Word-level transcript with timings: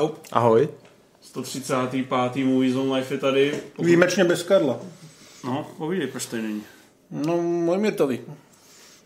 Čau. 0.00 0.08
Ahoj. 0.32 0.68
135. 1.20 2.44
Movie 2.44 2.72
Zone 2.72 2.96
Life 2.96 3.14
je 3.14 3.18
tady. 3.18 3.60
Výjimečně 3.78 4.24
bez 4.24 4.42
Karla. 4.42 4.76
No, 5.44 5.66
povídej, 5.78 6.06
proč 6.06 6.26
tady 6.26 6.42
není. 6.42 6.62
No, 7.10 7.36
můj 7.36 7.78
mě 7.78 7.92
to 7.92 8.06
ví. 8.06 8.20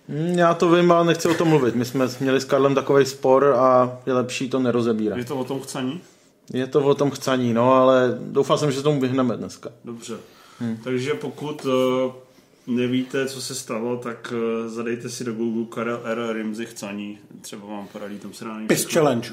Hm, 0.09 0.35
Já 0.39 0.55
to 0.55 0.71
vím, 0.71 0.93
ale 0.93 1.05
nechci 1.05 1.29
o 1.29 1.35
tom 1.35 1.49
mluvit. 1.49 1.75
My 1.75 1.85
jsme 1.85 2.09
měli 2.21 2.41
s 2.41 2.45
Karlem 2.45 2.75
takový 2.75 3.07
spor 3.07 3.45
a 3.59 3.99
je 4.07 4.13
lepší 4.13 4.51
to 4.51 4.61
nerozebírat. 4.61 5.19
Je 5.19 5.25
to 5.25 5.37
o 5.37 5.45
tom 5.45 5.61
chcaní? 5.61 6.01
Je 6.53 6.67
to 6.67 6.85
o 6.85 6.95
tom 6.95 7.11
chcení, 7.11 7.55
no, 7.55 7.75
ale 7.75 8.19
doufal 8.21 8.59
jsem, 8.59 8.71
že 8.71 8.77
se 8.77 8.83
tomu 8.83 9.01
vyhneme 9.01 9.37
dneska. 9.37 9.71
Dobře. 9.85 10.15
Hmm. 10.59 10.77
Takže 10.85 11.15
pokud 11.15 11.65
uh, 11.65 11.73
nevíte, 12.67 13.27
co 13.27 13.41
se 13.41 13.55
stalo, 13.55 13.97
tak 13.97 14.33
uh, 14.65 14.69
zadejte 14.73 15.09
si 15.09 15.25
do 15.25 15.33
Google 15.33 15.65
Karel 15.69 16.01
R. 16.05 16.19
Rimzy 16.33 16.67
chcaní. 16.67 17.19
Třeba 17.41 17.67
vám 17.67 17.87
poradí, 17.93 18.19
tam 18.19 18.33
se 18.33 18.45
dá 18.45 18.51
Piss 18.67 18.85
všechno. 18.85 19.01
challenge. 19.03 19.31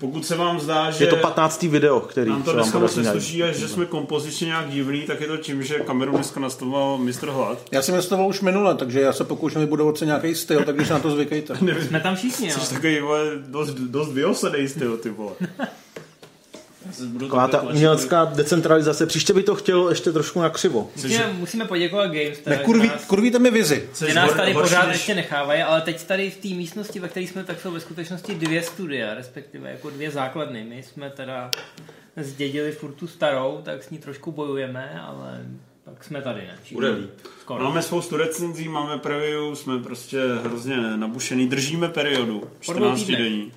Pokud 0.00 0.26
se 0.26 0.36
vám 0.36 0.60
zdá, 0.60 0.90
že 0.90 1.04
Je 1.04 1.10
to 1.10 1.16
15. 1.16 1.62
video, 1.62 2.00
který 2.00 2.30
nám 2.30 2.42
to 2.42 2.50
se 2.50 2.56
vám 2.56 2.62
dneska 2.62 2.78
moc 2.78 2.96
nesluší 2.96 3.42
a 3.42 3.52
že 3.52 3.68
jsme 3.68 3.86
kompozičně 3.86 4.46
nějak 4.46 4.70
divný, 4.70 5.02
tak 5.02 5.20
je 5.20 5.26
to 5.26 5.36
tím, 5.36 5.62
že 5.62 5.74
kameru 5.74 6.12
dneska 6.12 6.40
nastavoval 6.40 6.98
Mr. 6.98 7.28
Hlad. 7.30 7.58
Já 7.72 7.82
jsem 7.82 7.94
nastavil 7.94 8.26
už 8.26 8.40
minule, 8.40 8.74
takže 8.74 9.00
já 9.00 9.12
se 9.12 9.24
pokouším 9.24 9.60
vybudovat 9.60 9.98
si 9.98 10.06
nějaký 10.06 10.34
styl, 10.34 10.64
takže 10.64 10.86
se 10.86 10.92
na 10.92 10.98
to 10.98 11.10
zvykejte. 11.10 11.56
Jsme 11.86 12.00
tam 12.00 12.16
všichni, 12.16 12.48
jo. 12.48 12.54
Jsi 12.60 12.74
takový 12.74 13.00
vole, 13.00 13.24
dost, 13.46 13.74
dost 13.74 14.12
vyosenej 14.12 14.68
styl, 14.68 14.96
ty 14.96 15.10
vole. 15.10 15.32
Taková 17.20 17.48
ta 17.48 17.62
umělecká 17.62 18.24
decentralizace. 18.24 19.06
Příště 19.06 19.32
by 19.32 19.42
to 19.42 19.54
chtělo 19.54 19.88
ještě 19.90 20.12
trošku 20.12 20.40
na 20.40 20.50
křivo. 20.50 20.90
Musíme, 20.96 21.32
musíme 21.32 21.64
poděkovat 21.64 22.06
Games, 22.06 22.38
teda, 22.38 22.56
Nekurví, 22.56 22.86
že 22.86 22.92
nás, 22.92 23.04
kurvíte 23.04 23.38
mi 23.38 23.50
vizi. 23.50 23.88
Že 24.06 24.14
nás 24.14 24.32
tady 24.34 24.52
horší 24.52 24.70
pořád 24.70 24.86
než- 24.86 24.96
ještě 24.96 25.14
nechávají, 25.14 25.62
ale 25.62 25.80
teď 25.80 26.04
tady 26.06 26.30
v 26.30 26.36
té 26.36 26.48
místnosti, 26.48 27.00
ve 27.00 27.08
které 27.08 27.26
jsme, 27.26 27.44
tak 27.44 27.60
jsou 27.60 27.70
ve 27.72 27.80
skutečnosti 27.80 28.34
dvě 28.34 28.62
studia, 28.62 29.14
respektive 29.14 29.70
jako 29.70 29.90
dvě 29.90 30.10
základny. 30.10 30.64
My 30.68 30.82
jsme 30.82 31.10
teda 31.10 31.50
zdědili 32.16 32.72
furt 32.72 32.92
tu 32.92 33.06
starou, 33.06 33.60
tak 33.64 33.82
s 33.82 33.90
ní 33.90 33.98
trošku 33.98 34.32
bojujeme, 34.32 35.00
ale 35.06 35.40
tak 35.84 36.04
jsme 36.04 36.22
tady, 36.22 36.40
ne? 36.40 36.54
Všichni. 36.62 36.74
Bude. 36.74 36.94
Skoro. 37.40 37.64
Máme 37.64 37.82
spoustu 37.82 38.16
recenzí, 38.16 38.68
máme 38.68 38.98
preview, 38.98 39.54
jsme 39.54 39.78
prostě 39.78 40.18
hrozně 40.44 40.76
nabušený, 40.76 41.48
držíme 41.48 41.88
periodu, 41.88 42.40
Po 42.40 42.72
dvou 42.72 42.82
14 42.82 42.98
týdnech. 43.00 43.18
denní. 43.22 43.52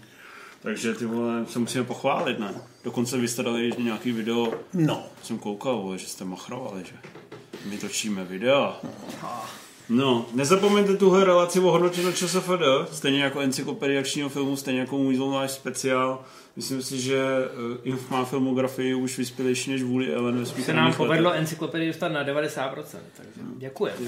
Takže 0.61 0.93
ty 0.93 1.05
vole, 1.05 1.45
se 1.49 1.59
musíme 1.59 1.83
pochválit, 1.83 2.39
ne? 2.39 2.53
Dokonce 2.87 3.17
vy 3.17 3.27
jste 3.27 3.43
dali 3.43 3.65
ještě 3.65 3.81
nějaký 3.81 4.11
video, 4.11 4.53
No. 4.73 5.03
jsem 5.23 5.37
koukal, 5.39 5.77
vole, 5.77 5.97
že 5.97 6.07
jste 6.07 6.25
machrovali, 6.25 6.83
že 6.85 6.93
my 7.65 7.77
točíme 7.77 8.25
videa. 8.25 8.77
No, 9.89 10.25
nezapomeňte 10.33 10.97
tuhle 10.97 11.25
relaci 11.25 11.59
o 11.59 11.71
hodnocení 11.71 12.13
ČSFD, 12.13 12.61
stejně 12.91 13.23
jako 13.23 13.39
encyklopediačního 13.39 14.29
filmu, 14.29 14.55
stejně 14.57 14.79
jako 14.79 14.97
můj 14.97 15.19
Life 15.19 15.53
speciál. 15.53 16.21
Myslím 16.55 16.81
si, 16.81 17.01
že 17.01 17.23
uh, 17.71 17.77
Inf 17.83 18.09
má 18.09 18.25
filmografii 18.25 18.95
už 18.95 19.17
vyspělejší 19.17 19.71
než 19.71 19.83
vůli 19.83 20.13
Ellen 20.13 20.39
ve 20.39 20.45
svých 20.45 20.65
se 20.65 20.73
nám 20.73 20.93
povedlo 20.93 21.29
letech. 21.29 21.41
encyklopedii 21.41 21.87
dostat 21.87 22.09
na 22.09 22.25
90%, 22.25 22.73
takže 23.17 23.41
děkujeme. 23.57 23.99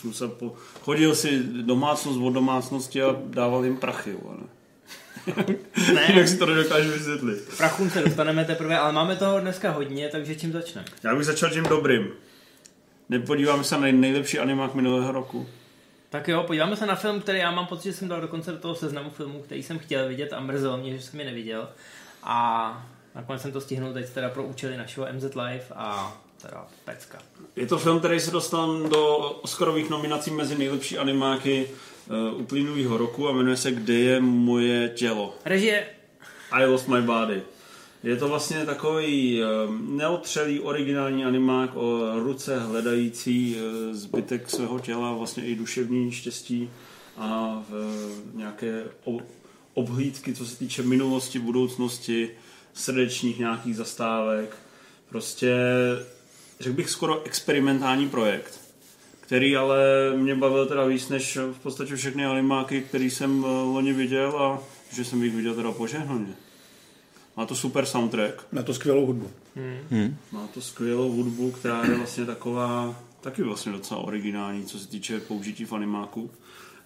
Jsem 0.00 0.12
se 0.12 0.28
po... 0.28 0.52
Chodil 0.82 1.14
si 1.14 1.42
domácnost 1.62 2.20
od 2.22 2.30
domácnosti 2.30 3.02
a 3.02 3.16
dával 3.24 3.64
jim 3.64 3.76
prachy, 3.76 4.16
vole. 4.22 4.36
Ne. 5.94 6.04
Jinak 6.08 6.28
si 6.28 6.38
to 6.38 6.46
nedokážu 6.46 6.90
vysvětlit. 6.90 7.56
Prachům 7.56 7.90
se 7.90 8.02
dostaneme 8.02 8.44
teprve, 8.44 8.78
ale 8.78 8.92
máme 8.92 9.16
toho 9.16 9.40
dneska 9.40 9.70
hodně, 9.70 10.08
takže 10.08 10.34
čím 10.34 10.52
začneme? 10.52 10.86
Já 11.04 11.14
bych 11.14 11.26
začal 11.26 11.50
tím 11.50 11.64
dobrým. 11.64 12.08
Nepodíváme 13.08 13.64
se 13.64 13.78
na 13.78 13.86
nejlepší 13.92 14.38
animák 14.38 14.74
minulého 14.74 15.12
roku. 15.12 15.48
Tak 16.10 16.28
jo, 16.28 16.42
podíváme 16.42 16.76
se 16.76 16.86
na 16.86 16.94
film, 16.94 17.20
který 17.20 17.38
já 17.38 17.50
mám 17.50 17.66
pocit, 17.66 17.88
že 17.88 17.92
jsem 17.92 18.08
dal 18.08 18.20
dokonce 18.20 18.52
do 18.52 18.58
toho 18.58 18.74
seznamu 18.74 19.10
filmů, 19.10 19.42
který 19.42 19.62
jsem 19.62 19.78
chtěl 19.78 20.08
vidět 20.08 20.32
a 20.32 20.40
mrzelo 20.40 20.76
mě, 20.76 20.96
že 20.96 21.02
jsem 21.02 21.20
je 21.20 21.26
neviděl. 21.26 21.68
A 22.22 22.86
nakonec 23.14 23.42
jsem 23.42 23.52
to 23.52 23.60
stihnul 23.60 23.92
teď 23.92 24.10
teda 24.10 24.28
pro 24.28 24.44
účely 24.44 24.76
našeho 24.76 25.06
MZ 25.12 25.24
Live 25.24 25.64
a 25.74 26.16
teda 26.42 26.66
pecka. 26.84 27.18
Je 27.56 27.66
to 27.66 27.78
film, 27.78 27.98
který 27.98 28.20
se 28.20 28.30
dostal 28.30 28.88
do 28.88 29.16
Oscarových 29.16 29.90
nominací 29.90 30.30
mezi 30.30 30.58
nejlepší 30.58 30.98
animáky 30.98 31.68
uh, 32.08 32.40
uplynulého 32.40 32.96
roku 32.96 33.28
a 33.28 33.32
jmenuje 33.32 33.56
se 33.56 33.72
Kde 33.72 33.94
je 33.94 34.20
moje 34.20 34.88
tělo? 34.88 35.34
Režie, 35.44 35.86
I 36.50 36.66
Lost 36.66 36.88
My 36.88 37.02
Body. 37.02 37.42
Je 38.02 38.16
to 38.16 38.28
vlastně 38.28 38.66
takový 38.66 39.42
um, 39.42 39.96
neotřelý 39.96 40.60
originální 40.60 41.24
animák 41.24 41.70
o 41.74 42.12
ruce 42.20 42.60
hledající 42.60 43.56
uh, 43.56 43.94
zbytek 43.94 44.50
svého 44.50 44.78
těla, 44.78 45.12
vlastně 45.12 45.44
i 45.44 45.54
duševní 45.54 46.12
štěstí 46.12 46.70
a 47.16 47.62
nějaké 48.34 48.84
ob- 49.04 49.22
obhlídky, 49.74 50.34
co 50.34 50.46
se 50.46 50.56
týče 50.56 50.82
minulosti, 50.82 51.38
budoucnosti, 51.38 52.30
srdečních 52.74 53.38
nějakých 53.38 53.76
zastávek. 53.76 54.56
Prostě, 55.08 55.56
řekl 56.60 56.76
bych, 56.76 56.90
skoro 56.90 57.22
experimentální 57.24 58.08
projekt, 58.08 58.60
který 59.26 59.56
ale 59.56 59.78
mě 60.16 60.34
bavil 60.34 60.66
teda 60.66 60.84
víc 60.84 61.08
než 61.08 61.36
v 61.36 61.58
podstatě 61.62 61.96
všechny 61.96 62.26
animáky, 62.26 62.80
který 62.80 63.10
jsem 63.10 63.38
uh, 63.38 63.50
loni 63.50 63.92
viděl 63.92 64.38
a 64.38 64.58
že 64.94 65.04
jsem 65.04 65.22
jich 65.22 65.34
viděl 65.36 65.54
teda 65.54 65.72
požehnaně. 65.72 66.34
Má 67.36 67.46
to 67.46 67.54
super 67.54 67.86
soundtrack, 67.86 68.46
Na 68.52 68.62
to 68.62 68.74
skvělou 68.74 69.06
hudbu. 69.06 69.30
má 70.32 70.46
to 70.54 70.60
skvělou 70.60 71.12
hudbu, 71.12 71.50
která 71.50 71.84
je 71.84 71.94
vlastně 71.94 72.24
taková, 72.26 73.00
taky 73.20 73.42
vlastně 73.42 73.72
docela 73.72 74.00
originální, 74.00 74.64
co 74.64 74.78
se 74.78 74.88
týče 74.88 75.20
použití 75.20 75.64
v 75.64 75.72
animáku. 75.72 76.30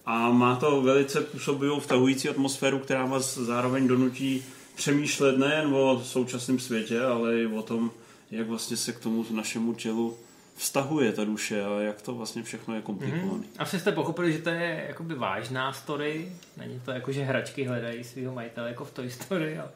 A 0.06 0.30
má 0.30 0.56
to 0.56 0.82
velice 0.82 1.20
působivou 1.20 1.80
vtahující 1.80 2.28
atmosféru, 2.28 2.78
která 2.78 3.06
vás 3.06 3.38
zároveň 3.38 3.88
donutí 3.88 4.44
přemýšlet 4.76 5.38
nejen 5.38 5.74
o 5.74 6.02
současném 6.04 6.58
světě, 6.58 7.00
ale 7.00 7.38
i 7.38 7.46
o 7.46 7.62
tom, 7.62 7.90
jak 8.30 8.46
vlastně 8.46 8.76
se 8.76 8.92
k 8.92 8.98
tomu 9.00 9.26
našemu 9.30 9.74
tělu 9.74 10.16
vztahuje 10.58 11.12
ta 11.12 11.24
duše 11.24 11.64
a 11.64 11.80
jak 11.80 12.02
to 12.02 12.14
vlastně 12.14 12.42
všechno 12.42 12.74
je 12.74 12.82
komplikované. 12.82 13.44
asi 13.58 13.80
jste 13.80 13.92
pochopili, 13.92 14.32
že 14.32 14.38
to 14.38 14.50
je 14.50 14.84
jakoby 14.88 15.14
vážná 15.14 15.72
story, 15.72 16.32
není 16.56 16.80
to 16.84 16.90
jako, 16.90 17.12
že 17.12 17.24
hračky 17.24 17.64
hledají 17.64 18.04
svého 18.04 18.34
majitele 18.34 18.68
jako 18.68 18.84
v 18.84 18.90
Toy 18.90 19.10
Story, 19.10 19.58
ale 19.58 19.68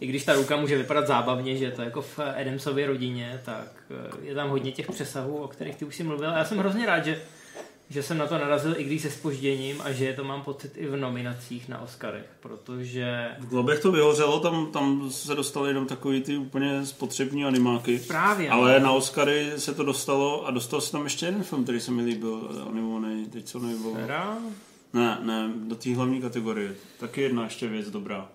i 0.00 0.06
když 0.06 0.24
ta 0.24 0.34
ruka 0.34 0.56
může 0.56 0.76
vypadat 0.78 1.06
zábavně, 1.06 1.56
že 1.56 1.64
je 1.64 1.70
to 1.70 1.82
jako 1.82 2.02
v 2.02 2.18
Adamsově 2.18 2.86
rodině, 2.86 3.40
tak 3.44 3.68
eh, 3.90 4.26
je 4.26 4.34
tam 4.34 4.48
hodně 4.48 4.72
těch 4.72 4.86
přesahů, 4.90 5.36
o 5.36 5.48
kterých 5.48 5.76
ty 5.76 5.84
už 5.84 5.96
si 5.96 6.02
mluvil. 6.02 6.30
A 6.30 6.38
já 6.38 6.44
jsem 6.44 6.58
hrozně 6.58 6.86
rád, 6.86 7.04
že 7.04 7.22
že 7.90 8.02
jsem 8.02 8.18
na 8.18 8.26
to 8.26 8.38
narazil, 8.38 8.74
i 8.78 8.84
když 8.84 9.02
se 9.02 9.10
spožděním 9.10 9.80
a 9.80 9.92
že 9.92 10.12
to 10.12 10.24
mám 10.24 10.42
pocit 10.42 10.72
i 10.76 10.86
v 10.86 10.96
nominacích 10.96 11.68
na 11.68 11.80
Oscarech, 11.80 12.26
protože 12.40 13.28
V 13.38 13.46
Globech 13.46 13.80
to 13.80 13.92
vyhořelo, 13.92 14.40
tam, 14.40 14.66
tam 14.72 15.10
se 15.10 15.34
dostaly 15.34 15.70
jenom 15.70 15.86
takový 15.86 16.22
ty 16.22 16.36
úplně 16.36 16.86
spotřební 16.86 17.44
animáky. 17.44 17.98
právě 17.98 18.50
Ale 18.50 18.80
no. 18.80 18.86
na 18.86 18.92
Oscary 18.92 19.52
se 19.56 19.74
to 19.74 19.84
dostalo 19.84 20.46
a 20.46 20.50
dostal 20.50 20.80
se 20.80 20.92
tam 20.92 21.04
ještě 21.04 21.26
jeden 21.26 21.42
film, 21.42 21.62
který 21.62 21.80
se 21.80 21.90
mi 21.90 22.02
líbil, 22.02 22.64
animovaný, 22.68 23.26
teď 23.26 23.44
co 23.44 23.58
nebylo. 23.58 23.96
Ne, 24.92 25.18
ne, 25.22 25.50
do 25.56 25.74
té 25.74 25.94
hlavní 25.94 26.20
kategorie. 26.20 26.74
Taky 27.00 27.22
jedna 27.22 27.44
ještě 27.44 27.68
věc 27.68 27.90
dobrá. 27.90 28.28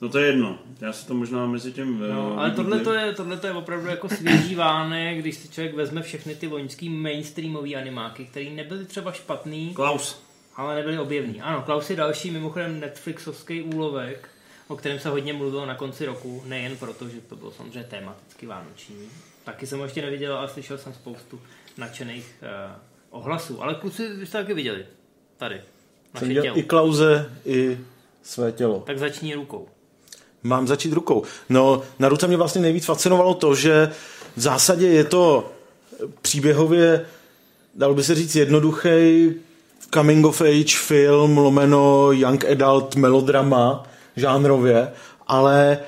No 0.00 0.08
to 0.08 0.18
je 0.18 0.26
jedno, 0.26 0.58
já 0.80 0.92
si 0.92 1.06
to 1.06 1.14
možná 1.14 1.46
mezi 1.46 1.72
tím... 1.72 2.04
eh, 2.04 2.12
No, 2.12 2.38
ale 2.38 2.50
tohle 2.50 2.80
to 2.80 2.92
je, 2.94 3.12
tohle 3.14 3.36
to 3.36 3.46
je 3.46 3.52
opravdu 3.52 3.88
jako 3.88 4.08
svěží 4.08 4.54
vánek, 4.54 5.18
když 5.18 5.34
si 5.36 5.48
člověk 5.48 5.74
vezme 5.74 6.02
všechny 6.02 6.34
ty 6.34 6.46
loňský 6.46 6.88
mainstreamové 6.88 7.74
animáky, 7.74 8.24
které 8.24 8.50
nebyly 8.50 8.84
třeba 8.84 9.12
špatný, 9.12 9.74
Klaus. 9.74 10.22
ale 10.56 10.74
nebyly 10.74 10.98
objevný. 10.98 11.40
Ano, 11.40 11.62
Klaus 11.62 11.90
je 11.90 11.96
další 11.96 12.30
mimochodem 12.30 12.80
Netflixovský 12.80 13.62
úlovek, 13.62 14.28
o 14.68 14.76
kterém 14.76 14.98
se 14.98 15.08
hodně 15.08 15.32
mluvilo 15.32 15.66
na 15.66 15.74
konci 15.74 16.06
roku, 16.06 16.42
nejen 16.46 16.76
proto, 16.76 17.08
že 17.08 17.20
to 17.20 17.36
bylo 17.36 17.50
samozřejmě 17.52 17.84
tematicky 17.84 18.46
vánoční. 18.46 18.96
Taky 19.44 19.66
jsem 19.66 19.78
ho 19.78 19.84
ještě 19.84 20.02
neviděl, 20.02 20.36
ale 20.36 20.48
slyšel 20.48 20.78
jsem 20.78 20.94
spoustu 20.94 21.40
nadšených 21.78 22.34
uh, 22.42 23.20
ohlasů. 23.20 23.62
Ale 23.62 23.74
kluci, 23.74 24.08
vy 24.08 24.26
jste 24.26 24.38
taky 24.38 24.54
viděli. 24.54 24.86
Tady. 25.36 25.54
Jsem 25.54 25.64
Naše 26.14 26.26
viděl 26.26 26.42
tělo. 26.42 26.58
i 26.58 26.62
Klauze, 26.62 27.32
i 27.44 27.78
své 28.22 28.52
tělo. 28.52 28.80
Tak 28.86 28.98
začni 28.98 29.34
rukou. 29.34 29.68
Mám 30.42 30.66
začít 30.66 30.92
rukou. 30.92 31.22
No, 31.48 31.82
na 31.98 32.08
ruce 32.08 32.26
mě 32.26 32.36
vlastně 32.36 32.60
nejvíc 32.60 32.84
fascinovalo 32.84 33.34
to, 33.34 33.54
že 33.54 33.92
v 34.36 34.40
zásadě 34.40 34.86
je 34.86 35.04
to 35.04 35.52
příběhově, 36.22 37.06
dalo 37.74 37.94
by 37.94 38.04
se 38.04 38.14
říct, 38.14 38.36
jednoduchý 38.36 39.30
coming 39.94 40.26
of 40.26 40.40
age 40.40 40.76
film, 40.76 41.38
lomeno 41.38 42.12
young 42.12 42.44
adult 42.44 42.96
melodrama 42.96 43.82
žánrově, 44.16 44.92
ale 45.26 45.78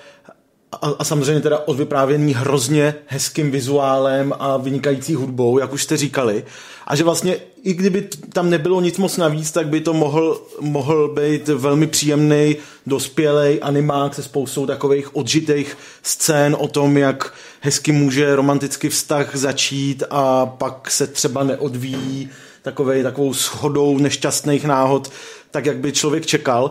a, 0.72 0.76
a 0.98 1.04
samozřejmě 1.04 1.40
teda 1.40 1.58
odvyprávěný 1.58 2.34
hrozně 2.34 2.94
hezkým 3.06 3.50
vizuálem 3.50 4.34
a 4.38 4.56
vynikající 4.56 5.14
hudbou, 5.14 5.58
jak 5.58 5.72
už 5.72 5.82
jste 5.82 5.96
říkali. 5.96 6.44
A 6.86 6.96
že 6.96 7.04
vlastně 7.04 7.36
i 7.62 7.74
kdyby 7.74 8.08
tam 8.32 8.50
nebylo 8.50 8.80
nic 8.80 8.98
moc 8.98 9.16
navíc, 9.16 9.52
tak 9.52 9.68
by 9.68 9.80
to 9.80 9.94
mohl, 9.94 10.42
mohl 10.60 11.08
být 11.08 11.48
velmi 11.48 11.86
příjemný, 11.86 12.56
dospělej 12.86 13.58
animák 13.62 14.14
se 14.14 14.22
spoustou 14.22 14.66
takových 14.66 15.16
odžitých 15.16 15.78
scén 16.02 16.56
o 16.58 16.68
tom, 16.68 16.96
jak 16.96 17.34
hezky 17.60 17.92
může 17.92 18.36
romantický 18.36 18.88
vztah 18.88 19.36
začít 19.36 20.02
a 20.10 20.46
pak 20.46 20.90
se 20.90 21.06
třeba 21.06 21.44
neodvíjí 21.44 22.30
takovej, 22.62 23.02
takovou 23.02 23.34
shodou 23.34 23.98
nešťastných 23.98 24.64
náhod, 24.64 25.10
tak 25.50 25.66
jak 25.66 25.76
by 25.76 25.92
člověk 25.92 26.26
čekal. 26.26 26.70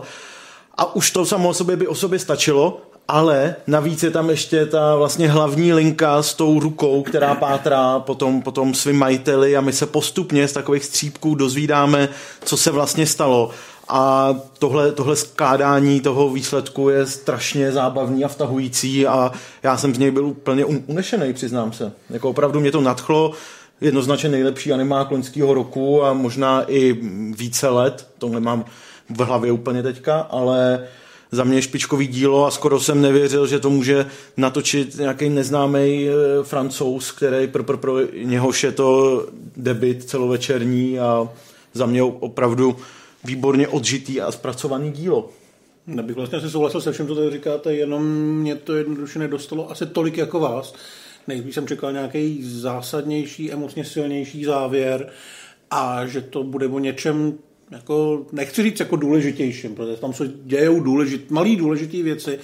A 0.74 0.94
už 0.94 1.10
to 1.10 1.26
samo 1.26 1.48
o 1.48 1.54
sobě 1.54 1.76
by 1.76 1.86
o 1.86 1.94
sobě 1.94 2.18
stačilo, 2.18 2.82
ale 3.08 3.54
navíc 3.66 4.02
je 4.02 4.10
tam 4.10 4.30
ještě 4.30 4.66
ta 4.66 4.96
vlastně 4.96 5.30
hlavní 5.30 5.72
linka 5.72 6.22
s 6.22 6.34
tou 6.34 6.60
rukou, 6.60 7.02
která 7.02 7.34
pátrá 7.34 7.98
potom, 7.98 8.42
potom 8.42 8.74
svým 8.74 8.96
majiteli 8.96 9.56
a 9.56 9.60
my 9.60 9.72
se 9.72 9.86
postupně 9.86 10.48
z 10.48 10.52
takových 10.52 10.84
střípků 10.84 11.34
dozvídáme, 11.34 12.08
co 12.44 12.56
se 12.56 12.70
vlastně 12.70 13.06
stalo. 13.06 13.50
A 13.88 14.34
tohle, 14.58 14.92
tohle 14.92 15.16
skládání 15.16 16.00
toho 16.00 16.30
výsledku 16.30 16.88
je 16.88 17.06
strašně 17.06 17.72
zábavný 17.72 18.24
a 18.24 18.28
vtahující 18.28 19.06
a 19.06 19.32
já 19.62 19.76
jsem 19.76 19.94
z 19.94 19.98
něj 19.98 20.10
byl 20.10 20.26
úplně 20.26 20.64
un- 20.64 20.82
unešený, 20.86 21.32
přiznám 21.32 21.72
se. 21.72 21.92
Jako 22.10 22.30
opravdu 22.30 22.60
mě 22.60 22.72
to 22.72 22.80
nadchlo, 22.80 23.32
jednoznačně 23.80 24.28
nejlepší 24.28 24.72
animák 24.72 25.10
loňského 25.10 25.54
roku 25.54 26.04
a 26.04 26.12
možná 26.12 26.64
i 26.66 26.92
více 27.36 27.68
let, 27.68 28.08
to 28.18 28.28
nemám 28.28 28.64
v 29.10 29.20
hlavě 29.20 29.52
úplně 29.52 29.82
teďka, 29.82 30.20
ale 30.20 30.88
za 31.32 31.44
mě 31.44 31.62
špičkový 31.62 32.06
dílo 32.06 32.46
a 32.46 32.50
skoro 32.50 32.80
jsem 32.80 33.02
nevěřil, 33.02 33.46
že 33.46 33.60
to 33.60 33.70
může 33.70 34.06
natočit 34.36 34.96
nějaký 34.96 35.30
neznámý 35.30 36.08
francouz, 36.42 37.12
který 37.12 37.46
pro, 37.46 37.64
pro, 37.64 37.78
pro 37.78 38.00
něhož 38.22 38.64
je 38.64 38.72
to 38.72 39.26
debit 39.56 40.04
celovečerní 40.04 41.00
a 41.00 41.28
za 41.74 41.86
mě 41.86 42.02
opravdu 42.02 42.76
výborně 43.24 43.68
odžitý 43.68 44.20
a 44.20 44.32
zpracovaný 44.32 44.92
dílo. 44.92 45.30
Nebych 45.86 46.16
vlastně 46.16 46.38
asi 46.38 46.50
souhlasil 46.50 46.80
se 46.80 46.92
všem, 46.92 47.08
co 47.08 47.14
tady 47.14 47.30
říkáte, 47.30 47.74
jenom 47.74 48.06
mě 48.34 48.54
to 48.54 48.76
jednoduše 48.76 49.18
nedostalo 49.18 49.70
asi 49.70 49.86
tolik 49.86 50.16
jako 50.16 50.40
vás. 50.40 50.74
Nejspíš 51.26 51.54
jsem 51.54 51.66
čekal 51.66 51.92
nějaký 51.92 52.40
zásadnější, 52.42 53.52
emocně 53.52 53.84
silnější 53.84 54.44
závěr 54.44 55.12
a 55.70 56.06
že 56.06 56.20
to 56.20 56.42
bude 56.42 56.66
o 56.66 56.78
něčem 56.78 57.38
jako, 57.70 58.26
nechci 58.32 58.62
říct 58.62 58.80
jako 58.80 58.96
důležitějším, 58.96 59.74
protože 59.74 59.96
tam 59.96 60.12
se 60.12 60.30
dějou 60.44 60.80
důležit, 60.80 61.30
malý 61.30 61.56
důležitý 61.56 62.02
věci, 62.02 62.38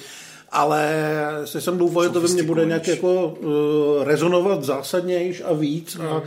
ale 0.51 1.05
se 1.45 1.61
jsem 1.61 1.79
doufal, 1.79 2.05
že 2.05 2.09
to 2.09 2.21
ve 2.21 2.29
mně 2.29 2.43
bude 2.43 2.65
nějak 2.65 2.89
jako 2.89 3.27
uh, 3.27 4.05
rezonovat 4.05 4.65
zásadnějš 4.65 5.43
a 5.47 5.53
víc 5.53 5.97
a 5.97 6.23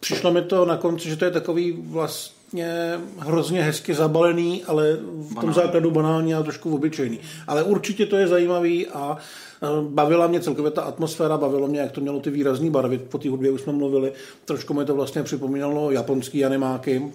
přišlo 0.00 0.32
mi 0.32 0.42
to 0.42 0.64
na 0.64 0.76
konci, 0.76 1.08
že 1.08 1.16
to 1.16 1.24
je 1.24 1.30
takový 1.30 1.82
vlastně 1.86 2.98
hrozně 3.18 3.62
hezky 3.62 3.94
zabalený, 3.94 4.64
ale 4.64 4.96
v 5.30 5.40
tom 5.40 5.52
základu 5.52 5.90
banální 5.90 6.34
a 6.34 6.42
trošku 6.42 6.74
obyčejný. 6.74 7.18
Ale 7.46 7.62
určitě 7.62 8.06
to 8.06 8.16
je 8.16 8.28
zajímavý 8.28 8.86
a 8.86 9.16
eh, 9.62 9.66
bavila 9.88 10.26
mě 10.26 10.40
celkově 10.40 10.70
ta 10.70 10.82
atmosféra, 10.82 11.36
bavilo 11.36 11.68
mě, 11.68 11.80
jak 11.80 11.92
to 11.92 12.00
mělo 12.00 12.20
ty 12.20 12.30
výrazné 12.30 12.70
barvy, 12.70 12.98
po 12.98 13.18
té 13.18 13.28
hudbě 13.28 13.50
už 13.50 13.60
jsme 13.60 13.72
mluvili, 13.72 14.12
trošku 14.44 14.74
mi 14.74 14.84
to 14.84 14.94
vlastně 14.94 15.22
připomínalo 15.22 15.90
japonský 15.90 16.44
animáky 16.44 17.12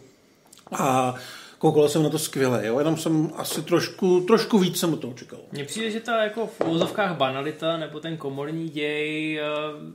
a 0.71 1.15
koukal 1.57 1.89
jsem 1.89 2.03
na 2.03 2.09
to 2.09 2.19
skvěle, 2.19 2.67
jo? 2.67 2.79
jenom 2.79 2.97
jsem 2.97 3.31
asi 3.35 3.61
trošku, 3.61 4.21
trošku 4.21 4.59
víc 4.59 4.79
jsem 4.79 4.93
od 4.93 5.01
toho 5.01 5.13
čekal. 5.13 5.39
Mně 5.51 5.63
přijde, 5.63 5.91
že 5.91 5.99
ta 5.99 6.23
jako 6.23 6.47
v 6.47 6.61
úvozovkách 6.61 7.17
banalita 7.17 7.77
nebo 7.77 7.99
ten 7.99 8.17
komorní 8.17 8.69
děj 8.69 9.39
eh, 9.39 9.45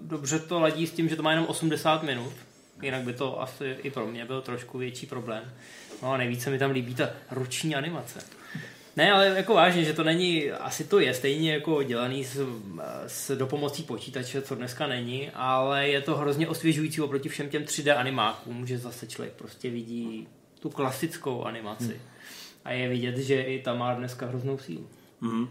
dobře 0.03 0.39
to 0.39 0.61
ladí 0.61 0.87
s 0.87 0.93
tím, 0.93 1.09
že 1.09 1.17
to 1.17 1.23
má 1.23 1.31
jenom 1.31 1.47
80 1.47 2.03
minut. 2.03 2.33
Jinak 2.83 3.03
by 3.03 3.13
to 3.13 3.43
asi 3.43 3.77
i 3.83 3.91
pro 3.91 4.07
mě 4.07 4.25
byl 4.25 4.41
trošku 4.41 4.79
větší 4.79 5.07
problém. 5.07 5.43
No 6.03 6.13
a 6.13 6.17
nejvíce 6.17 6.51
mi 6.51 6.59
tam 6.59 6.71
líbí 6.71 6.95
ta 6.95 7.11
ruční 7.31 7.75
animace. 7.75 8.21
Ne, 8.97 9.13
ale 9.13 9.27
jako 9.27 9.55
vážně, 9.55 9.85
že 9.85 9.93
to 9.93 10.05
není, 10.05 10.51
asi 10.51 10.85
to 10.85 11.01
je 11.01 11.15
stejně 11.15 11.53
jako 11.53 11.83
dělaný 11.83 12.25
s, 12.25 12.47
s 13.07 13.37
dopomocí 13.37 13.83
počítače, 13.83 14.43
co 14.43 14.55
dneska 14.55 14.87
není, 14.87 15.31
ale 15.35 15.89
je 15.89 16.01
to 16.01 16.17
hrozně 16.17 16.49
osvěžující 16.49 17.01
oproti 17.01 17.29
všem 17.29 17.49
těm 17.49 17.63
3D 17.63 17.99
animákům, 17.99 18.67
že 18.67 18.79
zase 18.79 19.07
člověk 19.07 19.35
prostě 19.35 19.71
vidí 19.71 20.29
tu 20.63 20.71
klasickou 20.71 21.45
animaci. 21.45 21.85
Hmm. 21.85 22.13
A 22.65 22.71
je 22.71 22.89
vidět, 22.89 23.17
že 23.17 23.43
i 23.43 23.63
ta 23.63 23.75
má 23.75 23.95
dneska 23.95 24.27
hroznou 24.27 24.59
sílu. 24.59 24.87
Mm. 25.21 25.49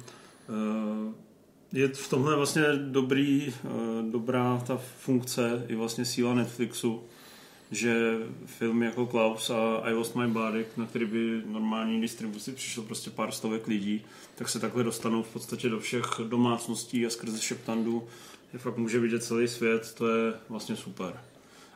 Je 1.73 1.87
v 1.87 2.09
tomhle 2.09 2.35
vlastně 2.35 2.63
dobrý, 2.77 3.53
eh, 3.65 3.69
dobrá 4.11 4.63
ta 4.67 4.77
funkce 4.97 5.65
i 5.67 5.75
vlastně 5.75 6.05
síla 6.05 6.33
Netflixu, 6.33 7.03
že 7.71 8.17
filmy 8.45 8.85
jako 8.85 9.05
Klaus 9.05 9.49
a 9.49 9.81
I 9.83 9.93
Lost 9.93 10.15
My 10.15 10.27
Body, 10.27 10.65
na 10.77 10.85
který 10.85 11.05
by 11.05 11.41
normální 11.45 12.01
distribuci 12.01 12.51
přišlo 12.51 12.83
prostě 12.83 13.09
pár 13.09 13.31
stovek 13.31 13.67
lidí, 13.67 14.05
tak 14.35 14.49
se 14.49 14.59
takhle 14.59 14.83
dostanou 14.83 15.23
v 15.23 15.33
podstatě 15.33 15.69
do 15.69 15.79
všech 15.79 16.05
domácností 16.27 17.05
a 17.05 17.09
skrze 17.09 17.41
šeptandu 17.41 18.07
je 18.53 18.59
fakt 18.59 18.77
může 18.77 18.99
vidět 18.99 19.23
celý 19.23 19.47
svět, 19.47 19.93
to 19.93 20.07
je 20.07 20.33
vlastně 20.49 20.75
super. 20.75 21.30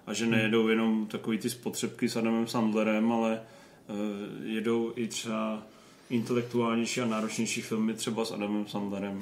A 0.08 0.14
že 0.14 0.26
nejedou 0.26 0.68
jenom 0.68 1.08
takový 1.08 1.38
ty 1.38 1.50
spotřebky 1.50 2.10
s 2.10 2.16
Adamem 2.16 2.48
Sandlerem, 2.48 3.12
ale 3.12 3.42
uh, 3.88 4.46
jedou 4.46 4.94
i 4.96 5.08
třeba 5.08 5.64
intelektuálnější 6.10 7.02
a 7.02 7.06
náročnější 7.06 7.62
filmy 7.62 7.94
třeba 7.94 8.26
s 8.26 8.32
Adamem 8.32 8.68
Sandlerem 8.68 9.22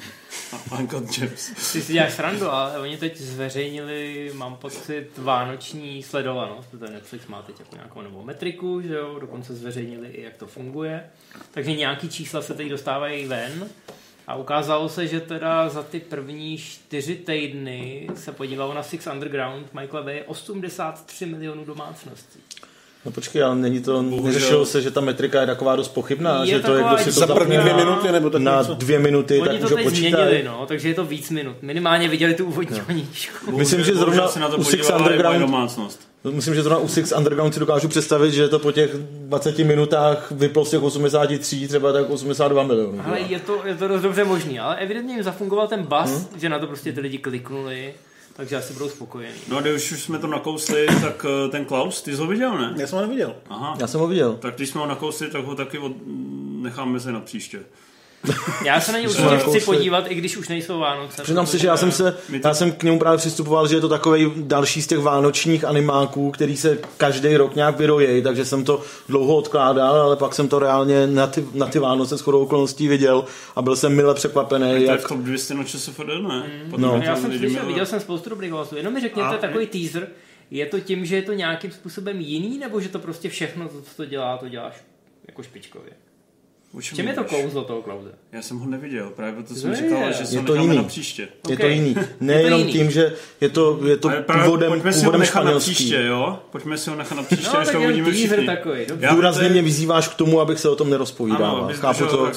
a 0.71 0.77
Uncle 0.79 1.01
James. 1.19 1.51
Ty 1.73 1.81
si 1.81 1.93
děláš 1.93 2.13
srandu, 2.13 2.49
ale 2.49 2.79
oni 2.79 2.97
teď 2.97 3.17
zveřejnili, 3.17 4.31
mám 4.33 4.55
pocit, 4.55 5.09
vánoční 5.17 6.03
sledovanost, 6.03 6.69
protože 6.71 6.93
Netflix 6.93 7.27
má 7.27 7.41
teď 7.41 7.59
jako 7.59 7.75
nějakou 7.75 8.01
novou 8.01 8.23
metriku, 8.23 8.81
že 8.81 8.93
jo, 8.93 9.19
dokonce 9.19 9.55
zveřejnili 9.55 10.07
i 10.09 10.21
jak 10.21 10.37
to 10.37 10.47
funguje. 10.47 11.09
Takže 11.51 11.75
nějaký 11.75 12.09
čísla 12.09 12.41
se 12.41 12.53
teď 12.53 12.69
dostávají 12.69 13.25
ven 13.25 13.69
a 14.27 14.35
ukázalo 14.35 14.89
se, 14.89 15.07
že 15.07 15.19
teda 15.19 15.69
za 15.69 15.83
ty 15.83 15.99
první 15.99 16.57
čtyři 16.57 17.15
týdny 17.15 18.07
se 18.15 18.31
podívalo 18.31 18.73
na 18.73 18.83
Six 18.83 19.07
Underground 19.07 19.73
Michaela 19.73 20.05
Bay 20.05 20.23
83 20.27 21.25
milionů 21.25 21.65
domácností. 21.65 22.39
No 23.05 23.11
počkej, 23.11 23.43
ale 23.43 23.55
není 23.55 23.81
to, 23.81 24.01
neřešilo 24.01 24.65
se, 24.65 24.81
že 24.81 24.91
ta 24.91 25.01
metrika 25.01 25.41
je 25.41 25.47
taková 25.47 25.75
dost 25.75 25.87
pochybná, 25.87 26.43
Je 26.43 26.47
že 26.55 26.59
to 26.59 26.75
je, 26.75 26.83
kdo 26.83 26.97
si 26.97 27.05
to 27.05 27.11
Za 27.11 27.27
první 27.35 27.57
dvě 27.57 27.73
minuty 27.73 28.11
nebo 28.11 28.29
tak 28.29 28.41
na 28.41 28.59
něco? 28.59 28.73
dvě 28.73 28.99
minuty, 28.99 29.39
Oni 29.41 29.59
tak 29.59 29.69
to 29.69 29.75
teď 29.75 29.85
počítají. 29.85 30.11
změnili, 30.13 30.43
no, 30.43 30.65
takže 30.65 30.87
je 30.89 30.93
to 30.93 31.05
víc 31.05 31.29
minut. 31.29 31.55
Minimálně 31.61 32.09
viděli 32.09 32.33
tu 32.33 32.45
úvodní 32.45 32.79
knížku. 32.79 33.57
Myslím, 33.57 33.83
že 33.83 33.95
zrovna 33.95 34.27
se 34.27 34.39
na 34.39 34.49
to 34.49 34.57
u 34.57 34.63
Six 34.63 34.89
Underground- 34.89 35.39
domácnost. 35.39 36.12
Myslím, 36.31 36.55
že 36.55 36.63
zrovna 36.63 36.79
u 36.79 36.87
Six 36.87 37.13
Underground 37.17 37.53
si 37.53 37.59
dokážu 37.59 37.87
představit, 37.87 38.31
že 38.31 38.47
to 38.47 38.59
po 38.59 38.71
těch 38.71 38.93
20 38.97 39.59
minutách 39.59 40.31
vyplo 40.31 40.65
z 40.65 40.69
těch 40.69 40.83
83 40.83 41.67
třeba 41.67 41.93
tak 41.93 42.09
82 42.09 42.63
milionů. 42.63 43.01
Ale 43.05 43.19
je 43.19 43.39
to, 43.39 43.61
je 43.65 43.75
to 43.75 43.87
dost 43.87 44.01
dobře 44.01 44.23
možný, 44.23 44.59
ale 44.59 44.75
evidentně 44.75 45.13
jim 45.13 45.23
zafungoval 45.23 45.67
ten 45.67 45.83
bus, 45.83 46.11
hmm? 46.11 46.39
že 46.39 46.49
na 46.49 46.59
to 46.59 46.67
prostě 46.67 46.93
ty 46.93 46.99
lidi 46.99 47.17
kliknuli, 47.17 47.93
takže 48.35 48.55
asi 48.55 48.73
budou 48.73 48.89
spokojení. 48.89 49.39
No 49.49 49.57
a 49.57 49.61
když 49.61 49.91
už 49.91 50.03
jsme 50.03 50.19
to 50.19 50.27
nakousli, 50.27 50.87
tak 51.01 51.25
eh, 51.45 51.49
ten 51.49 51.65
Klaus, 51.65 52.01
ty 52.01 52.11
jsi 52.11 52.17
ho 52.17 52.27
viděl, 52.27 52.57
ne? 52.57 52.73
Já 52.77 52.87
jsem 52.87 52.95
ho 52.95 53.01
neviděl. 53.01 53.35
Aha. 53.49 53.75
Já 53.79 53.87
jsem 53.87 53.99
ho 53.99 54.07
viděl. 54.07 54.37
Tak 54.41 54.55
když 54.55 54.69
jsme 54.69 54.81
ho 54.81 54.87
nakousli, 54.87 55.29
tak 55.29 55.45
ho 55.45 55.55
taky 55.55 55.77
od... 55.77 55.91
necháme 56.61 56.99
se 56.99 57.11
na 57.11 57.19
příště. 57.19 57.59
Já 58.65 58.81
se 58.81 58.91
na 58.91 58.99
ně 58.99 59.07
určitě 59.09 59.37
chci 59.37 59.59
podívat, 59.59 60.05
i 60.11 60.15
když 60.15 60.37
už 60.37 60.47
nejsou 60.47 60.79
Vánoce. 60.79 61.23
Přiznám 61.23 61.45
se, 61.47 61.57
že 61.57 61.67
já 61.67 61.77
jsem, 61.77 61.91
se, 61.91 62.11
to- 62.11 62.47
já 62.47 62.53
jsem 62.53 62.71
k 62.71 62.83
němu 62.83 62.99
právě 62.99 63.17
přistupoval, 63.17 63.67
že 63.67 63.75
je 63.75 63.81
to 63.81 63.89
takový 63.89 64.31
další 64.35 64.81
z 64.81 64.87
těch 64.87 64.99
vánočních 64.99 65.65
animáků, 65.65 66.31
který 66.31 66.57
se 66.57 66.77
každý 66.97 67.37
rok 67.37 67.55
nějak 67.55 67.77
vyrojí, 67.77 68.23
takže 68.23 68.45
jsem 68.45 68.65
to 68.65 68.81
dlouho 69.09 69.35
odkládal, 69.35 69.95
ale 70.01 70.15
pak 70.15 70.33
jsem 70.33 70.47
to 70.47 70.59
reálně 70.59 71.07
na 71.07 71.27
ty, 71.27 71.45
na 71.53 71.65
ty 71.65 71.79
Vánoce 71.79 72.17
shodou 72.17 72.39
okolností 72.43 72.87
viděl 72.87 73.25
a 73.55 73.61
byl 73.61 73.75
jsem 73.75 73.95
mile 73.95 74.13
překvapený, 74.13 74.85
To 74.85 74.91
jak 74.91 74.99
v 75.01 75.07
top 75.07 75.17
200 75.19 75.53
na 75.53 75.63
ČSFD, 75.63 75.99
ne? 76.27 76.43
Potom 76.69 76.81
No. 76.81 76.97
to 76.99 77.03
Já 77.05 77.15
jsem 77.15 77.37
slyšel, 77.37 77.65
viděl 77.65 77.85
jsem 77.85 77.99
spoustu 77.99 78.29
dobrých 78.29 78.51
hlasů. 78.51 78.75
Jenom 78.75 78.93
mi 78.93 79.01
řekněte 79.01 79.27
A- 79.29 79.37
takový 79.37 79.67
teaser, 79.67 80.07
je 80.51 80.65
to 80.65 80.79
tím, 80.79 81.05
že 81.05 81.15
je 81.15 81.21
to 81.21 81.33
nějakým 81.33 81.71
způsobem 81.71 82.19
jiný, 82.19 82.57
nebo 82.57 82.81
že 82.81 82.89
to 82.89 82.99
prostě 82.99 83.29
všechno, 83.29 83.67
co 83.69 83.95
to 83.97 84.05
dělá, 84.05 84.37
to 84.37 84.49
děláš 84.49 84.73
jako 85.27 85.43
špičkově? 85.43 85.91
Čem 86.81 87.07
je 87.07 87.13
to 87.13 87.21
mluvíš? 87.23 87.43
kouzlo 87.43 87.63
toho 87.63 87.81
Klauze? 87.81 88.09
Já 88.31 88.41
jsem 88.41 88.59
ho 88.59 88.65
neviděl, 88.69 89.09
právě 89.15 89.33
proto 89.33 89.55
jsem 89.55 89.69
Je. 89.71 89.75
říkal, 89.77 90.11
že 90.11 90.25
se 90.25 90.35
Je 90.35 90.41
to 90.41 90.55
jiný. 90.55 90.77
na 90.77 90.83
příště. 90.83 91.21
je 91.49 91.55
Ok. 91.55 91.61
to 91.61 91.67
jiný. 91.67 91.89
Je 91.89 91.95
to 91.95 92.09
Nejenom 92.19 92.59
jiný. 92.59 92.71
tím, 92.71 92.91
že 92.91 93.13
je 93.41 93.49
to, 93.49 93.79
je 93.87 93.97
to 93.97 94.09
právě 94.25 94.43
původem, 94.43 94.69
pojďme 94.69 94.93
si 94.93 95.05
ho 95.05 95.17
nechat 95.17 95.43
na 95.43 95.59
příště, 95.59 96.03
jo? 96.03 96.39
Pojďme 96.51 96.77
si 96.77 96.89
ho 96.89 96.95
nechat 96.95 97.15
na 97.15 97.23
příště, 97.23 97.47
No, 97.53 97.59
až 97.59 97.67
tak 97.67 97.75
to 97.75 97.81
uvidíme 97.81 98.11
všichni. 98.11 98.45
takový, 98.45 98.79
Důrazně 99.11 99.49
mě 99.49 99.61
vyzýváš 99.61 100.07
k 100.07 100.13
tomu, 100.15 100.39
abych 100.41 100.59
se 100.59 100.69
o 100.69 100.75
tom 100.75 100.87
Ano, 100.87 100.91
nerozpovídal. 100.91 101.57
abys 101.65 101.77
Chápu 101.79 102.05
to, 102.05 102.31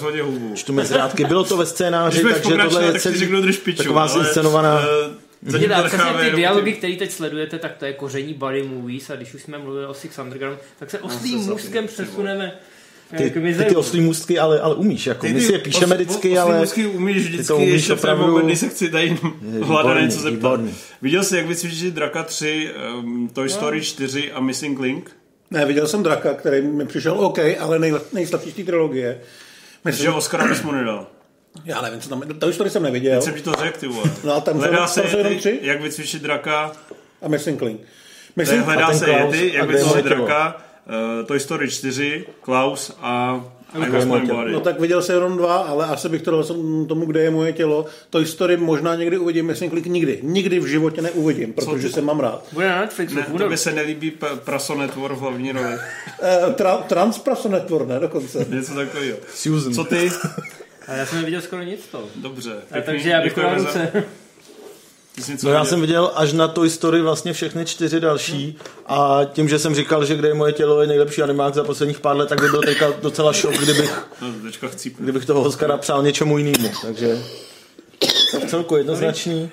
čtu 0.55 0.73
mezi 0.73 0.95
řádky. 0.95 1.25
Bylo 1.25 1.45
to 1.45 1.57
ve 1.57 1.67
scénáři, 1.77 2.23
takže 2.23 2.57
tohle 2.63 2.85
je 2.85 3.01
celý, 3.01 3.29
taková 3.77 4.03
ale, 4.03 4.11
zinscenovaná... 4.25 4.81
eh, 4.81 5.11
zatím 5.43 5.69
Vidíte, 5.69 5.83
to 5.83 5.89
přesně 5.89 6.31
ty 6.31 6.37
dialogy, 6.37 6.73
které 6.73 6.97
teď 6.97 7.11
sledujete, 7.11 7.59
tak 7.59 7.77
to 7.77 7.85
je 7.85 7.93
koření 7.93 8.35
body 8.35 8.63
movies 8.63 9.11
a 9.11 9.17
když 9.17 9.35
už 9.35 9.43
jsme 9.43 9.59
mluvili 9.59 9.87
o 9.87 9.95
Six 9.95 10.19
Underground, 10.19 10.59
tak 10.79 10.91
se 10.91 10.99
oslým 10.99 11.39
můstkem 11.39 11.89
zapnu, 11.89 12.05
přesuneme 12.05 12.53
Ty, 13.17 13.31
k 13.31 13.35
ty, 13.35 13.41
mizeru. 13.41 13.69
ty 13.69 13.77
oslý 13.77 14.01
můstky 14.01 14.39
ale, 14.39 14.61
ale 14.61 14.75
umíš, 14.75 15.07
jako. 15.07 15.21
Ty 15.27 15.33
My 15.33 15.41
ty 15.41 15.47
si 15.47 15.53
je 15.53 15.59
píšeme 15.59 15.97
os- 15.97 16.01
vždycky, 16.01 16.31
os- 16.33 16.39
ale... 16.41 16.51
Oslimusky 16.55 16.87
umíš 16.87 17.17
vždycky, 17.29 17.53
umíš 17.53 17.69
ještě 17.73 17.93
opravdu- 17.93 18.15
opravdu... 18.23 18.33
moment, 18.33 18.47
kdy 18.47 18.57
se 18.57 18.69
chci 18.69 18.89
tady 18.91 19.19
hledat 19.63 20.01
něco 20.01 20.21
zeptat. 20.21 20.31
výborný. 20.37 20.75
Viděl 21.03 21.25
jsi, 21.25 21.37
jak 21.37 21.47
vycvičit 21.47 21.95
Draka 21.95 22.23
3, 22.23 22.71
um, 22.99 23.29
Toy 23.33 23.49
Story 23.49 23.81
4 23.83 24.33
a 24.33 24.41
Missing 24.41 24.81
Link? 24.81 25.11
Ne, 25.51 25.67
viděl 25.67 25.87
jsem 25.87 26.03
Draka, 26.03 26.35
který 26.35 26.63
mi 26.63 26.87
přišel 26.87 27.21
OK, 27.21 27.39
ale 27.61 27.79
nej, 27.79 27.95
nejslabší 28.13 28.51
z 28.51 28.55
té 28.55 28.63
trilogie. 28.63 29.19
Že 29.21 29.29
Myslím, 29.85 30.15
Oscara 30.15 30.47
bys 30.47 30.63
mu 30.63 30.73
nedal. 30.73 31.07
já 31.65 31.83
nevím, 31.83 32.01
co 32.01 32.09
tam 32.09 32.23
je. 32.29 32.35
To 32.35 32.53
story 32.53 32.71
jsem 32.71 32.83
neviděl. 32.83 33.15
Teď 33.15 33.25
jsem 33.25 33.35
ti 33.35 33.43
to 33.43 33.53
řekl, 33.53 33.79
ty 33.81 33.87
vole. 33.87 34.11
No 34.25 34.33
a 34.35 34.41
tam 34.41 34.59
Hledá 34.59 34.87
se 34.87 35.03
jsou 35.11 35.19
jenom 35.19 35.39
tři? 35.39 35.59
jak 35.63 35.83
vycvičit 35.83 36.23
draka, 36.23 36.73
A 37.23 37.29
Missing 37.29 37.63
Link. 37.63 37.81
to 37.81 37.87
Myslím, 38.37 38.63
hledá 38.63 38.93
se 38.95 39.07
a 39.07 39.19
jak 39.19 39.69
vycvičit 39.69 40.03
tělo? 40.03 40.27
draka, 40.27 40.66
uh, 41.21 41.27
Toy 41.27 41.41
Story 41.41 41.71
4, 41.71 42.27
Klaus 42.43 42.93
a 43.01 43.45
I 43.75 43.91
lost 43.91 44.07
my 44.07 44.21
body. 44.27 44.53
No 44.53 44.61
tak 44.61 44.81
viděl 44.81 45.03
jsem 45.03 45.15
jenom 45.15 45.37
dva, 45.37 45.57
ale 45.57 45.87
asi 45.87 46.09
bych 46.09 46.23
to 46.23 46.31
dal 46.31 46.45
tomu, 46.89 47.07
kde 47.07 47.23
je 47.23 47.31
moje 47.31 47.53
tělo. 47.53 47.87
Toy 48.11 48.27
Story 48.27 48.57
možná 48.57 48.95
někdy 48.95 49.19
uvidím, 49.19 49.47
myslím 49.47 49.71
klik 49.71 49.87
nikdy. 49.87 50.19
Nikdy 50.23 50.61
v 50.61 50.67
životě 50.67 51.03
neuvidím, 51.03 51.53
protože 51.53 51.89
se 51.89 52.01
mám 52.03 52.21
rád. 52.21 52.45
Bude 52.53 52.69
na 52.69 52.81
Netflixu. 52.81 53.15
Ne, 53.17 53.27
to 53.39 53.49
by 53.49 53.57
se 53.57 53.73
nelíbí 53.73 54.11
P- 54.11 54.27
Praso 54.45 54.75
Network 54.75 55.15
v 55.17 55.21
hlavní 55.21 55.53
roli. 55.53 55.75
Eh, 56.23 56.53
tra, 56.55 56.77
Transpraso 56.77 57.49
Network, 57.49 57.89
ne 57.89 58.01
dokonce. 58.01 58.47
Něco 58.49 58.75
takového. 58.75 59.17
Susan. 59.35 59.75
Co 59.75 59.85
ty? 59.85 60.11
A 60.89 60.93
já 60.95 61.07
jsem 61.07 61.19
neviděl 61.19 61.41
skoro 61.41 61.63
nic 61.63 61.87
toho. 61.87 62.05
Dobře. 62.17 62.53
A 62.53 62.73
pěkný, 62.73 62.83
takže 62.93 63.11
já 63.11 63.23
bych 63.23 63.33
to 63.35 63.55
ruce. 63.55 64.05
No 65.43 65.51
já 65.51 65.65
jsem 65.65 65.81
viděl 65.81 66.13
až 66.15 66.33
na 66.33 66.49
Toy 66.49 66.71
Story 66.71 67.01
vlastně 67.03 67.33
všechny 67.33 67.65
čtyři 67.67 68.01
další 68.01 68.59
a 68.87 69.21
tím, 69.33 69.49
že 69.49 69.59
jsem 69.59 69.75
říkal, 69.75 70.05
že 70.05 70.17
kde 70.17 70.29
je 70.29 70.35
moje 70.35 70.53
tělo 70.53 70.81
je 70.81 70.87
nejlepší 70.87 71.23
animák 71.23 71.55
za 71.55 71.65
posledních 71.65 72.01
pár 72.01 72.17
let, 72.17 72.29
tak 72.29 72.41
by 72.41 72.49
byl 72.49 72.63
teďka 72.63 72.91
docela 73.03 73.33
šok, 73.33 73.55
kdybych, 73.55 73.99
No, 74.21 74.29
kdybych 74.99 75.25
toho 75.25 75.43
Oscara 75.43 75.77
přál 75.77 76.03
něčemu 76.03 76.39
jinému. 76.39 76.69
Takže 76.83 77.19
to 78.31 78.41
v 78.41 78.45
celku 78.51 78.77
jednoznačný. 78.77 79.51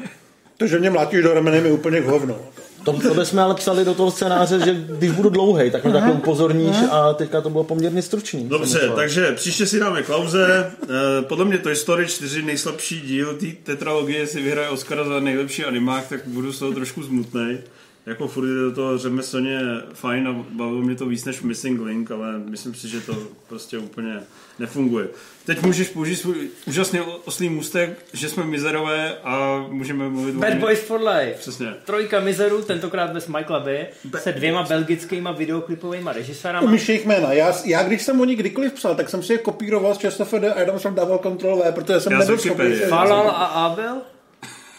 To, 0.58 0.68
že 0.68 0.80
mě 0.80 0.90
mlátíš 0.90 1.24
do 1.24 1.34
ramene, 1.34 1.62
mi 1.62 1.72
úplně 1.72 2.02
k 2.02 2.06
hovno. 2.06 2.36
To, 2.84 2.94
to 3.16 3.26
jsme 3.26 3.42
ale 3.42 3.56
psali 3.56 3.86
do 3.86 3.94
toho 3.94 4.12
scénáře, 4.12 4.60
že 4.66 4.86
když 4.98 5.12
budu 5.12 5.30
dlouhej, 5.30 5.72
tak 5.72 5.84
mě 5.84 5.94
takhle 5.94 6.14
upozorníš 6.14 6.76
a 6.92 7.14
teďka 7.14 7.42
to 7.42 7.50
bylo 7.50 7.64
poměrně 7.64 8.02
stručný. 8.02 8.50
Dobře, 8.50 8.92
takže 8.96 9.32
příště 9.32 9.66
si 9.66 9.80
dáme 9.80 10.04
Klauze. 10.04 10.72
Eh, 10.84 11.22
Podle 11.22 11.46
mě 11.46 11.58
Toy 11.58 11.76
Story 11.76 12.08
4 12.08 12.42
nejslabší 12.42 13.02
díl 13.02 13.34
té 13.34 13.46
tetralogie 13.64 14.28
si 14.28 14.42
vyhraje 14.42 14.70
Oscara 14.70 15.04
za 15.04 15.20
nejlepší 15.20 15.64
animák, 15.66 16.08
tak 16.08 16.22
budu 16.26 16.52
z 16.54 16.60
toho 16.60 16.72
trošku 16.72 17.04
smutnej. 17.04 17.58
Jako 18.06 18.28
furt 18.28 18.48
je 18.48 18.72
to 18.76 18.98
řemeslně 18.98 19.60
fajn 19.94 20.28
a 20.28 20.46
bavilo 20.52 20.82
mě 20.82 20.96
to 20.96 21.06
víc 21.06 21.26
než 21.26 21.42
Missing 21.42 21.82
Link, 21.82 22.12
ale 22.12 22.40
myslím 22.50 22.76
si, 22.76 22.88
že 22.88 23.02
to 23.02 23.16
prostě 23.50 23.78
úplně 23.78 24.20
nefunguje. 24.60 25.08
Teď 25.46 25.62
můžeš 25.62 25.90
použít 25.90 26.16
svůj 26.16 26.50
úžasný 26.66 27.00
oslý 27.26 27.50
můstek, 27.50 28.06
že 28.14 28.30
jsme 28.30 28.44
mizerové 28.44 29.18
a 29.24 29.66
můžeme 29.70 30.10
mluvit 30.10 30.36
Bad. 30.36 30.54
Boys 30.54 30.80
for 30.80 31.02
Life. 31.02 31.36
Přesně. 31.40 31.68
Trojka 31.86 32.20
mizerů, 32.20 32.62
tentokrát 32.62 33.12
bez 33.12 33.28
Michaela 33.28 33.60
Bay, 33.60 33.86
se 34.18 34.32
dvěma 34.32 34.64
belgickýma 34.64 35.32
videoklipovými 35.32 36.10
režisérama. 36.14 36.68
Umíš 36.68 36.90
jejich 36.90 37.06
jména. 37.06 37.34
Já, 37.34 37.56
já, 37.66 37.84
když 37.84 38.02
jsem 38.02 38.22
o 38.22 38.26
nich 38.26 38.40
kdykoliv 38.40 38.74
psal, 38.74 38.96
tak 38.96 39.10
jsem 39.10 39.24
si 39.24 39.34
je 39.34 39.38
kopíroval 39.38 39.96
z 39.96 39.98
ČSFD 39.98 40.44
a 40.56 40.60
jenom 40.60 40.80
jsem 40.80 40.96
dával 40.96 41.20
V, 41.42 41.72
protože 41.72 42.00
jsem 42.00 42.12
Já 42.14 42.20
nebyl 42.20 42.38
schopný. 42.38 42.76
Falal 42.76 43.30
a 43.30 43.46
Abel? 43.46 44.02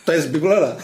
To 0.04 0.12
je 0.12 0.20
z 0.20 0.26
Bible, 0.26 0.60
ne? 0.60 0.76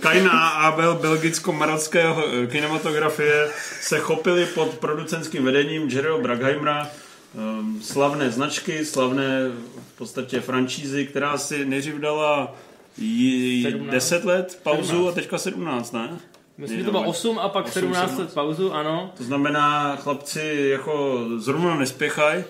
Kaina 0.00 0.30
a 0.30 0.48
Abel 0.48 0.94
belgicko-marockého 0.94 2.24
eh, 2.26 2.46
kinematografie 2.46 3.48
se 3.80 3.98
chopili 3.98 4.46
pod 4.46 4.74
producentským 4.74 5.44
vedením 5.44 5.88
Jerryho 5.88 6.18
Bragheimera 6.18 6.90
slavné 7.82 8.30
značky, 8.30 8.84
slavné 8.84 9.48
v 9.94 9.98
podstatě 9.98 10.40
franšízy, 10.40 11.06
která 11.06 11.38
si 11.38 11.64
nejdřív 11.64 11.94
dala 11.94 12.54
jí 12.98 13.62
17. 13.62 13.90
10 13.90 14.24
let 14.24 14.60
pauzu 14.62 15.08
a 15.08 15.12
teďka 15.12 15.38
17, 15.38 15.92
ne? 15.92 16.18
Myslím, 16.58 16.78
že 16.78 16.84
to 16.84 16.90
bylo 16.90 17.04
8 17.04 17.38
a 17.38 17.48
pak 17.48 17.66
8, 17.66 17.72
17 17.72 18.02
let 18.02 18.10
17. 18.10 18.34
pauzu, 18.34 18.72
ano. 18.72 19.12
To 19.16 19.24
znamená, 19.24 19.96
chlapci 19.96 20.68
jako 20.70 21.24
zrovna 21.36 21.76
nespěchají 21.76 22.44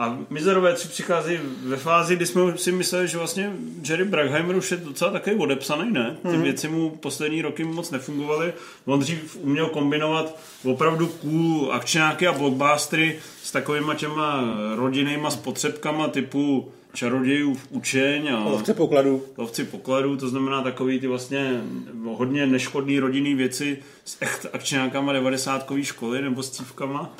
a 0.00 0.18
Mizerové 0.30 0.72
tři 0.74 0.88
přicházejí 0.88 1.38
ve 1.64 1.76
fázi, 1.76 2.16
kdy 2.16 2.26
jsme 2.26 2.58
si 2.58 2.72
mysleli, 2.72 3.08
že 3.08 3.18
vlastně 3.18 3.52
Jerry 3.88 4.04
Bruckheimer 4.04 4.56
už 4.56 4.70
je 4.70 4.76
docela 4.76 5.10
takový 5.10 5.36
odepsaný, 5.36 5.90
ne? 5.92 6.16
Ty 6.22 6.28
Mhm. 6.28 6.42
věci 6.42 6.68
mu 6.68 6.90
poslední 6.90 7.42
roky 7.42 7.64
moc 7.64 7.90
nefungovaly. 7.90 8.52
On 8.86 9.00
dřív 9.00 9.36
uměl 9.40 9.66
kombinovat 9.68 10.38
opravdu 10.64 11.06
cool 11.06 11.72
akčňáky 11.72 12.26
a 12.26 12.32
blockbustery 12.32 13.18
s 13.42 13.52
takovýma 13.52 13.94
těma 13.94 14.44
rodinnýma 14.76 15.30
spotřebkama 15.30 16.08
typu 16.08 16.72
čarodějů 16.94 17.54
v 17.54 17.66
učeň 17.70 18.28
a 18.32 18.44
Lovce 18.44 18.74
pokladů. 18.74 19.22
lovci 19.36 19.64
pokladů, 19.64 20.16
to 20.16 20.28
znamená 20.28 20.62
takový 20.62 21.00
ty 21.00 21.06
vlastně 21.06 21.60
hodně 22.04 22.46
neškodný 22.46 22.98
rodinný 22.98 23.34
věci 23.34 23.78
s 24.04 24.16
echt 24.20 24.46
akčňákama 24.52 25.12
90 25.12 25.66
školy 25.82 26.22
nebo 26.22 26.42
s 26.42 26.50
cívkama. 26.50 27.10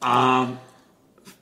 A 0.00 0.48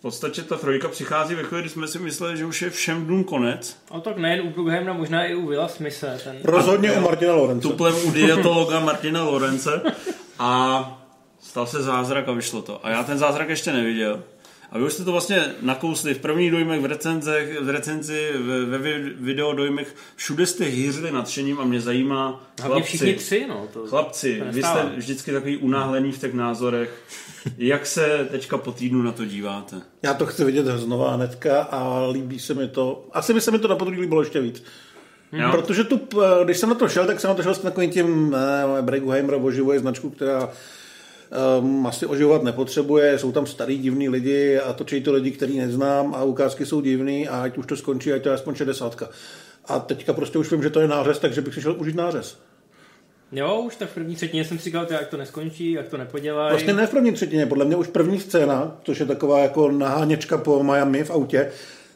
podstatě 0.05 0.43
ta 0.43 0.57
trojka 0.57 0.89
přichází 0.89 1.35
ve 1.35 1.43
chvíli, 1.43 1.63
kdy 1.63 1.71
jsme 1.71 1.89
si 1.89 1.99
mysleli, 1.99 2.37
že 2.37 2.45
už 2.45 2.63
je 2.63 2.71
všem 2.71 3.05
dnům 3.05 3.25
konec. 3.25 3.77
A 3.91 4.01
tak 4.01 4.17
nejen 4.17 4.47
u 4.47 4.51
Brugheimna, 4.51 4.93
možná 4.93 5.25
i 5.25 5.35
u 5.35 5.47
Willa 5.47 5.69
Smise. 5.69 6.21
Ten... 6.25 6.37
Rozhodně 6.45 6.93
u 6.93 7.01
Martina 7.01 7.35
Lorence. 7.35 7.69
Tuplem 7.69 7.95
u 8.07 8.11
dietologa 8.11 8.81
Martina 8.81 9.23
Lorence 9.23 9.83
a 10.39 11.05
stal 11.41 11.67
se 11.67 11.83
zázrak 11.83 12.29
a 12.29 12.33
vyšlo 12.33 12.63
to. 12.63 12.87
A 12.87 12.91
já 12.91 13.03
ten 13.03 13.19
zázrak 13.19 13.49
ještě 13.49 13.73
neviděl. 13.73 14.23
A 14.75 14.79
vy 14.79 14.85
už 14.85 14.93
jste 14.93 15.05
to 15.05 15.13
vlastně 15.13 15.45
nakousli 15.63 16.15
v 16.15 16.19
prvních 16.19 16.51
dojmech, 16.51 16.81
v 16.81 16.85
recenzech, 16.85 17.61
v 17.61 17.69
recenzi, 17.69 18.33
ve, 18.39 18.65
ve 18.65 18.79
vi- 18.79 19.13
videodojmech. 19.21 19.95
Všude 20.17 20.47
jste 20.47 20.65
hýřili 20.65 21.13
nadšením 21.13 21.59
a 21.61 21.65
mě 21.65 21.81
zajímá 21.81 22.51
Hlavně 22.63 22.83
všichni 22.83 23.15
tři, 23.15 23.47
no. 23.49 23.69
To, 23.73 23.87
Chlapci, 23.87 24.43
to 24.47 24.53
vy 24.53 24.63
jste 24.63 24.93
vždycky 24.97 25.33
takový 25.33 25.57
unáhlený 25.57 26.13
v 26.13 26.19
těch 26.19 26.35
názorech. 26.35 27.03
Jak 27.59 27.87
se 27.87 28.29
teďka 28.31 28.59
po 28.59 28.73
týdnu 28.73 29.03
na 29.03 29.13
to 29.13 29.25
díváte? 29.25 29.81
Já 30.03 30.15
to 30.15 30.27
chci 30.27 30.45
vidět 30.45 30.67
znova 30.67 31.15
hnedka 31.15 31.63
a 31.63 32.07
líbí 32.07 32.39
se 32.39 32.55
mi 32.55 32.69
to. 32.69 33.09
Asi 33.13 33.35
by 33.35 33.41
se 33.41 33.51
mi 33.51 33.59
to 33.59 33.69
na 33.69 33.77
podruhé 33.77 34.01
líbilo 34.01 34.23
ještě 34.23 34.41
víc. 34.41 34.65
Jo? 35.33 35.49
Protože 35.51 35.85
tu, 35.85 36.01
eh, 36.23 36.45
když 36.45 36.59
jsem 36.59 36.69
na 36.69 36.75
to 36.75 36.89
šel, 36.89 37.07
tak 37.07 37.21
jsem 37.21 37.29
na 37.29 37.35
to 37.35 37.43
šel 37.43 37.55
s 37.55 37.59
takovým 37.59 37.91
tím, 37.91 38.31
ne, 38.31 38.83
Breguheimer 38.83 39.35
oživuje 39.43 39.81
značku, 39.81 40.11
která 40.11 40.51
um, 41.61 41.87
asi 41.87 42.07
oživovat 42.07 42.43
nepotřebuje, 42.43 43.19
jsou 43.19 43.33
tam 43.33 43.47
starý 43.47 43.79
divný 43.79 44.09
lidi 44.09 44.59
a 44.59 44.73
točí 44.73 45.01
to 45.01 45.13
lidi, 45.13 45.31
který 45.31 45.59
neznám 45.59 46.15
a 46.15 46.25
ukázky 46.25 46.67
jsou 46.67 46.81
divný 46.81 47.29
a 47.29 47.43
ať 47.43 47.59
už 47.59 47.67
to 47.67 47.77
skončí, 47.77 48.13
ať 48.13 48.23
to 48.23 48.29
je 48.29 48.35
aspoň 48.35 48.55
60. 48.55 49.03
A 49.65 49.79
teďka 49.79 50.13
prostě 50.13 50.39
už 50.39 50.51
vím, 50.51 50.63
že 50.63 50.71
to 50.71 50.81
je 50.81 50.89
nářez, 50.89 51.19
takže 51.19 51.41
bych 51.41 51.55
si 51.55 51.63
šel 51.63 51.77
užít 51.79 51.97
nářez. 51.97 52.39
Jo, 53.33 53.63
už 53.67 53.77
tak 53.77 53.89
v 53.89 53.95
první 53.95 54.15
třetině 54.15 54.45
jsem 54.45 54.59
si 54.59 54.65
říkal, 54.65 54.87
jak 54.91 55.09
to 55.09 55.17
neskončí, 55.17 55.73
jak 55.73 55.89
to 55.89 55.97
nepodělají. 55.97 56.51
Vlastně 56.51 56.73
ne 56.73 56.87
v 56.87 56.91
první 56.91 57.13
třetině, 57.13 57.47
podle 57.47 57.65
mě 57.65 57.77
už 57.77 57.89
první 57.89 58.21
scéna, 58.21 58.77
což 58.83 59.01
je 59.01 59.07
taková 59.07 59.39
jako 59.39 59.71
naháněčka 59.71 60.39
po 60.39 60.63
Miami 60.63 61.05
v 61.05 61.11
autě, 61.11 61.51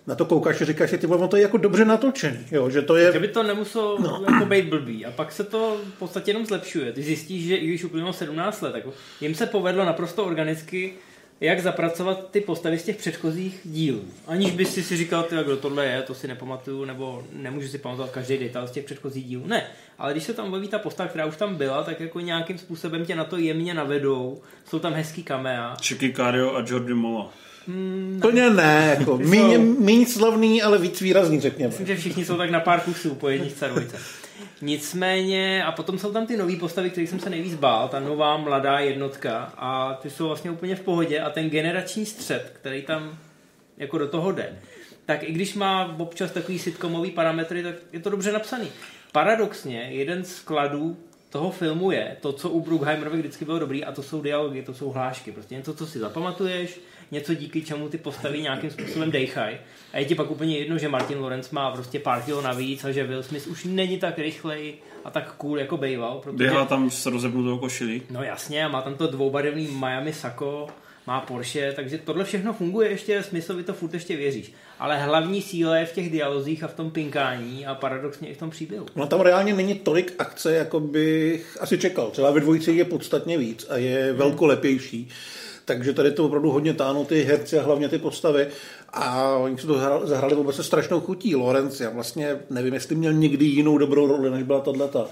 na 0.08 0.14
to 0.14 0.24
koukáš 0.24 0.60
a 0.60 0.64
říkáš 0.64 0.90
si, 0.90 0.98
ty 0.98 1.06
vole, 1.06 1.28
to 1.28 1.36
je 1.36 1.42
jako 1.42 1.56
dobře 1.56 1.84
natočený, 1.84 2.38
jo, 2.50 2.70
že 2.70 2.82
to 2.82 2.96
je... 2.96 3.10
Kdyby 3.10 3.28
to 3.28 3.42
nemuselo 3.42 3.98
no. 3.98 4.24
jako 4.32 4.46
být 4.46 4.64
blbý. 4.64 5.06
A 5.06 5.10
pak 5.10 5.32
se 5.32 5.44
to 5.44 5.76
v 5.96 5.98
podstatě 5.98 6.30
jenom 6.30 6.46
zlepšuje. 6.46 6.92
Ty 6.92 7.02
zjistíš, 7.02 7.46
že 7.46 7.56
i 7.56 7.66
když 7.66 7.84
uplynulo 7.84 8.12
17 8.12 8.60
let, 8.60 8.74
jako 8.74 8.92
jim 9.20 9.34
se 9.34 9.46
povedlo 9.46 9.84
naprosto 9.84 10.24
organicky 10.24 10.94
jak 11.40 11.60
zapracovat 11.60 12.30
ty 12.30 12.40
postavy 12.40 12.78
z 12.78 12.84
těch 12.84 12.96
předchozích 12.96 13.60
dílů. 13.64 14.04
Aniž 14.26 14.50
by 14.50 14.64
si 14.64 14.82
si 14.82 14.96
říkal, 14.96 15.22
ty, 15.22 15.36
kdo 15.44 15.56
tohle 15.56 15.86
je, 15.86 16.02
to 16.02 16.14
si 16.14 16.28
nepamatuju, 16.28 16.84
nebo 16.84 17.24
nemůžu 17.32 17.68
si 17.68 17.78
pamatovat 17.78 18.10
každý 18.10 18.38
detail 18.38 18.66
z 18.66 18.70
těch 18.70 18.84
předchozích 18.84 19.24
dílů. 19.24 19.46
Ne, 19.46 19.66
ale 19.98 20.12
když 20.12 20.24
se 20.24 20.34
tam 20.34 20.46
objeví 20.46 20.68
ta 20.68 20.78
postava, 20.78 21.08
která 21.08 21.26
už 21.26 21.36
tam 21.36 21.54
byla, 21.54 21.82
tak 21.82 22.00
jako 22.00 22.20
nějakým 22.20 22.58
způsobem 22.58 23.04
tě 23.04 23.16
na 23.16 23.24
to 23.24 23.36
jemně 23.36 23.74
navedou. 23.74 24.42
Jsou 24.64 24.78
tam 24.78 24.92
hezký 24.92 25.22
kamea. 25.22 25.76
Chicky 25.82 26.12
Cario 26.12 26.56
a 26.56 26.64
Jordi 26.66 26.94
Mola. 26.94 27.32
Plně 28.20 28.50
ne, 28.50 28.96
jako 28.98 29.18
míň, 29.18 29.76
míň 29.78 30.06
slavný, 30.06 30.62
ale 30.62 30.78
víc 30.78 31.00
výrazný, 31.00 31.40
řekněme. 31.40 31.68
Myslím, 31.68 31.86
že 31.86 31.96
všichni 31.96 32.24
jsou 32.24 32.36
tak 32.36 32.50
na 32.50 32.60
pár 32.60 32.80
kusů 32.80 33.14
po 33.14 33.28
jedničce 33.28 33.66
a 33.66 33.68
dvojce. 33.68 33.98
Nicméně, 34.62 35.64
a 35.64 35.72
potom 35.72 35.98
jsou 35.98 36.12
tam 36.12 36.26
ty 36.26 36.36
nové 36.36 36.56
postavy, 36.56 36.90
kterých 36.90 37.08
jsem 37.10 37.20
se 37.20 37.30
nejvíc 37.30 37.54
bál, 37.54 37.88
ta 37.88 38.00
nová 38.00 38.36
mladá 38.36 38.78
jednotka 38.78 39.52
a 39.56 39.94
ty 39.94 40.10
jsou 40.10 40.26
vlastně 40.26 40.50
úplně 40.50 40.76
v 40.76 40.80
pohodě 40.80 41.20
a 41.20 41.30
ten 41.30 41.50
generační 41.50 42.06
střed, 42.06 42.52
který 42.60 42.82
tam 42.82 43.18
jako 43.76 43.98
do 43.98 44.08
toho 44.08 44.32
jde, 44.32 44.58
tak 45.06 45.22
i 45.22 45.32
když 45.32 45.54
má 45.54 45.94
občas 45.98 46.30
takový 46.30 46.58
sitcomový 46.58 47.10
parametry, 47.10 47.62
tak 47.62 47.74
je 47.92 48.00
to 48.00 48.10
dobře 48.10 48.32
napsaný. 48.32 48.68
Paradoxně, 49.12 49.88
jeden 49.90 50.24
z 50.24 50.40
kladů 50.40 50.96
toho 51.30 51.50
filmu 51.50 51.90
je 51.90 52.16
to, 52.20 52.32
co 52.32 52.50
u 52.50 52.60
Bruckheimerovi 52.60 53.18
vždycky 53.18 53.44
bylo 53.44 53.58
dobrý 53.58 53.84
a 53.84 53.92
to 53.92 54.02
jsou 54.02 54.22
dialogy, 54.22 54.62
to 54.62 54.74
jsou 54.74 54.90
hlášky. 54.90 55.32
Prostě 55.32 55.54
něco, 55.54 55.74
co 55.74 55.86
si 55.86 55.98
zapamatuješ, 55.98 56.80
něco 57.10 57.34
díky 57.34 57.62
čemu 57.62 57.88
ty 57.88 57.98
postavy 57.98 58.42
nějakým 58.42 58.70
způsobem 58.70 59.10
dejchají. 59.10 59.56
A 59.92 59.98
je 59.98 60.04
ti 60.04 60.14
pak 60.14 60.30
úplně 60.30 60.58
jedno, 60.58 60.78
že 60.78 60.88
Martin 60.88 61.20
Lawrence 61.20 61.54
má 61.54 61.70
prostě 61.70 61.98
pár 61.98 62.22
kilo 62.22 62.42
navíc 62.42 62.84
a 62.84 62.92
že 62.92 63.06
Will 63.06 63.22
Smith 63.22 63.46
už 63.46 63.64
není 63.64 63.98
tak 63.98 64.18
rychlej 64.18 64.74
a 65.04 65.10
tak 65.10 65.34
cool 65.34 65.58
jako 65.58 65.76
bejval. 65.76 66.18
Protože... 66.18 66.36
Běhá 66.36 66.64
tam 66.64 66.90
s 66.90 67.06
rozebnutou 67.06 67.58
košilí. 67.58 68.02
No 68.10 68.22
jasně, 68.22 68.64
a 68.64 68.68
má 68.68 68.82
tam 68.82 68.94
to 68.94 69.06
dvoubarevný 69.06 69.66
Miami 69.66 70.12
Sako, 70.12 70.68
má 71.08 71.20
Porsche, 71.20 71.72
takže 71.76 71.98
tohle 71.98 72.24
všechno 72.24 72.52
funguje 72.52 72.90
ještě, 72.90 73.22
smyslově 73.22 73.64
to 73.64 73.72
furt 73.72 73.94
ještě 73.94 74.16
věříš. 74.16 74.52
Ale 74.78 74.98
hlavní 74.98 75.42
síle 75.42 75.80
je 75.80 75.86
v 75.86 75.92
těch 75.92 76.10
dialozích 76.10 76.64
a 76.64 76.68
v 76.68 76.74
tom 76.74 76.90
pinkání 76.90 77.66
a 77.66 77.74
paradoxně 77.74 78.28
i 78.28 78.34
v 78.34 78.38
tom 78.38 78.50
příběhu. 78.50 78.86
No 78.96 79.06
tam 79.06 79.20
reálně 79.20 79.54
není 79.54 79.74
tolik 79.74 80.14
akce, 80.18 80.54
jako 80.54 80.80
bych 80.80 81.58
asi 81.60 81.78
čekal. 81.78 82.10
Třeba 82.10 82.30
ve 82.30 82.40
dvojici 82.40 82.72
je 82.72 82.84
podstatně 82.84 83.38
víc 83.38 83.66
a 83.70 83.76
je 83.76 84.12
velkolepější. 84.12 85.08
Takže 85.64 85.92
tady 85.92 86.12
to 86.12 86.24
opravdu 86.24 86.50
hodně 86.50 86.74
táhnou 86.74 87.04
ty 87.04 87.22
herci 87.22 87.58
a 87.58 87.62
hlavně 87.62 87.88
ty 87.88 87.98
postavy. 87.98 88.46
A 88.92 89.36
oni 89.36 89.58
se 89.58 89.66
to 89.66 89.74
zahrali, 89.74 90.08
zahrali 90.08 90.34
vůbec 90.34 90.56
se 90.56 90.64
strašnou 90.64 91.00
chutí. 91.00 91.36
Lorenz, 91.36 91.80
já 91.80 91.90
vlastně 91.90 92.36
nevím, 92.50 92.74
jestli 92.74 92.96
měl 92.96 93.12
někdy 93.12 93.44
jinou 93.44 93.78
dobrou 93.78 94.06
roli, 94.06 94.30
než 94.30 94.42
byla 94.42 94.60
tato. 94.60 95.10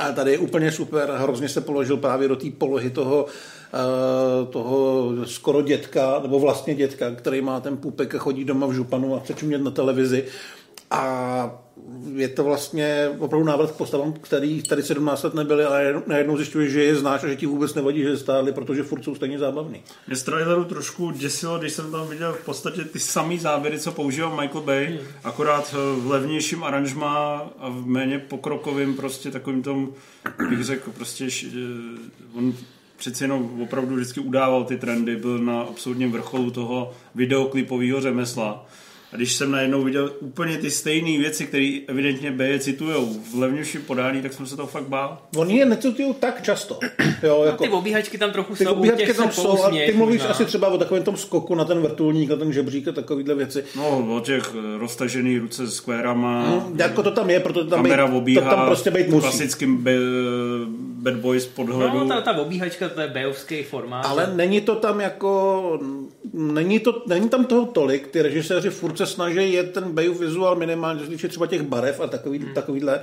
A 0.00 0.12
tady 0.12 0.32
je 0.32 0.38
úplně 0.38 0.72
super, 0.72 1.10
hrozně 1.16 1.48
se 1.48 1.60
položil 1.60 1.96
právě 1.96 2.28
do 2.28 2.36
té 2.36 2.50
polohy 2.58 2.90
toho, 2.90 3.26
eh, 3.26 4.46
toho 4.46 5.12
skoro 5.26 5.62
dětka, 5.62 6.18
nebo 6.22 6.38
vlastně 6.38 6.74
dětka, 6.74 7.10
který 7.10 7.40
má 7.40 7.60
ten 7.60 7.76
pupek 7.76 8.14
a 8.14 8.18
chodí 8.18 8.44
doma 8.44 8.66
v 8.66 8.72
županu 8.72 9.14
a 9.14 9.20
chce 9.20 9.34
čumět 9.34 9.62
na 9.62 9.70
televizi. 9.70 10.24
A 10.90 11.64
je 12.14 12.28
to 12.28 12.44
vlastně 12.44 13.10
opravdu 13.18 13.46
návrat 13.46 13.70
k 13.70 13.76
postavám, 13.76 14.12
který 14.12 14.62
tady 14.62 14.82
17 14.82 15.22
let 15.22 15.34
nebyly, 15.34 15.64
ale 15.64 16.02
najednou 16.06 16.36
zjišťuješ, 16.36 16.72
že 16.72 16.84
je 16.84 16.96
znáš 16.96 17.24
a 17.24 17.28
že 17.28 17.36
ti 17.36 17.46
vůbec 17.46 17.74
nevadí, 17.74 18.02
že 18.02 18.16
stáli, 18.16 18.52
protože 18.52 18.82
furt 18.82 19.04
jsou 19.04 19.14
stejně 19.14 19.38
zábavný. 19.38 19.82
Mě 20.06 20.16
z 20.16 20.22
traileru 20.22 20.64
trošku 20.64 21.10
děsilo, 21.10 21.58
když 21.58 21.72
jsem 21.72 21.92
tam 21.92 22.08
viděl 22.08 22.32
v 22.32 22.44
podstatě 22.44 22.84
ty 22.84 22.98
samý 22.98 23.38
záběry, 23.38 23.78
co 23.78 23.92
používal 23.92 24.36
Michael 24.40 24.60
Bay, 24.60 25.00
akorát 25.24 25.74
v 25.96 26.10
levnějším 26.10 26.64
aranžmá 26.64 27.50
a 27.58 27.68
v 27.68 27.86
méně 27.86 28.18
pokrokovým 28.18 28.94
prostě 28.94 29.30
takovým 29.30 29.62
tom, 29.62 29.92
bych 30.48 30.64
řekl, 30.64 30.90
prostě 30.90 31.28
on 32.34 32.54
přeci 32.96 33.24
jenom 33.24 33.62
opravdu 33.62 33.94
vždycky 33.94 34.20
udával 34.20 34.64
ty 34.64 34.76
trendy, 34.76 35.16
byl 35.16 35.38
na 35.38 35.60
absolutním 35.60 36.12
vrcholu 36.12 36.50
toho 36.50 36.92
videoklipového 37.14 38.00
řemesla. 38.00 38.66
A 39.12 39.16
když 39.16 39.32
jsem 39.32 39.50
najednou 39.50 39.84
viděl 39.84 40.12
úplně 40.20 40.56
ty 40.58 40.70
stejné 40.70 41.18
věci, 41.18 41.46
které 41.46 41.78
evidentně 41.88 42.30
B 42.30 42.58
citují 42.58 43.20
v 43.32 43.38
levnějším 43.38 43.82
podání, 43.82 44.22
tak 44.22 44.32
jsem 44.32 44.46
se 44.46 44.56
toho 44.56 44.68
fakt 44.68 44.88
bál. 44.88 45.18
Oni 45.36 45.58
je 45.58 45.64
necitují 45.64 46.14
tak 46.20 46.42
často. 46.42 46.78
Jo, 47.22 47.38
no, 47.38 47.44
jako, 47.44 47.64
ty 47.64 47.70
obíhačky 47.70 48.18
tam 48.18 48.32
trochu 48.32 48.54
ty 48.54 48.64
jsou, 48.64 48.72
obíhačky 48.72 49.14
tam 49.14 49.32
jsou 49.32 49.64
a 49.64 49.70
ty 49.70 49.92
mluvíš 49.92 50.20
možná. 50.20 50.30
asi 50.30 50.44
třeba 50.44 50.68
o 50.68 50.78
takovém 50.78 51.02
tom 51.02 51.16
skoku 51.16 51.54
na 51.54 51.64
ten 51.64 51.80
vrtulník, 51.80 52.30
na 52.30 52.36
ten 52.36 52.52
žebřík 52.52 52.88
a 52.88 52.92
takovýhle 52.92 53.34
věci. 53.34 53.64
No, 53.76 54.16
o 54.16 54.20
těch 54.20 54.54
roztažených 54.78 55.40
ruce 55.40 55.66
s 55.66 55.80
kvérama. 55.80 56.42
Hmm, 56.42 56.80
jako 56.80 57.02
to 57.02 57.10
tam 57.10 57.30
je, 57.30 57.40
proto 57.40 57.64
to 57.64 57.70
tam, 57.70 57.82
kamera 57.82 58.06
být, 58.06 58.16
obíhá, 58.16 58.50
to 58.50 58.56
tam 58.56 58.66
prostě 58.66 58.90
být 58.90 59.08
musí. 59.08 59.20
Klasickým 59.20 59.76
be, 59.76 59.92
Bad 60.78 61.14
Boys 61.14 61.46
podhledu. 61.46 61.98
No, 61.98 62.08
ta, 62.08 62.20
ta 62.20 62.32
obíhačka, 62.32 62.88
to 62.88 63.00
je 63.00 63.08
bejovský 63.08 63.62
formát. 63.62 64.06
Ale 64.06 64.32
není 64.34 64.60
to 64.60 64.76
tam 64.76 65.00
jako, 65.00 65.80
není, 66.32 66.80
to, 66.80 67.02
není 67.06 67.28
tam 67.28 67.44
toho 67.44 67.66
tolik, 67.66 68.06
ty 68.08 68.22
režiséři 68.22 68.70
furt 68.70 68.99
se 69.00 69.06
snaží 69.06 69.52
je 69.52 69.64
ten 69.64 69.92
Bayou 69.92 70.14
vizuál 70.14 70.56
minimálně, 70.56 71.18
co 71.18 71.28
třeba 71.28 71.46
těch 71.46 71.62
barev 71.62 72.00
a 72.00 72.06
takový, 72.06 72.38
hmm. 72.38 72.54
takovýhle, 72.54 73.00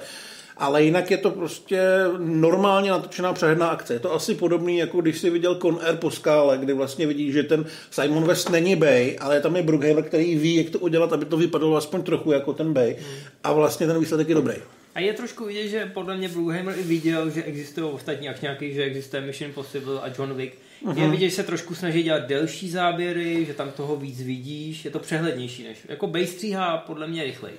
ale 0.58 0.84
jinak 0.84 1.12
je 1.12 1.18
to 1.18 1.32
prostě 1.32 1.82
normálně 2.18 2.92
natočená 2.92 3.34
přehledná 3.34 3.68
akce. 3.68 3.94
Je 3.94 4.00
to 4.00 4.13
asi 4.13 4.36
podobný, 4.36 4.77
jako 4.77 5.01
když 5.01 5.18
si 5.18 5.30
viděl 5.30 5.56
Con 5.56 5.80
Air 5.82 5.96
po 5.96 6.12
skále, 6.12 6.58
kdy 6.58 6.74
vlastně 6.74 7.08
vidíš, 7.08 7.34
že 7.34 7.44
ten 7.44 7.66
Simon 7.92 8.24
West 8.24 8.50
není 8.50 8.75
Bay, 8.75 9.18
ale 9.20 9.42
tam 9.42 9.56
je 9.56 9.63
Brookhaven, 9.63 10.04
který 10.04 10.36
ví, 10.36 10.56
jak 10.56 10.70
to 10.70 10.80
udělat, 10.80 11.13
aby 11.13 11.25
to 11.25 11.38
vypadalo 11.38 11.75
aspoň 11.75 12.04
trochu 12.04 12.32
jako 12.32 12.54
ten 12.54 12.74
Bay. 12.74 12.96
Hmm. 13.00 13.18
A 13.44 13.54
vlastně 13.54 13.88
ten 13.88 14.00
výsledek 14.00 14.30
je 14.30 14.36
dobrý. 14.36 14.56
A 14.96 15.00
je 15.00 15.13
trošku 15.13 15.46
vidět, 15.46 15.68
že 15.68 15.92
podle 15.94 16.18
mě 16.18 16.30
Blueheimer 16.30 16.75
i 16.80 16.84
viděl, 16.84 17.30
že 17.30 17.44
existují 17.44 17.92
ostatní 17.92 18.30
akčňáky, 18.30 18.74
že 18.74 18.84
existuje 18.84 19.22
Mission 19.22 19.50
Impossible 19.50 20.01
a 20.01 20.08
John 20.18 20.34
Wick. 20.34 20.54
Uh-huh. 20.84 20.98
Je 20.98 21.03
mhm. 21.03 21.12
vidět, 21.12 21.29
že 21.29 21.36
se 21.36 21.43
trošku 21.43 21.75
snaží 21.75 22.03
dělat 22.03 22.27
delší 22.27 22.69
záběry, 22.69 23.46
že 23.46 23.53
tam 23.53 23.72
toho 23.72 23.96
víc 23.96 24.22
vidíš, 24.22 24.86
je 24.86 24.91
to 24.91 25.00
přehlednější 25.00 25.63
než. 25.63 25.77
Jako 25.89 26.07
Base 26.07 26.27
stříhá 26.27 26.77
podle 26.77 27.07
mě 27.07 27.24
rychleji. 27.24 27.57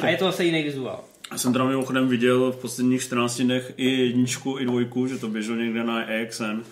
A 0.00 0.08
je 0.08 0.16
to 0.16 0.24
zase 0.24 0.44
jiný 0.44 0.62
vizuál. 0.62 1.04
Já 1.32 1.38
jsem 1.38 1.52
teda 1.52 1.64
mimochodem 1.64 2.08
viděl 2.08 2.52
v 2.52 2.56
posledních 2.56 3.02
14 3.02 3.40
dnech 3.40 3.72
i 3.76 3.90
jedničku, 3.90 4.58
i 4.58 4.64
dvojku, 4.64 5.06
že 5.06 5.18
to 5.18 5.28
běželo 5.28 5.56
někde 5.56 5.84
na 5.84 6.10
EXN 6.10 6.62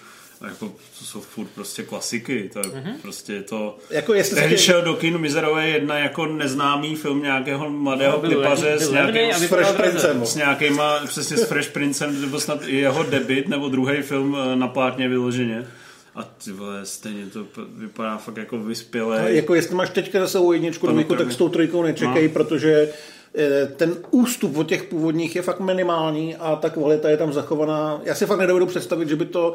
jako, 0.48 0.72
to 0.98 1.04
jsou 1.04 1.20
furt 1.20 1.48
prostě 1.54 1.82
klasiky, 1.82 2.50
to 2.52 2.58
je 2.58 2.64
mm-hmm. 2.64 2.94
prostě 3.02 3.42
to... 3.42 3.78
Jako 3.90 4.14
jestli 4.14 4.36
Tehdy 4.36 4.58
jsi... 4.58 4.64
šel 4.64 4.82
do 4.82 4.94
kinu 4.94 5.18
Mizerové 5.18 5.68
jedna 5.68 5.98
jako 5.98 6.26
neznámý 6.26 6.96
film 6.96 7.22
nějakého 7.22 7.70
mladého 7.70 8.20
no, 8.22 8.28
klipaře 8.28 8.78
s, 8.78 8.90
nějakým, 8.90 9.32
s 9.32 9.44
Fresh 9.44 9.76
Princem. 9.76 10.26
S 10.26 10.34
nějakýma, 10.34 11.00
přesně 11.06 11.36
s 11.36 11.44
Fresh 11.44 11.70
Princem, 11.70 12.20
nebo 12.20 12.40
snad 12.40 12.60
i 12.66 12.76
jeho 12.76 13.02
debit, 13.02 13.48
nebo 13.48 13.68
druhý 13.68 14.02
film 14.02 14.36
eh, 14.38 14.56
na 14.56 14.68
plátně 14.68 15.08
vyloženě. 15.08 15.66
A 16.14 16.22
ty 16.44 16.52
vole, 16.52 16.86
stejně 16.86 17.26
to 17.26 17.46
vypadá 17.68 18.16
fakt 18.16 18.36
jako 18.36 18.58
vyspělé. 18.58 19.32
Jako 19.32 19.54
jestli 19.54 19.74
máš 19.74 19.90
teďka 19.90 20.20
zase 20.20 20.38
u 20.38 20.52
jedničku 20.52 20.86
dvojku, 20.86 21.16
tak 21.16 21.32
s 21.32 21.36
tou 21.36 21.48
trojkou 21.48 21.82
nečekej, 21.82 22.28
no. 22.28 22.32
protože 22.32 22.92
eh, 23.34 23.66
ten 23.76 23.96
ústup 24.10 24.56
od 24.56 24.68
těch 24.68 24.82
původních 24.82 25.36
je 25.36 25.42
fakt 25.42 25.60
minimální 25.60 26.36
a 26.36 26.56
ta 26.56 26.70
kvalita 26.70 27.08
je 27.08 27.16
tam 27.16 27.32
zachovaná. 27.32 28.00
Já 28.04 28.14
si 28.14 28.26
fakt 28.26 28.38
nedovedu 28.38 28.66
představit, 28.66 29.08
že 29.08 29.16
by 29.16 29.24
to 29.24 29.54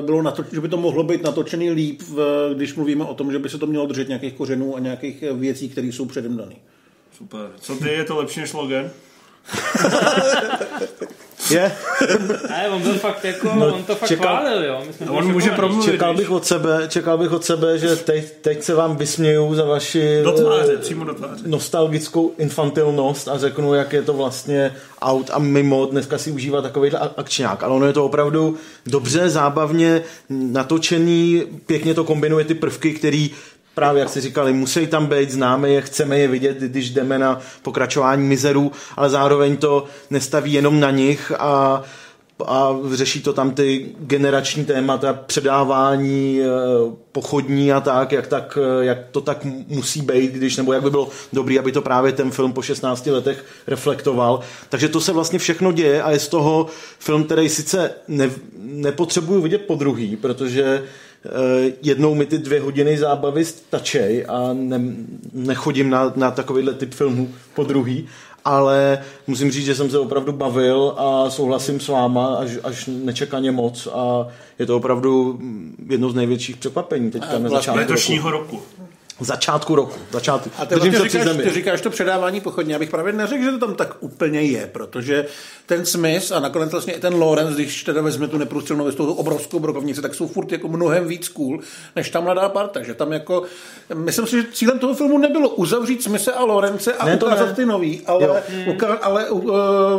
bylo 0.00 0.22
natoč, 0.22 0.46
že 0.52 0.60
by 0.60 0.68
to 0.68 0.76
mohlo 0.76 1.02
být 1.02 1.22
natočený 1.22 1.70
líp, 1.70 2.02
když 2.54 2.74
mluvíme 2.74 3.04
o 3.04 3.14
tom, 3.14 3.32
že 3.32 3.38
by 3.38 3.48
se 3.48 3.58
to 3.58 3.66
mělo 3.66 3.86
držet 3.86 4.08
nějakých 4.08 4.34
kořenů 4.34 4.76
a 4.76 4.78
nějakých 4.78 5.24
věcí, 5.32 5.68
které 5.68 5.86
jsou 5.86 6.06
předem 6.06 6.36
dané. 6.36 6.56
Super. 7.18 7.50
Co 7.60 7.74
ty, 7.74 7.88
je 7.88 8.04
to 8.04 8.16
lepší 8.16 8.40
než 8.40 8.52
Logan? 8.52 8.90
Je. 11.50 11.72
Ne, 12.48 12.68
on 12.70 12.82
byl 12.82 12.94
fakt 12.94 13.24
jako, 13.24 13.50
no, 13.54 13.74
on 13.74 13.84
to 13.84 13.96
fakt 13.96 14.08
čekal, 14.08 14.36
chválil, 14.36 14.64
jo. 14.64 14.82
My 14.86 14.92
jsme 14.92 15.10
on 15.10 15.32
může 15.32 15.50
promluvit. 15.50 15.90
Čekal 15.90 16.14
bych 16.14 16.30
od 16.30 16.46
sebe, 16.46 16.84
čekal 16.88 17.18
bych 17.18 17.32
od 17.32 17.44
sebe, 17.44 17.78
že 17.78 17.96
teď, 17.96 18.32
teď 18.40 18.62
se 18.62 18.74
vám 18.74 18.96
vysměju 18.96 19.54
za 19.54 19.64
vaši 19.64 20.20
do 20.24 20.32
tváře, 20.32 20.76
přímo 20.76 21.04
do 21.04 21.14
tváře. 21.14 21.42
nostalgickou 21.46 22.32
infantilnost 22.38 23.28
a 23.28 23.38
řeknu, 23.38 23.74
jak 23.74 23.92
je 23.92 24.02
to 24.02 24.12
vlastně 24.12 24.72
out 25.02 25.30
a 25.32 25.38
mimo 25.38 25.86
dneska 25.86 26.18
si 26.18 26.30
užívat 26.30 26.64
takovýhle 26.64 26.98
akčňák. 27.16 27.62
Ale 27.62 27.74
ono 27.74 27.86
je 27.86 27.92
to 27.92 28.04
opravdu 28.04 28.56
dobře, 28.86 29.30
zábavně 29.30 30.02
natočený, 30.30 31.42
pěkně 31.66 31.94
to 31.94 32.04
kombinuje 32.04 32.44
ty 32.44 32.54
prvky, 32.54 32.92
který 32.94 33.30
právě, 33.74 34.00
jak 34.00 34.08
si 34.08 34.20
říkali, 34.20 34.52
musí 34.52 34.86
tam 34.86 35.06
být, 35.06 35.30
známe 35.30 35.68
je, 35.68 35.80
chceme 35.80 36.18
je 36.18 36.28
vidět, 36.28 36.56
když 36.56 36.90
jdeme 36.90 37.18
na 37.18 37.40
pokračování 37.62 38.28
mizerů, 38.28 38.72
ale 38.96 39.10
zároveň 39.10 39.56
to 39.56 39.84
nestaví 40.10 40.52
jenom 40.52 40.80
na 40.80 40.90
nich 40.90 41.32
a 41.38 41.82
a 42.46 42.76
řeší 42.92 43.22
to 43.22 43.32
tam 43.32 43.50
ty 43.50 43.86
generační 43.98 44.64
témata, 44.64 45.12
předávání, 45.12 46.40
eh, 46.40 46.46
pochodní 47.12 47.72
a 47.72 47.80
tak, 47.80 48.12
jak, 48.12 48.26
tak, 48.26 48.58
eh, 48.60 48.84
jak 48.84 48.98
to 49.10 49.20
tak 49.20 49.44
musí 49.68 50.02
být, 50.02 50.32
když, 50.32 50.56
nebo 50.56 50.72
jak 50.72 50.82
by 50.82 50.90
bylo 50.90 51.08
dobrý, 51.32 51.58
aby 51.58 51.72
to 51.72 51.82
právě 51.82 52.12
ten 52.12 52.30
film 52.30 52.52
po 52.52 52.62
16 52.62 53.10
letech 53.10 53.44
reflektoval. 53.66 54.40
Takže 54.68 54.88
to 54.88 55.00
se 55.00 55.12
vlastně 55.12 55.38
všechno 55.38 55.72
děje 55.72 56.02
a 56.02 56.10
je 56.10 56.18
z 56.18 56.28
toho 56.28 56.66
film, 56.98 57.24
který 57.24 57.48
sice 57.48 57.94
ne, 58.08 58.30
nepotřebuju 58.58 59.40
vidět 59.42 59.62
po 59.66 59.74
druhý, 59.74 60.16
protože 60.16 60.82
jednou 61.82 62.14
mi 62.14 62.26
ty 62.26 62.38
dvě 62.38 62.60
hodiny 62.60 62.98
zábavy 62.98 63.44
stačej 63.44 64.24
a 64.28 64.50
ne, 64.52 64.80
nechodím 65.32 65.90
na, 65.90 66.12
na 66.16 66.30
takovýhle 66.30 66.74
typ 66.74 66.94
filmů 66.94 67.28
po 67.54 67.64
druhý, 67.64 68.08
ale 68.44 68.98
musím 69.26 69.50
říct, 69.50 69.64
že 69.64 69.74
jsem 69.74 69.90
se 69.90 69.98
opravdu 69.98 70.32
bavil 70.32 70.94
a 70.96 71.30
souhlasím 71.30 71.80
s 71.80 71.88
váma 71.88 72.34
až, 72.34 72.50
až 72.62 72.90
nečekaně 72.92 73.52
moc 73.52 73.86
a 73.86 74.26
je 74.58 74.66
to 74.66 74.76
opravdu 74.76 75.40
jedno 75.88 76.10
z 76.10 76.14
největších 76.14 76.56
překvapení 76.56 77.10
teďka 77.10 77.38
na 77.38 77.48
začátku 77.48 77.78
letošního 77.78 78.30
roku. 78.30 78.56
roku 78.56 78.89
začátku 79.24 79.74
roku. 79.74 79.98
Začátku. 80.10 80.50
A 80.58 80.66
ty, 80.66 80.74
vlastně 80.74 81.08
říkáš, 81.08 81.36
ty 81.42 81.50
říkáš 81.50 81.80
to 81.80 81.90
předávání 81.90 82.40
pochodně. 82.40 82.72
Já 82.72 82.78
bych 82.78 82.90
právě 82.90 83.12
neřekl, 83.12 83.44
že 83.44 83.50
to 83.50 83.58
tam 83.58 83.74
tak 83.74 83.96
úplně 84.00 84.42
je, 84.42 84.66
protože 84.66 85.26
ten 85.66 85.86
Smith 85.86 86.32
a 86.32 86.40
nakonec 86.40 86.70
vlastně 86.70 86.92
i 86.92 87.00
ten 87.00 87.14
Lawrence, 87.14 87.54
když 87.54 87.84
teda 87.84 88.02
vezme 88.02 88.28
tu 88.28 88.38
neprůstřelnou 88.38 88.90
tu 88.90 89.12
obrovskou 89.12 89.58
brokovnici, 89.58 90.02
tak 90.02 90.14
jsou 90.14 90.28
furt 90.28 90.52
jako 90.52 90.68
mnohem 90.68 91.08
víc 91.08 91.28
cool, 91.28 91.60
než 91.96 92.10
ta 92.10 92.20
mladá 92.20 92.48
parta. 92.48 92.82
Že 92.82 92.94
tam 92.94 93.12
jako, 93.12 93.42
myslím 93.94 94.26
si, 94.26 94.42
že 94.42 94.48
cílem 94.52 94.78
toho 94.78 94.94
filmu 94.94 95.18
nebylo 95.18 95.48
uzavřít 95.48 96.02
Smise 96.02 96.32
a 96.32 96.44
Lorence 96.44 96.92
a 96.92 97.06
ne, 97.06 97.16
ukázat 97.16 97.46
ne. 97.46 97.54
ty 97.54 97.66
nový, 97.66 98.00
ale, 98.06 98.42
uka- 98.66 98.98
ale 99.02 99.30
uh, 99.30 99.52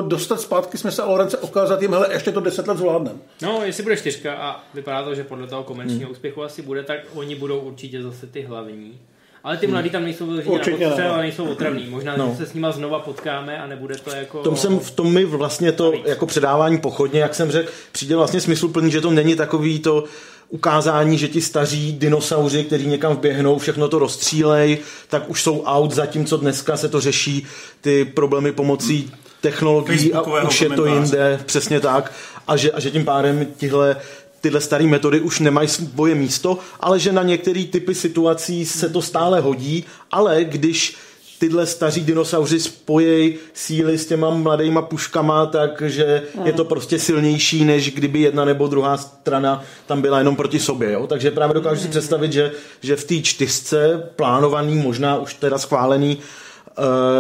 dostat 0.07 0.41
zpátky 0.41 0.77
Smise 0.77 1.01
a 1.01 1.05
Lorence, 1.05 1.37
ukázat 1.37 1.81
jim, 1.81 1.91
hele, 1.91 2.07
ještě 2.11 2.31
to 2.31 2.39
deset 2.39 2.67
let 2.67 2.77
zvládnem. 2.77 3.21
No, 3.41 3.61
jestli 3.63 3.83
bude 3.83 3.97
čtyřka 3.97 4.33
a 4.33 4.63
vypadá 4.73 5.03
to, 5.03 5.15
že 5.15 5.23
podle 5.23 5.47
toho 5.47 5.63
komerčního 5.63 6.01
hmm. 6.01 6.11
úspěchu 6.11 6.43
asi 6.43 6.61
bude, 6.61 6.83
tak 6.83 6.99
oni 7.13 7.35
budou 7.35 7.59
určitě 7.59 8.03
zase 8.03 8.27
ty 8.27 8.41
hlavní. 8.41 8.99
Ale 9.43 9.57
ty 9.57 9.67
mladí 9.67 9.89
tam 9.89 10.03
nejsou 10.03 10.25
vyloženě 10.25 10.55
Určitě 10.55 10.87
na 10.87 11.13
ale 11.13 11.21
nejsou 11.21 11.45
otravní. 11.45 11.89
Možná, 11.89 12.17
no. 12.17 12.29
že 12.29 12.45
se 12.45 12.51
s 12.51 12.53
nima 12.53 12.71
znova 12.71 12.99
potkáme 12.99 13.57
a 13.57 13.67
nebude 13.67 13.95
to 13.95 14.09
jako... 14.09 14.39
V 14.39 14.43
tom, 14.43 14.55
jsem, 14.55 14.79
v 14.79 14.91
tom 14.91 15.13
mi 15.13 15.25
vlastně 15.25 15.71
to 15.71 15.93
jako 16.05 16.25
předávání 16.25 16.77
pochodně, 16.77 17.19
jak 17.19 17.35
jsem 17.35 17.51
řekl, 17.51 17.71
přijde 17.91 18.15
vlastně 18.15 18.41
smysluplný, 18.41 18.91
že 18.91 19.01
to 19.01 19.11
není 19.11 19.35
takový 19.35 19.79
to 19.79 20.03
ukázání, 20.49 21.17
že 21.17 21.27
ti 21.27 21.41
staří 21.41 21.93
dinosauři, 21.93 22.63
kteří 22.63 22.87
někam 22.87 23.15
vběhnou, 23.15 23.57
všechno 23.57 23.87
to 23.87 23.99
rozstřílej, 23.99 24.77
tak 25.09 25.29
už 25.29 25.43
jsou 25.43 25.63
out, 25.63 25.91
zatímco 25.91 26.37
dneska 26.37 26.77
se 26.77 26.89
to 26.89 27.01
řeší 27.01 27.45
ty 27.81 28.05
problémy 28.05 28.51
pomocí 28.51 29.11
technologií 29.41 30.13
a 30.13 30.21
už 30.21 30.61
je 30.61 30.69
to 30.69 30.85
jinde, 30.85 31.39
přesně 31.45 31.79
tak. 31.79 32.13
A 32.47 32.57
že, 32.57 32.71
a 32.71 32.79
že 32.79 32.91
tím 32.91 33.05
pádem 33.05 33.47
tihle 33.57 33.95
tyhle 34.41 34.61
staré 34.61 34.87
metody 34.87 35.19
už 35.19 35.39
nemají 35.39 35.67
svoje 35.67 36.15
místo, 36.15 36.57
ale 36.79 36.99
že 36.99 37.11
na 37.11 37.23
některé 37.23 37.63
typy 37.63 37.95
situací 37.95 38.65
se 38.65 38.89
to 38.89 39.01
stále 39.01 39.39
hodí, 39.39 39.85
ale 40.11 40.43
když 40.43 40.97
tyhle 41.41 41.65
staří 41.65 42.01
dinosauři 42.01 42.59
spojí 42.59 43.35
síly 43.53 43.97
s 43.97 44.05
těma 44.05 44.29
mladýma 44.29 44.81
puškama, 44.81 45.45
takže 45.45 46.23
je 46.43 46.53
to 46.53 46.65
prostě 46.65 46.99
silnější, 46.99 47.65
než 47.65 47.91
kdyby 47.91 48.19
jedna 48.19 48.45
nebo 48.45 48.67
druhá 48.67 48.97
strana 48.97 49.63
tam 49.85 50.01
byla 50.01 50.17
jenom 50.17 50.35
proti 50.35 50.59
sobě. 50.59 50.91
Jo? 50.91 51.07
Takže 51.07 51.31
právě 51.31 51.53
dokážu 51.53 51.81
si 51.81 51.87
představit, 51.87 52.33
že, 52.33 52.51
že 52.81 52.95
v 52.95 53.03
té 53.03 53.21
čtyřce 53.21 54.09
plánovaný, 54.15 54.75
možná 54.75 55.17
už 55.17 55.33
teda 55.33 55.57
schválený, 55.57 56.17
eh, 56.19 56.25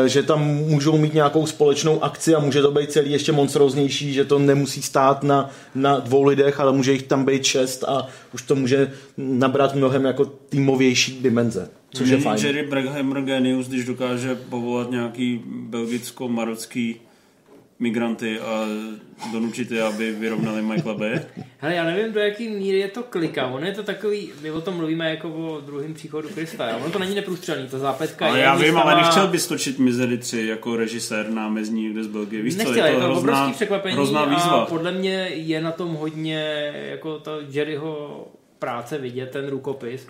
že 0.05 0.23
tam 0.23 0.47
můžou 0.47 0.97
mít 0.97 1.13
nějakou 1.13 1.45
společnou 1.45 2.03
akci 2.03 2.35
a 2.35 2.39
může 2.39 2.61
to 2.61 2.71
být 2.71 2.91
celý 2.91 3.11
ještě 3.11 3.31
monstróznější, 3.31 4.13
že 4.13 4.25
to 4.25 4.39
nemusí 4.39 4.81
stát 4.81 5.23
na, 5.23 5.49
na 5.75 5.99
dvou 5.99 6.23
lidech, 6.23 6.59
ale 6.59 6.73
může 6.73 6.93
jich 6.93 7.03
tam 7.03 7.25
být 7.25 7.43
šest 7.43 7.83
a 7.83 8.07
už 8.33 8.41
to 8.41 8.55
může 8.55 8.91
nabrat 9.17 9.75
mnohem 9.75 10.05
jako 10.05 10.25
týmovější 10.25 11.19
dimenze, 11.21 11.69
což 11.93 12.09
je 12.09 12.17
fajn. 12.17 12.45
Jerry 12.45 12.67
Brackheimer 12.67 13.21
genius, 13.21 13.67
když 13.67 13.85
dokáže 13.85 14.35
povolat 14.35 14.91
nějaký 14.91 15.41
belgicko-marocký 15.69 16.95
migranty 17.81 18.39
a 18.39 18.65
donučit 19.33 19.71
je, 19.71 19.83
aby 19.83 20.11
vyrovnali 20.11 20.61
Michaela 20.61 20.97
Bay. 20.97 21.19
Hele, 21.57 21.75
já 21.75 21.83
nevím, 21.83 22.13
do 22.13 22.19
jaký 22.19 22.49
míry 22.49 22.79
je 22.79 22.87
to 22.87 23.03
klika. 23.03 23.47
Ono 23.47 23.65
je 23.65 23.71
to 23.71 23.83
takový, 23.83 24.31
my 24.41 24.51
o 24.51 24.61
tom 24.61 24.73
mluvíme 24.77 25.09
jako 25.09 25.29
o 25.29 25.61
druhém 25.61 25.93
příchodu 25.93 26.29
Krista. 26.29 26.69
jo. 26.69 26.77
Ono 26.81 26.91
to 26.91 26.99
není 26.99 27.15
neprůstřelný, 27.15 27.67
ta 27.67 27.77
zápletka 27.77 28.27
Ale 28.27 28.37
je. 28.37 28.43
já 28.43 28.55
vím, 28.55 28.77
ale 28.77 28.95
nechtěl 28.95 29.27
bys 29.27 29.47
točit 29.47 29.79
Misery 29.79 30.17
3 30.17 30.47
jako 30.47 30.75
režisér 30.75 31.29
námezní 31.29 31.83
někde 31.83 32.03
z 32.03 32.07
Belgie. 32.07 32.43
Víš 32.43 32.53
co, 32.57 32.63
Nechtěl, 32.63 32.85
je 32.85 32.91
to 32.91 32.97
obrovský 32.97 33.23
hrozná, 33.27 33.51
překvapení 33.51 33.95
hrozná 33.95 34.21
a 34.21 34.29
výzva. 34.29 34.65
podle 34.65 34.91
mě 34.91 35.13
je 35.33 35.61
na 35.61 35.71
tom 35.71 35.93
hodně 35.93 36.71
jako 36.91 37.19
ta 37.19 37.31
Jerryho 37.49 38.27
práce 38.59 38.97
vidět, 38.97 39.31
ten 39.31 39.47
rukopis. 39.47 40.07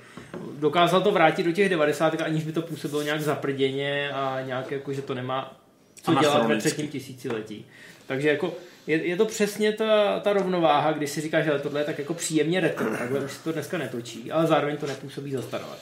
Dokázal 0.60 1.02
to 1.02 1.12
vrátit 1.12 1.44
do 1.44 1.52
těch 1.52 1.70
90. 1.70 2.22
aniž 2.22 2.44
by 2.44 2.52
to 2.52 2.62
působilo 2.62 3.02
nějak 3.02 3.22
zaprděně 3.22 4.10
a 4.14 4.38
nějak 4.46 4.72
jako, 4.72 4.94
že 4.94 5.02
to 5.02 5.14
nemá 5.14 5.61
co 6.02 6.14
dělat 6.14 6.48
ve 6.48 6.58
třetím 6.58 6.88
tisíciletí. 6.88 7.66
Takže 8.08 8.30
jako 8.30 8.54
je, 8.88 9.08
je 9.08 9.18
to 9.18 9.26
přesně 9.26 9.72
ta, 9.72 10.20
ta 10.20 10.34
rovnováha, 10.34 10.92
když 10.92 11.10
si 11.10 11.22
říkáš, 11.22 11.46
že 11.46 11.52
tohle 11.52 11.80
je 11.82 11.86
tak 11.86 12.00
jako 12.00 12.14
příjemně 12.14 12.60
retro, 12.60 12.98
takhle 12.98 13.20
už 13.20 13.32
se 13.32 13.44
to 13.44 13.52
dneska 13.52 13.78
netočí, 13.78 14.32
ale 14.32 14.48
zároveň 14.48 14.78
to 14.78 14.88
nepůsobí 14.88 15.32
zastaralé. 15.32 15.76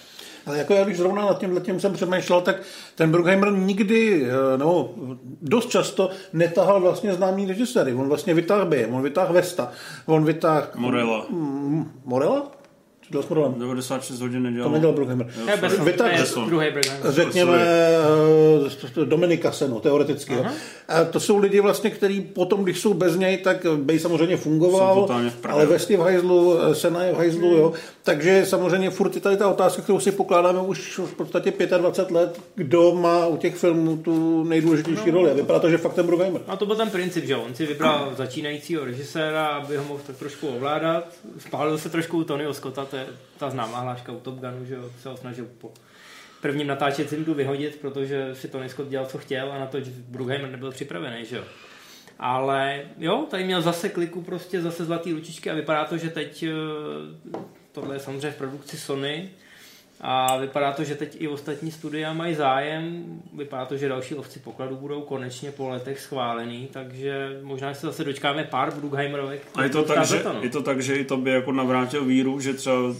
Ale 0.45 0.57
jako 0.57 0.73
já 0.73 0.83
když 0.83 0.97
zrovna 0.97 1.25
nad 1.25 1.39
tím 1.39 1.61
tím 1.61 1.79
jsem 1.79 1.93
přemýšlel, 1.93 2.41
tak 2.41 2.61
ten 2.95 3.11
Bruckheimer 3.11 3.51
nikdy, 3.51 4.25
eh, 4.25 4.57
nebo 4.57 4.93
dost 5.41 5.69
často 5.69 6.09
netahal 6.33 6.81
vlastně 6.81 7.13
známý 7.13 7.45
režiséry. 7.45 7.93
On 7.93 8.07
vlastně 8.07 8.33
vytáhl 8.33 8.65
během, 8.65 8.93
on 8.93 9.03
vytáhl 9.03 9.33
Vesta, 9.33 9.71
on 10.05 10.25
vytáhl 10.25 10.67
Morela. 10.75 11.25
Morela? 12.05 12.58
S 13.11 13.27
Morelem? 13.29 13.53
96 13.59 14.19
hodin 14.21 14.43
To 14.43 14.49
nedělal. 14.49 14.71
nedělal 14.71 14.95
Bruckheimer. 14.95 15.27
To 15.45 15.51
je 15.51 15.57
bez, 15.57 15.79
Vytáhl 15.79 16.11
je 16.11 16.17
Besson. 16.17 16.45
druhý 16.49 16.67
řekněme 17.09 17.57
eh, 18.97 19.05
Dominika 19.05 19.51
Seno, 19.51 19.79
teoreticky. 19.79 20.33
Jo. 20.33 20.45
A 20.87 21.03
to 21.03 21.19
jsou 21.19 21.37
lidi 21.37 21.59
vlastně, 21.59 21.89
kteří 21.89 22.21
potom, 22.21 22.63
když 22.63 22.79
jsou 22.79 22.93
bez 22.93 23.15
něj, 23.15 23.37
tak 23.37 23.65
Bej 23.75 23.99
samozřejmě 23.99 24.37
fungoval, 24.37 25.07
ale 25.49 25.65
West 25.65 25.91
je 25.91 25.97
v 25.97 26.01
hajzlu, 26.01 26.59
eh, 26.59 26.75
Sena 26.75 27.03
je 27.03 27.13
v 27.13 27.17
hajzlu, 27.17 27.53
jo. 27.55 27.73
Takže 28.03 28.45
samozřejmě 28.45 28.89
furt 28.89 29.15
je 29.15 29.21
tady 29.21 29.37
ta 29.37 29.47
otázka, 29.49 29.81
kterou 29.81 29.99
si 29.99 30.11
pokládáme 30.11 30.59
už 30.61 30.99
v 31.05 31.13
podstatě 31.13 31.53
25 31.77 32.15
let, 32.15 32.39
kdo 32.55 32.95
má 32.95 33.27
u 33.27 33.37
těch 33.37 33.55
filmů 33.55 33.97
tu 33.97 34.43
nejdůležitější 34.43 35.11
roli. 35.11 35.31
A 35.31 35.33
vypadá 35.33 35.59
to, 35.59 35.69
že 35.69 35.77
fakt 35.77 35.93
ten 35.93 36.05
Bruckheimer. 36.05 36.41
A 36.47 36.55
to 36.55 36.65
byl 36.65 36.75
ten 36.75 36.89
princip, 36.89 37.25
že 37.25 37.35
on 37.35 37.55
si 37.55 37.65
vybral 37.65 38.13
začínajícího 38.17 38.85
režiséra, 38.85 39.45
aby 39.47 39.77
ho 39.77 39.83
mohl 39.83 39.99
tak 40.07 40.15
trošku 40.17 40.47
ovládat. 40.47 41.07
Spálil 41.37 41.77
se 41.77 41.89
trošku 41.89 42.17
u 42.17 42.23
Tonyho 42.23 42.53
Scotta, 42.53 42.85
to 42.85 42.95
je 42.99 43.07
ta 43.37 43.49
známá 43.49 43.79
hláška 43.79 44.11
u 44.11 44.19
Top 44.19 44.35
Gunu, 44.35 44.65
že 44.65 44.77
se 45.01 45.09
ho 45.09 45.17
snažil 45.17 45.47
po 45.57 45.71
prvním 46.41 46.67
natáčecím 46.67 47.25
tu 47.25 47.33
vyhodit, 47.33 47.75
protože 47.75 48.35
si 48.35 48.47
Tony 48.47 48.69
Scott 48.69 48.89
dělal, 48.89 49.07
co 49.07 49.17
chtěl 49.17 49.51
a 49.51 49.59
na 49.59 49.65
to 49.65 49.77
Bruckheimer 50.07 50.51
nebyl 50.51 50.71
připravený, 50.71 51.25
že 51.25 51.37
jo? 51.37 51.43
Ale 52.19 52.81
jo, 52.97 53.27
tady 53.29 53.43
měl 53.43 53.61
zase 53.61 53.89
kliku 53.89 54.21
prostě, 54.21 54.61
zase 54.61 54.85
zlatý 54.85 55.13
ručičky 55.13 55.49
a 55.49 55.53
vypadá 55.53 55.85
to, 55.85 55.97
že 55.97 56.09
teď 56.09 56.43
eh, 56.43 56.51
tohle 57.71 57.95
je 57.95 57.99
samozřejmě 57.99 58.31
v 58.31 58.37
produkci 58.37 58.77
Sony 58.77 59.29
a 60.01 60.37
vypadá 60.37 60.71
to, 60.71 60.83
že 60.83 60.95
teď 60.95 61.17
i 61.19 61.27
ostatní 61.27 61.71
studia 61.71 62.13
mají 62.13 62.35
zájem, 62.35 63.05
vypadá 63.33 63.65
to, 63.65 63.77
že 63.77 63.89
další 63.89 64.15
lovci 64.15 64.39
pokladů 64.39 64.75
budou 64.75 65.01
konečně 65.01 65.51
po 65.51 65.69
letech 65.69 65.99
schválený, 65.99 66.69
takže 66.71 67.39
možná 67.43 67.73
se 67.73 67.87
zase 67.87 68.03
dočkáme 68.03 68.43
pár 68.43 68.73
Bruckheimerovek. 68.73 69.47
A 69.55 69.63
je 69.63 69.69
to, 69.69 69.83
tak, 69.83 70.05
že, 70.05 70.19
to, 70.19 70.33
no. 70.33 70.43
je 70.43 70.49
to 70.49 70.61
tak, 70.61 70.81
že 70.81 70.95
i 70.95 71.05
tobě 71.05 71.33
jako 71.33 71.51
navrátil 71.51 72.05
víru, 72.05 72.39
že 72.39 72.53
třeba 72.53 72.95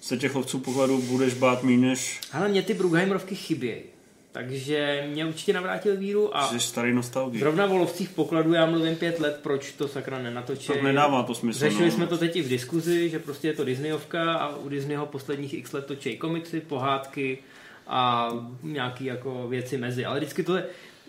se 0.00 0.16
těch 0.16 0.34
lovců 0.34 0.58
pokladů 0.58 1.02
budeš 1.02 1.34
bát 1.34 1.62
méně, 1.62 1.86
než 1.86 2.20
Ale 2.32 2.48
mě 2.48 2.62
ty 2.62 2.74
Bruckheimerovky 2.74 3.34
chybějí. 3.34 3.82
Takže 4.32 5.08
mě 5.10 5.26
určitě 5.26 5.52
navrátil 5.52 5.96
víru 5.96 6.36
a 6.36 6.48
jsi 6.48 6.60
starý 6.60 6.94
nostalgii. 6.94 7.40
zrovna 7.40 7.66
o 7.66 7.76
lovcích 7.76 8.08
pokladů 8.08 8.52
já 8.52 8.66
mluvím 8.66 8.96
pět 8.96 9.20
let, 9.20 9.40
proč 9.42 9.72
to 9.72 9.88
sakra 9.88 10.18
nenatočí. 10.18 10.68
Tak 10.68 10.82
nedává 10.82 11.22
to 11.22 11.34
smysl. 11.34 11.58
Řešili 11.58 11.84
no. 11.84 11.90
jsme 11.90 12.06
to 12.06 12.18
teď 12.18 12.36
i 12.36 12.42
v 12.42 12.48
diskuzi, 12.48 13.08
že 13.08 13.18
prostě 13.18 13.48
je 13.48 13.54
to 13.54 13.64
Disneyovka 13.64 14.34
a 14.34 14.56
u 14.56 14.68
Disneyho 14.68 15.06
posledních 15.06 15.54
x 15.54 15.72
let 15.72 15.86
točí 15.86 16.16
komiksy, 16.16 16.60
pohádky 16.60 17.38
a 17.86 18.30
nějaký 18.62 19.04
jako 19.04 19.48
věci 19.48 19.76
mezi. 19.78 20.04
Ale 20.04 20.18
vždycky 20.20 20.42
to 20.42 20.56
je, 20.56 20.64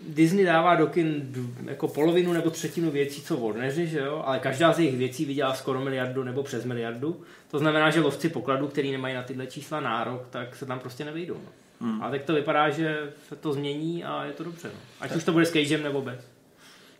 Disney 0.08 0.44
dává 0.44 0.74
do 0.74 0.86
kin 0.86 1.32
jako 1.64 1.88
polovinu 1.88 2.32
nebo 2.32 2.50
třetinu 2.50 2.90
věcí, 2.90 3.22
co 3.22 3.36
Warneri, 3.36 3.86
že 3.86 3.98
jo? 3.98 4.22
ale 4.26 4.38
každá 4.38 4.72
z 4.72 4.78
jejich 4.78 4.96
věcí 4.96 5.24
vydělá 5.24 5.54
skoro 5.54 5.80
miliardu 5.80 6.24
nebo 6.24 6.42
přes 6.42 6.64
miliardu. 6.64 7.20
To 7.50 7.58
znamená, 7.58 7.90
že 7.90 8.00
lovci 8.00 8.28
pokladů, 8.28 8.68
který 8.68 8.92
nemají 8.92 9.14
na 9.14 9.22
tyhle 9.22 9.46
čísla 9.46 9.80
nárok, 9.80 10.26
tak 10.30 10.56
se 10.56 10.66
tam 10.66 10.78
prostě 10.78 11.04
nevejdou. 11.04 11.34
No. 11.34 11.61
Hmm. 11.82 12.02
A 12.02 12.10
tak 12.10 12.22
to 12.22 12.34
vypadá, 12.34 12.70
že 12.70 13.12
se 13.28 13.36
to 13.36 13.52
změní 13.52 14.04
a 14.04 14.24
je 14.24 14.32
to 14.32 14.44
dobře. 14.44 14.68
No. 14.68 14.80
Ať 15.00 15.16
už 15.16 15.24
to 15.24 15.32
bude 15.32 15.46
s 15.46 15.50
Cagem 15.50 15.82
nebo 15.82 16.02
bez. 16.02 16.20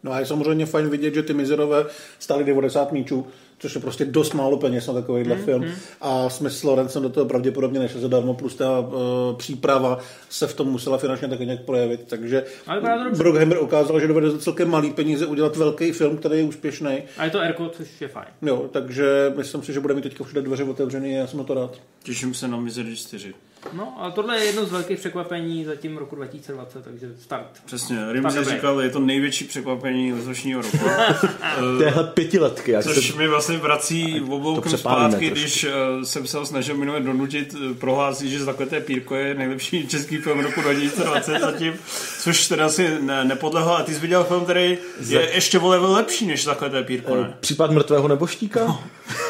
No 0.03 0.13
a 0.13 0.21
je 0.21 0.27
samozřejmě 0.27 0.67
fajn 0.67 0.91
vidět, 0.91 1.15
že 1.15 1.23
ty 1.23 1.35
mizerové 1.35 1.87
stály 2.19 2.45
90 2.45 2.93
míčů, 2.93 3.27
což 3.59 3.75
je 3.75 3.81
prostě 3.81 4.05
dost 4.05 4.35
málo 4.35 4.57
peněz 4.57 4.87
na 4.87 4.95
takovýhle 4.95 5.37
mm, 5.37 5.43
film. 5.45 5.65
A 6.01 6.29
Smith 6.29 6.53
s 6.53 6.63
Lorenzem 6.63 7.03
do 7.03 7.09
toho 7.09 7.27
pravděpodobně 7.27 7.81
nešel 7.81 8.01
zadarmo, 8.01 8.35
plus 8.35 8.55
ta 8.55 8.81
uh, 8.81 8.95
příprava 9.37 9.99
se 10.31 10.47
v 10.47 10.55
tom 10.55 10.69
musela 10.69 10.99
finančně 10.99 11.29
taky 11.29 11.47
nějak 11.47 11.63
projevit. 11.63 12.01
Takže 12.07 12.45
Ale 12.67 12.81
vypadá 12.81 12.99
to 12.99 13.05
dobře. 13.05 13.23
Bruckheimer 13.23 13.63
ukázal, 13.63 14.01
že 14.01 14.09
dovede 14.09 14.31
za 14.31 14.39
celkem 14.39 14.71
malý 14.71 14.91
peníze 14.91 15.27
udělat 15.27 15.57
velký 15.57 15.93
film, 15.93 16.17
který 16.17 16.39
je 16.39 16.45
úspěšný. 16.45 17.03
A 17.19 17.25
je 17.25 17.31
to 17.31 17.41
Erko, 17.41 17.69
což 17.69 18.01
je 18.01 18.09
fajn. 18.09 18.29
Jo, 18.43 18.69
takže 18.73 19.33
myslím 19.37 19.63
si, 19.63 19.73
že 19.73 19.81
bude 19.81 19.95
mít 19.95 20.03
teďka 20.03 20.25
všude 20.25 20.43
dveře 20.43 20.65
otevřený 20.65 21.15
a 21.15 21.19
já 21.19 21.27
jsem 21.27 21.39
na 21.39 21.45
to 21.45 21.55
rád. 21.55 21.81
Těším 22.03 22.35
se 22.35 22.49
na 22.49 22.57
Misery 22.57 22.97
4. 22.97 23.35
No, 23.73 23.95
ale 23.99 24.13
tohle 24.13 24.39
je 24.39 24.45
jedno 24.45 24.65
z 24.65 24.71
velkých 24.71 24.99
překvapení 24.99 25.65
zatím 25.65 25.97
roku 25.97 26.17
2020, 26.17 26.85
takže 26.85 27.07
start. 27.21 27.47
Přesně, 27.65 28.13
Rimzi 28.13 28.45
říkal, 28.45 28.81
je 28.81 28.91
to 28.91 29.01
největší 29.01 29.45
překvapení 29.45 30.13
letošního 30.13 30.63
roku. 30.63 30.79
Téhle 31.79 32.05
pětiletky, 32.05 32.71
jak 32.71 32.85
Což 32.85 33.11
se... 33.11 33.17
mi 33.17 33.29
vlastně 33.29 33.57
vrací 33.57 34.21
obloukem 34.21 34.73
přepálíme 34.73 35.11
zpátky, 35.11 35.27
trošku. 35.27 35.41
když 35.41 35.65
uh, 35.65 36.03
jsem 36.03 36.27
se 36.27 36.39
ho 36.39 36.47
snažil 36.47 36.77
minule 36.77 37.01
donutit 37.01 37.55
uh, 37.55 37.77
prohlásit, 37.77 38.29
že 38.29 38.45
Zakleté 38.45 38.81
pírko 38.81 39.15
je 39.15 39.35
nejlepší 39.35 39.89
český 39.89 40.17
film 40.17 40.41
roku 40.41 40.61
2020 40.61 41.41
zatím, 41.41 41.75
což 42.21 42.49
teda 42.49 42.69
si 42.69 42.89
ne, 43.01 43.25
nepodlehlo. 43.25 43.77
A 43.77 43.83
ty 43.83 43.95
jsi 43.95 44.01
viděl 44.01 44.25
film, 44.25 44.45
který 44.45 44.79
je 45.09 45.35
ještě 45.35 45.59
o 45.59 45.69
level 45.69 45.93
lepší 45.93 46.27
než 46.27 46.45
Zakleté 46.45 46.83
pírko, 46.83 47.17
ne? 47.17 47.35
Případ 47.41 47.71
mrtvého 47.71 48.09
neboštíka? 48.09 48.79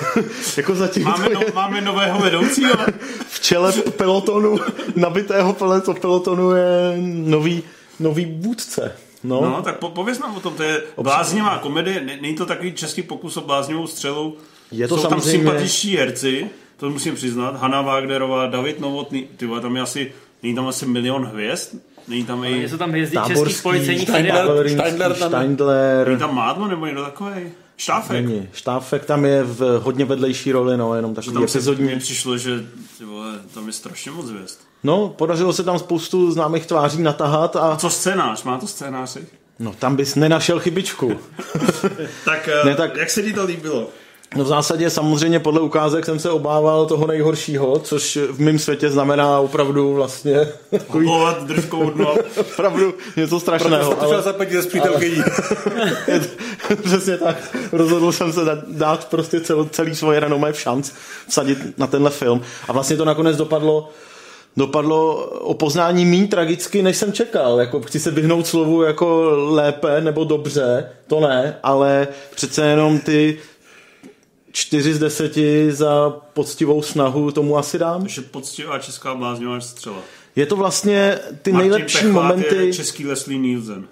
jako 0.57 0.75
zatím 0.75 1.05
Máme, 1.05 1.29
no, 1.35 1.40
je 1.40 1.53
máme 1.55 1.81
nového 1.81 2.21
vedoucího. 2.21 2.75
v 3.29 3.40
čele 3.40 3.73
pelotonu, 4.22 4.58
nabitého 4.96 5.52
peleto- 5.52 5.94
pelotonu 6.00 6.50
je 6.50 6.94
nový, 7.06 7.62
nový 8.00 8.37
vůdce. 8.40 8.92
No, 9.24 9.40
No, 9.40 9.62
tak 9.62 9.78
po, 9.78 9.88
pověz 9.88 10.18
nám 10.18 10.37
o 10.37 10.40
tom, 10.40 10.54
to 10.54 10.62
je 10.62 10.82
bláznivá 11.02 11.58
komedie, 11.58 12.00
ne- 12.00 12.18
není 12.22 12.35
to 12.35 12.46
takový 12.46 12.72
český 12.72 13.02
pokus 13.02 13.37
o 13.37 13.40
bláznivou 13.40 13.87
střelu. 13.87 14.37
Je 14.72 14.88
to 14.88 14.96
Jsou 14.96 15.02
samozřejmě- 15.02 15.44
tam 15.44 15.52
sympatičtí 15.52 15.96
herci, 15.96 16.50
to 16.76 16.90
musím 16.90 17.14
přiznat, 17.14 17.56
Hanna 17.61 17.82
Wagnerová, 17.82 18.46
David 18.46 18.80
Novotný, 18.80 19.28
ty 19.37 19.46
vole, 19.46 19.61
tam 19.61 19.76
je 19.76 19.82
asi, 19.82 20.12
není 20.42 20.54
tam 20.54 20.66
asi 20.66 20.87
milion 20.87 21.24
hvězd, 21.24 21.74
není 22.08 22.24
tam 22.24 22.44
i, 22.44 22.68
Jsou 22.68 22.76
tam 22.76 22.90
hvězdy 22.90 23.16
českých 23.26 23.62
policejních 23.62 24.08
Steindler. 24.08 24.68
Steindler 24.70 25.14
tam- 25.14 25.28
Steindler, 25.30 26.06
není 26.08 26.18
tam 26.20 26.35
Mádlo 26.35 26.68
nebo 26.68 26.87
někdo 26.87 27.04
takový. 27.04 27.32
Štáfek. 27.76 28.11
není. 28.26 28.48
Štáfek 28.52 29.04
tam 29.04 29.24
je 29.24 29.42
v 29.44 29.80
hodně 29.82 30.04
vedlejší 30.04 30.52
roli, 30.52 30.76
no, 30.76 30.94
jenom 30.94 31.14
takový 31.14 31.35
Tam 31.35 31.42
epizodní. 31.44 31.85
mně 31.85 31.96
přišlo, 31.96 32.38
že 32.38 32.64
ty 32.98 33.04
vole, 33.04 33.32
tam 33.54 33.66
je 33.66 33.72
strašně 33.72 34.11
moc 34.11 34.30
hvězd. 34.30 34.58
No, 34.85 35.08
podařilo 35.08 35.52
se 35.52 35.64
tam 35.64 35.78
spoustu 35.78 36.30
známých 36.32 36.66
tváří 36.66 37.02
natahat 37.02 37.56
a 37.56 37.76
Co 37.76 37.90
scénář? 37.90 38.42
Má 38.42 38.58
to 38.58 38.66
scénář? 38.66 39.16
no, 39.58 39.72
tam 39.78 39.96
bys 39.96 40.14
nenašel 40.14 40.61
chybičku. 40.61 41.12
Tak, 42.24 42.48
Ne, 42.64 42.74
tak 42.74 42.96
jak 42.96 43.11
se 43.11 43.22
ti 43.22 43.32
to 43.32 43.44
líbilo? 43.44 43.88
No 44.37 44.45
v 44.45 44.47
zásadě 44.47 44.90
samozřejmě 44.90 45.40
podle 45.40 45.61
ukázek 45.61 46.05
jsem 46.05 46.18
se 46.18 46.31
obával 46.31 46.87
toho 46.87 47.07
nejhoršího, 47.07 47.79
což 47.79 48.18
v 48.31 48.40
mém 48.40 48.59
světě 48.59 48.90
znamená 48.90 49.38
opravdu 49.38 49.95
vlastně 49.95 50.49
Hovat 50.88 51.42
držkou 51.42 51.90
dno. 51.90 52.14
opravdu 52.40 52.95
něco 53.16 53.40
strašného. 53.40 53.90
Proto 53.90 54.12
ale... 54.12 54.23
zaplatit 54.23 54.62
ze 54.62 54.68
přítelkyní. 54.68 55.23
Přesně 56.85 57.18
tak. 57.18 57.57
Rozhodl 57.73 58.12
jsem 58.12 58.33
se 58.33 58.45
dát, 58.45 58.59
dát 58.68 59.09
prostě 59.09 59.40
cel, 59.40 59.64
celý 59.71 59.95
svoje 59.95 60.21
renomé 60.21 60.53
v 60.53 60.61
šanc 60.61 60.92
vsadit 61.29 61.79
na 61.79 61.87
tenhle 61.87 62.11
film. 62.11 62.42
A 62.68 62.73
vlastně 62.73 62.97
to 62.97 63.05
nakonec 63.05 63.37
dopadlo 63.37 63.88
dopadlo 64.57 65.14
o 65.25 65.55
poznání 65.55 66.05
méně 66.05 66.29
tragicky, 66.29 66.83
než 66.83 66.97
jsem 66.97 67.12
čekal. 67.12 67.61
Jako 67.61 67.81
chci 67.81 68.01
se 68.01 68.11
vyhnout 68.11 68.47
slovu 68.47 68.83
jako 68.83 69.31
lépe 69.35 70.01
nebo 70.01 70.25
dobře, 70.25 70.88
to 71.07 71.21
ne, 71.21 71.57
ale 71.62 72.09
přece 72.35 72.66
jenom 72.66 72.99
ty 72.99 73.38
čtyři 74.52 74.94
z 74.94 74.98
deseti 74.98 75.72
za 75.72 76.10
poctivou 76.32 76.82
snahu 76.82 77.30
tomu 77.30 77.58
asi 77.58 77.78
dám. 77.78 78.00
Takže 78.00 78.22
poctivá 78.22 78.78
česká 78.78 79.14
bláznivá 79.14 79.60
střela. 79.60 79.98
Je 80.36 80.46
to 80.46 80.56
vlastně 80.56 81.18
ty 81.42 81.52
Martin 81.52 81.70
nejlepší 81.70 81.98
Pechlát 81.98 82.14
momenty, 82.14 82.56
je 82.56 82.72
český 82.72 83.06
Leslie 83.06 83.38
Nielsen. 83.38 83.88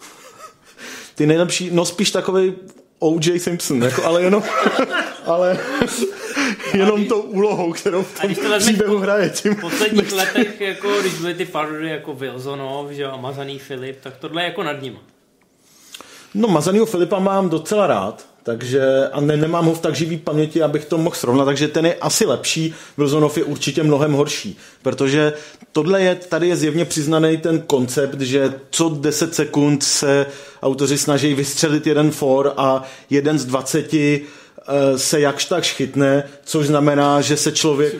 ty 1.14 1.26
nejlepší, 1.26 1.70
no 1.72 1.84
spíš 1.84 2.10
takový 2.10 2.54
O.J. 2.98 3.40
Simpson, 3.40 3.82
jako, 3.82 4.04
ale 4.04 4.22
jenom, 4.22 4.42
ale 5.26 5.58
jenom 6.74 7.06
tou 7.06 7.20
úlohou, 7.20 7.72
kterou 7.72 8.02
v 8.02 8.20
tom 8.20 8.34
to 8.34 8.58
příběhu 8.58 8.98
hraje. 8.98 9.30
Tím, 9.30 9.54
V 9.54 9.60
posledních 9.60 10.12
letech, 10.12 10.60
jako, 10.60 11.00
když 11.00 11.14
byly 11.14 11.34
ty 11.34 11.44
parodie 11.44 11.92
jako 11.92 12.14
Wilsonov, 12.14 12.90
že 12.90 13.02
jo, 13.02 13.10
a 13.10 13.16
Mazaný 13.16 13.58
Filip, 13.58 14.00
tak 14.00 14.16
tohle 14.16 14.42
je 14.42 14.46
jako 14.46 14.62
nad 14.62 14.82
ním. 14.82 14.98
No, 16.34 16.48
Mazanýho 16.48 16.86
Filipa 16.86 17.18
mám 17.18 17.48
docela 17.48 17.86
rád, 17.86 18.26
takže 18.42 19.08
a 19.12 19.20
ne, 19.20 19.36
nemám 19.36 19.66
ho 19.66 19.74
v 19.74 19.80
tak 19.80 19.96
živý 19.96 20.16
paměti, 20.16 20.62
abych 20.62 20.84
to 20.84 20.98
mohl 20.98 21.16
srovnat, 21.16 21.44
takže 21.44 21.68
ten 21.68 21.86
je 21.86 21.94
asi 21.94 22.26
lepší, 22.26 22.74
Wilsonov 22.96 23.38
je 23.38 23.44
určitě 23.44 23.82
mnohem 23.82 24.12
horší, 24.12 24.58
protože 24.82 25.32
tohle 25.72 26.02
je, 26.02 26.14
tady 26.14 26.48
je 26.48 26.56
zjevně 26.56 26.84
přiznaný 26.84 27.36
ten 27.36 27.60
koncept, 27.60 28.20
že 28.20 28.54
co 28.70 28.88
10 28.88 29.34
sekund 29.34 29.82
se 29.82 30.26
autoři 30.62 30.98
snaží 30.98 31.34
vystřelit 31.34 31.86
jeden 31.86 32.10
for 32.10 32.52
a 32.56 32.82
jeden 33.10 33.38
z 33.38 33.44
20 33.44 33.94
eh, 33.94 34.20
se 34.96 35.20
jakž 35.20 35.44
takž 35.44 35.72
chytne, 35.72 36.24
což 36.44 36.66
znamená, 36.66 37.20
že 37.20 37.36
se 37.36 37.52
člověk 37.52 37.94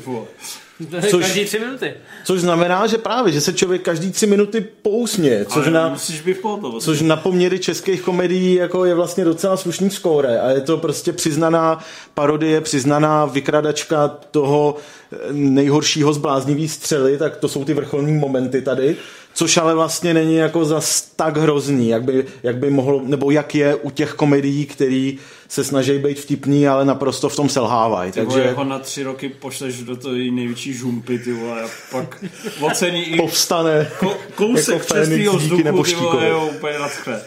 Což- 1.10 1.24
každý 1.24 1.44
tři 1.44 1.58
minuty. 1.58 1.94
Což 2.24 2.40
znamená, 2.40 2.86
že 2.86 2.98
právě, 2.98 3.32
že 3.32 3.40
se 3.40 3.52
člověk 3.52 3.82
každý 3.82 4.12
tři 4.12 4.26
minuty 4.26 4.60
pousměje, 4.82 5.44
což 5.44 5.66
Ale 5.66 5.70
na, 5.74 5.88
musíš 5.88 6.20
být 6.20 6.34
v 6.34 6.40
pohotovosti. 6.40 6.84
což 6.84 7.00
na 7.00 7.16
poměry 7.16 7.58
českých 7.58 8.02
komedií 8.02 8.54
jako 8.54 8.84
je 8.84 8.94
vlastně 8.94 9.24
docela 9.24 9.56
slušný 9.56 9.90
skóre 9.90 10.40
a 10.40 10.50
je 10.50 10.60
to 10.60 10.76
prostě 10.76 11.12
přiznaná 11.12 11.78
parodie, 12.14 12.60
přiznaná 12.60 13.24
vykradačka 13.24 14.08
toho 14.08 14.76
eh, 15.12 15.16
nejhoršího 15.32 16.12
z 16.12 16.18
bláznivý 16.18 16.68
střely, 16.68 17.18
tak 17.18 17.36
to 17.36 17.48
jsou 17.48 17.64
ty 17.64 17.74
vrcholní 17.74 18.12
momenty 18.12 18.62
tady, 18.62 18.96
což 19.34 19.56
ale 19.56 19.74
vlastně 19.74 20.14
není 20.14 20.34
jako 20.34 20.64
zas 20.64 21.02
tak 21.16 21.36
hrozný, 21.36 21.88
jak 21.88 22.02
by, 22.02 22.26
jak 22.42 22.56
by 22.56 22.70
mohlo, 22.70 23.02
nebo 23.04 23.30
jak 23.30 23.54
je 23.54 23.74
u 23.74 23.90
těch 23.90 24.12
komedií, 24.12 24.66
který 24.66 25.18
se 25.48 25.64
snaží 25.64 25.98
být 25.98 26.20
vtipný, 26.20 26.68
ale 26.68 26.84
naprosto 26.84 27.28
v 27.28 27.36
tom 27.36 27.48
selhávají. 27.48 28.12
Ty 28.12 28.24
Takže 28.24 28.40
jako 28.40 28.64
na 28.64 28.78
tři 28.78 29.02
roky 29.02 29.28
pošleš 29.28 29.80
do 29.82 29.96
toho 29.96 30.14
největší 30.14 30.72
žumpy, 30.72 31.18
ty 31.18 31.32
vole, 31.32 31.62
a 31.62 31.68
pak 31.92 32.24
ocení 32.60 33.04
i 33.04 33.16
povstane 33.16 33.90
ko- 34.00 34.16
kousek 34.34 34.74
jako 34.74 34.94
čestného 34.94 35.36
vzduchu, 35.36 35.56
ty 35.56 35.64
nebožtíkovi. 35.64 36.10
vole, 36.12 36.28
jo, 36.28 36.50
úplně 36.56 36.78
nadchne. 36.78 37.20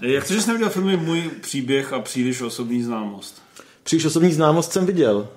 Jak 0.00 0.26
to, 0.26 0.34
že 0.34 0.40
jsi 0.40 0.48
neviděl 0.48 0.70
filmy 0.70 0.96
Můj 0.96 1.22
příběh 1.40 1.92
a 1.92 2.00
příliš 2.00 2.42
osobní 2.42 2.82
známost? 2.82 3.42
Příliš 3.82 4.04
osobní 4.04 4.32
známost 4.32 4.72
jsem 4.72 4.86
viděl. 4.86 5.28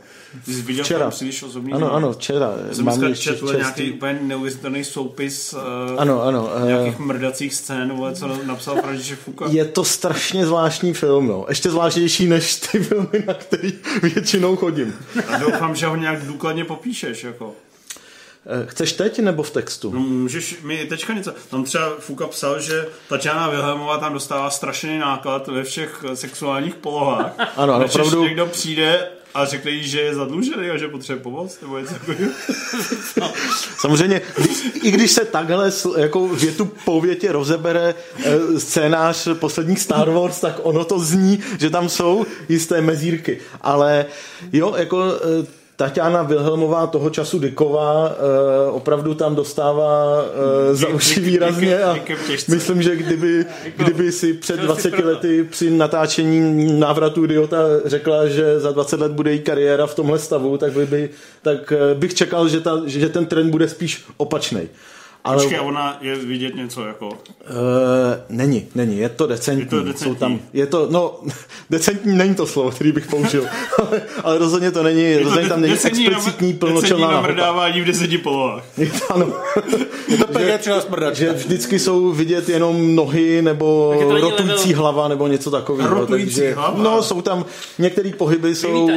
Ty 0.46 0.54
jsi 0.54 0.62
viděl 0.62 0.84
Včera. 0.84 1.10
příliš 1.10 1.44
osobní 1.44 1.74
Ano, 1.74 1.94
ano, 1.94 2.14
včera. 2.14 2.54
Já 2.68 2.74
jsem 2.74 2.86
Mám 2.86 3.00
dneska 3.00 3.16
četl 3.24 3.48
čerstvý- 3.48 3.58
nějaký 3.58 3.92
úplně 3.92 4.20
neuvěřitelný 4.22 4.84
soupis 4.84 5.54
uh, 5.54 5.60
Ano, 5.98 6.22
ano. 6.24 6.50
eh, 6.64 6.68
nějakých 6.68 7.00
mrdacích 7.00 7.54
scén, 7.54 7.94
vole, 7.94 8.16
co 8.16 8.28
napsal 8.46 8.76
František 8.82 9.20
Fuka. 9.20 9.46
Je 9.50 9.66
to 9.66 9.84
strašně 9.84 10.46
zvláštní 10.46 10.94
film, 10.94 11.28
no. 11.28 11.46
Ještě 11.50 11.70
zvláštnější 11.70 12.28
než 12.28 12.56
ty 12.56 12.80
filmy, 12.84 13.24
na 13.28 13.34
který 13.34 13.74
většinou 14.02 14.56
chodím. 14.56 14.96
A 15.28 15.38
doufám, 15.38 15.76
že 15.76 15.86
ho 15.88 15.96
nějak 15.96 16.26
důkladně 16.28 16.66
popíšeš, 16.66 17.24
jako. 17.24 17.54
Eh, 18.48 18.66
Chceš 18.68 18.94
teď 18.94 19.20
nebo 19.20 19.44
v 19.44 19.50
textu? 19.52 19.92
No, 19.94 20.00
můžeš 20.00 20.58
mi 20.64 20.86
teďka 20.86 21.14
něco. 21.14 21.34
Tam 21.50 21.64
třeba 21.64 21.90
Fuka 22.00 22.28
psal, 22.28 22.60
že 22.62 22.88
Tatiana 23.10 23.50
Wilhelmová 23.50 23.98
tam 23.98 24.14
dostává 24.14 24.50
strašný 24.50 24.98
náklad 25.00 25.48
ve 25.48 25.64
všech 25.64 26.04
sexuálních 26.14 26.76
polohách. 26.76 27.34
Ano, 27.58 27.74
ano, 27.74 27.86
opravdu. 27.86 28.24
někdo 28.24 28.46
přijde 28.46 29.08
a 29.36 29.46
řekne 29.46 29.72
jí, 29.72 29.88
že 29.88 30.02
je 30.02 30.16
zadlužený 30.16 30.70
a 30.70 30.78
že 30.78 30.88
potřebuje 30.88 31.24
pomoc, 31.24 31.62
nebo 31.62 31.80
něco 31.80 31.94
takového. 31.94 32.32
Samozřejmě, 33.78 34.22
i 34.84 34.92
když 34.92 35.12
se 35.12 35.26
takhle 35.26 35.72
jako 35.98 36.28
větu 36.28 36.72
po 36.86 37.02
větě 37.02 37.32
rozebere 37.32 37.96
eh, 38.24 38.60
scénář 38.60 39.28
posledních 39.40 39.80
Star 39.80 40.10
Wars, 40.10 40.40
tak 40.40 40.60
ono 40.64 40.86
to 40.86 41.00
zní, 41.00 41.40
že 41.60 41.70
tam 41.70 41.90
jsou 41.90 42.26
jisté 42.50 42.82
mezírky. 42.82 43.40
Ale 43.62 44.06
jo, 44.54 44.76
jako 44.78 45.04
eh, 45.44 45.65
Tatiana 45.76 46.24
Wilhelmová 46.24 46.88
toho 46.88 47.10
času 47.10 47.40
Dyková 47.40 48.12
eh, 48.12 48.72
opravdu 48.72 49.14
tam 49.14 49.36
dostává 49.36 50.22
eh, 50.72 50.76
za 50.76 50.88
uši 50.88 51.20
výrazně 51.20 51.84
a 51.84 51.98
myslím, 52.48 52.82
že 52.82 52.96
kdyby, 52.96 53.46
kdyby 53.78 54.12
si 54.12 54.34
před 54.34 54.54
Chtěl 54.54 54.76
si 54.76 54.90
20 54.90 54.90
prodat. 54.92 55.10
lety 55.14 55.44
při 55.44 55.72
natáčení 55.72 56.80
návratu 56.80 57.24
Idiota 57.24 57.58
řekla, 57.86 58.28
že 58.28 58.60
za 58.60 58.72
20 58.72 59.00
let 59.00 59.12
bude 59.12 59.32
její 59.32 59.40
kariéra 59.40 59.88
v 59.88 59.96
tomhle 59.96 60.20
stavu, 60.20 60.58
tak, 60.58 60.72
by, 60.74 60.86
by, 60.86 61.10
tak 61.42 61.72
eh, 61.72 61.96
bych 61.96 62.14
čekal, 62.14 62.48
že, 62.48 62.62
ta, 62.62 62.82
že 62.86 63.10
ten 63.10 63.26
trend 63.26 63.52
bude 63.52 63.70
spíš 63.70 64.04
opačný. 64.18 64.70
Ale 65.26 65.38
Počkej, 65.38 65.58
a 65.58 65.62
ona 65.62 65.98
je 66.02 66.16
vidět 66.16 66.56
něco 66.56 66.86
jako... 66.86 67.08
uh, 67.08 67.14
není, 68.30 68.68
není, 68.76 68.98
je 68.98 69.10
to 69.10 69.28
decentní. 69.28 69.62
Je 69.64 69.70
to 69.70 69.84
decentní. 69.84 70.14
Jsou 70.14 70.16
tam, 70.16 70.40
je 70.54 70.68
to, 70.68 70.88
no, 70.90 71.20
decentní 71.70 72.16
není 72.18 72.36
to 72.36 72.48
slovo, 72.48 72.72
který 72.72 72.92
bych 72.92 73.08
použil, 73.08 73.46
ale, 73.80 74.02
ale 74.24 74.38
rozhodně 74.38 74.72
to 74.72 74.84
není, 74.84 75.18
rozhodně 75.18 75.50
tam 75.50 75.62
není 75.62 75.74
Decentní 75.74 76.08
explicitní 76.08 76.50
nam- 76.50 76.60
plnočelná 76.60 76.82
decentní 76.82 77.02
nahota. 77.02 77.28
namrdávání 77.28 77.82
v 77.82 77.86
deseti 77.86 78.18
polohách. 78.18 78.64
Je 78.78 78.88
to, 78.90 79.14
ano. 79.14 79.28
Je 80.08 80.18
to 80.18 80.82
smrdačka. 80.82 81.26
že 81.26 81.34
vždycky 81.34 81.80
jsou 81.80 82.12
vidět 82.12 82.50
jenom 82.50 82.96
nohy 82.96 83.42
nebo 83.42 83.96
to 84.00 84.14
není 84.14 84.22
rotující 84.22 84.70
level. 84.70 84.82
hlava 84.82 85.08
nebo 85.08 85.28
něco 85.28 85.52
takového. 85.52 86.00
Rotující 86.00 86.36
takže, 86.36 86.54
hlava? 86.54 86.84
No, 86.84 87.04
jsou 87.04 87.22
tam, 87.22 87.46
některé 87.80 88.12
pohyby 88.18 88.56
jsou 88.56 88.90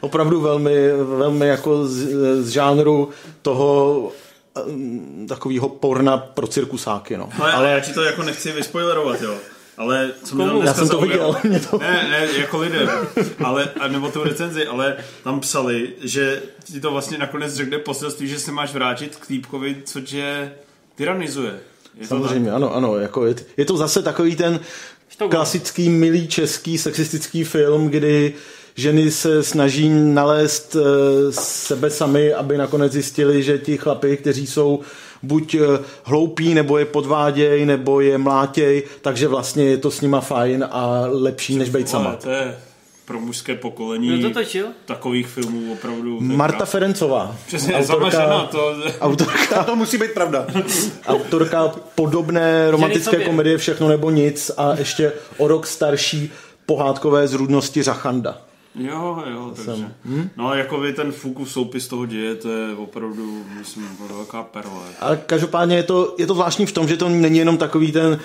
opravdu 0.00 0.40
velmi, 0.40 0.92
velmi 1.16 1.46
jako 1.46 1.86
z, 1.86 2.08
z 2.40 2.48
žánru 2.48 3.08
toho 3.42 4.12
takového 5.28 5.68
porna 5.68 6.16
pro 6.18 6.46
cirkusáky, 6.46 7.16
no. 7.16 7.28
No, 7.38 7.44
ale 7.54 7.70
já 7.70 7.80
ti 7.80 7.92
to 7.92 8.02
jako 8.02 8.22
nechci 8.22 8.52
vyspoilerovat, 8.52 9.22
jo. 9.22 9.34
Ale 9.76 10.10
co 10.24 10.36
mi 10.36 10.44
tam 10.44 10.62
Já 10.62 10.74
jsem 10.74 10.88
to 10.88 10.96
zaujalo- 10.96 11.06
viděl, 11.06 11.36
mě 11.50 11.60
to- 11.60 11.78
Ne, 11.78 12.06
ne, 12.10 12.28
jako 12.40 12.58
lidem, 12.58 12.88
ale, 13.44 13.68
a 13.80 13.88
nebo 13.88 14.08
tu 14.10 14.24
recenzi, 14.24 14.66
ale 14.66 14.96
tam 15.24 15.40
psali, 15.40 15.88
že 16.00 16.42
ti 16.64 16.80
to 16.80 16.90
vlastně 16.90 17.18
nakonec 17.18 17.54
řekne 17.54 17.78
poselství, 17.78 18.28
že 18.28 18.38
se 18.38 18.52
máš 18.52 18.72
vrátit 18.74 19.16
k 19.16 19.26
týpkovi, 19.26 19.76
co 19.84 20.00
tě 20.00 20.52
tyranizuje. 20.94 21.60
Je 21.94 22.08
to 22.08 22.14
Samozřejmě, 22.14 22.50
ano, 22.50 22.74
ano. 22.74 22.96
Jako 22.98 23.26
je, 23.26 23.34
je 23.56 23.64
to 23.64 23.76
zase 23.76 24.02
takový 24.02 24.36
ten 24.36 24.60
klasický, 25.30 25.88
milý 25.88 26.28
český 26.28 26.78
sexistický 26.78 27.44
film, 27.44 27.88
kdy 27.88 28.34
ženy 28.74 29.10
se 29.10 29.42
snaží 29.42 29.88
nalézt 29.88 30.76
eh, 30.76 31.32
sebe 31.32 31.90
sami, 31.90 32.34
aby 32.34 32.58
nakonec 32.58 32.92
zjistili, 32.92 33.42
že 33.42 33.58
ti 33.58 33.76
chlapi, 33.76 34.16
kteří 34.16 34.46
jsou 34.46 34.80
buď 35.22 35.54
eh, 35.54 35.60
hloupí, 36.04 36.54
nebo 36.54 36.78
je 36.78 36.84
podváděj, 36.84 37.66
nebo 37.66 38.00
je 38.00 38.18
mlátěj, 38.18 38.82
takže 39.00 39.28
vlastně 39.28 39.64
je 39.64 39.76
to 39.76 39.90
s 39.90 40.00
nima 40.00 40.20
fajn 40.20 40.66
a 40.70 41.04
lepší, 41.10 41.56
než 41.56 41.70
být 41.70 41.88
sama. 41.88 42.16
to 42.16 42.30
je 42.30 42.56
pro 43.04 43.20
mužské 43.20 43.54
pokolení 43.54 44.18
Kdo 44.18 44.28
to 44.28 44.34
točil? 44.34 44.66
takových 44.84 45.26
filmů 45.26 45.72
opravdu. 45.72 46.20
Marta. 46.20 46.64
Ferencová, 46.64 47.36
Přesně, 47.46 47.74
žena, 48.10 48.46
to... 48.46 48.74
autorka, 49.00 49.64
To 49.64 49.76
musí 49.76 49.98
být 49.98 50.10
pravda. 50.10 50.46
autorka 51.06 51.72
podobné 51.94 52.70
romantické 52.70 53.24
komedie 53.24 53.58
Všechno 53.58 53.88
nebo 53.88 54.10
nic 54.10 54.50
a 54.56 54.74
ještě 54.78 55.12
o 55.36 55.48
rok 55.48 55.66
starší 55.66 56.32
pohádkové 56.66 57.28
zrůdnosti 57.28 57.82
Řachanda. 57.82 58.40
Jo, 58.74 59.22
jo, 59.32 59.52
takže. 59.56 59.90
No 60.36 60.48
a 60.48 60.56
jako 60.56 60.80
vy 60.80 60.92
ten 60.92 61.12
Fukův 61.12 61.50
soupis 61.50 61.88
toho 61.88 62.06
děje, 62.06 62.34
to 62.34 62.48
je 62.48 62.76
opravdu, 62.76 63.44
myslím, 63.58 63.84
jako 63.84 64.14
velká 64.14 64.42
perla. 64.42 64.82
Ale 65.00 65.20
každopádně 65.26 65.76
je 65.76 65.82
to, 65.82 66.14
je 66.18 66.26
to 66.26 66.34
zvláštní 66.34 66.66
v 66.66 66.72
tom, 66.72 66.88
že 66.88 66.96
to 66.96 67.08
není 67.08 67.38
jenom 67.38 67.56
takový 67.56 67.92
ten 67.92 68.12
uh, 68.12 68.18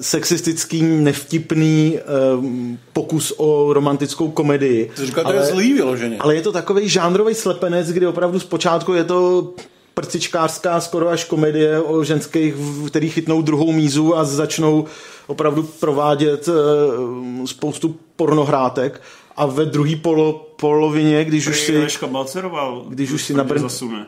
sexistický, 0.00 0.82
nevtipný 0.82 1.98
uh, 2.38 2.44
pokus 2.92 3.34
o 3.36 3.72
romantickou 3.72 4.30
komedii. 4.30 4.90
Jsi 4.94 5.06
říkal, 5.06 5.24
to 5.24 5.32
je 5.32 5.42
zlý 5.42 5.72
vyloženě. 5.72 6.16
Ale 6.18 6.34
je 6.34 6.42
to 6.42 6.52
takový 6.52 6.88
žánrový 6.88 7.34
slepenec, 7.34 7.92
kdy 7.92 8.06
opravdu 8.06 8.40
zpočátku 8.40 8.92
je 8.92 9.04
to 9.04 9.52
prcičkářská 9.94 10.80
skoro 10.80 11.08
až 11.08 11.24
komedie 11.24 11.80
o 11.80 12.04
ženských, 12.04 12.54
který 12.86 13.10
chytnou 13.10 13.42
druhou 13.42 13.72
mízu 13.72 14.16
a 14.16 14.24
začnou 14.24 14.84
opravdu 15.26 15.62
provádět 15.62 16.48
eh, 16.48 17.46
spoustu 17.46 17.96
pornohrátek 18.16 19.00
a 19.36 19.46
ve 19.46 19.64
druhé 19.64 19.96
polo, 19.96 20.46
polovině, 20.56 21.24
když 21.24 21.46
už 21.46 21.60
si... 21.60 21.76
Eliška 21.76 22.06
Balcerová, 22.06 22.72
když 22.88 23.10
už 23.10 23.22
si 23.24 23.32
to 23.34 23.38
tě 23.42 23.44
nabrn- 23.48 23.60
zasune. 23.62 24.06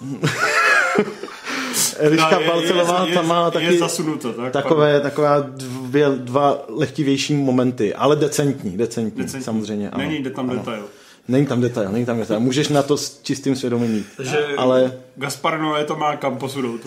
Uh, 0.00 0.20
Eliška 1.98 2.30
No, 2.30 2.40
je- 2.40 2.46
Balcelová 2.46 3.06
je- 3.06 3.14
tam 3.14 3.28
má 3.28 3.44
je 3.46 3.50
taky 3.50 3.78
zasunuto, 3.78 4.32
tak, 4.32 4.52
takové, 4.52 5.00
takové 5.00 5.44
dvě, 5.56 6.08
dva 6.10 6.64
lehtivější 6.68 7.34
momenty, 7.34 7.94
ale 7.94 8.16
decentní, 8.16 8.76
decentní, 8.76 9.22
Decentní. 9.22 9.44
samozřejmě. 9.44 9.90
Ano, 9.90 10.04
Není 10.04 10.18
jde 10.22 10.30
tam 10.30 10.50
ano. 10.50 10.58
detail. 10.58 10.84
Není 11.28 11.46
tam 11.46 11.60
detail, 11.60 11.92
není 11.92 12.06
tam 12.06 12.18
detail. 12.18 12.40
Můžeš 12.40 12.68
na 12.68 12.82
to 12.82 12.96
s 12.96 13.22
čistým 13.22 13.56
svědomím 13.56 13.94
jít. 13.94 14.06
Takže 14.16 14.38
Ale 14.56 14.92
Gaspar 15.16 15.60
Noé 15.60 15.84
to 15.84 15.96
má 15.96 16.16
kam 16.16 16.38
posunout. 16.38 16.80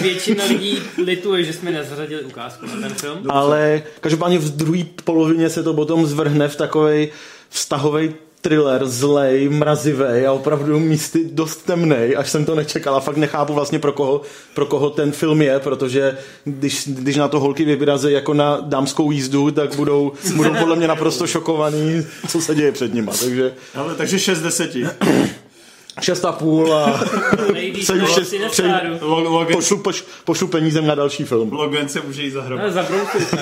Většina 0.00 0.44
lidí 0.44 0.78
lituje, 1.04 1.44
že 1.44 1.52
jsme 1.52 1.70
nezařadili 1.70 2.22
ukázku 2.22 2.66
na 2.66 2.72
ten 2.88 2.94
film. 2.94 3.18
ale 3.28 3.82
každopádně 4.00 4.38
v 4.38 4.56
druhé 4.56 4.84
polovině 5.04 5.50
se 5.50 5.62
to 5.62 5.74
potom 5.74 6.06
zvrhne 6.06 6.48
v 6.48 6.56
takovej 6.56 7.12
vztahový 7.48 8.14
thriller 8.42 8.86
zlej, 8.86 9.48
mrazivej 9.48 10.26
a 10.26 10.32
opravdu 10.32 10.80
místy 10.80 11.24
dost 11.32 11.66
temnej, 11.66 12.16
až 12.16 12.30
jsem 12.30 12.44
to 12.44 12.54
nečekal 12.54 12.94
a 12.94 13.00
fakt 13.00 13.16
nechápu 13.16 13.54
vlastně 13.54 13.78
pro 13.78 13.92
koho, 13.92 14.20
pro 14.54 14.66
koho 14.66 14.90
ten 14.90 15.12
film 15.12 15.42
je, 15.42 15.60
protože 15.60 16.18
když, 16.44 16.88
když 16.88 17.16
na 17.16 17.28
to 17.28 17.40
holky 17.40 17.64
vyrazí 17.64 18.12
jako 18.12 18.34
na 18.34 18.60
dámskou 18.60 19.10
jízdu, 19.10 19.50
tak 19.50 19.74
budou, 19.76 20.12
budou 20.36 20.54
podle 20.54 20.76
mě 20.76 20.88
naprosto 20.88 21.26
šokovaný, 21.26 22.06
co 22.28 22.40
se 22.40 22.54
děje 22.54 22.72
před 22.72 22.94
nima, 22.94 23.12
takže 23.20 23.52
Ale, 23.74 23.94
takže 23.94 24.18
6 24.18 24.38
z 24.38 24.42
10. 24.42 24.76
šest 26.00 26.24
a 26.24 26.32
půl 26.32 26.74
a 26.74 27.04
Přeju 27.80 28.06
šest- 28.06 28.34
Logan, 29.00 29.52
pošlu, 29.52 29.78
poš, 29.78 30.04
pošlu 30.24 30.48
penízem 30.48 30.86
na 30.86 30.94
další 30.94 31.24
film. 31.24 31.52
Logan 31.52 31.88
se 31.88 32.00
může 32.00 32.22
jít 32.22 32.30
zahrabat. 32.30 32.66
No, 32.66 32.72
zabrousit, 32.72 33.32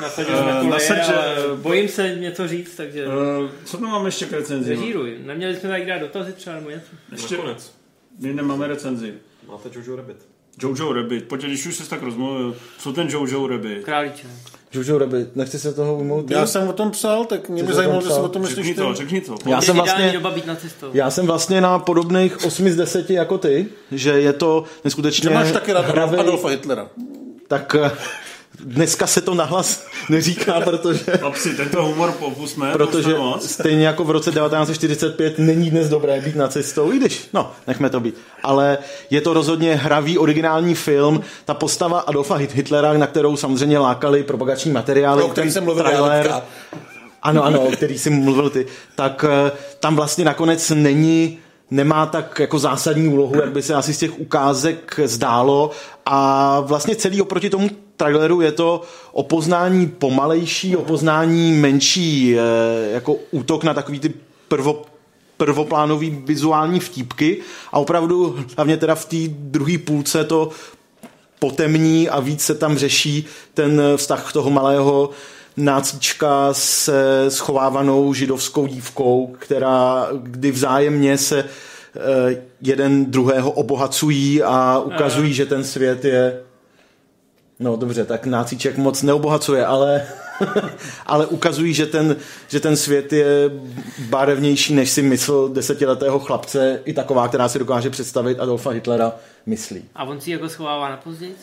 nasadil 0.00 0.34
na 0.36 0.76
Eh, 0.78 1.02
ale 1.14 1.36
eh, 1.36 1.42
bojím 1.54 1.88
se 1.88 2.14
něco 2.14 2.48
říct, 2.48 2.74
takže 2.76 3.04
Eh, 3.06 3.48
Co 3.64 3.76
tam 3.76 3.90
máme 3.90 4.08
ještě 4.08 4.24
k 4.26 4.32
recenzi? 4.32 4.70
režíruj. 4.70 5.16
Neměli 5.26 5.56
jsme 5.56 5.68
tady 5.68 5.86
dát 5.86 5.98
dotazy 5.98 6.32
třeba 6.32 6.56
nebo 6.56 6.70
něco? 6.70 6.86
Ještě, 7.12 7.34
Nakonec. 7.36 7.72
my 8.20 8.32
nemáme 8.34 8.66
recenzi. 8.66 9.14
Máte 9.48 9.68
Jojo 9.78 9.96
Rabbit. 9.96 10.16
Jojo 10.62 10.92
Rabbit, 10.92 11.24
pojď, 11.28 11.42
když 11.42 11.66
už 11.66 11.74
jsi 11.76 11.90
tak 11.90 12.02
rozmluvil, 12.02 12.56
co 12.78 12.92
ten 12.92 13.08
Jojo 13.10 13.46
Rabbit? 13.46 13.84
Králíček. 13.84 14.26
Jojo 14.72 14.98
Rabbit, 14.98 15.36
nechci 15.36 15.58
se 15.58 15.72
toho 15.72 15.96
ujmout? 15.96 16.30
Já 16.30 16.46
jsem 16.46 16.68
o 16.68 16.72
tom 16.72 16.90
psal, 16.90 17.24
tak 17.24 17.48
mě 17.48 17.62
by 17.62 17.72
zajímalo, 17.74 17.98
o 17.98 18.02
tom 18.02 18.08
že 18.08 18.08
se 18.08 18.14
psal? 18.14 18.24
o 18.24 18.28
tom 18.28 18.46
Řekni 18.46 18.62
myslíš 18.62 18.76
to, 18.76 18.94
řekni 18.94 19.20
to. 19.20 19.34
Já 19.46 19.56
Je 19.56 19.62
jsem 19.62 19.76
vlastně... 19.76 20.10
doba 20.12 20.30
být 20.30 20.46
nacistou. 20.46 20.86
Já 20.92 21.10
jsem 21.10 21.26
vlastně 21.26 21.60
na 21.60 21.78
podobných 21.78 22.44
8 22.44 22.70
z 22.70 22.76
10 22.76 23.10
jako 23.10 23.38
ty, 23.38 23.66
že 23.92 24.10
je 24.10 24.32
to 24.32 24.64
neskutečně 24.84 25.28
Že 25.28 25.34
máš 25.34 25.52
taky 25.52 25.72
rád 25.72 25.86
hravej- 25.86 26.20
Adolfa 26.20 26.48
Hitlera. 26.48 26.88
Tak 27.48 27.76
eh, 27.82 27.90
dneska 28.60 29.06
se 29.06 29.20
to 29.20 29.34
nahlas 29.34 29.84
neříká, 30.08 30.60
protože, 30.60 31.04
Chlapci, 31.18 31.54
tento 31.54 31.82
humor 31.84 32.12
popusme, 32.12 32.72
protože 32.72 33.14
moc. 33.14 33.50
stejně 33.50 33.86
jako 33.86 34.04
v 34.04 34.10
roce 34.10 34.30
1945 34.32 35.38
není 35.38 35.70
dnes 35.70 35.88
dobré 35.88 36.20
být 36.20 36.36
nacistou, 36.36 36.92
i 36.92 36.96
když, 36.96 37.28
no, 37.32 37.52
nechme 37.66 37.90
to 37.90 38.00
být. 38.00 38.14
Ale 38.42 38.78
je 39.10 39.20
to 39.20 39.32
rozhodně 39.34 39.74
hravý, 39.74 40.18
originální 40.18 40.74
film. 40.74 41.20
Ta 41.44 41.54
postava 41.54 42.00
Adolfa 42.00 42.38
Hit- 42.38 42.54
Hitlera, 42.54 42.92
na 42.92 43.06
kterou 43.06 43.36
samozřejmě 43.36 43.78
lákali 43.78 44.22
propagační 44.22 44.70
materiály, 44.72 45.22
O 45.22 45.28
kterém 45.28 45.46
ten 45.48 45.52
jsem 45.52 45.64
mluvil 45.64 45.84
trailer, 45.84 46.32
ano, 47.22 47.44
ano, 47.44 47.60
o 47.60 47.70
který 47.70 47.98
jsi 47.98 48.10
mluvil 48.10 48.50
ty, 48.50 48.66
tak 48.94 49.24
eh, 49.28 49.52
tam 49.80 49.96
vlastně 49.96 50.24
nakonec 50.24 50.70
není 50.74 51.38
nemá 51.70 52.06
tak 52.06 52.38
jako 52.38 52.58
zásadní 52.58 53.08
úlohu, 53.08 53.40
jak 53.40 53.52
by 53.52 53.62
se 53.62 53.74
asi 53.74 53.94
z 53.94 53.98
těch 53.98 54.20
ukázek 54.20 55.00
zdálo 55.04 55.70
a 56.06 56.60
vlastně 56.60 56.96
celý 56.96 57.22
oproti 57.22 57.50
tomu 57.50 57.70
traileru 57.98 58.40
je 58.40 58.52
to 58.52 58.82
opoznání 59.12 59.86
pomalejší, 59.86 60.76
opoznání 60.76 61.52
menší, 61.52 62.36
eh, 62.38 62.40
jako 62.92 63.16
útok 63.30 63.64
na 63.64 63.74
takový 63.74 64.00
ty 64.00 64.12
prvo, 64.48 64.82
prvoplánový 65.36 66.22
vizuální 66.24 66.80
vtípky. 66.80 67.40
A 67.72 67.78
opravdu 67.78 68.44
hlavně 68.56 68.76
teda 68.76 68.94
v 68.94 69.04
té 69.04 69.16
druhé 69.28 69.78
půlce 69.78 70.24
to 70.24 70.50
potemní 71.38 72.08
a 72.08 72.20
víc 72.20 72.42
se 72.42 72.54
tam 72.54 72.78
řeší 72.78 73.26
ten 73.54 73.82
vztah 73.96 74.32
toho 74.32 74.50
malého 74.50 75.10
nácíčka 75.56 76.48
se 76.52 77.24
schovávanou 77.28 78.14
židovskou 78.14 78.66
dívkou, 78.66 79.36
která 79.38 80.08
kdy 80.22 80.50
vzájemně 80.50 81.18
se 81.18 81.38
eh, 81.44 82.42
jeden 82.60 83.10
druhého 83.10 83.50
obohacují 83.50 84.42
a 84.42 84.78
ukazují, 84.84 85.34
že 85.34 85.46
ten 85.46 85.64
svět 85.64 86.04
je 86.04 86.40
No 87.60 87.76
dobře, 87.76 88.04
tak 88.04 88.26
nácíček 88.26 88.76
moc 88.76 89.02
neobohacuje, 89.02 89.66
ale, 89.66 90.06
ale 91.06 91.26
ukazují, 91.26 91.74
že 91.74 91.86
ten, 91.86 92.16
že 92.48 92.60
ten 92.60 92.76
svět 92.76 93.12
je 93.12 93.50
barevnější, 94.08 94.74
než 94.74 94.90
si 94.90 95.02
myslel 95.02 95.48
desetiletého 95.48 96.18
chlapce, 96.18 96.80
i 96.84 96.92
taková, 96.92 97.28
která 97.28 97.48
si 97.48 97.58
dokáže 97.58 97.90
představit 97.90 98.40
Adolfa 98.40 98.70
Hitlera, 98.70 99.12
myslí. 99.46 99.84
A 99.94 100.04
on 100.04 100.20
si 100.20 100.30
jako 100.30 100.48
schovává 100.48 100.88
na 100.88 100.96
později? 100.96 101.36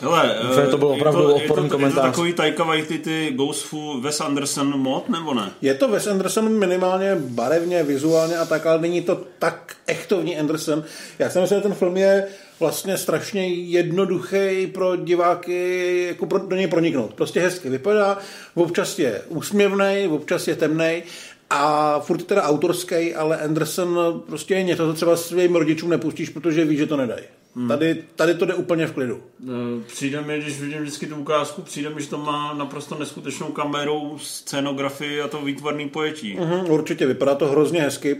Hele, 0.00 0.36
Že 0.54 0.62
to 0.66 0.78
byl 0.78 0.88
eh, 0.88 0.92
opravdu 0.96 1.20
je 1.20 1.26
to, 1.26 1.34
oporný 1.34 1.64
je 1.64 1.70
to, 1.70 1.76
je 1.76 1.80
komentář. 1.80 2.04
to 2.04 2.10
takový 2.10 2.32
Taika 2.32 2.64
Waititi 2.64 3.30
Ghostful 3.36 4.00
Wes 4.00 4.20
Anderson 4.20 4.78
mod, 4.80 5.08
nebo 5.08 5.34
ne? 5.34 5.50
Je 5.62 5.74
to 5.74 5.88
Wes 5.88 6.06
Anderson 6.06 6.58
minimálně 6.58 7.16
barevně, 7.18 7.82
vizuálně 7.82 8.38
a 8.38 8.44
tak, 8.44 8.66
ale 8.66 8.80
není 8.80 9.02
to 9.02 9.20
tak 9.38 9.76
echtovní 9.86 10.38
Anderson. 10.38 10.84
Já 11.18 11.30
si 11.30 11.40
myslím, 11.40 11.58
že 11.58 11.62
ten 11.62 11.74
film 11.74 11.96
je 11.96 12.26
vlastně 12.60 12.98
strašně 12.98 13.48
jednoduchý 13.48 14.66
pro 14.66 14.96
diváky, 14.96 16.04
jako 16.08 16.26
pro, 16.26 16.38
do 16.38 16.56
něj 16.56 16.66
proniknout. 16.66 17.14
Prostě 17.14 17.40
hezky 17.40 17.68
vypadá, 17.70 18.18
občas 18.54 18.98
je 18.98 19.22
úsměvný, 19.28 20.08
občas 20.10 20.48
je 20.48 20.56
temný 20.56 21.02
a 21.50 22.00
furt 22.00 22.18
je 22.20 22.24
teda 22.26 22.42
autorský, 22.42 23.14
ale 23.14 23.38
Anderson 23.38 24.22
prostě 24.26 24.54
je 24.54 24.62
něco, 24.62 24.86
co 24.86 24.94
třeba 24.94 25.16
svým 25.16 25.56
rodičům 25.56 25.90
nepustíš, 25.90 26.28
protože 26.28 26.64
ví, 26.64 26.76
že 26.76 26.86
to 26.86 26.96
nedají. 26.96 27.22
Hmm. 27.56 27.68
Tady, 27.68 28.04
tady 28.16 28.34
to 28.34 28.44
jde 28.44 28.54
úplně 28.54 28.86
v 28.86 28.92
klidu. 28.92 29.22
Eh, 29.44 29.84
Přijde 29.86 30.20
mi, 30.20 30.40
když 30.40 30.60
vidím 30.60 30.78
vždycky 30.78 31.06
tu 31.06 31.16
ukázku, 31.16 31.62
přijde 31.62 31.90
mi, 31.90 32.02
že 32.02 32.08
to 32.08 32.18
má 32.18 32.54
naprosto 32.54 32.98
neskutečnou 32.98 33.46
kamerou, 33.46 34.18
scénografii 34.22 35.20
a 35.20 35.28
to 35.28 35.42
výtvarný 35.42 35.88
pojetí. 35.88 36.36
Mhm, 36.40 36.70
určitě, 36.70 37.06
vypadá 37.06 37.34
to 37.34 37.46
hrozně 37.46 37.80
hezky. 37.80 38.16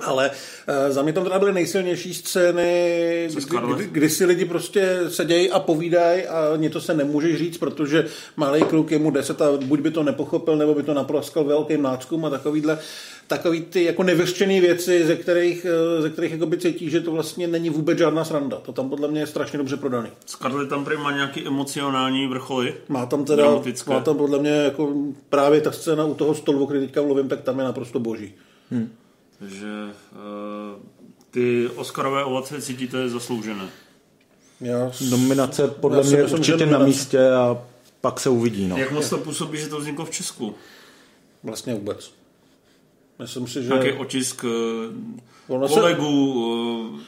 Ale 0.00 0.30
e, 0.66 0.92
za 0.92 1.02
mě 1.02 1.12
tam 1.12 1.24
teda 1.24 1.38
byly 1.38 1.52
nejsilnější 1.52 2.14
scény, 2.14 3.28
kdy, 3.34 3.56
kdy, 3.74 3.88
kdy 3.92 4.10
si 4.10 4.24
lidi 4.24 4.44
prostě 4.44 5.00
sedějí 5.08 5.50
a 5.50 5.58
povídají 5.58 6.26
a 6.26 6.56
něco 6.56 6.80
se 6.80 6.94
nemůžeš 6.94 7.38
říct, 7.38 7.58
protože 7.58 8.06
malý 8.36 8.62
kluk 8.62 8.90
je 8.90 8.98
mu 8.98 9.10
10 9.10 9.42
a 9.42 9.52
buď 9.64 9.80
by 9.80 9.90
to 9.90 10.02
nepochopil, 10.02 10.56
nebo 10.56 10.74
by 10.74 10.82
to 10.82 10.94
naproskal 10.94 11.44
velkým 11.44 11.82
náckům 11.82 12.24
a 12.24 12.30
takovýhle 12.30 12.78
takový 13.28 13.60
ty 13.60 13.84
jako 13.84 14.02
nevyřčené 14.02 14.60
věci, 14.60 15.06
ze 15.06 15.16
kterých, 15.16 15.66
eh, 15.98 16.02
ze 16.02 16.10
kterých 16.10 16.32
jakoby 16.32 16.58
cítí, 16.58 16.90
že 16.90 17.00
to 17.00 17.10
vlastně 17.12 17.48
není 17.48 17.70
vůbec 17.70 17.98
žádná 17.98 18.24
sranda. 18.24 18.56
To 18.56 18.72
tam 18.72 18.90
podle 18.90 19.08
mě 19.08 19.20
je 19.20 19.26
strašně 19.26 19.58
dobře 19.58 19.76
prodaný. 19.76 20.08
Scarlett 20.26 20.68
tam 20.68 20.84
prý 20.84 20.96
má 20.96 21.12
nějaký 21.12 21.46
emocionální 21.46 22.26
vrcholy. 22.26 22.74
Má 22.88 23.06
tam 23.06 23.24
teda, 23.24 23.42
Dramatické. 23.42 23.90
má 23.90 24.00
tam 24.00 24.16
podle 24.16 24.38
mě 24.38 24.50
jako 24.50 24.94
právě 25.28 25.60
ta 25.60 25.72
scéna 25.72 26.04
u 26.04 26.14
toho 26.14 26.34
stolu, 26.34 26.64
o 26.64 26.66
který 26.66 26.86
teďka 26.86 27.02
mluvím, 27.02 27.28
tak 27.28 27.40
tam 27.40 27.58
je 27.58 27.64
naprosto 27.64 28.00
boží. 28.00 28.34
Takže 28.70 28.86
uh, 29.40 30.82
ty 31.30 31.68
Oscarové 31.76 32.24
ovace 32.24 32.62
cítíte 32.62 33.08
zasloužené. 33.08 33.68
Já, 34.60 34.92
Nominace 35.10 35.68
podle 35.68 35.98
Já 35.98 36.02
mě 36.02 36.16
myslím, 36.16 36.28
že 36.44 36.52
určitě 36.54 36.66
na 36.72 36.78
místě 36.78 37.30
a 37.30 37.58
pak 38.00 38.20
se 38.20 38.28
uvidí. 38.30 38.68
No. 38.68 38.76
Jak 38.76 38.92
moc 38.92 39.08
to 39.10 39.18
působí, 39.18 39.58
že 39.58 39.68
to 39.68 39.78
vzniklo 39.80 40.04
v 40.04 40.10
Česku? 40.10 40.54
Vlastně 41.42 41.74
vůbec. 41.74 42.12
Myslím 43.18 43.46
si, 43.46 43.62
že... 43.62 43.68
Nějaký 43.68 43.92
otisk 43.92 44.44
Ono 45.48 45.60
uh, 45.62 45.68
se- 45.68 45.74
kolegů, 45.74 46.32
uh, 46.90 47.00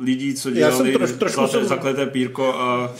lidí, 0.00 0.34
co 0.34 0.50
Já 0.50 0.70
jsem 0.72 0.86
dělali 0.86 0.92
troš- 1.06 1.18
trošku 1.18 1.40
zlaté, 1.40 1.52
jsem- 1.52 1.66
zakleté 1.68 2.06
pírko 2.06 2.54
a 2.54 2.94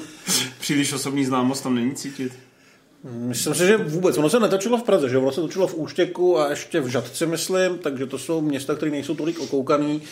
příliš 0.60 0.92
osobní 0.92 1.24
známost 1.24 1.62
tam 1.62 1.74
není 1.74 1.94
cítit. 1.94 2.32
Myslím 3.04 3.54
si, 3.54 3.66
že 3.66 3.76
vůbec. 3.76 4.18
Ono 4.18 4.30
se 4.30 4.40
netočilo 4.40 4.78
v 4.78 4.82
Praze, 4.82 5.08
že 5.08 5.18
ono 5.18 5.32
se 5.32 5.40
točilo 5.40 5.66
v 5.66 5.74
Úštěku 5.74 6.38
a 6.38 6.50
ještě 6.50 6.80
v 6.80 6.88
Žadci, 6.88 7.26
myslím, 7.26 7.78
takže 7.78 8.06
to 8.06 8.18
jsou 8.18 8.40
města, 8.40 8.74
které 8.74 8.90
nejsou 8.90 9.14
tolik 9.14 9.40
okoukaný 9.40 10.02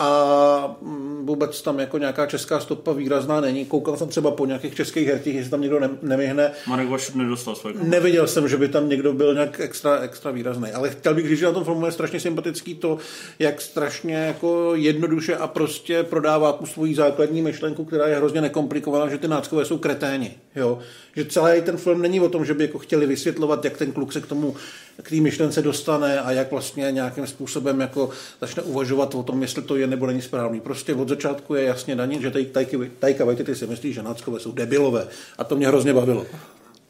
a 0.00 0.76
mm, 0.82 1.26
vůbec 1.26 1.62
tam 1.62 1.78
jako 1.78 1.98
nějaká 1.98 2.26
česká 2.26 2.60
stopa 2.60 2.92
výrazná 2.92 3.40
není. 3.40 3.64
Koukal 3.64 3.96
jsem 3.96 4.08
třeba 4.08 4.30
po 4.30 4.46
nějakých 4.46 4.74
českých 4.74 5.08
hertích, 5.08 5.34
jestli 5.34 5.50
tam 5.50 5.60
někdo 5.60 5.80
ne- 5.80 5.98
nevyhne. 6.02 6.52
Marek 6.66 6.88
Vašut 6.88 7.14
nedostal 7.14 7.54
svoje 7.54 7.74
Neviděl 7.82 8.26
jsem, 8.26 8.48
že 8.48 8.56
by 8.56 8.68
tam 8.68 8.88
někdo 8.88 9.12
byl 9.12 9.34
nějak 9.34 9.60
extra, 9.60 9.98
extra 9.98 10.30
výrazný, 10.30 10.72
ale 10.72 10.90
chtěl 10.90 11.14
bych 11.14 11.28
říct, 11.28 11.38
že 11.38 11.46
na 11.46 11.52
tom 11.52 11.64
filmu 11.64 11.86
je 11.86 11.92
strašně 11.92 12.20
sympatický 12.20 12.74
to, 12.74 12.98
jak 13.38 13.60
strašně 13.60 14.14
jako 14.14 14.74
jednoduše 14.74 15.36
a 15.36 15.46
prostě 15.46 16.02
prodává 16.02 16.52
tu 16.52 16.66
svoji 16.66 16.94
základní 16.94 17.42
myšlenku, 17.42 17.84
která 17.84 18.06
je 18.06 18.16
hrozně 18.16 18.40
nekomplikovaná, 18.40 19.08
že 19.08 19.18
ty 19.18 19.28
náckové 19.28 19.64
jsou 19.64 19.78
kreténi. 19.78 20.34
Jo? 20.56 20.78
Že 21.16 21.24
celý 21.24 21.62
ten 21.62 21.76
film 21.76 22.02
není 22.02 22.20
o 22.20 22.28
tom, 22.28 22.44
že 22.44 22.54
by 22.54 22.64
jako 22.64 22.78
chtěli 22.78 23.06
vysvětlovat, 23.06 23.64
jak 23.64 23.76
ten 23.76 23.92
kluk 23.92 24.12
se 24.12 24.20
k 24.20 24.26
tomu 24.26 24.56
k 25.02 25.10
té 25.10 25.16
myšlence 25.16 25.62
dostane 25.62 26.20
a 26.20 26.32
jak 26.32 26.50
vlastně 26.50 26.88
nějakým 26.90 27.26
způsobem 27.26 27.80
jako 27.80 28.10
začne 28.40 28.62
uvažovat 28.62 29.14
o 29.14 29.22
tom, 29.22 29.42
jestli 29.42 29.62
to 29.62 29.76
je 29.76 29.86
nebo 29.86 30.06
není 30.06 30.22
správný. 30.22 30.60
Prostě 30.60 30.94
od 30.94 31.08
začátku 31.08 31.54
je 31.54 31.64
jasně 31.64 31.96
daný, 31.96 32.18
že 32.22 32.30
Tajka 32.30 32.78
Tajka 32.98 33.24
Waititi 33.24 33.54
si 33.54 33.66
myslí, 33.66 33.92
že 33.92 34.02
náckové 34.02 34.40
jsou 34.40 34.52
debilové. 34.52 35.06
A 35.38 35.44
to 35.44 35.56
mě 35.56 35.68
hrozně 35.68 35.94
bavilo. 35.94 36.26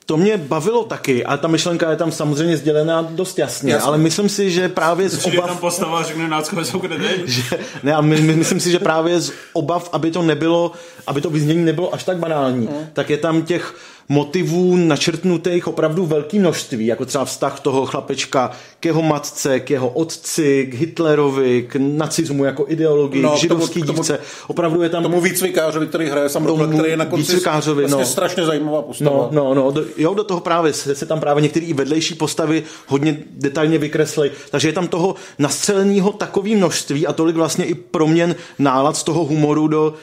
To 0.07 0.17
mě 0.17 0.37
bavilo 0.37 0.85
taky 0.85 1.25
a 1.25 1.37
ta 1.37 1.49
myšlenka 1.49 1.91
je 1.91 1.97
tam 1.97 2.13
samozřejmě 2.13 2.57
sdělená 2.57 3.03
dost 3.03 3.39
jasně, 3.39 3.73
Jasně. 3.73 3.87
ale 3.87 3.99
myslím 3.99 4.29
si, 4.29 4.51
že 4.51 4.69
právě 4.69 5.09
z 5.09 5.19
Přijde 5.19 5.37
tam 5.37 5.45
obav... 5.45 5.61
postava 5.61 6.03
řekne 6.03 6.29
náckové 6.29 6.65
jsou 6.65 6.79
kde 6.79 6.99
že, 7.27 7.43
ne, 7.83 7.95
a 7.95 8.01
my, 8.01 8.21
my, 8.21 8.37
myslím 8.37 8.61
si, 8.61 8.71
že 8.71 8.79
právě 8.79 9.21
z 9.21 9.33
obav, 9.53 9.89
aby 9.93 10.11
to 10.11 10.23
nebylo, 10.23 10.73
aby 11.07 11.21
to 11.21 11.31
vyznění 11.31 11.65
nebylo 11.65 11.95
až 11.95 12.05
tak 12.05 12.19
banální, 12.19 12.69
tak 12.93 13.11
je 13.11 13.19
tam 13.19 13.43
těch 13.43 13.75
motivů 14.11 14.77
načrtnutých 14.77 15.67
opravdu 15.69 16.07
velký 16.07 16.39
množství, 16.39 16.87
jako 16.87 17.07
třeba 17.07 17.25
vztah 17.25 17.61
toho 17.61 17.87
chlapečka 17.87 18.51
k 18.81 18.85
jeho 18.85 19.03
matce, 19.03 19.61
k 19.61 19.71
jeho 19.71 19.89
otci, 19.89 20.67
k 20.71 20.75
Hitlerovi, 20.75 21.63
k 21.63 21.77
nacismu 21.79 22.45
jako 22.45 22.65
ideologii, 22.69 23.23
No, 23.23 23.37
k 23.37 23.39
židovský 23.39 23.83
tomu- 23.83 23.93
dívce. 23.93 24.19
Opravdu 24.49 24.83
je 24.83 24.89
tam... 24.89 25.03
Tomu 25.03 25.21
výcvikářovi, 25.21 25.87
který 25.87 26.07
hraje 26.07 26.29
Sam 26.29 26.47
Rockwell, 26.47 26.73
který 26.73 26.91
je 26.91 26.97
na 26.97 27.05
konci 27.05 27.41
vlastně 27.65 27.97
no. 27.97 28.05
strašně 28.05 28.45
zajímavá 28.45 28.83
postava. 28.83 29.11
No, 29.11 29.29
no, 29.33 29.55
no, 29.55 29.71
do, 29.71 29.85
jo, 29.97 30.15
do 30.15 30.25
toho 30.25 30.41
právě 30.41 30.73
se, 30.73 30.95
se 30.95 31.07
tam 31.07 31.21
právě 31.21 31.43
některé 31.43 31.67
i 31.67 31.73
vedlejší 31.73 32.15
postavy 32.15 32.63
hodně 32.87 33.19
detailně 33.31 33.79
vykreslej, 33.79 34.31
takže 34.51 34.69
je 34.69 34.73
tam 34.73 34.89
toho 34.89 35.15
nastřeleného 35.39 36.13
takový 36.13 36.57
množství 36.57 37.07
a 37.07 37.13
tolik 37.13 37.37
vlastně 37.37 37.65
i 37.65 37.75
proměn 37.75 38.37
nálad 38.59 38.97
z 38.97 39.03
toho 39.03 39.25
humoru 39.25 39.69
do 39.69 39.95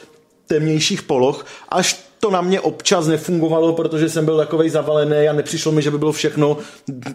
temnějších 0.47 1.01
poloh, 1.01 1.45
až 1.69 2.06
to 2.19 2.31
na 2.31 2.41
mě 2.41 2.61
občas 2.61 3.07
nefungovalo, 3.07 3.73
protože 3.73 4.09
jsem 4.09 4.25
byl 4.25 4.37
takovej 4.37 4.69
zavalený 4.69 5.27
a 5.27 5.33
nepřišlo 5.33 5.71
mi, 5.71 5.81
že 5.81 5.91
by 5.91 5.97
bylo 5.97 6.11
všechno 6.11 6.57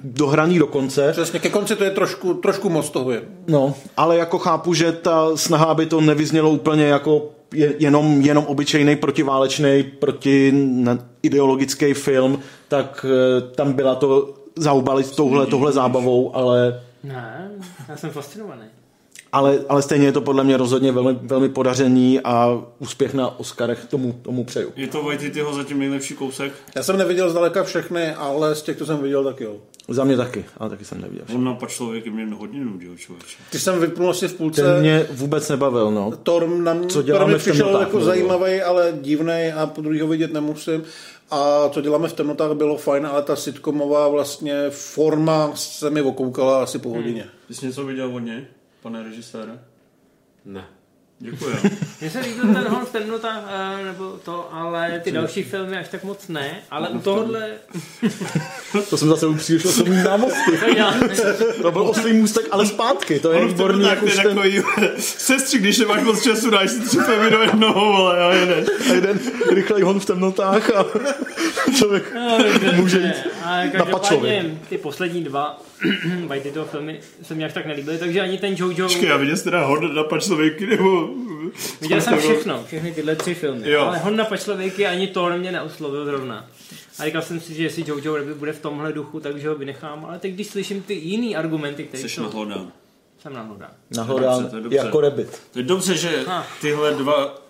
dohraný 0.05 0.59
do 0.59 0.67
konce. 0.67 1.13
Přesně, 1.13 1.39
ke 1.39 1.51
konci 1.51 1.77
to 1.77 1.85
je 1.85 1.91
trošku, 1.91 2.35
trošku 2.35 2.69
moc 2.69 2.91
toho 2.91 3.11
je. 3.11 3.23
No, 3.49 3.75
ale 3.97 4.17
jako 4.17 4.39
chápu, 4.39 4.75
že 4.75 4.93
ta 4.93 5.37
snaha, 5.37 5.65
aby 5.65 5.87
to 5.87 6.01
nevyznělo 6.01 6.51
úplně 6.51 6.85
jako 6.85 7.31
je- 7.55 7.75
jenom, 7.79 8.21
jenom 8.21 8.45
obyčejný 8.47 8.97
protiválečný, 8.97 9.83
proti 9.83 10.53
ideologický 11.23 11.95
film, 11.95 12.39
tak 12.69 13.07
eh, 13.09 13.41
tam 13.55 13.73
byla 13.73 13.95
to 13.95 14.35
zaubalit 14.57 15.17
touhle, 15.17 15.47
tohle 15.47 15.73
zábavou, 15.73 16.37
ale, 16.37 16.81
Ne, 17.05 17.51
já 17.89 17.97
jsem 17.97 18.11
fascinovaný. 18.11 18.63
Ale, 19.33 19.59
ale 19.69 19.83
stejně 19.83 20.07
je 20.07 20.13
to 20.13 20.21
podle 20.21 20.45
mě 20.45 20.57
rozhodně 20.57 20.93
velmi, 20.93 21.19
velmi 21.23 21.49
podařený 21.49 22.21
a 22.21 22.63
úspěch 22.79 23.15
na 23.15 23.39
Oscarech 23.39 23.85
tomu, 23.85 24.13
tomu 24.23 24.45
přeju. 24.45 24.73
Je 24.77 24.87
to 24.87 25.03
Waititiho 25.03 25.55
zatím 25.55 25.79
nejlepší 25.79 26.15
kousek. 26.15 26.53
Já 26.75 26.83
jsem 26.83 26.99
neviděl 26.99 27.31
zdaleka 27.31 27.65
všechny, 27.65 28.15
ale 28.15 28.55
z 28.55 28.63
těch, 28.63 28.77
co 28.77 28.87
jsem 28.87 29.03
viděl, 29.03 29.25
tak 29.25 29.41
jo. 29.41 29.57
Za 29.89 30.05
mě 30.05 30.17
taky, 30.17 30.45
ale 30.59 30.71
taky 30.71 30.85
jsem 30.85 31.01
neviděl. 31.01 31.25
On 31.35 31.45
na 31.45 31.59
člověk 31.67 32.07
mě 32.07 32.35
hodně 32.35 32.65
nudil, 32.65 32.97
člověče. 32.97 33.37
Ty 33.51 33.59
jsem 33.59 33.81
vypnul 33.81 34.11
asi 34.11 34.29
v 34.29 34.35
půlce. 34.35 34.63
Ten 34.63 34.81
mě 34.81 35.07
vůbec 35.11 35.49
nebavil, 35.49 35.91
no. 35.91 36.13
Thor 36.23 36.49
na 36.49 36.75
mě, 36.75 36.87
Co 36.87 37.03
děláme 37.03 37.27
mě 37.27 37.39
v 37.39 37.39
přišel 37.39 37.67
temnotách, 37.67 37.87
jako 37.89 38.01
zajímavý, 38.01 38.63
ale 38.63 38.95
divný 39.01 39.53
a 39.57 39.67
po 39.67 39.81
druhý 39.81 40.01
ho 40.01 40.09
vidět 40.09 40.33
nemusím. 40.33 40.83
A 41.31 41.69
co 41.69 41.81
děláme 41.81 42.09
v 42.09 42.13
temnotách 42.13 42.53
bylo 42.53 42.77
fajn, 42.77 43.07
ale 43.07 43.23
ta 43.23 43.37
sitcomová 43.37 44.09
vlastně 44.09 44.71
forma 44.71 45.51
se 45.55 45.91
mi 45.91 46.03
okoukala 46.03 46.63
asi 46.63 46.79
po 46.79 46.89
hodině. 46.89 47.25
Ty 47.49 47.55
jsi 47.55 47.67
něco 47.67 47.85
viděl 47.85 48.17
od 48.17 48.19
něj, 48.19 48.47
pane 48.83 49.03
režisére? 49.03 49.59
Ne. 50.45 50.65
Děkuji. 51.19 51.57
Mně 52.01 52.11
se 52.11 52.21
líbil 52.21 52.55
ten 52.55 52.65
hon 52.69 52.87
v 52.87 52.93
temnotách, 52.93 53.43
eh, 53.49 53.85
nebo 53.85 54.19
to, 54.25 54.49
ale 54.55 55.01
ty 55.05 55.13
další 55.13 55.43
filmy 55.43 55.77
až 55.77 55.89
tak 55.89 56.05
moc 56.05 56.29
ne, 56.29 56.59
ale 56.71 56.89
u 56.89 56.99
tohohle... 56.99 57.51
To 58.91 58.97
jsem 58.97 59.09
zase 59.09 59.27
příliš 59.37 59.65
osobní 59.65 60.01
známosti. 60.01 60.59
To 61.63 61.71
byl 61.71 61.83
oslý 61.83 62.13
můstek, 62.13 62.47
ale 62.51 62.67
zpátky. 62.67 63.21
To 63.21 63.33
je 63.33 63.47
výborný, 63.47 63.85
tak 63.85 64.01
ten, 64.01 64.17
takový, 64.17 64.63
sestři, 64.99 65.59
když 65.59 65.79
nemáš 65.79 66.03
moc 66.03 66.23
času, 66.23 66.51
dáš 66.51 66.71
si 66.71 66.81
tři 66.81 66.99
filmy 66.99 67.31
do 67.31 67.43
jednoho, 67.43 67.97
ale 67.97 68.19
já 68.19 68.33
jeden. 68.33 68.65
a 68.91 68.93
jeden 68.93 69.21
rychlej 69.55 69.83
hon 69.83 70.01
v 70.01 70.05
temnotách 70.05 70.71
a 70.71 70.87
člověk 71.79 72.15
může 72.77 72.99
jít 72.99 73.33
ale 73.45 73.65
na 73.65 73.71
každopádně 73.71 74.59
ty 74.69 74.79
poslední 74.79 75.25
dva 75.25 75.61
White 76.27 76.43
tyto 76.43 76.65
filmy 76.65 77.01
se 77.23 77.35
mi 77.35 77.45
až 77.45 77.53
tak 77.53 77.67
nelíbily, 77.67 77.99
takže 77.99 78.21
ani 78.21 78.39
ten 78.39 78.55
Jojo... 78.59 78.87
Počkej, 78.89 79.09
já 79.09 79.17
viděl 79.17 79.37
jsi 79.37 79.45
teda 79.45 79.65
Hon 79.67 79.95
na 79.95 80.05
pačlověky, 80.05 80.67
nebo... 80.67 81.09
Viděl 81.81 82.01
jsem 82.01 82.19
všechno, 82.19 82.65
všechny 82.67 82.93
tyhle 82.93 83.17
tři 83.17 83.35
filmy, 83.35 83.71
Jo. 83.71 83.81
ale 83.81 83.99
Hon 83.99 84.17
na 84.17 84.25
pačlověky 84.25 84.87
ani 84.87 85.07
Thor 85.07 85.39
mě 85.39 85.53
neoslovil 85.53 86.05
zrovna. 86.05 86.47
A 86.99 87.05
říkal 87.05 87.23
jsem 87.23 87.41
si, 87.41 87.55
že 87.55 87.63
jestli 87.63 87.85
Jojo 87.87 88.17
Rabbit 88.17 88.37
bude 88.37 88.53
v 88.53 88.61
tomhle 88.61 88.93
duchu, 88.93 89.21
takže 89.21 89.49
ho 89.49 89.55
vynechám, 89.55 90.05
ale 90.05 90.19
teď 90.19 90.35
když 90.35 90.47
slyším 90.47 90.83
ty 90.83 90.95
jiný 90.95 91.37
argumenty, 91.37 91.85
které 91.85 92.03
Jsi 92.03 92.09
jsou... 92.09 92.23
Jsem 92.23 92.33
To 94.45 94.51
to 94.51 94.57
je 94.57 94.63
dobře. 94.63 94.79
jako 94.79 95.01
rebit. 95.01 95.43
To 95.53 95.59
je 95.59 95.63
dobře, 95.63 95.97
že 95.97 96.25
Ah. 96.27 96.43
tyhle 96.61 96.95
dva 96.95 97.42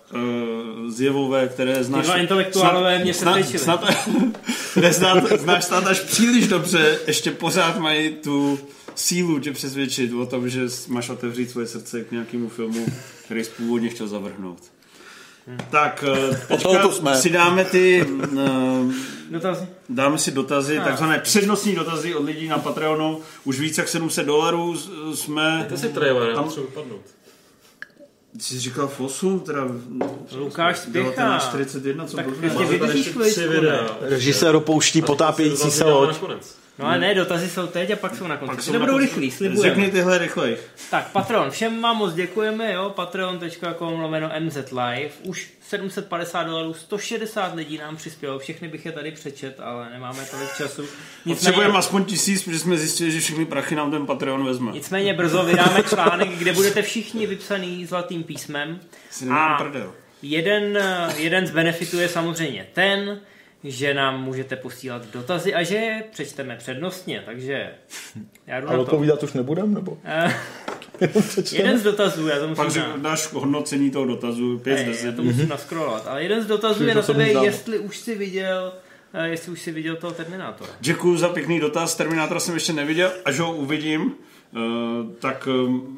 zjevové, 0.87 1.47
které 1.47 1.83
znáš... 1.83 2.01
Ty 2.05 2.07
dva 2.11 2.17
intelektuálové 2.17 2.99
mě 2.99 3.13
snad, 3.13 3.31
přesvědčili. 3.33 3.63
snad, 3.63 3.83
snad, 4.91 5.39
znáš 5.39 5.63
snad 5.65 5.87
až 5.87 5.99
příliš 5.99 6.47
dobře, 6.47 6.99
ještě 7.07 7.31
pořád 7.31 7.79
mají 7.79 8.09
tu 8.13 8.59
sílu 8.95 9.39
tě 9.39 9.51
přesvědčit 9.51 10.13
o 10.13 10.25
tom, 10.25 10.49
že 10.49 10.61
máš 10.87 11.09
otevřít 11.09 11.51
svoje 11.51 11.67
srdce 11.67 12.03
k 12.03 12.11
nějakému 12.11 12.49
filmu, 12.49 12.85
který 13.25 13.43
jsi 13.43 13.51
původně 13.57 13.89
chtěl 13.89 14.07
zavrhnout. 14.07 14.59
Tak, 15.69 16.03
eh, 16.31 16.35
teďka 16.57 16.91
jsme. 16.91 17.15
si 17.17 17.29
dáme 17.29 17.65
ty, 17.65 18.05
uh, 18.05 18.93
Dotazy? 19.29 19.65
dáme 19.89 20.17
si 20.17 20.31
dotazy, 20.31 20.77
Ah. 20.79 20.83
takzvané 20.83 21.19
přednostní 21.19 21.75
dotazy 21.75 22.15
od 22.15 22.25
lidí 22.25 22.47
na 22.47 22.57
Patreonu. 22.57 23.19
Už 23.43 23.59
víc 23.59 23.77
jak 23.77 23.87
700 23.87 24.25
dolarů 24.25 24.75
jsme... 25.15 25.65
To 25.69 25.77
si 25.77 25.89
trailer, 25.89 26.29
já 26.29 26.35
Tam- 26.35 26.43
potřebuji 26.43 26.67
vypadnout. 26.67 27.01
Ty 27.05 27.22
jsi 28.39 28.59
říkal 28.59 28.87
Fosu, 28.87 29.39
teda 29.39 29.67
Lukáš 30.35 30.79
spěchá. 30.79 31.09
1941, 31.09 32.05
co 32.05 32.15
Tak 32.17 32.25
bylo? 32.29 32.53
prostě 32.53 32.97
ještě 32.97 33.11
chviličku. 33.11 33.19
Režisér 34.01 34.55
opouští 34.55 35.01
potápějící 35.01 35.71
se 35.71 35.83
loď. 35.83 36.09
nakonec. 36.09 36.55
No 36.79 36.85
ale 36.85 36.99
ne, 36.99 37.15
dotazy 37.15 37.49
jsou 37.49 37.67
teď 37.67 37.91
a 37.91 37.95
pak 37.95 38.15
jsou 38.15 38.27
na 38.27 38.37
konci. 38.37 38.71
Ty 38.71 38.77
konci. 38.77 38.97
rychlí, 38.99 39.31
slibujeme. 39.31 39.75
Řekni 39.75 39.91
tyhle 39.91 40.17
rychlej. 40.17 40.57
Tak, 40.91 41.11
Patron, 41.11 41.51
všem 41.51 41.81
vám 41.81 41.97
moc 41.97 42.13
děkujeme, 42.13 42.73
jo, 42.73 42.89
patreon.com 42.89 43.99
lomeno 43.99 44.31
MZ 44.39 44.57
Live, 44.71 45.09
už 45.23 45.53
750 45.61 46.43
dolarů, 46.43 46.73
160 46.73 47.55
lidí 47.55 47.77
nám 47.77 47.95
přispělo, 47.95 48.39
všechny 48.39 48.67
bych 48.67 48.85
je 48.85 48.91
tady 48.91 49.11
přečet, 49.11 49.59
ale 49.59 49.89
nemáme 49.89 50.25
tolik 50.31 50.49
času. 50.57 50.85
Potřebujeme 51.23 51.77
aspoň 51.77 52.05
tisíc, 52.05 52.43
protože 52.43 52.59
jsme 52.59 52.77
zjistili, 52.77 53.11
že 53.11 53.19
všechny 53.19 53.45
prachy 53.45 53.75
nám 53.75 53.91
ten 53.91 54.05
Patreon 54.05 54.45
vezme. 54.45 54.71
nicméně 54.71 55.13
brzo 55.13 55.43
vydáme 55.43 55.83
článek, 55.83 56.29
kde 56.29 56.53
budete 56.53 56.81
všichni 56.81 57.27
vypsaný 57.27 57.85
zlatým 57.85 58.23
písmem. 58.23 58.79
Si 59.11 59.25
nemám 59.25 59.51
A 59.51 59.57
prdel. 59.57 59.93
jeden, 60.21 60.79
jeden 61.17 61.47
z 61.47 61.51
benefitů 61.51 61.99
je 61.99 62.09
samozřejmě 62.09 62.67
ten, 62.73 63.19
že 63.63 63.93
nám 63.93 64.23
můžete 64.23 64.55
posílat 64.55 65.05
dotazy 65.13 65.53
a 65.53 65.63
že 65.63 65.75
je 65.75 66.03
přečteme 66.11 66.55
přednostně, 66.57 67.23
takže 67.25 67.69
já 68.47 68.61
jdu 68.61 68.67
A 68.67 68.71
na 68.71 68.77
to. 68.77 68.81
odpovídat 68.83 69.23
už 69.23 69.33
nebudem, 69.33 69.73
nebo? 69.73 69.97
Eh, 71.01 71.09
jeden 71.51 71.79
z 71.79 71.83
dotazů, 71.83 72.27
já 72.27 72.39
to 72.39 72.47
musím 72.47 72.63
Pak 72.65 72.73
dát. 72.75 72.99
dáš 73.01 73.33
hodnocení 73.33 73.91
toho 73.91 74.05
dotazu 74.05 74.59
5 74.59 74.77
z 74.77 74.81
já 74.81 74.87
10. 74.87 75.15
to 75.15 75.23
musím 75.23 75.49
naskrolovat. 75.49 76.07
Ale 76.07 76.23
jeden 76.23 76.43
z 76.43 76.45
dotazů 76.47 76.83
je 76.85 76.95
na 76.95 77.01
tebe, 77.01 77.27
jestli 77.29 77.79
už 77.79 77.97
si 77.97 78.15
viděl, 78.15 78.73
eh, 79.13 79.27
jestli 79.27 79.51
už 79.51 79.61
si 79.61 79.71
viděl 79.71 79.95
toho 79.95 80.13
Terminátora. 80.13 80.69
Děkuji 80.79 81.17
za 81.17 81.29
pěkný 81.29 81.59
dotaz. 81.59 81.95
Terminátora 81.95 82.39
jsem 82.39 82.53
ještě 82.53 82.73
neviděl, 82.73 83.11
až 83.25 83.39
ho 83.39 83.55
uvidím, 83.55 84.13
eh, 84.55 84.59
tak, 85.19 85.47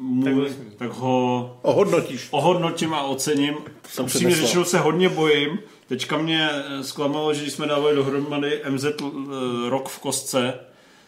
můj, 0.00 0.44
Tak 0.44 0.54
tak 0.76 0.90
ho 0.90 1.58
Ohodnotíš. 1.62 2.28
ohodnotím 2.30 2.94
a 2.94 3.02
ocením. 3.02 3.54
Upřímně 4.00 4.34
řečeno 4.36 4.64
se 4.64 4.78
hodně 4.78 5.08
bojím. 5.08 5.58
Teďka 5.88 6.18
mě 6.18 6.48
eh, 6.50 6.84
zklamalo, 6.84 7.34
že 7.34 7.42
když 7.42 7.52
jsme 7.52 7.66
dávali 7.66 7.96
dohromady 7.96 8.60
MZ 8.68 8.84
eh, 8.84 8.90
Rok 9.68 9.88
v 9.88 9.98
kostce, 9.98 10.54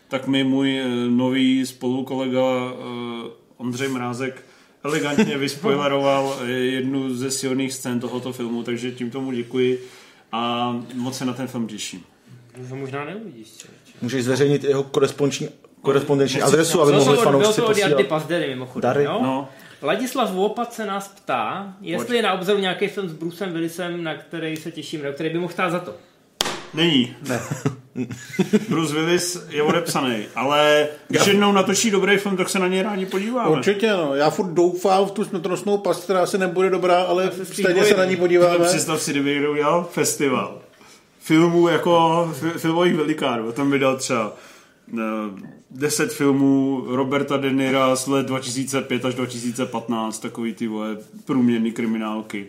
tak 0.08 0.26
mi 0.26 0.44
můj 0.44 0.78
eh, 0.78 0.88
nový 1.08 1.66
spolukolega 1.66 2.42
Ondřej 3.56 3.88
Mrázek 3.88 4.44
elegantně 4.84 5.38
vyspoileroval 5.38 6.36
jednu 6.46 7.14
ze 7.14 7.30
silných 7.30 7.72
scén 7.72 8.00
tohoto 8.00 8.32
filmu, 8.32 8.62
takže 8.62 8.92
tím 8.92 9.10
tomu 9.10 9.32
děkuji 9.32 9.84
a 10.32 10.72
moc 10.94 11.18
se 11.18 11.24
na 11.24 11.32
ten 11.32 11.46
film 11.46 11.66
těším. 11.66 12.02
To 12.68 12.76
možná 12.76 13.04
neuvidíš. 13.04 13.48
Můžeš 14.02 14.24
zveřejnit 14.24 14.64
jeho 14.64 14.82
korespondenční, 14.82 15.48
korespondenční 15.82 16.42
adresu, 16.42 16.80
aby 16.80 16.92
Bylo 16.92 17.04
mohli 17.04 17.18
od, 17.18 17.22
bylo 17.22 17.32
fanoušci 17.32 17.60
to 17.60 17.66
od 17.66 17.76
Jardy 17.76 17.94
posílat. 17.94 18.08
Pazdery 18.08 18.48
mimochodem, 18.48 18.88
Dary? 18.88 19.04
jo? 19.04 19.18
No, 19.22 19.48
Ladislav 19.82 20.32
Vopat 20.32 20.72
se 20.72 20.86
nás 20.86 21.08
ptá, 21.08 21.74
jestli 21.80 22.16
je 22.16 22.22
na 22.22 22.32
obzoru 22.32 22.58
nějaký 22.58 22.88
film 22.88 23.08
s 23.08 23.12
Brucem 23.12 23.52
Willisem, 23.52 24.04
na 24.04 24.14
který 24.16 24.56
se 24.56 24.70
těším, 24.70 25.02
na 25.02 25.12
který 25.12 25.30
by 25.30 25.38
mohl 25.38 25.52
stát 25.52 25.70
za 25.70 25.78
to. 25.80 25.94
Není. 26.74 27.16
Ne. 27.28 27.40
Bruce 28.68 28.94
Willis 28.94 29.46
je 29.48 29.62
odepsaný, 29.62 30.26
ale 30.34 30.88
když 31.08 31.26
jednou 31.26 31.52
natočí 31.52 31.90
dobrý 31.90 32.16
film, 32.16 32.36
tak 32.36 32.48
se 32.48 32.58
na 32.58 32.68
něj 32.68 32.82
rádi 32.82 33.06
podíváme. 33.06 33.50
Určitě, 33.50 33.90
no. 33.92 34.14
Já 34.14 34.30
furt 34.30 34.52
doufám 34.52 35.06
v 35.06 35.10
tu 35.10 35.24
smrtonosnou 35.24 35.78
past, 35.78 36.04
která 36.04 36.26
se 36.26 36.38
nebude 36.38 36.70
dobrá, 36.70 37.02
ale 37.02 37.30
se 37.32 37.44
stejně 37.44 37.84
se 37.84 37.96
na 37.96 38.04
ní 38.04 38.16
podíváme. 38.16 38.64
představ 38.64 39.02
si, 39.02 39.10
kdyby 39.10 39.30
někdo 39.30 39.52
udělal 39.52 39.84
festival 39.92 40.58
filmů 41.20 41.68
jako 41.68 42.24
fi- 42.40 42.58
filmových 42.58 42.94
velikánů. 42.94 43.52
Tam 43.52 43.70
by 43.70 43.78
dal 43.78 43.96
třeba 43.96 44.32
eh, 44.98 45.02
10 45.70 46.12
filmů 46.12 46.84
Roberta 46.86 47.36
De 47.36 47.52
Nira 47.52 47.96
z 47.96 48.06
let 48.06 48.26
2005 48.26 49.04
až 49.04 49.14
2015, 49.14 50.18
takový 50.18 50.54
ty 50.54 50.66
vole 50.66 50.96
průměrný 51.24 51.72
kriminálky. 51.72 52.46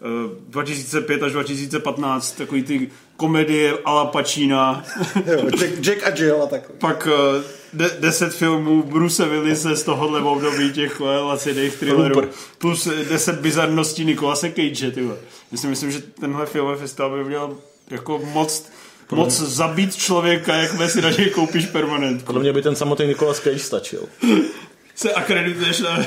Eh, 0.00 0.36
2005 0.48 1.22
až 1.22 1.32
2015, 1.32 2.32
takový 2.32 2.62
ty 2.62 2.90
komedie 3.16 3.78
a 3.84 3.92
la 3.92 4.04
Pacina. 4.04 4.84
Jo, 5.26 5.50
Jack, 5.58 5.80
Jack 5.80 6.06
a 6.06 6.10
Jill 6.16 6.42
a 6.42 6.46
takový. 6.46 6.78
Pak 6.78 7.08
eh, 7.12 7.42
de, 7.72 7.90
10 8.00 8.34
filmů 8.34 8.82
Bruce 8.82 9.28
Willise 9.28 9.76
z 9.76 9.82
tohohle 9.82 10.20
období 10.20 10.72
těch 10.72 11.00
eh, 11.00 11.04
laciných 11.04 11.76
thrillerů. 11.76 12.22
Plus 12.58 12.86
eh, 12.86 13.04
10 13.04 13.40
bizarností 13.40 14.04
Nikolase 14.04 14.50
Cage. 14.50 14.92
Já 15.52 15.58
si 15.58 15.66
myslím, 15.66 15.90
že 15.90 16.00
tenhle 16.00 16.46
filmový 16.46 16.78
festival 16.78 17.16
by 17.18 17.24
měl 17.24 17.56
jako 17.90 18.20
moc 18.32 18.70
moc 19.12 19.40
zabít 19.40 19.96
člověka, 19.96 20.54
jak 20.54 20.90
si 20.90 21.02
na 21.02 21.10
něj 21.10 21.30
koupíš 21.30 21.66
permanent. 21.66 22.24
Podle 22.24 22.40
mě 22.40 22.52
by 22.52 22.62
ten 22.62 22.76
samotný 22.76 23.06
Nicolas 23.06 23.40
Cage 23.40 23.58
stačil. 23.58 24.08
Se 24.94 25.12
akredituješ 25.12 25.80
na... 25.80 25.98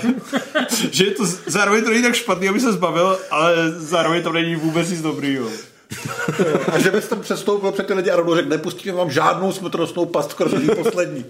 že 0.91 1.05
je 1.05 1.11
to 1.11 1.25
zároveň 1.45 1.83
to 1.83 1.89
není 1.89 2.03
tak 2.03 2.15
špatný, 2.15 2.49
aby 2.49 2.59
se 2.59 2.73
zbavil, 2.73 3.19
ale 3.31 3.71
zároveň 3.71 4.23
to 4.23 4.31
není 4.31 4.55
vůbec 4.55 4.89
nic 4.89 5.01
dobrýho. 5.01 5.49
A 6.73 6.79
že 6.79 6.91
bys 6.91 7.07
tam 7.07 7.21
přestoupil 7.21 7.71
před 7.71 7.87
ty 7.87 7.93
lidi 7.93 8.11
a 8.11 8.15
rovnou 8.15 8.35
řekl, 8.35 8.49
nepustíme 8.49 8.97
vám 8.97 9.11
žádnou 9.11 9.51
smrtonosnou 9.51 10.05
pastku, 10.05 10.43
kromě 10.43 10.75
poslední. 10.75 11.25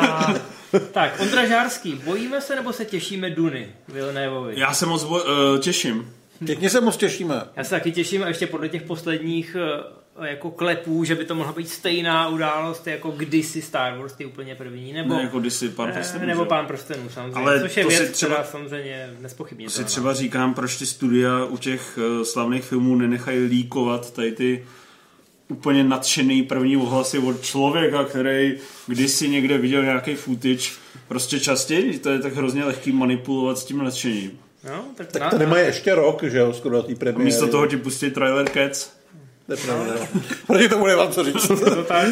A, 0.00 0.34
tak, 0.92 1.20
Ondra 1.20 1.46
Žárský, 1.46 2.00
bojíme 2.04 2.40
se 2.40 2.56
nebo 2.56 2.72
se 2.72 2.84
těšíme 2.84 3.30
Duny 3.30 3.68
Vilnévovi? 3.88 4.54
Já 4.56 4.74
se 4.74 4.86
moc 4.86 5.04
boj, 5.04 5.20
uh, 5.20 5.58
těším. 5.58 6.12
Pěkně 6.46 6.70
se 6.70 6.80
moc 6.80 6.96
těšíme. 6.96 7.42
Já 7.56 7.64
se 7.64 7.70
taky 7.70 7.92
těším 7.92 8.22
a 8.22 8.28
ještě 8.28 8.46
podle 8.46 8.68
těch 8.68 8.82
posledních 8.82 9.56
eh, 9.60 9.82
jako 10.24 10.50
klepů, 10.50 11.04
že 11.04 11.14
by 11.14 11.24
to 11.24 11.34
mohla 11.34 11.52
být 11.52 11.68
stejná 11.68 12.28
událost 12.28 12.86
jako 12.86 13.10
kdysi 13.10 13.62
Star 13.62 13.98
Wars, 13.98 14.12
ty 14.12 14.24
úplně 14.26 14.54
první, 14.54 14.92
nebo, 14.92 15.14
Ne, 15.14 15.22
jako 15.22 15.40
kdysi 15.40 15.68
pán 15.68 15.88
eh, 15.88 15.92
prstenů, 15.92 16.26
nebo 16.26 16.44
pán 16.44 16.66
prstenů 16.66 17.08
samozřejmě, 17.08 17.34
Ale 17.40 17.60
což 17.60 17.76
je 17.76 17.84
to 17.84 17.90
si 17.90 17.98
věc, 17.98 18.10
třeba- 18.12 18.34
která 18.34 18.48
samozřejmě 18.50 19.10
nespochybně. 19.20 19.70
Si 19.70 19.84
třeba 19.84 20.14
říkám, 20.14 20.54
proč 20.54 20.76
ty 20.78 20.86
studia 20.86 21.44
u 21.44 21.56
těch 21.56 21.98
uh, 22.18 22.22
slavných 22.24 22.64
filmů 22.64 22.96
nenechají 22.96 23.38
líkovat 23.46 24.12
tady 24.12 24.32
ty 24.32 24.64
úplně 25.48 25.84
nadšený 25.84 26.42
první 26.42 26.76
ohlasy 26.76 27.18
od 27.18 27.42
člověka, 27.42 28.04
který 28.04 28.58
kdysi 28.86 29.28
někde 29.28 29.58
viděl 29.58 29.82
nějaký 29.82 30.14
footage, 30.14 30.68
prostě 31.08 31.40
častěji, 31.40 31.98
to 31.98 32.10
je 32.10 32.18
tak 32.18 32.34
hrozně 32.34 32.64
lehký 32.64 32.92
manipulovat 32.92 33.58
s 33.58 33.64
tím 33.64 33.78
nadšením. 33.84 34.38
No, 34.64 34.84
tak, 34.96 35.06
Tak 35.06 35.22
na, 35.22 35.30
to 35.30 35.38
nemají 35.38 35.66
ještě 35.66 35.94
rok, 35.94 36.22
že 36.22 36.38
jo, 36.38 36.52
skoro 36.52 36.76
na 36.76 36.82
té 36.82 36.92
A 36.92 36.96
premiéry. 36.96 37.24
místo 37.24 37.48
toho 37.48 37.66
ti 37.66 37.76
pustí 37.76 38.10
trailer 38.10 38.48
Cats. 38.48 39.01
To 39.52 39.60
je 39.60 39.66
pravda. 39.66 39.94
Proti 40.46 40.68
tomu 40.68 40.86
nemám 40.86 41.12
co 41.12 41.24
říct. 41.24 41.48
to 41.48 41.84
tak. 41.84 42.08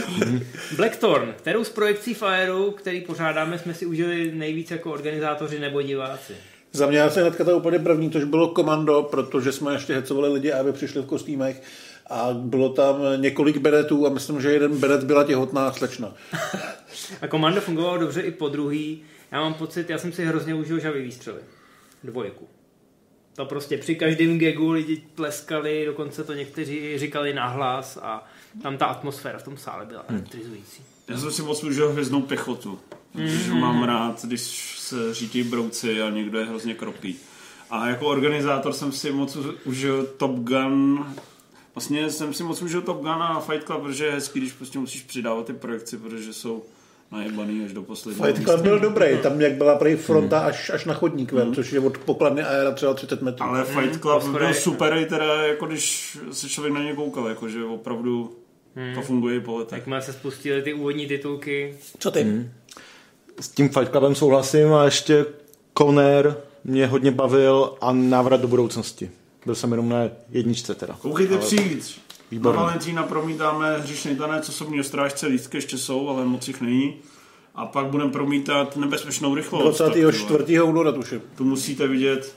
Blackthorn, 0.77 1.35
kterou 1.37 1.65
z 1.65 1.69
projekcí 1.69 2.15
Fireu, 2.15 2.71
který 2.71 3.01
pořádáme, 3.01 3.59
jsme 3.59 3.75
si 3.75 3.87
užili 3.87 4.33
nejvíc 4.35 4.71
jako 4.71 4.93
organizátoři 4.93 5.59
nebo 5.59 5.83
diváci. 5.83 6.33
Za 6.73 6.87
mě 6.87 7.03
asi 7.03 7.21
hnedka 7.21 7.45
to 7.45 7.57
úplně 7.57 7.79
první, 7.79 8.11
tož 8.11 8.25
bylo 8.25 8.49
komando, 8.49 9.03
protože 9.03 9.53
jsme 9.53 9.73
ještě 9.73 9.95
hecovali 9.95 10.33
lidi, 10.33 10.53
aby 10.53 10.73
přišli 10.73 11.03
v 11.03 11.07
kostýmech 11.07 11.63
a 12.11 12.29
bylo 12.33 12.69
tam 12.69 12.97
několik 13.17 13.57
bedetů 13.59 14.07
a 14.07 14.11
myslím, 14.11 14.41
že 14.41 14.53
jeden 14.53 14.77
bedet 14.77 15.05
byla 15.05 15.25
těhotná 15.25 15.73
slečna. 15.73 16.15
A 17.23 17.29
komando 17.29 17.61
fungovalo 17.61 17.99
dobře 17.99 18.21
i 18.21 18.31
po 18.31 18.49
druhý. 18.49 19.03
Já 19.33 19.41
mám 19.41 19.55
pocit, 19.55 19.91
já 19.91 19.99
jsem 19.99 20.13
si 20.13 20.25
hrozně 20.25 20.55
užil 20.55 20.79
žavý 20.79 21.03
výstřely. 21.03 21.41
Dvojku. 22.05 22.49
To 23.35 23.45
prostě 23.47 23.79
při 23.79 23.95
každém 23.95 24.39
gagu 24.39 24.71
lidi 24.71 25.03
tleskali, 25.15 25.85
dokonce 25.87 26.25
to 26.25 26.35
někteří 26.35 26.99
říkali 26.99 27.35
nahlas 27.35 27.99
a 28.03 28.25
tam 28.63 28.77
ta 28.77 28.87
atmosféra 28.87 29.39
v 29.39 29.43
tom 29.43 29.57
sále 29.57 29.87
byla 29.87 30.05
elektrizující. 30.09 30.83
Já 31.09 31.19
jsem 31.19 31.33
si 31.33 31.43
moc 31.43 31.65
užil 31.65 31.93
hvězdnou 31.93 32.23
pěchotu. 32.23 32.79
Protože 33.13 33.55
mám 33.55 33.83
rád, 33.85 34.25
když 34.25 34.79
se 34.79 35.15
řítí 35.15 35.43
brouci 35.43 36.03
a 36.03 36.11
někdo 36.11 36.39
je 36.39 36.45
hrozně 36.45 36.75
kropí. 36.75 37.17
A 37.71 37.89
jako 37.89 38.07
organizátor 38.07 38.73
jsem 38.73 38.93
si 38.93 39.13
moc 39.13 39.37
užil 39.65 40.07
Top 40.07 40.37
Gun 40.37 41.07
Vlastně 41.75 42.11
jsem 42.11 42.35
si 42.35 42.43
moc 42.43 42.63
užil 42.63 42.83
Top 42.83 42.99
Gun 42.99 43.11
a 43.11 43.41
Fight 43.41 43.67
Club, 43.67 43.83
protože 43.83 44.07
je 44.07 44.13
hezký, 44.13 44.41
když 44.41 44.53
prostě 44.53 44.79
musíš 44.79 45.03
přidávat 45.03 45.47
ty 45.47 45.53
projekci, 45.53 45.97
protože 45.97 46.33
jsou 46.33 46.65
najebaný 47.13 47.65
až 47.65 47.73
do 47.73 47.83
posledního 47.83 48.27
Fight 48.27 48.45
Club 48.45 48.61
byl 48.61 48.79
dobrý, 48.79 49.19
tam 49.23 49.41
jak 49.41 49.53
byla 49.53 49.75
prej 49.75 49.97
fronta 49.97 50.41
až, 50.41 50.71
až 50.71 50.85
na 50.85 50.95
chodník 50.95 51.33
ven, 51.33 51.55
což 51.55 51.73
je 51.73 51.81
od 51.81 51.99
pokladny 51.99 52.43
Aera 52.43 52.73
třeba 52.73 52.95
30 52.95 53.23
metrů. 53.23 53.47
Ale 53.47 53.65
Fight 53.65 54.01
Club 54.01 54.23
po 54.23 54.29
byl 54.29 54.55
super 54.55 54.97
i 54.97 55.07
teda, 55.07 55.47
jako 55.47 55.67
když 55.67 56.19
se 56.33 56.49
člověk 56.49 56.75
na 56.75 56.83
ně 56.83 56.95
koukal, 56.95 57.29
jakože 57.29 57.65
opravdu 57.65 58.37
to 58.95 59.03
funguje 59.03 59.37
i 59.37 59.41
po 59.41 59.57
letech. 59.57 59.79
Jakmile 59.79 60.03
se 60.03 60.13
spustily 60.13 60.63
ty 60.63 60.75
úvodní 60.75 61.07
titulky, 61.07 61.75
Co 61.99 62.11
ty? 62.11 62.51
S 63.41 63.49
tím 63.49 63.69
Fight 63.69 63.91
Clubem 63.91 64.15
souhlasím 64.15 64.73
a 64.75 64.85
ještě 64.85 65.27
Conner 65.79 66.37
mě 66.65 66.87
hodně 66.87 67.11
bavil 67.11 67.75
a 67.81 67.93
návrat 67.93 68.41
do 68.41 68.49
budoucnosti. 68.49 69.11
Byl 69.47 69.55
jsem 69.55 69.71
jenom 69.71 69.89
na 69.89 70.09
jedničce 70.31 70.75
teda. 70.75 70.97
Koukejte 71.03 71.39
přijít. 71.39 72.01
Na 72.31 72.37
Výborný. 72.37 72.59
Valentína 72.59 73.03
promítáme 73.03 73.79
hřišný 73.79 74.17
tanec, 74.17 74.49
osobního 74.49 74.85
strážce, 74.85 75.27
lístky 75.27 75.57
ještě 75.57 75.79
jsou, 75.79 76.09
ale 76.09 76.25
moc 76.25 76.49
jich 76.49 76.61
není. 76.61 76.95
A 77.55 77.67
pak 77.67 77.87
budeme 77.87 78.11
promítat 78.11 78.77
nebezpečnou 78.77 79.35
rychlost. 79.35 79.79
tak, 79.79 79.93
ty 79.93 80.01
vole. 80.01 80.13
24. 80.13 80.63
února 80.63 80.93
tuším. 80.93 81.21
To 81.37 81.45
musíte 81.45 81.89
vidět, 81.89 82.37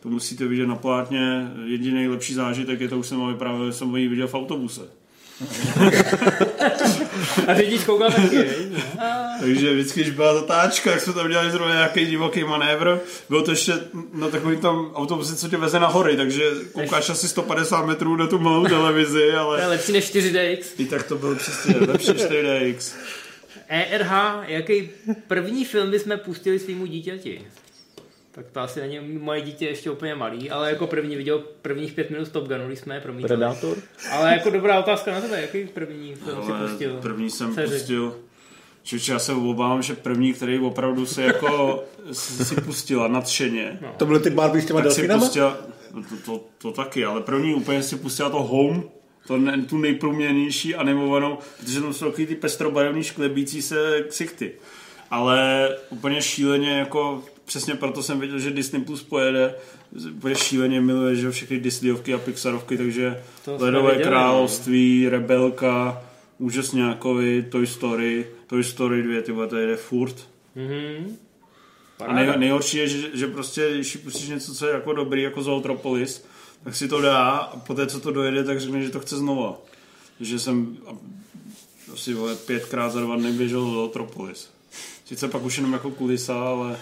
to 0.00 0.08
musíte 0.08 0.46
vidět 0.46 0.66
na 0.66 0.76
plátně. 0.76 1.52
Jediný 1.64 2.08
lepší 2.08 2.34
zážitek 2.34 2.80
je 2.80 2.88
to, 2.88 2.98
už 2.98 3.06
jsem 3.06 3.20
vám 3.20 3.32
vyprávěl, 3.32 3.72
jsem 3.72 3.96
ji 3.96 4.08
viděl 4.08 4.28
v 4.28 4.34
autobuse. 4.34 4.97
a 7.46 7.54
řidič 7.54 7.84
koukal 7.84 8.10
taky? 8.10 8.44
Takže 9.40 9.72
vždycky, 9.74 10.00
když 10.00 10.12
byla 10.12 10.34
zatáčka, 10.34 10.90
jak 10.90 11.00
jsme 11.00 11.12
tam 11.12 11.28
dělali 11.28 11.50
zrovna 11.50 11.74
nějaký 11.74 12.06
divoký 12.06 12.44
manévr, 12.44 12.98
bylo 13.28 13.42
to 13.42 13.50
ještě 13.50 13.72
na 14.12 14.28
takovým 14.28 14.60
tom 14.60 14.90
autobuse, 14.94 15.36
co 15.36 15.48
tě 15.48 15.56
veze 15.56 15.80
na 15.80 15.86
hory, 15.86 16.16
takže 16.16 16.42
koukáš 16.72 17.10
asi 17.10 17.28
150 17.28 17.86
metrů 17.86 18.16
na 18.16 18.26
tu 18.26 18.38
malou 18.38 18.66
televizi, 18.66 19.12
To 19.12 19.18
je 19.18 19.38
ale 19.38 19.66
lepší 19.66 19.92
než 19.92 20.14
4DX. 20.14 20.58
i 20.78 20.84
tak 20.84 21.02
to 21.02 21.16
bylo 21.16 21.34
přesně 21.34 21.74
lepší 21.76 22.10
4DX. 22.10 22.92
ERH, 23.68 24.10
jaký 24.46 24.90
první 25.26 25.64
film 25.64 25.90
bychom 25.90 26.18
pustili 26.18 26.58
svýmu 26.58 26.86
dítěti? 26.86 27.40
Tak 28.30 28.50
to 28.52 28.60
asi 28.60 28.80
není 28.80 28.98
moje 29.18 29.40
dítě 29.40 29.66
ještě 29.66 29.90
úplně 29.90 30.14
malý, 30.14 30.50
ale 30.50 30.70
jako 30.70 30.86
první 30.86 31.16
viděl 31.16 31.38
prvních 31.62 31.92
pět 31.92 32.10
minut 32.10 32.28
Top 32.28 32.48
Gunu, 32.48 32.66
když 32.66 32.78
jsme 32.78 32.94
je 32.94 33.00
promítali. 33.00 33.28
Predátor? 33.28 33.76
Ale 34.10 34.32
jako 34.32 34.50
dobrá 34.50 34.78
otázka 34.78 35.12
na 35.12 35.20
tebe, 35.20 35.40
jaký 35.40 35.64
první 35.66 36.14
film 36.14 36.42
si 36.46 36.52
pustil? 36.52 36.98
první 37.02 37.30
jsem 37.30 37.54
Dceři. 37.54 37.74
pustil, 37.74 38.16
Čiže 38.82 39.12
já 39.12 39.18
se 39.18 39.32
obávám, 39.32 39.82
že 39.82 39.94
první, 39.94 40.32
který 40.32 40.58
opravdu 40.58 41.06
se 41.06 41.22
jako 41.22 41.84
si 42.12 42.54
pustila 42.60 43.08
nadšeně, 43.08 43.78
To 43.96 44.06
byly 44.06 44.20
ty 44.20 44.30
Barbie 44.30 44.62
s 44.62 44.66
těma 44.66 44.80
tak 44.82 44.92
si 44.92 44.96
delfinama? 44.96 45.24
pustila, 45.24 45.56
no 45.94 46.02
to, 46.02 46.16
to, 46.26 46.44
to, 46.58 46.72
taky, 46.72 47.04
ale 47.04 47.20
první 47.20 47.54
úplně 47.54 47.82
si 47.82 47.96
pustila 47.96 48.30
to 48.30 48.42
Home, 48.42 48.82
to 49.26 49.36
ne, 49.36 49.62
tu 49.62 49.78
nejprůměrnější 49.78 50.74
animovanou, 50.74 51.38
protože 51.60 51.80
tam 51.80 51.92
jsou 51.94 52.06
takový 52.06 52.26
ty 52.26 52.34
pestrobarevný 52.34 53.02
šklebící 53.02 53.62
se 53.62 54.02
ksichty. 54.08 54.52
Ale 55.10 55.68
úplně 55.90 56.22
šíleně 56.22 56.70
jako, 56.78 57.22
přesně 57.48 57.74
proto 57.74 58.02
jsem 58.02 58.20
věděl, 58.20 58.38
že 58.38 58.50
Disney 58.50 58.82
Plus 58.82 59.02
pojede, 59.02 59.54
úplně 60.10 60.34
šíleně 60.34 60.80
miluje, 60.80 61.16
že 61.16 61.30
všechny 61.30 61.60
Disneyovky 61.60 62.14
a 62.14 62.18
Pixarovky, 62.18 62.76
takže 62.76 63.22
To 63.44 63.56
Ledové 63.60 63.90
viděli, 63.90 64.08
království, 64.08 65.08
Rebelka, 65.08 66.02
Úžasňákovi, 66.38 67.42
Toy 67.42 67.66
Story, 67.66 68.26
Toy 68.46 68.64
Story 68.64 69.02
2, 69.02 69.22
ty 69.22 69.32
to 69.48 69.56
jede 69.56 69.76
furt. 69.76 70.28
Mhm. 70.54 71.16
A 72.06 72.12
nej, 72.12 72.32
nejhorší 72.36 72.76
je, 72.76 72.88
že, 72.88 73.10
že 73.14 73.26
prostě, 73.26 73.70
když 73.74 73.96
pustíš 73.96 74.28
něco, 74.28 74.54
co 74.54 74.66
je 74.66 74.72
jako 74.72 74.92
dobrý, 74.92 75.22
jako 75.22 75.42
Zootropolis, 75.42 76.24
tak 76.64 76.76
si 76.76 76.88
to 76.88 77.00
dá 77.00 77.28
a 77.28 77.56
poté, 77.56 77.86
co 77.86 78.00
to 78.00 78.10
dojede, 78.10 78.44
tak 78.44 78.60
řekne, 78.60 78.82
že 78.82 78.90
to 78.90 79.00
chce 79.00 79.16
znova. 79.16 79.58
Takže 80.18 80.38
jsem 80.38 80.76
asi 81.92 82.14
vole, 82.14 82.36
pětkrát 82.36 82.92
za 82.92 83.00
dva 83.00 83.16
dny 83.16 83.32
běžel 83.32 83.60
Zootropolis. 83.60 84.57
Sice 85.08 85.28
pak 85.28 85.42
už 85.42 85.56
jenom 85.56 85.72
jako 85.72 85.90
kulisa, 85.90 86.40
ale 86.40 86.76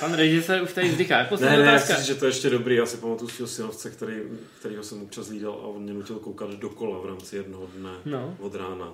Pan 0.00 0.14
režisér 0.14 0.62
už 0.62 0.72
tady 0.72 0.88
vzdychá. 0.88 1.18
Ne, 1.18 1.24
Poslední 1.28 1.56
ne, 1.56 1.64
já 1.64 1.78
chci 1.78 2.06
že 2.06 2.14
to 2.14 2.24
je 2.24 2.28
ještě 2.28 2.50
dobrý. 2.50 2.76
Já 2.76 2.86
si 2.86 2.96
pamatuju 2.96 3.28
svého 3.30 3.48
synovce, 3.48 3.90
který, 3.90 4.14
kterýho 4.58 4.82
jsem 4.82 5.02
občas 5.02 5.28
lídal 5.28 5.52
a 5.52 5.66
on 5.66 5.82
mě 5.82 5.92
nutil 5.92 6.16
koukat 6.16 6.50
dokola 6.50 6.98
v 6.98 7.06
rámci 7.06 7.36
jednoho 7.36 7.66
dne 7.76 7.90
No. 8.04 8.36
od 8.40 8.54
rána 8.54 8.92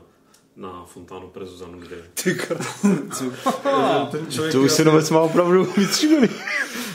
na 0.59 0.85
fontánu 0.87 1.29
Prezuzanu, 1.29 1.79
kde 1.79 1.97
Ty 2.23 2.35
kr- 2.35 4.09
ten 4.11 4.27
člověk... 4.31 4.53
To 4.53 4.63
už 4.63 4.73
synovec 4.73 5.11
má 5.11 5.21
opravdu 5.21 5.65
vytříbený. 5.77 6.29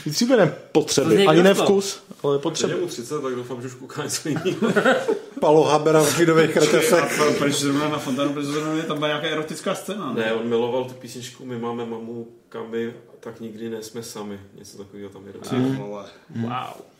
Vytříbené 0.04 0.56
potřeby. 0.72 1.26
Ani 1.26 1.42
ne 1.42 1.54
vkus, 1.54 2.02
ale 2.22 2.38
potřeby. 2.38 2.72
je 2.72 2.80
mu 2.80 2.86
30, 2.86 3.22
tak 3.22 3.34
doufám, 3.34 3.62
že 3.62 3.68
už 3.68 3.74
kouká 3.74 4.02
něco 4.02 4.28
jiného. 4.28 4.72
Palo 5.40 5.64
Habera 5.64 6.02
v 6.02 6.16
židových 6.16 6.50
kretesech. 6.50 7.20
A 7.20 7.32
proč 7.38 7.54
zrovna 7.54 7.88
na 7.88 7.98
Fontánu 7.98 8.32
Prezidentové 8.32 8.82
tam 8.82 8.98
byla 8.98 9.08
nějaká 9.08 9.26
erotická 9.26 9.74
scéna? 9.74 10.12
Ne, 10.12 10.32
on 10.32 10.48
miloval 10.48 10.84
tu 10.84 10.94
písničku 10.94 11.44
My 11.44 11.58
máme 11.58 11.86
mamu, 11.86 12.28
kamy, 12.54 12.92
tak 13.20 13.40
nikdy 13.40 13.70
nejsme 13.70 14.02
sami. 14.02 14.40
Něco 14.54 14.78
takového 14.78 15.08
tam 15.10 15.26
je. 15.26 15.32
Ty 15.32 15.76
vole, 15.76 16.04
Wow. 16.30 16.50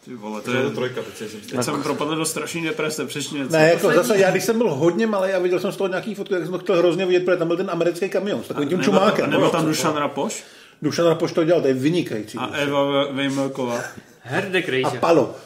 ty 0.05 0.15
vole, 0.15 0.41
to 0.41 0.51
To 0.51 0.57
je 0.57 0.63
to 0.63 0.71
trojka, 0.71 1.03
teď 1.03 1.17
jsem 1.17 1.29
si 1.29 1.37
Teď 1.37 1.63
jsem 1.63 1.83
propadl 1.83 2.17
do 2.17 2.25
strašný 2.25 2.63
deprese, 2.65 3.07
přečně 3.07 3.39
něco. 3.39 3.53
Ne, 3.53 3.69
jako 3.71 3.93
zase 3.93 4.19
já, 4.19 4.31
když 4.31 4.45
jsem 4.45 4.59
byl 4.59 4.75
hodně 4.75 5.07
malý 5.07 5.33
a 5.33 5.39
viděl 5.39 5.61
jsem 5.61 5.73
z 5.73 5.77
toho 5.77 5.89
nějaký 5.89 6.15
fotky, 6.15 6.35
tak 6.35 6.43
jsem 6.43 6.53
to 6.53 6.59
chtěl 6.59 6.77
hrozně 6.77 7.07
vidět, 7.07 7.25
protože 7.25 7.37
tam 7.37 7.49
byl 7.49 7.57
ten 7.57 7.71
americký 7.71 8.09
kamion 8.09 8.43
s 8.45 8.49
takovým 8.49 8.69
tím 8.69 8.83
čumákem. 8.83 9.31
nebyl 9.31 9.51
tam 9.51 9.67
Dušan 9.67 9.97
Rapoš 9.97 10.45
Dušan 10.83 11.07
Rapoš 11.07 11.33
to 11.33 11.45
dělal, 11.45 11.63
to 11.63 11.69
je 11.69 11.75
vynikající. 11.75 12.39
a 12.39 12.47
Eva 12.47 13.13
Vejmelková. 13.13 13.81
Herde 14.21 14.59
A 14.59 14.63
Krejže. 14.63 14.99
Palo. 15.01 15.37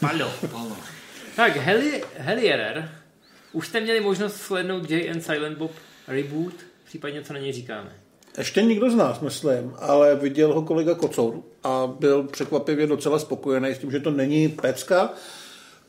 Palo. 0.00 0.76
Tak, 1.36 1.56
Heli, 1.56 2.04
Helierer. 2.18 2.90
Už 3.52 3.66
jste 3.68 3.80
měli 3.80 4.00
možnost 4.00 4.36
slednout 4.36 4.90
Jay 4.90 5.10
and 5.10 5.20
Silent 5.20 5.58
Bob 5.58 5.70
reboot, 6.08 6.54
případně 6.84 7.22
co 7.22 7.32
na 7.32 7.38
něj 7.38 7.52
říkáme. 7.52 7.92
Ještě 8.38 8.62
nikdo 8.62 8.90
z 8.90 8.94
nás, 8.94 9.20
myslím, 9.20 9.72
ale 9.78 10.14
viděl 10.14 10.54
ho 10.54 10.62
kolega 10.62 10.94
Kocour 10.94 11.34
a 11.64 11.86
byl 12.00 12.22
překvapivě 12.22 12.86
docela 12.86 13.18
spokojený 13.18 13.68
s 13.68 13.78
tím, 13.78 13.90
že 13.90 14.00
to 14.00 14.10
není 14.10 14.48
pecka, 14.48 15.10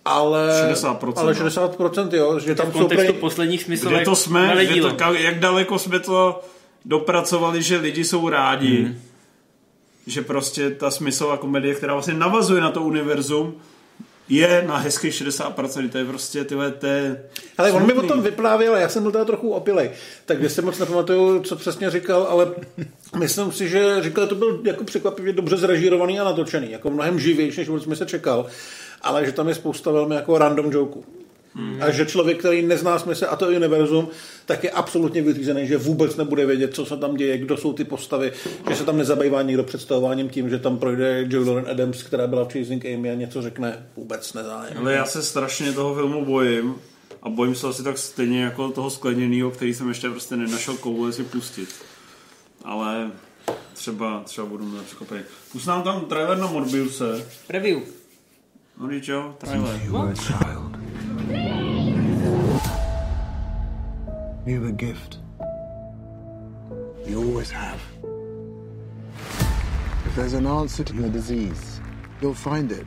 ale 0.06 0.72
60%, 0.74 1.14
ale 1.16 1.34
no. 1.34 1.50
60% 1.50 2.14
jo, 2.14 2.40
že 2.40 2.56
tam 2.56 2.70
v 2.70 2.74
jsou 2.74 2.80
kontextu 2.80 3.08
prej, 3.08 3.20
posledních 3.20 3.64
smyslů 3.64 3.90
Kde 3.90 4.00
to 4.00 4.16
jsme, 4.16 4.66
kde 4.66 4.82
to, 4.82 5.14
jak 5.14 5.40
daleko 5.40 5.80
jsme 5.80 6.00
to 6.00 6.42
dopracovali, 6.86 7.64
že 7.64 7.78
lidi 7.78 8.04
jsou 8.04 8.30
rádi, 8.30 8.84
Hmm. 8.84 9.00
že 10.08 10.22
prostě 10.22 10.70
ta 10.70 10.92
smyslová 10.92 11.38
komedie, 11.38 11.76
která 11.76 11.94
vlastně 11.94 12.14
navazuje 12.14 12.62
na 12.62 12.72
to 12.72 12.82
univerzum, 12.82 13.56
je 14.30 14.64
na 14.68 14.78
hezkých 14.78 15.14
60%, 15.14 15.90
to 15.90 15.98
je 15.98 16.06
prostě, 16.06 16.44
tyhle, 16.44 16.72
to 16.72 16.86
je 16.86 17.24
Ale 17.58 17.72
on 17.72 17.88
mi 17.88 17.94
o 17.94 18.04
tom 18.04 18.22
vyprávěl, 18.22 18.76
já 18.76 18.90
jsem 18.90 19.04
byl 19.04 19.12
teda 19.12 19.26
trochu 19.26 19.52
opilej, 19.52 19.92
takže 20.26 20.50
si 20.50 20.62
moc 20.62 20.80
nepamatuju, 20.80 21.42
co 21.44 21.56
přesně 21.56 21.90
říkal, 21.90 22.24
ale 22.30 22.52
myslím 23.20 23.52
si, 23.52 23.70
že 23.70 24.04
říkal, 24.04 24.24
že 24.24 24.30
to 24.30 24.36
byl 24.36 24.62
jako 24.64 24.84
překvapivě 24.84 25.34
dobře 25.34 25.58
zrežírovaný 25.58 26.20
a 26.20 26.24
natočený, 26.24 26.72
jako 26.72 26.90
mnohem 26.90 27.20
živější, 27.20 27.60
než 27.60 27.84
jsme 27.84 27.96
se 27.96 28.06
čekal, 28.06 28.46
ale 29.02 29.26
že 29.26 29.32
tam 29.32 29.48
je 29.48 29.56
spousta 29.56 29.92
velmi 29.92 30.16
jako 30.16 30.38
random 30.38 30.72
jokeů. 30.72 31.04
Mhm. 31.58 31.84
A 31.84 31.92
že 31.92 32.06
člověk, 32.06 32.40
který 32.40 32.62
nezná 32.62 33.00
smysl 33.00 33.26
a 33.30 33.36
to 33.36 33.48
univerzum, 33.48 34.10
tak 34.46 34.64
je 34.64 34.72
absolutně 34.72 35.22
vyřízený, 35.22 35.68
že 35.68 35.78
vůbec 35.78 36.16
nebude 36.16 36.46
vědět, 36.46 36.74
co 36.74 36.86
se 36.86 36.98
tam 36.98 37.16
děje, 37.16 37.38
kdo 37.38 37.58
jsou 37.58 37.74
ty 37.74 37.84
postavy, 37.84 38.32
že 38.70 38.76
se 38.76 38.86
tam 38.86 38.98
nezabývá 38.98 39.42
nikdo 39.42 39.64
představováním 39.64 40.30
tím, 40.30 40.50
že 40.50 40.60
tam 40.60 40.78
projde 40.78 41.26
Joe 41.30 41.46
Lauren 41.46 41.72
Adams, 41.72 42.04
která 42.04 42.28
byla 42.28 42.46
v 42.46 42.54
Chasing 42.54 42.86
Amy 42.86 43.12
a 43.12 43.14
něco 43.14 43.42
řekne, 43.42 43.88
vůbec 43.96 44.34
nezájem. 44.34 44.78
Ale 44.78 44.94
já 44.94 45.06
se 45.06 45.24
strašně 45.24 45.72
toho 45.72 45.96
filmu 45.96 46.26
bojím 46.26 46.76
a 47.22 47.30
bojím 47.30 47.56
se 47.56 47.68
asi 47.68 47.84
tak 47.84 47.98
stejně 47.98 48.44
jako 48.44 48.70
toho 48.70 48.90
skleněného, 48.90 49.52
který 49.52 49.74
jsem 49.74 49.90
ještě 49.90 50.10
prostě 50.10 50.36
nenašel 50.36 50.78
koule 50.78 51.14
si 51.14 51.24
pustit. 51.24 51.70
Ale 52.64 53.12
třeba, 53.74 54.22
třeba 54.26 54.48
budu 54.48 54.66
mít 54.66 54.82
překvapený. 54.82 55.22
Pust 55.52 55.68
nám 55.68 55.84
tam 55.84 56.06
trailer 56.06 56.38
na 56.38 56.48
Morbiuse. 56.48 57.26
Review. 57.50 57.80
No 58.82 58.88
víš 58.88 59.08
jo, 59.08 59.36
trailer. 59.38 59.82
You 64.46 64.62
have 64.62 64.70
a 64.70 64.72
gift. 64.72 65.18
You 67.06 67.22
always 67.22 67.52
have. 67.52 67.82
If 70.06 70.16
there's 70.16 70.34
an 70.34 70.46
answer 70.48 70.86
to 70.86 70.94
your 70.94 71.10
disease, 71.10 71.82
you'll 72.22 72.34
find 72.34 72.72
it. 72.72 72.86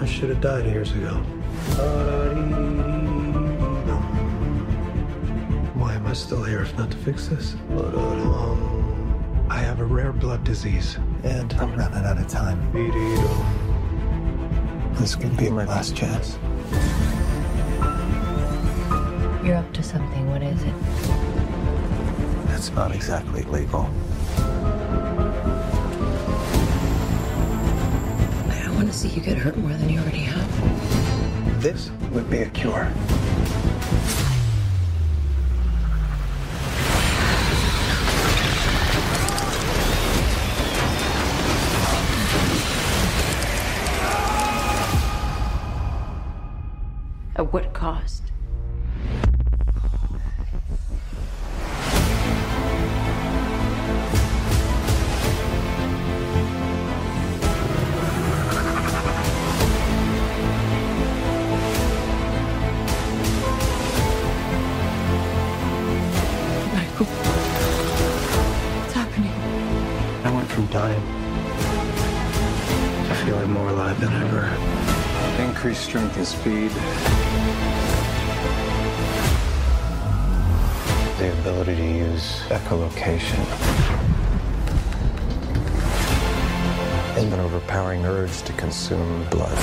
I 0.00 0.06
should 0.06 0.30
have 0.30 0.40
died 0.40 0.64
years 0.64 0.92
ago. 0.92 1.22
Why 5.74 5.94
am 5.94 6.06
I 6.06 6.14
still 6.14 6.42
here 6.42 6.62
if 6.62 6.74
not 6.78 6.90
to 6.90 6.96
fix 6.96 7.28
this? 7.28 7.54
I 9.50 9.58
have 9.58 9.80
a 9.80 9.84
rare 9.84 10.12
blood 10.12 10.44
disease. 10.44 10.98
And 11.24 11.52
I'm 11.54 11.74
running 11.74 12.04
out 12.04 12.18
of 12.18 12.28
time. 12.28 12.60
This 14.94 15.14
could 15.16 15.36
be 15.36 15.50
my 15.50 15.64
last 15.64 15.96
chance. 15.96 16.38
You're 19.44 19.56
up 19.56 19.72
to 19.72 19.82
something. 19.82 20.30
What 20.30 20.42
is 20.42 20.62
it? 20.62 20.74
That's 22.48 22.70
not 22.72 22.94
exactly 22.94 23.42
legal. 23.44 23.88
I 28.50 28.70
want 28.74 28.88
to 28.88 28.92
see 28.92 29.08
you 29.08 29.22
get 29.22 29.38
hurt 29.38 29.56
more 29.56 29.72
than 29.72 29.88
you 29.88 30.00
already 30.00 30.18
have. 30.18 31.62
This 31.62 31.90
would 32.12 32.28
be 32.28 32.38
a 32.38 32.50
cure. 32.50 32.92
What 47.58 47.74
cost? 47.74 48.27
Increased 75.68 75.86
strength 75.86 76.16
and 76.16 76.26
speed. 76.26 76.70
The 81.18 81.30
ability 81.40 81.76
to 81.76 81.84
use 81.84 82.40
echolocation. 82.48 83.38
And 87.18 87.34
an 87.34 87.40
overpowering 87.40 88.06
urge 88.06 88.40
to 88.44 88.54
consume 88.54 89.28
blood. 89.28 89.58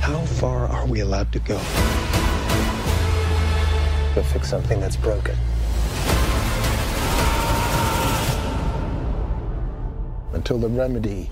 How 0.00 0.20
far 0.40 0.68
are 0.68 0.86
we 0.86 1.00
allowed 1.00 1.30
to 1.32 1.38
go? 1.40 1.58
To 4.14 4.22
fix 4.32 4.48
something 4.48 4.80
that's 4.80 4.96
broken. 4.96 5.36
Until 10.50 10.68
the 10.68 10.76
remedy 10.76 11.30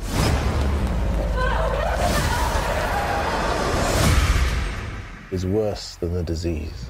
is 5.32 5.44
worse 5.44 5.96
than 5.96 6.14
the 6.14 6.22
disease. 6.22 6.86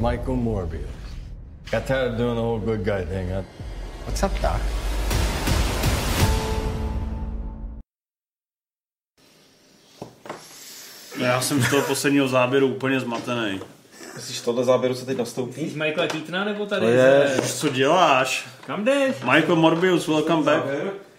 Michael 0.00 0.36
Morbius. 0.38 0.86
Got 1.70 1.86
tired 1.86 2.12
of 2.12 2.16
doing 2.16 2.36
the 2.36 2.40
whole 2.40 2.58
good 2.58 2.82
guy 2.82 3.04
thing. 3.04 3.28
Huh? 3.28 3.42
What's 4.06 4.22
up, 4.22 4.40
Doc? 4.40 4.62
Já 11.32 11.40
jsem 11.40 11.62
z 11.62 11.70
toho 11.70 11.82
posledního 11.82 12.28
záběru 12.28 12.66
úplně 12.68 13.00
zmatený. 13.00 13.60
Myslíš, 14.16 14.40
tohle 14.40 14.64
záběru 14.64 14.94
se 14.94 15.06
teď 15.06 15.18
nastoupí? 15.18 15.70
Z 15.70 15.74
Michaela 15.74 16.06
Keatona 16.08 16.44
nebo 16.44 16.66
tady? 16.66 16.80
To 16.86 16.88
je- 16.92 17.30
z- 17.42 17.60
Co 17.60 17.68
děláš? 17.68 18.46
Kam 18.66 18.84
jdeš? 18.84 19.14
Michael 19.34 19.56
Morbius, 19.56 20.08
welcome 20.08 20.42
back. 20.42 20.62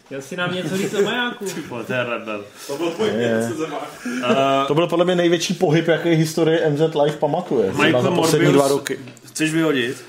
Chtěl 0.05 0.22
si 0.22 0.36
nám 0.38 0.55
něco 0.55 0.78
říct 0.78 0.93
o 0.93 1.01
majáku. 1.01 1.45
Ty 1.45 1.61
vole, 1.61 1.84
to 1.84 1.93
je 1.93 2.03
rebel. 2.03 2.43
To 4.68 4.74
byl 4.76 4.88
podle 4.88 5.05
mě 5.05 5.16
největší 5.16 5.53
pohyb, 5.53 5.88
jaký 5.88 6.09
historie 6.09 6.70
MZ 6.70 6.80
Live 7.03 7.18
pamatuje. 7.18 7.72
Michael 7.72 8.11
Morbius, 8.11 8.53
dva 8.53 8.68
roky. 8.68 8.99
chceš 9.26 9.53
vyhodit? 9.53 10.03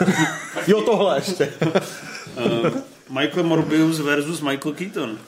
Jo, 0.66 0.80
tohle 0.82 1.16
ještě. 1.18 1.52
Michael 3.10 3.42
Morbius 3.42 4.00
versus 4.00 4.40
Michael 4.40 4.74
Keaton. 4.74 5.18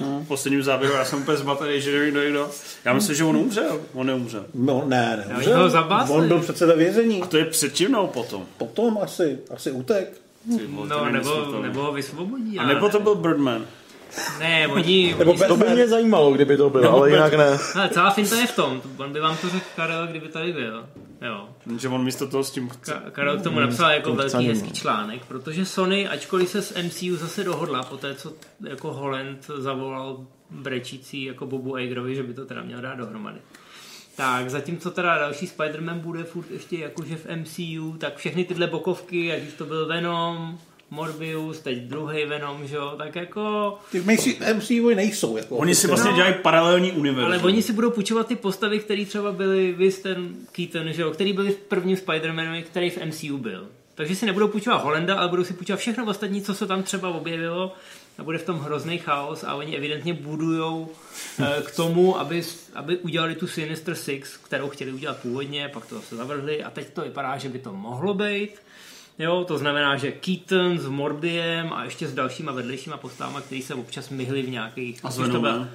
V 0.00 0.28
posledním 0.28 0.62
záběru 0.62 0.94
já 0.94 1.04
jsem 1.04 1.18
úplně 1.22 1.36
zmatený, 1.36 1.80
že 1.80 1.92
nevím, 1.92 2.10
kdo 2.10 2.20
je 2.20 2.30
kdo. 2.30 2.50
Já 2.84 2.92
myslím, 2.92 3.16
že 3.16 3.24
on 3.24 3.36
umřel. 3.36 3.80
On 3.94 4.06
neumřel. 4.06 4.44
No, 4.54 4.82
ne, 4.86 5.24
ne. 5.28 5.36
oni 5.36 5.52
ho 5.52 5.70
zabásli. 5.70 6.14
On 6.14 6.28
byl 6.28 6.40
přece 6.40 6.66
ve 6.66 6.76
vězení. 6.76 7.22
A 7.22 7.26
to 7.26 7.36
je 7.36 7.44
předtím 7.44 7.92
nebo 7.92 8.06
potom? 8.06 8.46
Potom 8.58 8.98
asi, 9.02 9.38
asi 9.54 9.70
utek. 9.70 10.12
Vole, 10.68 10.88
to 10.88 11.04
No, 11.04 11.10
nebo, 11.10 11.62
nebo 11.62 11.82
ho 11.82 11.92
vysvobodí. 11.92 12.58
A 12.58 12.66
nebo 12.66 12.88
to 12.88 12.98
ne. 12.98 13.04
byl 13.04 13.14
Birdman. 13.14 13.66
Ne, 14.38 14.68
oni... 14.68 15.14
Nebo 15.18 15.34
To 15.34 15.56
by 15.56 15.68
mě 15.68 15.88
zajímalo, 15.88 16.32
kdyby 16.32 16.56
to 16.56 16.70
bylo, 16.70 16.92
ale 16.92 17.10
jinak 17.10 17.34
ne. 17.34 17.58
Ale 17.74 17.88
celá 17.88 18.10
finta 18.10 18.36
je 18.36 18.46
v 18.46 18.56
tom. 18.56 18.82
On 18.96 19.12
by 19.12 19.20
vám 19.20 19.36
to 19.36 19.48
řekl 19.48 19.66
Karel, 19.76 20.06
kdyby 20.06 20.28
tady 20.28 20.52
byl. 20.52 20.84
Jo. 21.22 21.48
Že 21.78 21.88
on 21.88 22.04
místo 22.04 22.28
toho 22.28 22.44
s 22.44 22.50
tím 22.50 22.68
chce. 22.68 22.92
Ka- 22.92 23.10
Karel 23.10 23.38
k 23.38 23.42
tomu 23.42 23.60
napsal 23.60 23.90
jako 23.90 24.14
velký 24.14 24.28
psaním, 24.28 24.50
hezký 24.50 24.70
článek, 24.72 25.24
protože 25.24 25.64
Sony, 25.64 26.08
ačkoliv 26.08 26.48
se 26.48 26.62
s 26.62 26.82
MCU 26.82 27.16
zase 27.16 27.44
dohodla 27.44 27.82
po 27.82 27.96
té, 27.96 28.14
co 28.14 28.32
jako 28.68 28.92
Holland 28.92 29.46
zavolal 29.58 30.26
brečící 30.50 31.24
jako 31.24 31.46
Bobu 31.46 31.78
Igerovi, 31.78 32.14
že 32.14 32.22
by 32.22 32.34
to 32.34 32.44
teda 32.46 32.62
měl 32.62 32.80
dát 32.80 32.94
dohromady. 32.94 33.38
Tak 34.16 34.50
zatímco 34.50 34.90
teda 34.90 35.18
další 35.18 35.46
Spider-Man 35.46 35.98
bude 35.98 36.24
furt 36.24 36.50
ještě 36.50 36.78
jakože 36.78 37.16
v 37.16 37.26
MCU, 37.36 37.96
tak 37.98 38.16
všechny 38.16 38.44
tyhle 38.44 38.66
bokovky, 38.66 39.32
ať 39.32 39.42
už 39.42 39.52
to 39.52 39.64
byl 39.64 39.86
Venom, 39.86 40.58
Morbius, 40.90 41.60
teď 41.60 41.78
druhý 41.78 42.24
Venom, 42.24 42.66
že 42.66 42.76
jo, 42.76 42.94
tak 42.98 43.16
jako... 43.16 43.74
Ty 43.92 44.00
MCU 44.54 44.88
nejsou. 44.94 45.36
Jako 45.36 45.56
Oni 45.56 45.74
si 45.74 45.86
vlastně 45.86 46.12
dělají 46.12 46.34
paralelní 46.42 46.92
univerzum. 46.92 47.32
Ale 47.32 47.42
oni 47.42 47.62
si 47.62 47.72
budou 47.72 47.90
půjčovat 47.90 48.26
ty 48.26 48.36
postavy, 48.36 48.78
které 48.78 49.04
třeba 49.04 49.32
byly, 49.32 49.72
vy 49.72 49.92
ten 49.92 50.34
Keaton, 50.52 50.92
že 50.92 51.02
jo, 51.02 51.10
který 51.10 51.32
byl 51.32 51.50
v 51.50 51.56
prvním 51.56 51.96
Spider-Manovi, 51.96 52.62
který 52.62 52.90
v 52.90 53.04
MCU 53.04 53.38
byl. 53.38 53.68
Takže 53.94 54.16
si 54.16 54.26
nebudou 54.26 54.48
půjčovat 54.48 54.84
Holenda, 54.84 55.18
ale 55.18 55.28
budou 55.28 55.44
si 55.44 55.52
půjčovat 55.52 55.80
všechno 55.80 56.06
ostatní, 56.06 56.42
co 56.42 56.54
se 56.54 56.66
tam 56.66 56.82
třeba 56.82 57.08
objevilo 57.08 57.72
a 58.18 58.22
bude 58.22 58.38
v 58.38 58.44
tom 58.44 58.58
hrozný 58.58 58.98
chaos 58.98 59.44
a 59.44 59.54
oni 59.54 59.76
evidentně 59.76 60.14
budujou 60.14 60.88
eh, 61.40 61.62
k 61.62 61.76
tomu, 61.76 62.18
aby, 62.18 62.42
aby 62.74 62.96
udělali 62.96 63.34
tu 63.34 63.46
Sinister 63.46 63.94
Six, 63.94 64.36
kterou 64.36 64.68
chtěli 64.68 64.92
udělat 64.92 65.16
původně, 65.16 65.68
pak 65.68 65.86
to 65.86 65.94
zase 65.94 66.16
zavrhli 66.16 66.64
a 66.64 66.70
teď 66.70 66.90
to 66.90 67.00
vypadá, 67.00 67.38
že 67.38 67.48
by 67.48 67.58
to 67.58 67.72
mohlo 67.72 68.14
být. 68.14 68.50
Jo, 69.18 69.44
to 69.48 69.58
znamená, 69.58 69.96
že 69.96 70.12
Keaton 70.12 70.78
s 70.78 70.86
Mordiem 70.86 71.72
a 71.72 71.84
ještě 71.84 72.08
s 72.08 72.14
dalšíma 72.14 72.52
vedlejšíma 72.52 72.96
postavama, 72.96 73.40
který 73.40 73.62
se 73.62 73.74
občas 73.74 74.08
myhli 74.08 74.42
v 74.42 74.50
nějakých... 74.50 75.04
A 75.04 75.10
s 75.10 75.18
Venomem. 75.18 75.70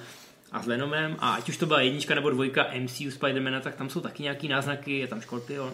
a 0.51 0.61
s 0.63 0.67
Venomem 0.67 1.15
a 1.19 1.33
ať 1.33 1.49
už 1.49 1.57
to 1.57 1.65
byla 1.65 1.81
jednička 1.81 2.15
nebo 2.15 2.29
dvojka 2.29 2.67
MCU 2.79 3.11
Spidermana, 3.11 3.59
tak 3.59 3.75
tam 3.75 3.89
jsou 3.89 3.99
taky 3.99 4.23
nějaký 4.23 4.47
náznaky, 4.47 4.97
je 4.99 5.07
tam 5.07 5.21
Scorpion. 5.21 5.73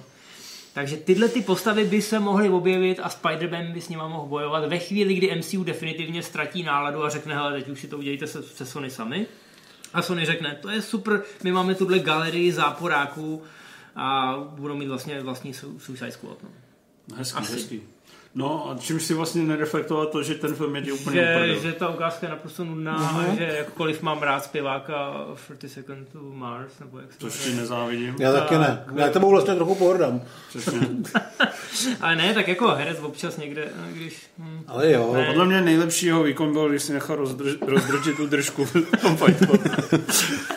Takže 0.73 0.97
tyhle 0.97 1.27
ty 1.29 1.41
postavy 1.41 1.83
by 1.83 2.01
se 2.01 2.19
mohly 2.19 2.49
objevit 2.49 2.99
a 2.99 3.09
Spider-Man 3.09 3.73
by 3.73 3.81
s 3.81 3.89
nima 3.89 4.07
mohl 4.07 4.27
bojovat 4.27 4.65
ve 4.65 4.79
chvíli, 4.79 5.13
kdy 5.13 5.35
MCU 5.35 5.63
definitivně 5.63 6.23
ztratí 6.23 6.63
náladu 6.63 7.03
a 7.03 7.09
řekne, 7.09 7.35
hele, 7.35 7.53
teď 7.53 7.69
už 7.69 7.79
si 7.81 7.87
to 7.87 7.97
udělejte 7.97 8.27
se, 8.27 8.43
se 8.43 8.65
Sony 8.65 8.89
sami. 8.89 9.27
A 9.93 10.01
Sony 10.01 10.25
řekne, 10.25 10.57
to 10.61 10.69
je 10.69 10.81
super, 10.81 11.21
my 11.43 11.51
máme 11.51 11.75
tuhle 11.75 11.99
galerii 11.99 12.51
záporáků 12.51 13.43
a 13.95 14.35
budou 14.49 14.75
mít 14.75 14.87
vlastně 14.87 15.21
vlastní 15.21 15.53
Su- 15.53 15.79
Suicide 15.79 16.11
Squad. 16.11 16.43
No. 16.43 16.49
Hezký, 17.15 17.43
hezký. 17.53 17.81
No 18.35 18.69
a 18.71 18.77
čímž 18.79 19.03
si 19.03 19.13
vlastně 19.13 19.43
nereflektoval 19.43 20.05
to, 20.05 20.23
že 20.23 20.35
ten 20.35 20.55
film 20.55 20.75
je 20.75 20.81
ti 20.81 20.91
úplně 20.91 21.21
Že, 21.21 21.35
uprdel. 21.35 21.59
že 21.59 21.71
ta 21.73 21.89
ukázka 21.89 22.25
je 22.25 22.29
naprosto 22.29 22.63
nudná 22.63 22.95
a 22.95 23.35
že 23.35 23.53
jakkoliv 23.57 24.01
mám 24.01 24.21
rád 24.21 24.43
zpěváka 24.43 25.25
30 25.57 25.73
Second 25.73 26.09
to 26.09 26.19
Mars, 26.21 26.79
nebo 26.79 26.99
jak 26.99 27.13
se 27.13 27.19
Což 27.19 27.43
ti 27.43 27.53
nezávidím. 27.53 28.15
Já 28.19 28.33
taky 28.33 28.57
ne. 28.57 28.83
Já 28.95 29.09
tebou 29.09 29.29
vlastně 29.29 29.55
trochu 29.55 29.75
pohrdám. 29.75 30.21
Ale 32.01 32.15
ne, 32.15 32.33
tak 32.33 32.47
jako 32.47 32.67
herec 32.67 32.99
občas 32.99 33.37
někde, 33.37 33.67
no, 33.77 33.83
když... 33.93 34.17
Hm. 34.39 34.63
Ale 34.67 34.91
jo. 34.91 35.13
Ne. 35.13 35.25
Podle 35.25 35.45
mě 35.45 35.61
nejlepší 35.61 36.05
jeho 36.05 36.23
výkon 36.23 36.53
byl, 36.53 36.69
když 36.69 36.83
si 36.83 36.93
nechal 36.93 37.15
rozdrž, 37.15 37.53
rozdržet 37.67 38.15
tu 38.15 38.27
držku 38.27 38.65
v 38.65 38.73
tom 39.01 39.17
fightu. 39.17 39.45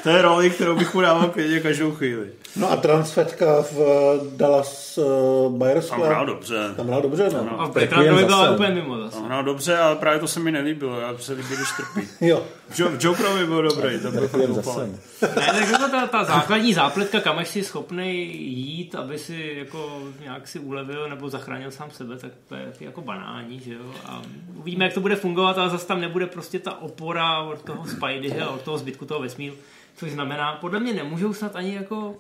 to 0.03 0.09
je 0.09 0.23
roli, 0.23 0.51
kterou 0.51 0.77
bych 0.77 0.95
mu 0.95 1.01
dával 1.01 1.29
klidně 1.29 1.61
každou 1.61 1.93
chvíli. 1.93 2.29
No 2.57 2.71
a 2.71 2.77
transfetka 2.77 3.63
v 3.63 3.79
eh, 3.81 4.37
Dallas 4.37 4.99
uh, 4.99 5.53
Buyers 5.53 5.89
Tam 5.89 5.99
Club. 5.99 6.09
hrál 6.09 6.27
dobře. 6.27 6.75
Tam 6.77 6.87
hrál 6.87 7.03
dobře, 7.03 7.31
no. 7.33 7.62
A 7.97 8.03
jen 8.03 8.27
byla 8.27 8.51
úplně 8.51 8.71
mimo 8.71 8.99
zase. 8.99 9.17
Tam 9.17 9.25
hrál 9.25 9.45
dobře, 9.45 9.79
ale 9.79 9.97
právě 9.97 10.21
to 10.21 10.29
se 10.29 10.41
mi 10.41 10.53
nelíbilo. 10.53 11.01
Já 11.01 11.19
se 11.19 11.33
líbí, 11.33 11.49
když 11.57 11.69
trpí. 11.77 12.09
Jo. 12.27 12.43
V 12.69 12.81
Jo- 12.81 12.89
v 12.89 13.05
Jokerovi 13.05 13.47
byl 13.47 13.63
dobrý, 13.63 14.01
to 14.01 14.11
byl 14.11 14.29
fakt 14.29 14.49
úplně. 14.51 14.99
Ne, 15.23 15.29
tak 15.47 15.71
jako 15.71 15.89
ta, 15.91 16.07
ta 16.07 16.25
základní 16.25 16.75
zápletka, 16.75 17.21
kam 17.21 17.39
až 17.39 17.49
si 17.49 17.65
schopný 17.65 18.37
jít, 18.53 18.95
aby 18.95 19.19
si 19.19 19.55
jako 19.57 20.03
nějak 20.21 20.49
si 20.49 20.59
ulevil 20.59 21.09
nebo 21.09 21.29
zachránil 21.31 21.71
sám 21.71 21.91
sebe, 21.91 22.17
tak 22.17 22.31
to 22.49 22.55
je 22.55 22.73
jako 22.81 23.01
banální, 23.01 23.61
že 23.61 23.75
jo. 23.75 23.95
A 24.07 24.23
uvidíme, 24.57 24.85
jak 24.85 24.95
to 24.95 25.01
bude 25.01 25.17
fungovat, 25.17 25.59
ale 25.59 25.71
zase 25.71 25.87
tam 25.87 26.01
nebude 26.01 26.27
prostě 26.27 26.59
ta 26.59 26.81
opora 26.83 27.39
od 27.41 27.63
toho 27.63 27.85
Spideyho 27.87 28.49
a 28.51 28.51
od 28.51 28.61
toho 28.63 28.79
zbytku 28.79 29.05
toho 29.05 29.21
vesmíru. 29.21 29.55
Což 29.97 30.11
znamená, 30.11 30.53
podle 30.53 30.81
mě 30.81 30.93
nemůžou 30.93 31.33
snad 31.35 31.57
ani 31.57 31.75
jako 31.75 32.15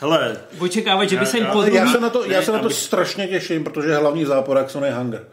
Hele, 0.00 0.36
očekávat, 0.58 1.04
že 1.08 1.16
by 1.16 1.26
se 1.26 1.36
jim 1.36 1.46
já- 1.46 1.52
po 1.52 1.62
Já 1.62 1.86
se 1.92 2.00
na 2.00 2.10
to, 2.10 2.24
já 2.24 2.38
Ne, 2.40 2.44
se 2.46 2.52
na 2.52 2.58
to 2.58 2.70
strašně 2.70 3.26
těším, 3.28 3.64
protože 3.64 3.96
hlavní 3.96 4.24
záporák 4.24 4.70
Sony 4.70 4.90
Hunger. 4.90 5.24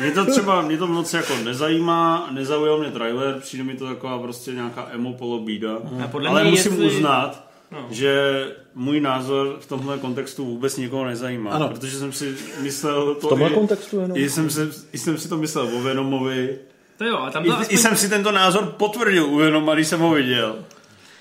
mě 0.00 0.10
to 0.10 0.24
třeba, 0.30 0.62
mě 0.62 0.78
to 0.78 0.86
moc 0.86 1.14
jako 1.14 1.34
nezajímá, 1.44 2.28
nezaujal 2.32 2.78
mě 2.78 2.90
trailer, 2.90 3.34
přijde 3.40 3.64
mi 3.64 3.74
to 3.74 3.86
taková 3.86 4.18
prostě 4.18 4.50
nějaká 4.52 4.88
emo 4.92 5.12
polobída. 5.12 5.78
Podle 6.10 6.28
Ale 6.30 6.44
musím 6.44 6.72
jestli- 6.72 6.86
uznat, 6.86 7.44
No. 7.70 7.86
že 7.90 8.44
můj 8.74 9.00
názor 9.00 9.56
v 9.60 9.66
tomhle 9.66 9.98
kontextu 9.98 10.44
vůbec 10.44 10.76
nikoho 10.76 11.04
nezajímá. 11.04 11.50
Ano. 11.50 11.68
Protože 11.68 11.98
jsem 11.98 12.12
si 12.12 12.34
myslel 12.60 13.14
to 13.14 13.26
V 13.26 13.28
tomhle 13.30 13.50
i, 13.50 13.54
kontextu 13.54 14.00
jenom? 14.00 14.16
i 14.16 14.30
jsem, 14.30 14.50
se, 14.50 14.68
i 14.92 14.98
jsem 14.98 15.18
si 15.18 15.28
to 15.28 15.36
myslel 15.36 15.68
o 15.76 15.80
Venomovi. 15.82 16.58
To 16.98 17.04
jo, 17.04 17.18
a 17.18 17.30
tam 17.30 17.44
I, 17.46 17.48
to 17.48 17.54
I 17.54 17.60
aspoň... 17.60 17.78
jsem 17.78 17.96
si 17.96 18.08
tento 18.08 18.32
názor 18.32 18.64
potvrdil 18.66 19.24
u 19.26 19.36
Venoma, 19.36 19.74
když 19.74 19.86
jsem 19.88 20.00
ho 20.00 20.10
viděl. 20.10 20.56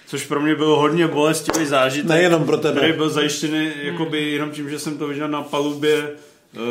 Což 0.08 0.26
pro 0.26 0.42
mě 0.42 0.56
byl 0.56 0.76
hodně 0.76 1.08
bolestivý 1.08 1.66
zážitek. 1.66 2.10
Nejenom 2.10 2.46
pro 2.46 2.58
tebe. 2.58 2.78
Který 2.80 2.94
byl 2.94 3.10
zajištěný 3.10 3.72
jakoby 3.82 4.32
jenom 4.32 4.52
tím, 4.52 4.70
že 4.70 4.80
jsem 4.80 4.98
to 4.98 5.08
viděl 5.08 5.28
na 5.28 5.42
palubě 5.42 6.10
uh, 6.56 6.62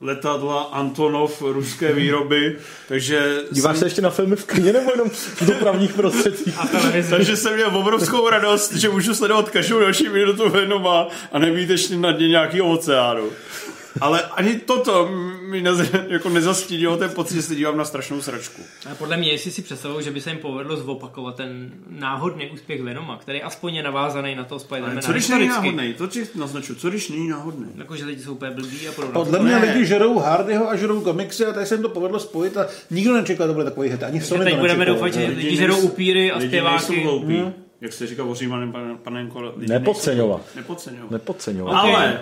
letadla 0.00 0.62
Antonov 0.62 1.42
ruské 1.42 1.92
výroby, 1.94 2.56
takže 2.88 3.42
Díváš 3.50 3.78
se 3.78 3.86
ještě 3.86 4.02
na 4.02 4.10
filmy 4.10 4.36
v 4.36 4.46
kině 4.46 4.72
nebo 4.72 4.90
jenom 4.90 5.10
v 5.10 5.46
dopravních 5.46 5.92
prostředcích? 5.92 6.54
A 6.58 6.66
televizi. 6.66 7.10
takže 7.10 7.36
jsem 7.36 7.54
měl 7.54 7.76
obrovskou 7.76 8.28
radost, 8.28 8.72
že 8.72 8.88
můžu 8.88 9.14
sledovat 9.14 9.50
každou 9.50 9.80
další 9.80 10.08
minutu 10.08 10.48
Venoma 10.48 11.08
a 11.32 11.38
nebýt 11.38 11.70
ještě 11.70 11.96
na 11.96 12.12
dně 12.12 12.28
nějakého 12.28 12.68
oceánu. 12.68 13.30
Ale 14.00 14.22
ani 14.22 14.54
toto 14.58 15.08
mi 15.48 15.60
nez, 15.62 15.78
jako 16.08 16.28
nezastínilo 16.28 16.96
ten 16.96 17.10
pocit, 17.10 17.34
že 17.34 17.42
se 17.42 17.54
dívám 17.54 17.76
na 17.76 17.84
strašnou 17.84 18.20
sračku. 18.22 18.62
Ale 18.86 18.94
podle 18.94 19.16
mě, 19.16 19.30
jestli 19.32 19.50
si 19.50 19.62
představuju, 19.62 20.00
že 20.00 20.10
by 20.10 20.20
se 20.20 20.30
jim 20.30 20.38
povedlo 20.38 20.76
zopakovat 20.76 21.36
ten 21.36 21.70
náhodný 21.88 22.50
úspěch 22.50 22.82
Venoma, 22.82 23.16
který 23.16 23.42
aspoň 23.42 23.74
je 23.74 23.82
navázaný 23.82 24.34
na 24.34 24.44
toho 24.44 24.56
Ale 24.58 24.64
Spidermana 24.64 25.00
co 25.02 25.12
když 25.12 25.28
není 25.28 25.48
náhodný? 25.48 25.94
To 25.94 26.06
ti 26.06 26.26
naznačuji, 26.34 26.74
co 26.74 26.90
když 26.90 27.08
není 27.08 27.28
náhodný? 27.28 27.66
Jakože 27.76 28.04
lidi 28.04 28.22
jsou 28.22 28.32
úplně 28.32 28.50
blbí 28.50 28.88
a 28.88 28.92
podobně. 28.92 29.12
Podle 29.14 29.38
mě 29.38 29.52
Ne. 29.58 29.72
lidi 29.72 29.86
žerou 29.86 30.18
Hardyho 30.18 30.70
a 30.70 30.76
žerou 30.76 31.00
komiksy 31.00 31.46
a 31.46 31.52
tady 31.52 31.66
se 31.66 31.74
jim 31.74 31.82
to 31.82 31.88
povedlo 31.88 32.20
spojit 32.20 32.56
a 32.56 32.66
nikdo 32.90 33.14
nečekal, 33.14 33.46
že 33.46 33.48
to 33.48 33.54
bude 33.54 33.64
takový 33.64 33.88
hit. 33.88 34.02
Ani 34.02 34.20
Sony 34.20 34.44
teď 34.44 34.54
to 34.54 34.60
budeme 34.60 34.84
doufat, 34.84 35.14
že 35.14 35.26
lidi 35.26 35.56
žerou 35.56 35.78
upíry 35.78 36.32
a 36.32 36.40
zpěváky. 36.40 37.00
hloupí. 37.02 37.44
Jak 37.80 37.92
se 37.92 38.06
říká 38.06 38.24
ořímaným 38.24 38.72
panem, 38.72 38.98
panenko. 38.98 39.52
Nepodceňovat. 39.56 40.40
Nepodceňovat. 40.56 41.10
Nepodceňovat. 41.10 41.74
Ale 41.74 42.20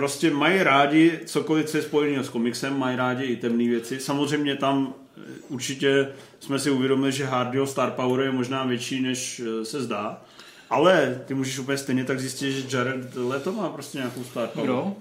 prostě 0.00 0.30
mají 0.30 0.62
rádi 0.62 1.20
cokoliv, 1.26 1.66
co 1.66 1.76
je 1.76 1.82
spojeného 1.82 2.24
s 2.24 2.28
komiksem, 2.28 2.78
mají 2.78 2.96
rádi 2.96 3.24
i 3.24 3.36
temné 3.36 3.64
věci. 3.64 4.00
Samozřejmě 4.00 4.56
tam 4.56 4.94
eh, 5.16 5.20
určitě 5.48 6.08
jsme 6.40 6.58
si 6.58 6.70
uvědomili, 6.70 7.12
že 7.12 7.24
Hardyho 7.24 7.66
Star 7.66 7.90
Power 7.90 8.20
je 8.20 8.32
možná 8.32 8.64
větší, 8.64 9.02
než 9.02 9.40
eh, 9.40 9.64
se 9.64 9.82
zdá. 9.82 10.22
Ale 10.70 11.20
ty 11.26 11.34
můžeš 11.34 11.58
úplně 11.58 11.78
stejně 11.78 12.04
tak 12.04 12.20
zjistit, 12.20 12.52
že 12.52 12.76
Jared 12.76 13.16
Leto 13.16 13.52
má 13.52 13.68
prostě 13.68 13.98
nějakou 13.98 14.24
Star 14.24 14.48
Power. 14.48 14.66
Kdo? 14.66 14.96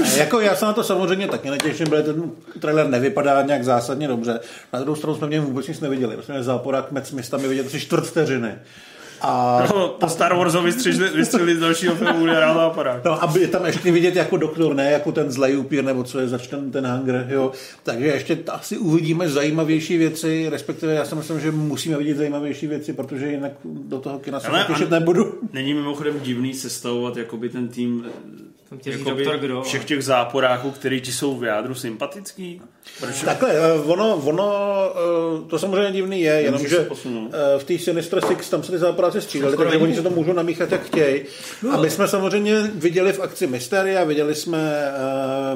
Ne, 0.00 0.16
jako 0.16 0.40
já 0.40 0.56
se 0.56 0.64
na 0.64 0.72
to 0.72 0.84
samozřejmě 0.84 1.28
taky 1.28 1.50
netěším, 1.50 1.86
protože 1.86 2.02
ten 2.02 2.30
trailer 2.60 2.88
nevypadá 2.88 3.42
nějak 3.42 3.64
zásadně 3.64 4.08
dobře. 4.08 4.40
Na 4.72 4.80
druhou 4.80 4.96
stranu 4.96 5.16
jsme 5.16 5.26
v 5.26 5.30
něm 5.30 5.44
vůbec 5.44 5.68
nic 5.68 5.80
neviděli. 5.80 6.14
Prostě 6.14 6.42
záporák 6.42 6.92
Mec 6.92 7.10
města 7.10 7.36
mi 7.36 7.48
vidět 7.48 7.66
asi 7.66 7.80
čtvrt 7.80 8.04
vteřiny. 8.04 8.54
A 9.20 9.62
No, 9.74 9.88
po 9.88 10.08
Star 10.08 10.34
Warsu 10.34 10.62
vystřelili, 10.62 11.10
vystřelili 11.16 11.56
z 11.56 11.60
dalšího 11.60 11.94
filmu 11.94 12.24
Generál 12.26 12.60
aparát. 12.60 13.04
No, 13.04 13.22
aby 13.22 13.40
je 13.40 13.48
tam 13.48 13.66
ještě 13.66 13.92
vidět 13.92 14.16
jako 14.16 14.36
doktor, 14.36 14.74
ne 14.74 14.90
jako 14.90 15.12
ten 15.12 15.30
zlej 15.32 15.56
upír, 15.56 15.84
nebo 15.84 16.04
co 16.04 16.18
je 16.18 16.28
zač 16.28 16.46
ten, 16.46 16.70
ten 16.70 16.86
hunger, 16.86 17.26
jo. 17.28 17.52
Takže 17.82 18.06
ještě 18.06 18.38
asi 18.48 18.78
uvidíme 18.78 19.28
zajímavější 19.28 19.98
věci, 19.98 20.46
respektive 20.50 20.94
já 20.94 21.04
si 21.04 21.14
myslím, 21.14 21.40
že 21.40 21.50
musíme 21.50 21.96
vidět 21.96 22.16
zajímavější 22.16 22.66
věci, 22.66 22.92
protože 22.92 23.26
jinak 23.30 23.52
do 23.64 23.98
toho 23.98 24.18
kina 24.18 24.40
se 24.40 24.50
těšit 24.66 24.90
nebudu. 24.90 25.34
Není 25.52 25.74
mimochodem 25.74 26.20
divný 26.20 26.54
sestavovat 26.54 27.16
jakoby 27.16 27.48
ten 27.48 27.68
tým 27.68 28.06
Tam 28.68 28.78
tě 28.78 28.90
jakoby 28.90 29.24
doktor 29.24 29.40
kdo. 29.40 29.62
všech 29.62 29.84
těch 29.84 30.04
záporáků, 30.04 30.70
který 30.70 31.00
ti 31.00 31.12
jsou 31.12 31.36
v 31.38 31.44
jádru 31.44 31.74
sympatický? 31.74 32.62
Proč? 33.00 33.22
Takhle, 33.22 33.50
eh, 33.52 33.72
ono, 33.72 34.16
ono, 34.16 34.52
eh, 34.90 35.48
to 35.50 35.58
samozřejmě 35.58 35.92
divný 35.92 36.20
je, 36.20 36.32
jenomže 36.32 36.78
eh, 36.78 37.58
v 37.58 37.64
té 37.64 37.78
Sinister 37.78 38.20
Six 38.26 38.50
tam 38.50 38.62
se 38.62 38.72
ty 38.72 38.78
záporáci 38.78 39.20
střídali, 39.20 39.56
takže 39.56 39.78
oni 39.78 39.94
se 39.94 40.02
to 40.02 40.10
můžou 40.10 40.32
namíchat, 40.32 40.72
jak 40.72 40.82
chtějí. 40.82 41.22
A 41.72 41.76
my 41.76 41.90
jsme 41.90 42.08
samozřejmě 42.08 42.62
viděli 42.74 43.12
v 43.12 43.20
akci 43.20 43.46
Mysteria, 43.46 44.04
viděli 44.04 44.34
jsme, 44.34 44.92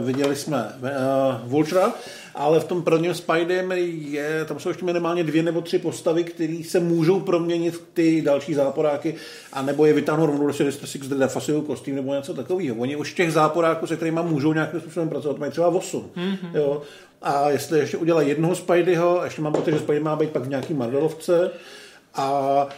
viděli 0.01 0.37
jsme 0.37 0.73
uh, 0.83 1.51
Vultura, 1.51 1.93
ale 2.35 2.61
v 2.61 2.65
tom 2.65 2.83
prvním 2.83 3.15
Spidem 3.15 3.73
je, 3.73 4.45
tam 4.45 4.59
jsou 4.59 4.69
ještě 4.69 4.85
minimálně 4.85 5.25
dvě 5.25 5.43
nebo 5.43 5.61
tři 5.61 5.79
postavy, 5.79 6.25
které 6.25 6.63
se 6.65 6.81
můžou 6.81 7.21
proměnit 7.21 7.75
v 7.75 7.83
ty 7.95 8.23
další 8.23 8.55
záporáky, 8.55 9.15
a 9.53 9.63
nebo 9.63 9.87
je 9.87 9.93
vytáhnout 9.93 10.27
rovnou 10.27 10.47
do 10.47 10.53
Sinister 10.53 10.89
Six, 10.89 11.07
kde 11.07 11.17
defasují 11.17 11.63
kostým 11.63 11.97
nebo 11.97 12.15
něco 12.15 12.35
takového. 12.35 12.77
Oni 12.77 12.97
už 12.97 13.15
těch 13.15 13.33
záporáků, 13.33 13.87
se 13.87 13.97
kterými 13.97 14.21
můžou 14.23 14.53
nějakým 14.53 14.81
způsobem 14.81 15.09
pracovat, 15.09 15.39
mají 15.39 15.53
třeba 15.53 15.69
8. 15.69 16.11
Mm-hmm. 16.17 16.51
Jo. 16.55 16.83
A 17.23 17.51
jestli 17.51 17.79
ještě 17.79 17.97
udělají 17.97 18.29
jednoho 18.29 18.55
Spideyho, 18.55 19.21
ještě 19.25 19.43
mám 19.43 19.53
pocit, 19.53 19.73
že 19.73 19.79
Spidey 19.79 20.01
má 20.01 20.17
být 20.17 20.31
pak 20.31 20.43
v 20.43 20.49
nějaký 20.49 20.75
Marvelovce, 20.75 21.51
a 22.15 22.69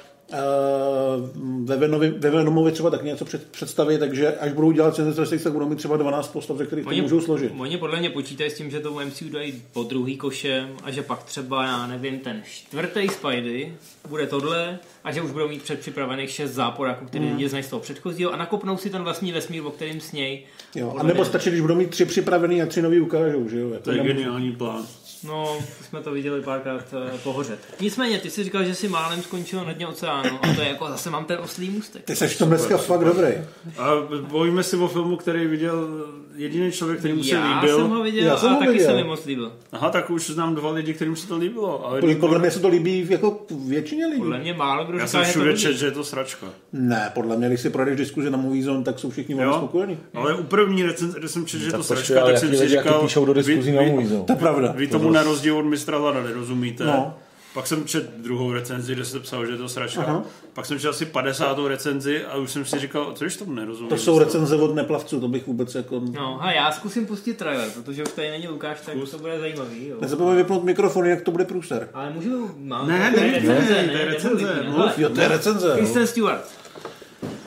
ve, 1.65 1.77
Venovi, 1.77 2.11
ve 2.19 2.31
Venomovi 2.31 2.73
třeba 2.73 2.91
tak 2.91 3.05
něco 3.05 3.25
před, 3.25 3.51
představí, 3.51 3.99
takže 3.99 4.33
až 4.37 4.53
budou 4.53 4.73
dělat 4.73 4.97
Sinister 4.97 5.27
Six, 5.27 5.43
tak 5.43 5.53
budou 5.53 5.69
mít 5.69 5.77
třeba 5.77 5.97
12 5.97 6.29
postav, 6.33 6.57
ze 6.57 6.67
kterých 6.67 6.85
to 6.85 6.91
můžou 6.91 7.21
složit. 7.21 7.53
Oni 7.59 7.77
podle 7.77 7.99
mě 8.01 8.11
počítají 8.11 8.51
s 8.51 8.55
tím, 8.55 8.71
že 8.71 8.81
to 8.81 8.91
MCU 9.07 9.29
dají 9.29 9.63
po 9.73 9.83
druhý 9.83 10.17
košem 10.17 10.69
a 10.85 10.91
že 10.91 11.03
pak 11.03 11.23
třeba, 11.23 11.65
já 11.65 11.87
nevím, 11.87 12.19
ten 12.19 12.43
čtvrtý 12.51 13.09
Spidey 13.09 13.73
bude 14.09 14.27
tohle 14.27 14.79
a 15.05 15.13
že 15.13 15.23
už 15.23 15.31
budou 15.31 15.49
mít 15.49 15.63
předpřipravených 15.63 16.31
šest 16.31 16.51
záporáků, 16.51 17.07
který 17.07 17.25
lidi 17.31 17.49
znají 17.49 17.65
z 17.65 17.69
toho 17.69 17.81
předchozího 17.81 18.33
a 18.33 18.37
nakopnou 18.37 18.77
si 18.77 18.91
ten 18.91 19.03
vlastní 19.03 19.33
vesmír, 19.33 19.63
o 19.67 19.71
kterým 19.71 20.01
sněj. 20.01 20.43
Jo, 20.75 20.95
a 20.99 21.03
nebo 21.03 21.15
mě- 21.21 21.25
stačí, 21.25 21.49
když 21.51 21.61
budou 21.61 21.75
mít 21.75 21.91
tři 21.91 22.05
připravený 22.05 22.63
a 22.63 22.67
tři 22.67 22.83
nový 22.83 23.01
ukážou, 23.01 23.49
že 23.49 23.61
jo? 23.61 23.71
Jako 23.71 23.85
To 23.85 23.91
je 23.91 23.97
nem- 23.97 24.07
geniální 24.07 24.53
plán. 24.53 24.87
No, 25.27 25.59
jsme 25.89 26.01
to 26.01 26.13
viděli 26.13 26.43
párkrát 26.43 26.85
eh, 26.93 27.19
pohořet. 27.19 27.59
Nicméně, 27.81 28.19
ty 28.19 28.31
jsi 28.31 28.45
říkal, 28.45 28.65
že 28.65 28.75
si 28.75 28.89
málem 28.89 29.23
skončil 29.23 29.65
na 29.65 29.73
dně 29.73 29.87
oceánu 29.87 30.39
a 30.43 30.55
to 30.55 30.61
je 30.61 30.69
jako 30.69 30.89
zase 30.89 31.11
mám 31.11 31.25
ten 31.25 31.39
oslý 31.39 31.71
můstek. 31.71 32.05
Ty 32.05 32.17
seš 32.17 32.35
v 32.35 32.39
tom 32.39 32.49
dneska 32.49 32.77
fakt 32.77 33.05
dobrý. 33.05 33.33
A 33.79 33.91
bojíme 34.21 34.63
si 34.63 34.77
o 34.77 34.89
filmu, 34.89 35.17
který 35.17 35.47
viděl 35.47 36.07
jediný 36.37 36.73
člověk, 36.73 36.99
který 36.99 37.15
mu 37.15 37.23
se 37.25 37.35
Já 37.35 37.61
líbil. 37.61 37.77
jsem 37.79 37.89
ho 37.91 38.03
viděl 38.03 38.25
Já 38.25 38.37
jsem 38.37 38.49
a 38.49 38.53
ho 38.53 38.59
taky 38.59 38.71
viděl. 38.73 38.87
se 38.87 38.95
mi 38.97 39.05
moc 39.05 39.25
líbil. 39.25 39.53
Aha, 39.73 39.91
tak 39.91 40.11
už 40.11 40.31
znám 40.31 40.55
dva 40.55 40.71
lidi, 40.71 40.95
kterým 40.95 41.17
se 41.17 41.29
to 41.29 41.37
líbilo. 41.37 41.87
Ale 41.87 42.01
Podle- 42.01 42.15
Podle 42.15 42.39
mě 42.39 42.51
se 42.51 42.61
to 42.61 42.69
líbí 42.69 43.07
jako 43.11 43.47
většině 43.69 44.07
lidí. 44.07 44.19
Podle 44.21 44.39
mě 44.39 44.55
málo 44.55 44.85
kdo 44.85 44.99
já 44.99 45.07
říká, 45.07 45.19
jsem 45.19 45.21
že 45.21 45.33
to 45.33 45.39
všude 45.41 45.57
čet, 45.57 45.73
že 45.77 45.87
je 45.87 45.91
to 45.93 46.05
sračka. 46.05 46.47
Ne, 46.73 47.11
podle 47.15 47.37
mě, 47.37 47.49
když 47.49 47.61
si 47.61 47.71
projdeš 47.71 47.97
diskuzi 47.97 48.31
na 48.31 48.39
Movie 48.39 48.65
Zone, 48.65 48.85
tak 48.85 48.99
jsou 48.99 49.11
všichni 49.11 49.35
velmi 49.35 49.55
spokojení. 49.55 49.99
Ale 50.15 50.35
u 50.35 50.43
první 50.43 50.83
recenze, 50.83 51.19
kde 51.19 51.29
jsem 51.29 51.47
četl, 51.47 51.63
že 51.63 51.69
je 51.69 51.73
to 51.73 51.83
sračka, 51.83 52.25
tak 52.27 52.39
jsem 52.39 52.57
si 52.57 52.69
říkal... 52.69 53.01
píšou 53.03 53.25
do 53.25 53.35
diskuzí 53.35 53.73
na 53.73 53.83
vy, 53.83 54.07
zone. 54.07 54.25
To 54.25 54.33
je 54.33 54.37
pravda. 54.37 54.73
vy 54.77 54.87
tomu 54.87 55.11
na 55.11 55.23
rozdíl 55.23 55.57
od 55.59 55.63
mistra 55.65 55.99
Hlada 55.99 56.23
nerozumíte. 56.23 56.85
No. 56.85 57.15
Pak 57.55 57.67
jsem 57.67 57.85
četl 57.85 58.07
druhou 58.17 58.53
recenzi, 58.53 58.95
kde 58.95 59.05
se 59.05 59.21
psal, 59.21 59.47
že 59.47 59.53
je 59.53 59.59
to 59.59 59.69
sračka. 59.69 60.03
Aha. 60.03 60.23
Pak 60.53 60.67
jsem 60.67 60.79
četl 60.79 60.91
asi 60.91 61.07
50. 61.07 61.59
recenzi 61.69 62.25
a 62.25 62.37
už 62.37 62.51
jsem 62.51 62.65
si 62.65 62.79
říkal, 62.79 63.13
co 63.15 63.25
když 63.25 63.37
tomu 63.37 63.53
nerozumím. 63.53 63.89
To 63.91 63.97
jsou 63.97 64.19
recenze 64.19 64.57
od 64.57 64.75
neplavců, 64.75 65.21
to 65.21 65.29
bych 65.29 65.47
vůbec 65.47 65.75
jako... 65.75 66.01
No 66.13 66.39
a 66.43 66.53
já 66.53 66.73
zkusím 66.73 67.07
pustit 67.07 67.35
trailer, 67.37 67.69
protože 67.71 68.03
už 68.03 68.09
tady 68.13 68.31
není 68.31 68.49
Lukáš, 68.49 68.81
tak 68.87 68.95
to 69.11 69.19
bude 69.19 69.41
zajímavý. 69.41 69.89
Jo. 69.89 69.97
Nezapomeň 70.01 70.37
vypnout 70.37 70.65
mikrofon, 70.65 71.07
jak 71.07 71.23
to 71.23 71.31
bude 71.31 71.45
průser. 71.45 71.89
Ale 71.95 72.11
můžu... 72.11 72.51
Mám, 72.59 72.89
Ne, 72.89 73.13
to 73.15 73.21
je 73.21 73.27
ne, 73.33 73.39
recenze, 73.39 73.75
ne, 73.83 73.89
to 73.89 73.97
je 73.99 74.05
recenze, 74.05 74.63
mluv, 74.65 74.79
ale- 74.81 74.93
Jo, 74.97 75.09
to 75.09 75.21
je 75.21 75.29
recenze. 75.29 75.75
Kristen 75.77 76.07
Stewart. 76.07 76.45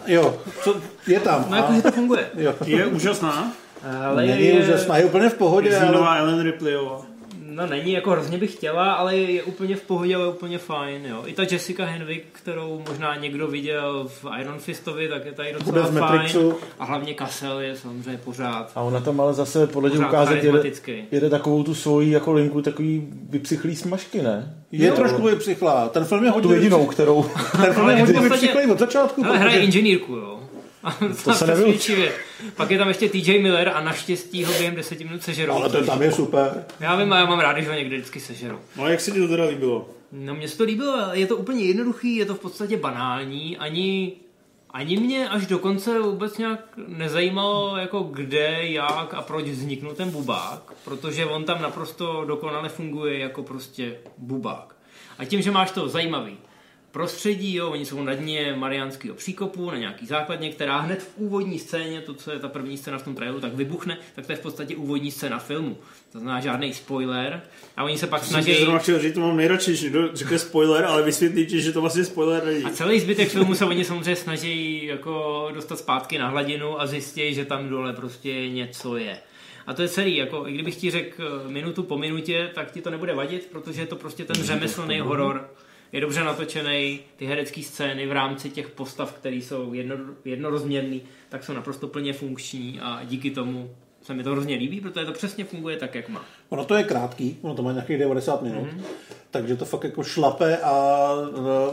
Jo, 0.08 0.38
co, 0.64 0.76
je 1.08 1.20
tam. 1.20 1.46
No 1.50 1.56
jakože 1.58 1.82
to 1.82 1.92
funguje. 1.92 2.28
Jo. 2.38 2.54
Je 2.66 2.86
úžasná. 2.86 3.52
Ale 4.08 4.26
Není 4.26 4.46
je, 4.48 4.64
úžasná, 4.64 4.98
je 4.98 5.06
úplně 5.06 5.30
v 5.30 5.34
pohodě, 5.34 5.78
ale... 5.78 5.92
Nová 5.92 6.16
Ellen 6.16 6.42
Ripleyová. 6.42 7.02
No 7.58 7.68
není, 7.68 7.92
jako 7.92 8.12
hrozně 8.12 8.38
bych 8.38 8.54
chtěla, 8.54 8.94
ale 8.94 9.18
je 9.18 9.44
úplně 9.44 9.76
v 9.76 9.82
pohodě, 9.82 10.16
ale 10.16 10.30
úplně 10.30 10.58
fajn, 10.58 11.06
jo. 11.06 11.24
I 11.26 11.34
ta 11.34 11.44
Jessica 11.52 11.86
Henwick, 11.86 12.26
kterou 12.32 12.82
možná 12.90 13.16
někdo 13.16 13.48
viděl 13.48 14.08
v 14.22 14.26
Iron 14.42 14.60
Fistovi, 14.60 15.08
tak 15.08 15.26
je 15.26 15.32
tady 15.32 15.54
docela 15.54 15.86
v 15.86 15.92
fajn. 15.92 16.00
Matrixu. 16.00 16.56
A 16.80 16.86
hlavně 16.86 17.14
Kassel 17.14 17.60
je 17.60 17.76
samozřejmě 17.76 18.20
pořád. 18.24 18.72
A 18.76 18.82
ona 18.82 19.00
tam 19.00 19.22
ale 19.22 19.34
zase 19.34 19.68
podle 19.68 19.90
Pořád 19.90 20.08
ukázek 20.08 20.44
jede, 20.44 20.64
jede 21.12 21.30
takovou 21.30 21.64
tu 21.64 21.76
svoji 21.76 22.12
jako 22.12 22.34
linku 22.34 22.62
takový 22.62 23.08
vypsychlý 23.30 23.76
smažky, 23.76 24.22
ne? 24.22 24.56
Je 24.72 24.92
trošku 24.92 25.22
vypsychlá. 25.22 25.90
Ten 25.90 26.06
film 26.06 26.24
je 26.24 26.30
hodně... 26.30 26.48
Tu 26.48 26.54
jedinou, 26.54 26.86
kterou... 26.86 27.26
Ten 27.66 27.74
film 27.74 27.90
je 27.90 27.96
hodně 28.00 28.20
vypsychlý 28.20 28.72
od 28.72 28.80
začátku. 28.80 29.26
Ale 29.26 29.38
hraje 29.38 29.56
protože- 29.56 29.66
inženýrku, 29.66 30.16
jo. 30.16 30.40
To 31.24 31.34
se 31.34 31.46
přesvědčivě. 31.46 32.14
Pak 32.56 32.72
je 32.72 32.78
tam 32.78 32.88
ještě 32.88 33.10
TJ 33.10 33.40
Miller 33.42 33.72
a 33.76 33.82
naštěstí 33.82 34.44
ho 34.44 34.54
během 34.54 34.76
deseti 34.76 35.04
minut 35.04 35.24
sežerou. 35.24 35.54
Ale 35.54 35.70
ten 35.70 35.86
tam 35.86 36.02
je 36.02 36.12
super. 36.12 36.66
Já 36.80 36.96
vím, 36.96 37.14
a 37.14 37.20
já 37.20 37.26
mám 37.26 37.40
rád, 37.40 37.60
že 37.60 37.70
ho 37.70 37.76
někde 37.76 37.96
vždycky 37.96 38.20
sežerou. 38.20 38.60
No 38.76 38.84
a 38.84 38.90
jak 38.90 39.02
se 39.02 39.12
ti 39.12 39.20
to 39.20 39.28
teda 39.28 39.46
líbilo? 39.46 39.90
No 40.12 40.36
mně 40.36 40.48
se 40.48 40.58
to 40.58 40.64
líbilo, 40.64 40.98
je 41.14 41.28
to 41.28 41.38
úplně 41.38 41.64
jednoduchý, 41.64 42.16
je 42.16 42.26
to 42.26 42.36
v 42.36 42.40
podstatě 42.40 42.78
banální, 42.78 43.58
ani, 43.58 44.14
ani 44.70 44.98
mě 44.98 45.30
až 45.30 45.46
do 45.48 45.60
konce 45.60 46.00
vůbec 46.00 46.38
nějak 46.38 46.60
nezajímalo, 46.88 47.78
jako 47.78 48.00
kde, 48.00 48.58
jak 48.62 49.14
a 49.14 49.22
proč 49.22 49.46
vzniknul 49.46 49.94
ten 49.94 50.12
bubák, 50.12 50.74
protože 50.84 51.26
on 51.26 51.44
tam 51.44 51.62
naprosto 51.62 52.26
dokonale 52.28 52.70
funguje 52.70 53.20
jako 53.20 53.44
prostě 53.44 53.98
bubák. 54.18 54.76
A 55.18 55.26
tím, 55.26 55.42
že 55.42 55.52
máš 55.52 55.72
to 55.72 55.90
zajímavý 55.90 56.38
prostředí, 56.98 57.56
jo, 57.56 57.70
oni 57.70 57.86
jsou 57.86 58.04
na 58.04 58.14
dně 58.14 58.56
Mariánského 58.56 59.16
příkopu, 59.16 59.72
na 59.72 59.78
nějaký 59.78 60.06
základně, 60.06 60.50
která 60.50 60.78
hned 60.78 61.04
v 61.04 61.18
úvodní 61.18 61.60
scéně, 61.60 62.02
to, 62.02 62.14
co 62.14 62.32
je 62.32 62.40
ta 62.40 62.48
první 62.48 62.78
scéna 62.78 62.98
v 62.98 63.04
tom 63.04 63.16
traileru, 63.16 63.42
tak 63.42 63.54
vybuchne, 63.54 63.98
tak 64.16 64.26
to 64.26 64.32
je 64.32 64.36
v 64.36 64.42
podstatě 64.42 64.76
úvodní 64.76 65.12
scéna 65.12 65.40
filmu. 65.40 65.78
To 66.12 66.20
znamená 66.20 66.40
žádný 66.40 66.74
spoiler. 66.74 67.42
A 67.78 67.84
oni 67.84 67.98
se 67.98 68.08
pak 68.08 68.24
snaží... 68.24 68.56
ti 68.56 68.62
zrovna 68.62 68.80
chtěl 68.80 69.00
říct, 69.00 69.14
to 69.14 69.20
mám 69.20 69.38
nejradši, 69.38 69.76
že 69.76 69.86
někdo 69.86 70.10
řekne 70.14 70.40
spoiler, 70.40 70.86
ale 70.86 71.04
vysvětlí 71.04 71.46
ti, 71.46 71.62
že 71.62 71.72
to 71.72 71.82
vlastně 71.82 72.06
spoiler 72.06 72.46
není. 72.46 72.64
A 72.64 72.70
celý 72.70 73.00
zbytek 73.00 73.30
filmu 73.30 73.56
se 73.56 73.66
oni 73.66 73.86
samozřejmě 73.86 74.16
snaží 74.16 74.86
jako 74.86 75.48
dostat 75.54 75.80
zpátky 75.80 76.18
na 76.18 76.30
hladinu 76.30 76.82
a 76.82 76.88
zjistí, 76.88 77.34
že 77.34 77.46
tam 77.46 77.70
dole 77.70 77.94
prostě 77.94 78.50
něco 78.50 78.98
je. 78.98 79.18
A 79.68 79.74
to 79.74 79.82
je 79.82 79.88
celý, 79.88 80.16
jako 80.16 80.48
i 80.48 80.54
kdybych 80.54 80.76
ti 80.76 80.92
řekl 80.92 81.44
minutu 81.48 81.84
po 81.84 81.98
minutě, 81.98 82.52
tak 82.56 82.72
ti 82.72 82.82
to 82.82 82.90
nebude 82.90 83.14
vadit, 83.14 83.48
protože 83.52 83.82
je 83.82 83.88
to 83.88 83.96
prostě 83.96 84.26
ten 84.26 84.36
řemeslný 84.36 85.00
horor. 85.00 85.50
Je 85.92 86.02
dobře 86.02 86.24
natočený, 86.24 87.00
ty 87.16 87.26
herecké 87.26 87.64
scény 87.64 88.08
v 88.08 88.12
rámci 88.12 88.50
těch 88.50 88.70
postav, 88.70 89.14
které 89.14 89.36
jsou 89.36 89.74
jedno, 89.74 89.96
jednorozměrný, 90.26 91.02
tak 91.30 91.44
jsou 91.44 91.54
naprosto 91.54 91.88
plně 91.88 92.14
funkční 92.14 92.80
a 92.82 93.04
díky 93.04 93.32
tomu 93.32 93.70
se 94.02 94.14
mi 94.14 94.24
to 94.24 94.32
hrozně 94.32 94.56
líbí, 94.56 94.82
protože 94.82 95.06
to 95.06 95.12
přesně 95.12 95.46
funguje 95.46 95.78
tak, 95.78 95.96
jak 95.96 96.10
má. 96.10 96.26
Ono 96.50 96.66
to 96.66 96.76
je 96.76 96.84
krátký, 96.84 97.38
ono 97.42 97.56
to 97.56 97.64
má 97.64 97.72
nějakých 97.72 97.98
90 97.98 98.42
minut, 98.42 98.64
mm-hmm. 98.64 98.82
takže 99.32 99.56
to 99.56 99.66
fakt 99.66 99.84
jako 99.84 100.04
šlape 100.04 100.58
a 100.58 101.08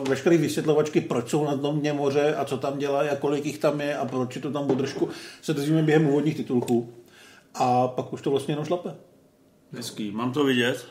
e, 0.05 0.09
veškeré 0.09 0.37
vysvětlovačky, 0.37 1.01
proč 1.01 1.29
jsou 1.29 1.45
na 1.45 1.57
tom 1.57 1.81
dně 1.81 1.93
moře 1.93 2.35
a 2.35 2.45
co 2.45 2.59
tam 2.59 2.79
dělají 2.79 3.09
a 3.09 3.17
kolik 3.17 3.47
jich 3.47 3.59
tam 3.59 3.81
je 3.81 3.97
a 3.97 4.05
proč 4.05 4.37
je 4.37 4.43
to 4.43 4.51
tam 4.51 4.67
budržku, 4.67 5.09
se 5.43 5.55
dozvíme 5.55 5.83
během 5.83 6.07
úvodních 6.07 6.37
titulků. 6.37 6.93
A 7.55 7.89
pak 7.89 8.13
už 8.13 8.23
to 8.23 8.31
vlastně 8.31 8.53
jenom 8.53 8.65
šlape. 8.65 8.95
Hezký, 9.73 10.11
mám 10.11 10.33
to 10.33 10.45
vidět? 10.45 10.87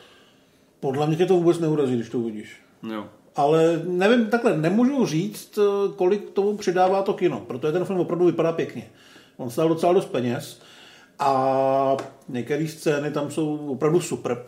Podle 0.80 1.06
mě 1.06 1.16
tě 1.16 1.26
to 1.26 1.34
vůbec 1.34 1.58
neurazí, 1.58 1.94
když 1.94 2.08
to 2.08 2.18
uvidíš. 2.18 2.63
Jo. 2.92 3.06
Ale 3.36 3.82
nevím, 3.84 4.26
takhle 4.26 4.56
nemůžu 4.56 5.06
říct, 5.06 5.58
eh, 5.58 5.92
kolik 5.96 6.30
tomu 6.30 6.56
přidává 6.56 7.02
to 7.02 7.12
kino, 7.14 7.40
protože 7.40 7.72
ten 7.72 7.84
film 7.84 8.00
opravdu 8.00 8.26
vypadá 8.26 8.52
pěkně. 8.52 8.90
On 9.36 9.50
stál 9.50 9.68
docela 9.68 9.92
dost 9.92 10.06
peněz 10.06 10.60
a 11.18 11.96
některé 12.28 12.68
scény 12.68 13.10
tam 13.10 13.30
jsou 13.30 13.56
opravdu 13.56 14.00
super. 14.00 14.44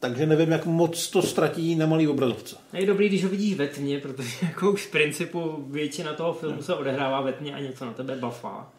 Takže 0.00 0.26
nevím, 0.26 0.52
jak 0.52 0.66
moc 0.66 1.10
to 1.10 1.22
ztratí 1.22 1.74
na 1.74 1.86
malý 1.86 2.08
obrazovce. 2.08 2.56
Je 2.72 2.86
dobrý, 2.86 3.08
když 3.08 3.24
ho 3.24 3.30
vidíš 3.30 3.54
ve 3.54 3.66
tmě, 3.68 3.98
protože 3.98 4.28
jako 4.42 4.70
už 4.70 4.86
v 4.86 4.90
principu 4.90 5.64
většina 5.66 6.12
toho 6.12 6.32
filmu 6.32 6.62
se 6.62 6.74
odehrává 6.74 7.20
ve 7.20 7.32
tmě 7.32 7.54
a 7.54 7.60
něco 7.60 7.84
na 7.84 7.92
tebe 7.92 8.16
bafá. 8.16 8.72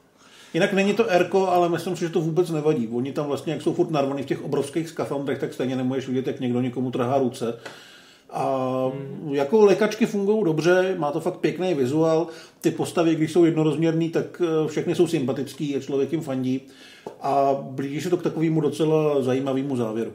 Jinak 0.53 0.73
není 0.73 0.93
to 0.93 1.09
Erko, 1.09 1.47
ale 1.47 1.69
myslím 1.69 1.95
si, 1.95 1.99
že 2.05 2.09
to 2.09 2.21
vůbec 2.21 2.49
nevadí. 2.49 2.87
Oni 2.87 3.11
tam 3.11 3.27
vlastně, 3.27 3.53
jak 3.53 3.61
jsou 3.61 3.73
furt 3.73 3.91
narvaný 3.91 4.23
v 4.23 4.25
těch 4.25 4.43
obrovských 4.43 4.89
skafandrech, 4.89 5.39
tak 5.39 5.53
stejně 5.53 5.75
nemůžeš 5.75 6.07
vidět, 6.07 6.27
jak 6.27 6.39
někdo 6.39 6.61
někomu 6.61 6.91
trhá 6.91 7.17
ruce. 7.17 7.59
A 8.29 8.85
jako 9.31 9.65
lékačky 9.65 10.05
fungují 10.05 10.43
dobře, 10.45 10.95
má 10.97 11.11
to 11.11 11.19
fakt 11.19 11.37
pěkný 11.37 11.73
vizuál. 11.73 12.27
Ty 12.61 12.71
postavy, 12.71 13.15
když 13.15 13.31
jsou 13.31 13.45
jednorozměrný, 13.45 14.09
tak 14.09 14.41
eh, 14.41 14.67
všechny 14.67 14.95
jsou 14.95 15.07
sympatický 15.07 15.75
a 15.75 15.79
člověk 15.79 16.11
jim 16.11 16.21
fandí. 16.21 16.61
A 17.21 17.53
blíží 17.61 18.01
se 18.01 18.09
to 18.09 18.17
k 18.17 18.23
takovému 18.23 18.61
docela 18.61 19.21
zajímavému 19.21 19.75
závěru. 19.75 20.13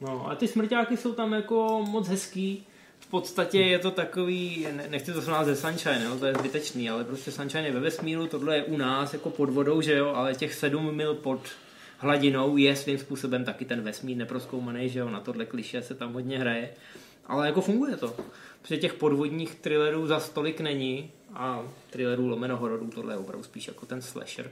No 0.00 0.30
a 0.30 0.34
ty 0.34 0.48
smrťáky 0.48 0.96
jsou 0.96 1.12
tam 1.12 1.32
jako 1.32 1.84
moc 1.90 2.08
hezký. 2.08 2.66
V 2.98 3.06
podstatě 3.10 3.60
je 3.60 3.78
to 3.78 3.90
takový, 3.90 4.66
ne- 4.76 4.86
nechci 4.90 5.12
to 5.12 5.22
srovnat 5.22 5.44
ze 5.44 5.56
Sunshine, 5.56 6.02
jo, 6.04 6.16
to 6.18 6.26
je 6.26 6.34
zbytečný, 6.34 6.90
ale 6.90 7.04
prostě 7.04 7.30
Sunshine 7.30 7.66
je 7.66 7.72
ve 7.72 7.80
vesmíru, 7.80 8.26
tohle 8.26 8.56
je 8.56 8.64
u 8.64 8.76
nás 8.76 9.12
jako 9.12 9.30
pod 9.30 9.50
vodou, 9.50 9.80
že 9.80 9.96
jo, 9.96 10.12
ale 10.14 10.34
těch 10.34 10.54
sedm 10.54 10.96
mil 10.96 11.14
pod 11.14 11.40
hladinou 11.98 12.56
je 12.56 12.76
svým 12.76 12.98
způsobem 12.98 13.44
taky 13.44 13.64
ten 13.64 13.80
vesmír 13.80 14.16
neproskoumaný, 14.16 14.88
že 14.88 14.98
jo, 14.98 15.10
na 15.10 15.20
tohle 15.20 15.46
kliše 15.46 15.82
se 15.82 15.94
tam 15.94 16.12
hodně 16.12 16.38
hraje. 16.38 16.70
Ale 17.30 17.46
jako 17.46 17.60
funguje 17.60 17.96
to. 17.96 18.14
Protože 18.62 18.76
těch 18.76 18.94
podvodních 18.94 19.54
thrillerů 19.54 20.06
za 20.06 20.20
stolik 20.20 20.60
není 20.60 21.10
a 21.34 21.62
thrillerů 21.90 22.28
lomeno 22.28 22.56
hororů, 22.56 22.90
tohle 22.94 23.14
je 23.14 23.18
opravdu 23.18 23.44
spíš 23.44 23.68
jako 23.68 23.86
ten 23.86 24.02
slasher. 24.02 24.50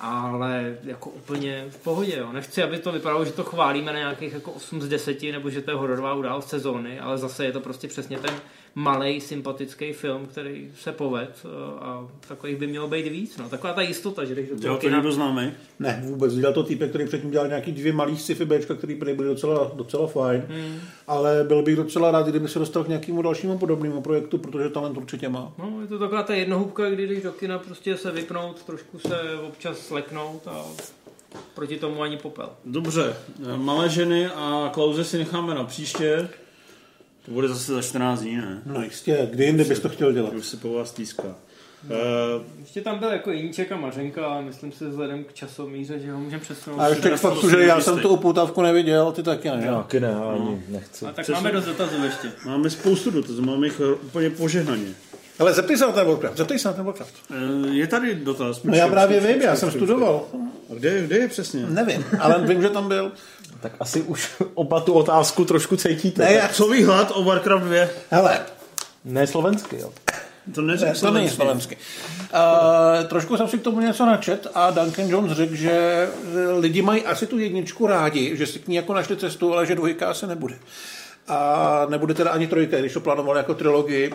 Ale 0.00 0.78
jako 0.82 1.10
úplně 1.10 1.66
v 1.68 1.76
pohodě, 1.82 2.16
jo. 2.16 2.32
Nechci, 2.32 2.62
aby 2.62 2.78
to 2.78 2.92
vypadalo, 2.92 3.24
že 3.24 3.32
to 3.32 3.44
chválíme 3.44 3.92
na 3.92 3.98
nějakých 3.98 4.32
jako 4.32 4.52
8 4.52 4.82
z 4.82 4.88
10, 4.88 5.22
nebo 5.22 5.50
že 5.50 5.62
to 5.62 5.70
je 5.70 5.76
hororová 5.76 6.14
událost 6.14 6.48
sezóny, 6.48 7.00
ale 7.00 7.18
zase 7.18 7.44
je 7.44 7.52
to 7.52 7.60
prostě 7.60 7.88
přesně 7.88 8.18
ten 8.18 8.34
malý 8.74 9.20
sympatický 9.20 9.92
film, 9.92 10.26
který 10.26 10.70
se 10.80 10.92
poved 10.92 11.46
a 11.80 12.06
takových 12.28 12.56
by 12.56 12.66
mělo 12.66 12.88
být 12.88 13.08
víc. 13.08 13.36
No. 13.36 13.48
Taková 13.48 13.72
ta 13.72 13.80
jistota, 13.80 14.24
že 14.24 14.32
když 14.34 14.44
do 14.48 14.50
toho 14.54 14.60
Dělal 14.62 14.76
to 14.78 14.86
kina- 14.86 14.96
někdo 14.96 15.12
známý? 15.12 15.52
Ne, 15.78 16.02
vůbec. 16.04 16.34
Dělal 16.34 16.52
to 16.54 16.62
týpek, 16.62 16.88
který 16.88 17.06
předtím 17.06 17.30
dělal 17.30 17.48
nějaký 17.48 17.72
dvě 17.72 17.92
malý 17.92 18.18
sci-fi 18.18 18.44
Bčka, 18.44 18.74
který 18.74 18.94
byly 18.94 19.14
docela, 19.28 19.70
docela 19.74 20.06
fajn. 20.06 20.44
Hmm. 20.48 20.80
Ale 21.06 21.44
byl 21.44 21.62
bych 21.62 21.76
docela 21.76 22.10
rád, 22.10 22.26
kdyby 22.26 22.48
se 22.48 22.58
dostal 22.58 22.84
k 22.84 22.88
nějakému 22.88 23.22
dalšímu 23.22 23.58
podobnému 23.58 24.00
projektu, 24.02 24.38
protože 24.38 24.68
talent 24.68 24.96
určitě 24.96 25.28
má. 25.28 25.52
No, 25.58 25.80
je 25.80 25.86
to 25.86 25.98
taková 25.98 26.22
ta 26.22 26.34
jednohubka, 26.34 26.90
kdy 26.90 27.06
jdeš 27.06 27.22
do 27.22 27.32
kina 27.32 27.58
prostě 27.58 27.96
se 27.96 28.10
vypnout, 28.10 28.62
trošku 28.62 28.98
se 28.98 29.16
občas 29.48 29.78
sleknout 29.78 30.46
a 30.48 30.64
proti 31.54 31.76
tomu 31.76 32.02
ani 32.02 32.16
popel. 32.16 32.48
Dobře, 32.64 33.16
malé 33.56 33.88
ženy 33.88 34.26
a 34.26 34.70
Klauze 34.74 35.04
si 35.04 35.18
necháme 35.18 35.54
na 35.54 35.64
příště. 35.64 36.28
To 37.30 37.34
bude 37.34 37.48
zase 37.48 37.72
za 37.72 37.82
14 37.82 38.20
dní, 38.20 38.36
ne? 38.36 38.62
No 38.66 38.82
jistě, 38.82 39.28
kdy 39.32 39.44
jindy 39.44 39.64
bys 39.64 39.80
to 39.80 39.88
chtěl 39.88 40.12
dělat? 40.12 40.32
Už 40.34 40.46
si 40.46 40.56
po 40.56 40.72
vás 40.72 40.92
týská. 40.92 41.22
Uh, 41.24 41.96
Ještě 42.60 42.80
tam 42.80 42.98
byl 42.98 43.08
jako 43.08 43.30
Jiníček 43.30 43.72
a 43.72 43.76
Mařenka, 43.76 44.26
ale 44.26 44.42
myslím 44.42 44.72
si 44.72 44.86
vzhledem 44.86 45.24
k 45.24 45.32
časomíře, 45.32 45.98
že 45.98 46.12
ho 46.12 46.20
můžeme 46.20 46.42
přesunout. 46.42 46.80
A 46.80 46.88
ještě 46.88 47.10
k 47.10 47.16
faktu, 47.16 47.50
že 47.50 47.60
já 47.60 47.80
jsem 47.80 47.98
tu 47.98 48.08
upoutávku 48.08 48.62
neviděl, 48.62 49.12
ty 49.12 49.22
taky 49.22 49.48
ne. 49.48 49.66
Taky 49.66 50.00
ne, 50.00 50.14
ani 50.14 50.62
nechci. 50.68 51.06
A 51.06 51.12
tak 51.12 51.28
máme 51.28 51.52
dost 51.52 51.64
dotazů 51.64 52.04
ještě. 52.04 52.32
máme 52.46 52.70
spoustu 52.70 53.10
dotazů, 53.10 53.42
máme 53.42 53.66
jich 53.66 53.80
eh, 53.80 53.94
úplně 53.94 54.30
požehnaně. 54.30 54.94
Ale 55.38 55.54
zeptej 55.54 55.76
se 55.76 55.86
na 55.86 55.92
ten 55.92 56.06
Warcraft, 56.06 56.36
zeptej 56.36 56.58
se 56.58 56.68
na 56.68 56.74
ten 56.74 56.84
Warcraft. 56.84 57.14
Uh, 57.30 57.66
je 57.74 57.86
tady 57.86 58.14
dotaz. 58.14 58.62
No 58.62 58.74
já 58.74 58.88
právě 58.88 59.20
vím, 59.20 59.42
já 59.42 59.56
jsem 59.56 59.70
studoval. 59.70 60.24
A 60.70 60.74
kde, 60.74 61.02
kde 61.02 61.16
je 61.16 61.28
přesně? 61.28 61.66
Nevím, 61.68 62.04
ale 62.18 62.46
vím, 62.46 62.62
že 62.62 62.68
tam 62.68 62.88
byl. 62.88 63.12
Tak 63.60 63.72
asi 63.80 64.02
už 64.02 64.30
oba 64.54 64.80
tu 64.80 64.92
otázku 64.92 65.44
trošku 65.44 65.76
cítíte. 65.76 66.22
Ne, 66.24 66.48
Co 66.52 66.68
výhled 66.68 67.08
o 67.14 67.24
Warcraft 67.24 67.64
2? 67.64 67.86
hele, 68.10 68.40
Ne 69.04 69.26
slovensky, 69.26 69.76
jo. 69.80 69.92
To 70.54 70.62
ne, 70.62 70.72
neřekl 70.72 71.00
to 71.00 71.10
není 71.10 71.28
slovensky. 71.30 71.76
slovensky. 71.76 71.76
Uh, 73.00 73.08
trošku 73.08 73.36
jsem 73.36 73.48
si 73.48 73.58
k 73.58 73.62
tomu 73.62 73.80
něco 73.80 74.06
načet 74.06 74.46
a 74.54 74.70
Duncan 74.70 75.08
Jones 75.08 75.32
řekl, 75.32 75.54
že 75.54 76.08
lidi 76.58 76.82
mají 76.82 77.04
asi 77.04 77.26
tu 77.26 77.38
jedničku 77.38 77.86
rádi, 77.86 78.36
že 78.36 78.46
si 78.46 78.58
k 78.58 78.68
ní 78.68 78.76
jako 78.76 78.94
našli 78.94 79.16
cestu, 79.16 79.52
ale 79.54 79.66
že 79.66 79.74
dvojka 79.74 80.10
asi 80.10 80.26
nebude. 80.26 80.54
A 81.28 81.86
nebude 81.88 82.14
teda 82.14 82.30
ani 82.30 82.46
trojka, 82.46 82.76
když 82.78 82.92
to 82.92 83.00
plánoval 83.00 83.36
jako 83.36 83.54
trilogii. 83.54 84.14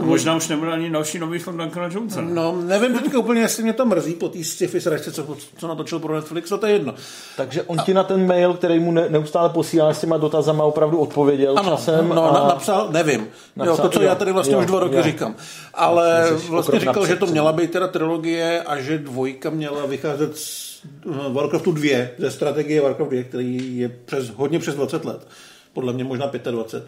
A 0.00 0.04
možná 0.04 0.36
už 0.36 0.48
nebude 0.48 0.72
ani 0.72 0.90
další 0.90 1.18
nový 1.18 1.38
film 1.38 1.56
Duncana 1.58 1.88
Jonesa. 1.92 2.20
ne? 2.20 2.34
No, 2.34 2.56
nevím 2.62 2.98
teďka 2.98 3.18
úplně, 3.18 3.40
jestli 3.40 3.62
mě 3.62 3.72
to 3.72 3.86
mrzí 3.86 4.14
po 4.14 4.28
té 4.28 4.44
sci-fi 4.44 4.80
sračce, 4.80 5.12
co, 5.12 5.36
co 5.58 5.68
natočil 5.68 5.98
pro 5.98 6.14
Netflix, 6.14 6.48
to 6.48 6.66
je 6.66 6.72
jedno. 6.72 6.94
Takže 7.36 7.62
on 7.62 7.78
ti 7.78 7.94
na 7.94 8.04
ten 8.04 8.26
mail, 8.26 8.54
který 8.54 8.78
mu 8.78 8.92
ne, 8.92 9.06
neustále 9.08 9.48
posílá 9.48 9.94
s 9.94 10.00
těma 10.00 10.16
dotazama, 10.16 10.64
opravdu 10.64 10.98
odpověděl 10.98 11.58
Ano, 11.58 11.70
časem. 11.70 12.08
no, 12.08 12.24
a... 12.30 12.32
na, 12.32 12.48
napsal, 12.48 12.88
nevím. 12.92 13.26
Napsal, 13.56 13.76
jo, 13.76 13.82
to, 13.82 13.88
co 13.88 14.02
jo, 14.02 14.08
já 14.08 14.14
tady 14.14 14.32
vlastně 14.32 14.54
jo, 14.54 14.60
už 14.60 14.66
dva 14.66 14.80
roky 14.80 14.96
jo. 14.96 15.02
říkám. 15.02 15.34
Ale 15.74 16.20
Vlastně 16.20 16.38
jsi 16.46 16.50
vlastně 16.50 16.80
říkal, 16.80 17.06
že 17.06 17.16
to 17.16 17.20
napřed. 17.20 17.32
měla 17.32 17.52
být 17.52 17.70
teda 17.70 17.88
trilogie 17.88 18.62
a 18.62 18.80
že 18.80 18.98
dvojka 18.98 19.50
měla 19.50 19.86
vycházet 19.86 20.36
z 20.38 20.80
uh, 21.06 21.32
Warcraftu 21.32 21.72
2, 21.72 22.06
ze 22.18 22.30
strategie 22.30 22.80
Warcraft 22.82 23.10
2, 23.10 23.22
který 23.22 23.78
je 23.78 23.88
přes, 24.04 24.30
hodně 24.30 24.58
přes 24.58 24.74
20 24.74 25.04
let. 25.04 25.26
Podle 25.72 25.92
mě 25.92 26.04
možná 26.04 26.26
25. 26.50 26.86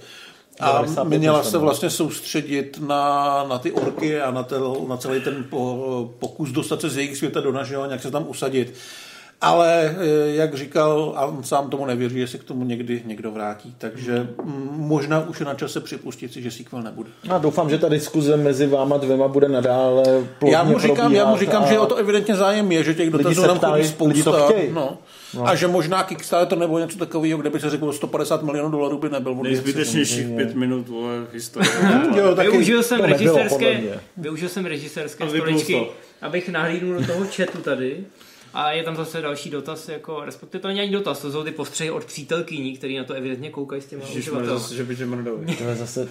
A 0.61 0.72
95 0.72 1.18
měla 1.18 1.42
se 1.42 1.59
vlastně 1.59 1.90
soustředit 1.90 2.80
na, 2.86 3.44
na 3.48 3.59
ty 3.59 3.72
orky 3.72 4.20
a 4.20 4.30
na, 4.30 4.42
tel, 4.42 4.76
na 4.88 4.96
celý 4.96 5.20
ten 5.20 5.44
po, 5.50 6.11
pokus 6.18 6.50
dostat 6.50 6.80
se 6.80 6.90
z 6.90 6.96
jejich 6.96 7.16
světa 7.16 7.40
do 7.40 7.52
našeho 7.52 7.82
a 7.82 7.86
nějak 7.86 8.02
se 8.02 8.11
tam 8.11 8.24
usadit. 8.28 8.74
Ale 9.40 9.96
eh, 9.98 10.34
jak 10.34 10.54
říkal, 10.54 11.12
a 11.16 11.26
on 11.26 11.42
sám 11.44 11.70
tomu 11.70 11.86
nevěří, 11.86 12.18
že 12.18 12.26
se 12.26 12.38
k 12.38 12.44
tomu 12.44 12.64
někdy 12.64 13.02
někdo 13.07 13.30
vrátí. 13.30 13.74
Takže 13.78 14.28
mm, 14.44 14.68
možná 14.76 15.28
už 15.28 15.40
je 15.40 15.46
na 15.46 15.54
čase 15.54 15.80
připustit 15.80 16.32
si, 16.32 16.42
že 16.42 16.50
sequel 16.50 16.82
nebude. 16.82 17.11
A 17.28 17.38
doufám, 17.38 17.70
že 17.70 17.78
ta 17.78 17.88
diskuze 17.88 18.36
mezi 18.36 18.66
váma 18.66 18.96
dvěma 18.96 19.28
bude 19.28 19.48
nadále 19.48 20.02
plodně 20.38 20.57
Já 20.57 20.64
mu 20.64 20.78
říkám, 20.78 21.12
já 21.14 21.26
mu 21.30 21.36
říkám 21.36 21.62
a- 21.62 21.66
že 21.66 21.78
o 21.78 21.86
to 21.86 21.96
evidentně 21.96 22.34
zájem 22.34 22.72
je, 22.72 22.84
že 22.84 22.94
těch 22.94 23.11
dotazů 23.11 23.46
nám 23.46 23.59
chodí 23.59 23.72
lidi 23.72 24.22
to 24.22 24.32
spousta. 24.32 24.48
chtějí. 24.48 24.72
No. 24.72 24.98
A 25.45 25.55
že 25.55 25.68
možná 25.68 26.03
Kickstarter 26.03 26.59
nebo 26.59 26.78
něco 26.78 26.99
takového, 26.99 27.39
kde 27.39 27.51
by 27.51 27.61
se 27.61 27.70
řeklo 27.70 27.93
150 27.93 28.43
milionů 28.43 28.70
dolarů 28.70 28.99
by 28.99 29.09
nebyl. 29.09 29.34
vůbec. 29.34 29.53
Nejzbytečnějších 29.53 30.26
pět 30.37 30.55
minut 30.55 30.89
vole, 30.89 31.20
v 31.30 31.34
historii. 31.34 31.70
Jo, 32.16 32.34
taky. 32.34 32.51
Využil 32.51 32.82
jsem 32.82 33.01
režisérské, 33.01 33.78
mě. 33.78 34.01
využil 34.16 34.49
jsem 34.49 34.66
režisérské 34.66 35.28
stoličky, 35.28 35.72
to. 35.72 35.93
abych 36.22 36.49
nahlídnul 36.49 37.01
do 37.01 37.07
toho 37.07 37.26
chatu 37.37 37.59
tady. 37.59 38.05
A 38.59 38.72
je 38.72 38.82
tam 38.82 38.97
zase 38.97 39.20
další 39.22 39.51
dotaz, 39.51 39.89
jako, 39.89 40.22
respektive 40.24 40.62
to 40.62 40.68
není 40.68 40.80
ani 40.80 40.91
dotaz, 40.93 41.18
to 41.18 41.32
jsou 41.32 41.45
ty 41.45 41.51
postřehy 41.51 41.91
od 41.91 42.05
přítelkyní, 42.05 42.76
který 42.76 42.99
na 42.99 43.05
to 43.05 43.14
evidentně 43.14 43.51
koukají 43.51 43.82
s 43.82 43.87
těma 43.87 44.03
uživateli. 44.05 44.49
zase, 44.49 44.74
že 44.74 44.84
by 44.84 44.97
tě 44.97 45.09
je 45.68 45.74
zase... 45.74 46.09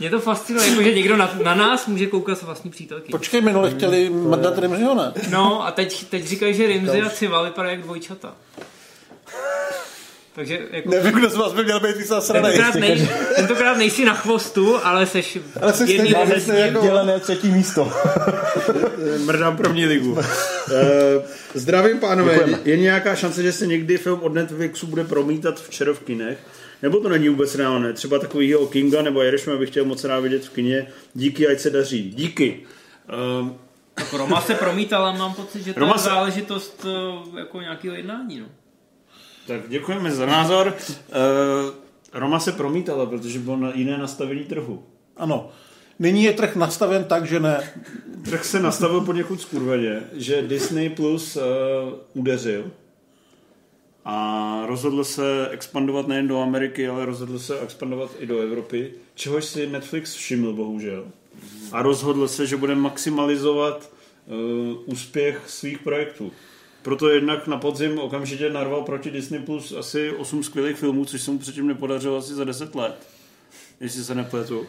Mě 0.00 0.10
to 0.10 0.20
fascinuje, 0.20 0.68
jako, 0.68 0.82
že 0.82 0.94
někdo 0.94 1.16
na, 1.16 1.34
na 1.44 1.54
nás 1.54 1.86
může 1.86 2.06
koukat 2.06 2.38
s 2.38 2.42
vlastní 2.42 2.70
přítelky. 2.70 3.10
Počkej, 3.12 3.40
minule 3.40 3.70
chtěli 3.70 4.10
mrdat 4.10 4.58
Rimziho, 4.58 4.94
ne? 4.94 5.12
No 5.30 5.66
a 5.66 5.70
teď, 5.70 6.04
teď 6.04 6.24
říkají, 6.24 6.54
že 6.54 6.66
Rimzy 6.66 7.02
a 7.02 7.10
Civa 7.10 7.42
vypadají 7.42 7.76
jak 7.76 7.84
dvojčata. 7.84 8.34
Takže 10.34 10.58
jako, 10.70 10.90
Nevím, 10.90 11.12
kdo 11.12 11.30
z 11.30 11.34
vás 11.36 11.52
by 11.52 11.64
měl 11.64 11.80
být 11.80 11.96
víc 11.96 12.06
zasranej. 12.08 12.52
tentokrát, 12.52 12.80
nej, 12.80 13.08
tentokrát 13.36 13.76
nejsi 13.76 14.04
na 14.04 14.14
chvostu, 14.14 14.86
ale 14.86 15.06
seš 15.06 15.38
Ale 15.60 15.72
jsi 15.72 15.92
jedný 15.92 16.10
stejně- 16.10 16.40
jsi 16.40 16.50
jako- 16.50 16.80
Dělené 16.82 17.20
třetí 17.20 17.48
místo. 17.48 17.92
Mrdám 19.24 19.56
první 19.56 19.86
ligu. 19.86 20.12
Uh, 20.12 20.18
zdravím 21.54 21.98
pánové, 21.98 22.38
je 22.64 22.76
nějaká 22.76 23.14
šance, 23.16 23.42
že 23.42 23.52
se 23.52 23.66
někdy 23.66 23.98
film 23.98 24.20
od 24.22 24.34
Netflixu 24.34 24.86
bude 24.86 25.04
promítat 25.04 25.60
včera 25.60 25.92
v 25.94 26.00
kinech? 26.00 26.38
Nebo 26.82 27.00
to 27.00 27.08
není 27.08 27.28
vůbec 27.28 27.54
reálné? 27.54 27.92
Třeba 27.92 28.18
takovýho 28.18 28.66
Kinga 28.66 29.02
nebo 29.02 29.22
Irishman 29.24 29.58
bych 29.58 29.70
chtěl 29.70 29.84
moc 29.84 30.04
rád 30.04 30.20
vidět 30.20 30.44
v 30.44 30.50
kině. 30.50 30.86
Díky, 31.14 31.48
ať 31.48 31.60
se 31.60 31.70
daří. 31.70 32.10
Díky. 32.10 32.60
Uh, 33.42 33.48
Tak 33.94 34.12
Roma 34.12 34.40
se 34.40 34.54
promítala, 34.54 35.12
mám 35.12 35.34
pocit, 35.34 35.62
že 35.62 35.74
to 35.74 35.80
Roma 35.80 35.92
je 35.94 35.98
se- 35.98 36.04
záležitost 36.08 36.86
eh, 37.34 37.38
jako 37.38 37.60
nějakého 37.60 37.94
jednání. 37.94 38.40
No. 38.40 38.46
Tak 39.46 39.68
děkujeme 39.68 40.10
za 40.10 40.26
názor. 40.26 40.74
Uh, 40.76 41.74
Roma 42.12 42.40
se 42.40 42.52
promítala, 42.52 43.06
protože 43.06 43.38
bylo 43.38 43.56
na 43.56 43.72
jiné 43.74 43.98
nastavení 43.98 44.44
trhu. 44.44 44.82
Ano. 45.16 45.50
Nyní 45.98 46.22
je 46.22 46.32
trh 46.32 46.56
nastaven 46.56 47.04
tak, 47.04 47.26
že 47.26 47.40
ne. 47.40 47.72
Trh 48.24 48.44
se 48.44 48.60
nastavil 48.60 49.00
poněkud 49.00 49.40
skurveně, 49.40 50.02
že 50.12 50.42
Disney 50.42 50.88
Plus 50.88 51.36
uh, 51.36 51.42
udeřil 52.14 52.70
a 54.04 54.62
rozhodl 54.66 55.04
se 55.04 55.48
expandovat 55.50 56.08
nejen 56.08 56.28
do 56.28 56.40
Ameriky, 56.40 56.88
ale 56.88 57.04
rozhodl 57.04 57.38
se 57.38 57.60
expandovat 57.60 58.10
i 58.18 58.26
do 58.26 58.38
Evropy, 58.38 58.92
čehož 59.14 59.44
si 59.44 59.66
Netflix 59.66 60.14
všiml, 60.14 60.52
bohužel. 60.52 61.06
A 61.72 61.82
rozhodl 61.82 62.28
se, 62.28 62.46
že 62.46 62.56
bude 62.56 62.74
maximalizovat 62.74 63.90
uh, 64.26 64.34
úspěch 64.86 65.42
svých 65.46 65.78
projektů. 65.78 66.32
Proto 66.84 67.08
jednak 67.08 67.46
na 67.46 67.56
podzim 67.56 67.98
okamžitě 67.98 68.50
narval 68.50 68.82
proti 68.82 69.10
Disney 69.10 69.40
Plus 69.40 69.72
asi 69.72 70.10
8 70.10 70.42
skvělých 70.42 70.76
filmů, 70.76 71.04
což 71.04 71.20
se 71.20 71.30
mu 71.30 71.38
předtím 71.38 71.66
nepodařilo 71.66 72.16
asi 72.16 72.34
za 72.34 72.44
10 72.44 72.74
let, 72.74 73.06
jestli 73.80 74.04
se 74.04 74.14
nepletu. 74.14 74.66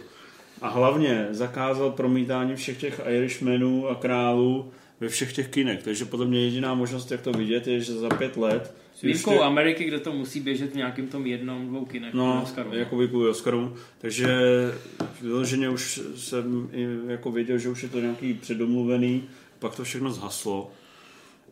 A 0.62 0.70
hlavně 0.70 1.28
zakázal 1.32 1.92
promítání 1.92 2.56
všech 2.56 2.80
těch 2.80 3.02
Irishmanů 3.06 3.88
a 3.88 3.96
králů 3.96 4.72
ve 5.00 5.10
všech 5.10 5.34
těch 5.34 5.48
kinech. 5.48 5.84
Takže 5.84 6.06
podle 6.06 6.26
mě 6.26 6.40
jediná 6.40 6.74
možnost, 6.74 7.12
jak 7.12 7.22
to 7.22 7.32
vidět, 7.32 7.68
je, 7.68 7.80
že 7.80 7.94
za 7.94 8.10
pět 8.10 8.38
let 8.38 8.76
S 8.96 9.02
výjimkou 9.02 9.42
Ameriky, 9.42 9.84
kde 9.84 10.00
to 10.00 10.14
musí 10.14 10.40
běžet 10.40 10.72
v 10.72 10.76
nějakým 10.76 11.08
tom 11.08 11.26
jednom, 11.26 11.68
dvou 11.68 11.86
kinech. 11.86 12.14
No, 12.14 12.42
Oscaru. 12.44 12.74
jako 12.74 13.08
kvůli 13.08 13.30
Oscarům. 13.30 13.76
Takže 13.98 14.28
vyloženě 15.22 15.70
už 15.70 16.02
jsem 16.16 16.70
i 16.74 16.88
jako 17.08 17.32
věděl, 17.32 17.58
že 17.58 17.70
už 17.70 17.84
je 17.84 17.90
to 17.90 18.00
nějaký 18.00 18.34
předomluvený, 18.34 19.24
pak 19.60 19.76
to 19.76 19.84
všechno 19.84 20.12
zhaslo. 20.12 20.72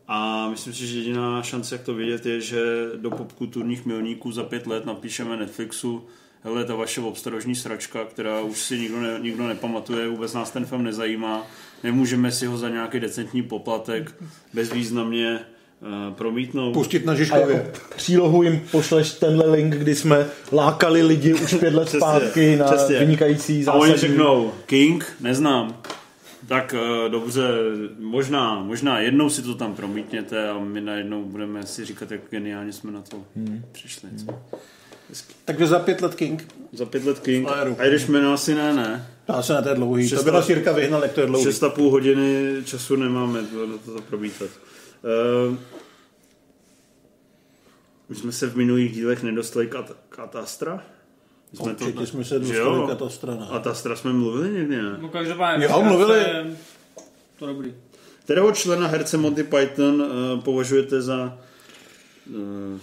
A 0.08 0.48
myslím 0.50 0.72
si, 0.74 0.86
že 0.86 0.98
jediná 0.98 1.42
šance, 1.42 1.74
jak 1.74 1.82
to 1.84 1.94
vidět, 1.94 2.26
je, 2.26 2.40
že 2.40 2.62
do 2.96 3.10
popkulturních 3.10 3.86
milníků 3.86 4.32
za 4.32 4.42
pět 4.44 4.66
let 4.66 4.86
napíšeme 4.86 5.36
Netflixu 5.36 6.04
hele, 6.42 6.64
ta 6.64 6.74
vaše 6.74 7.00
obstarožní 7.00 7.54
sračka, 7.54 8.04
která 8.04 8.40
už 8.40 8.58
si 8.58 8.78
nikdo, 8.78 9.00
ne, 9.00 9.18
nikdo 9.22 9.48
nepamatuje, 9.48 10.08
vůbec 10.08 10.32
nás 10.34 10.50
ten 10.50 10.66
film 10.66 10.84
nezajímá, 10.84 11.46
nemůžeme 11.82 12.32
si 12.32 12.46
ho 12.46 12.58
za 12.58 12.68
nějaký 12.68 13.00
decentní 13.00 13.42
poplatek 13.42 14.14
bezvýznamně 14.52 15.38
uh, 15.80 16.14
promítnout. 16.14 16.72
Pustit 16.72 17.06
na 17.06 17.12
A 17.12 17.16
Žižkově. 17.16 17.54
jako 17.56 17.78
přílohu 17.96 18.42
jim 18.42 18.60
pošleš 18.70 19.12
tenhle 19.12 19.50
link, 19.50 19.74
kdy 19.74 19.94
jsme 19.94 20.26
lákali 20.52 21.02
lidi 21.02 21.34
už 21.34 21.54
pět 21.54 21.74
let 21.74 21.84
Přesně, 21.84 22.00
zpátky 22.00 22.56
na 22.56 22.64
přesně. 22.64 22.98
vynikající 22.98 23.66
A 23.66 23.72
oni 23.72 23.92
zásadní... 23.92 24.08
řeknou, 24.08 24.52
King, 24.66 25.12
neznám. 25.20 25.76
Tak 26.48 26.74
uh, 26.74 27.10
dobře, 27.10 27.48
možná, 27.98 28.62
možná 28.62 29.00
jednou 29.00 29.30
si 29.30 29.42
to 29.42 29.54
tam 29.54 29.74
promítněte 29.74 30.48
a 30.48 30.58
my 30.58 30.80
najednou 30.80 31.24
budeme 31.24 31.66
si 31.66 31.84
říkat, 31.84 32.10
jak 32.10 32.20
geniálně 32.30 32.72
jsme 32.72 32.92
na 32.92 33.02
to 33.02 33.24
hmm. 33.36 33.64
přišli. 33.72 34.08
Co? 34.26 34.42
Takže 35.44 35.66
za 35.66 35.78
pět 35.78 36.00
let 36.00 36.14
King. 36.14 36.48
Za 36.72 36.86
pět 36.86 37.04
let 37.04 37.18
King. 37.18 37.48
Fléru. 37.48 37.76
Irishman 37.82 38.26
asi 38.26 38.54
ne, 38.54 38.72
ne. 38.72 39.06
Dá 39.28 39.42
se 39.42 39.52
na 39.52 39.62
to 39.62 39.68
je 39.68 39.74
dlouhý. 39.74 40.08
Šest 40.08 40.18
To 40.18 40.24
by 40.24 40.30
nás 40.30 40.48
let. 40.48 40.54
Jirka 40.54 40.72
vyhnal, 40.72 41.02
jak 41.02 41.12
to 41.12 41.20
je 41.20 41.26
dlouhý. 41.26 41.44
Šest 41.44 41.62
a 41.62 41.70
půl 41.70 41.90
hodiny 41.90 42.56
času 42.64 42.96
nemáme 42.96 43.42
to, 43.42 43.66
na 43.66 43.78
to, 43.78 43.94
to 43.94 44.02
promítat. 44.02 44.50
Uh, 45.50 45.56
už 48.10 48.18
jsme 48.18 48.32
se 48.32 48.46
v 48.46 48.56
minulých 48.56 48.92
dílech 48.92 49.22
nedostali 49.22 49.66
k, 49.66 49.74
at- 49.74 49.96
k 50.08 50.18
Atastra? 50.18 50.84
Jsme 51.54 51.72
Určitě 51.72 52.06
jsme 52.06 52.24
se 52.24 52.38
dostali 52.38 52.58
jo? 52.80 52.86
k 52.86 52.90
Atastra, 52.90 53.34
ne? 53.34 53.46
Atastra 53.50 53.96
jsme 53.96 54.12
mluvili 54.12 54.50
někdy, 54.50 54.76
ne? 54.76 54.96
No 55.00 55.08
každopádně, 55.08 55.64
Jo, 55.66 55.82
mluvili. 55.82 56.18
je 56.18 56.56
To 57.38 57.46
dobrý. 57.46 57.74
Kterého 58.24 58.52
člena 58.52 58.86
herce 58.86 59.16
Monty 59.16 59.42
Python 59.44 60.02
uh, 60.02 60.40
považujete 60.44 61.02
za... 61.02 61.38
Uh, 62.30 62.78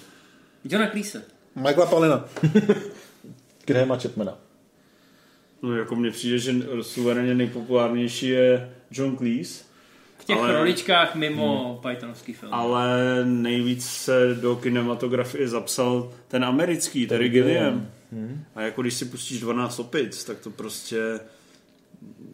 Johna 0.64 0.88
Cleese. 0.90 1.24
Michaela 1.56 1.86
Palina. 1.86 2.26
Grahama 3.66 3.98
Chapmana. 3.98 4.38
no 5.62 5.76
jako 5.78 5.96
mně 5.96 6.12
přijde, 6.12 6.38
že 6.38 6.54
suverénně 6.82 7.36
nejpopulárnější 7.36 8.28
je 8.28 8.74
John 8.92 9.18
Cleese, 9.18 9.64
V 10.18 10.26
těch 10.26 10.38
Ale- 10.38 10.50
ale... 10.50 10.58
roličkách 10.58 11.16
mimo 11.16 11.74
hmm. 11.84 11.92
Pythonovský 11.94 12.34
film. 12.34 12.54
ale 12.54 12.96
nejvíc 13.26 13.86
se 13.90 14.36
do 14.42 14.56
kinematografie 14.56 15.48
zapsal 15.48 16.14
ten 16.28 16.46
americký, 16.46 17.08
Terry 17.08 17.30
Gilliam. 17.30 17.88
A 18.56 18.62
jako 18.62 18.82
když 18.82 18.94
si 18.94 19.06
pustíš 19.06 19.40
12 19.40 19.80
opic, 19.80 20.24
tak 20.24 20.40
to 20.40 20.50
prostě... 20.50 21.20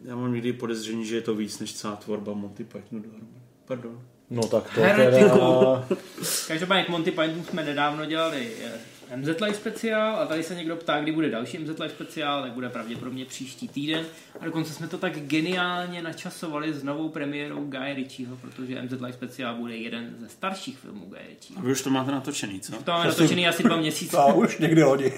Já 0.04 0.16
mám 0.16 0.32
někdy 0.32 0.52
podezření, 0.52 1.06
že 1.06 1.14
je 1.14 1.20
to 1.20 1.34
víc 1.34 1.58
než 1.58 1.74
celá 1.74 1.96
tvorba 1.96 2.32
Monty 2.32 2.64
Pythonu 2.64 3.02
dohromady. 3.02 3.40
Pardon. 3.64 4.02
No 4.30 4.42
tak 4.42 4.74
to 4.74 4.80
Heretiku. 4.80 5.28
teda... 5.28 6.02
Každopádně 6.48 6.84
k 6.84 6.88
Monty 6.88 7.10
Python 7.10 7.44
jsme 7.44 7.64
nedávno 7.64 8.04
dělali 8.04 8.48
eh, 8.64 9.16
MZ 9.16 9.28
Live 9.40 9.54
speciál 9.54 10.16
a 10.16 10.26
tady 10.26 10.42
se 10.42 10.54
někdo 10.54 10.76
ptá, 10.76 11.00
kdy 11.00 11.12
bude 11.12 11.30
další 11.30 11.58
MZ 11.58 11.68
Live 11.68 11.88
speciál, 11.88 12.42
tak 12.42 12.52
bude 12.52 12.68
pravděpodobně 12.68 13.24
příští 13.24 13.68
týden. 13.68 14.06
A 14.40 14.44
dokonce 14.44 14.72
jsme 14.72 14.88
to 14.88 14.98
tak 14.98 15.18
geniálně 15.18 16.02
načasovali 16.02 16.72
s 16.72 16.82
novou 16.82 17.08
premiérou 17.08 17.64
Guy 17.64 17.94
Ritchieho, 17.94 18.36
protože 18.36 18.82
MZ 18.82 18.92
Live 18.92 19.12
speciál 19.12 19.54
bude 19.54 19.76
jeden 19.76 20.16
ze 20.20 20.28
starších 20.28 20.78
filmů 20.78 21.06
Guy 21.06 21.28
Ritchieho. 21.28 21.60
A 21.60 21.64
vy 21.64 21.72
už 21.72 21.82
to 21.82 21.90
máte 21.90 22.10
natočený, 22.10 22.60
co? 22.60 22.72
To 22.82 22.90
máme 22.90 23.04
natočený 23.04 23.48
asi 23.48 23.62
dva 23.62 23.76
měsíce. 23.76 24.16
A 24.16 24.32
už 24.32 24.58
někdy 24.58 24.82
lodi. 24.82 25.12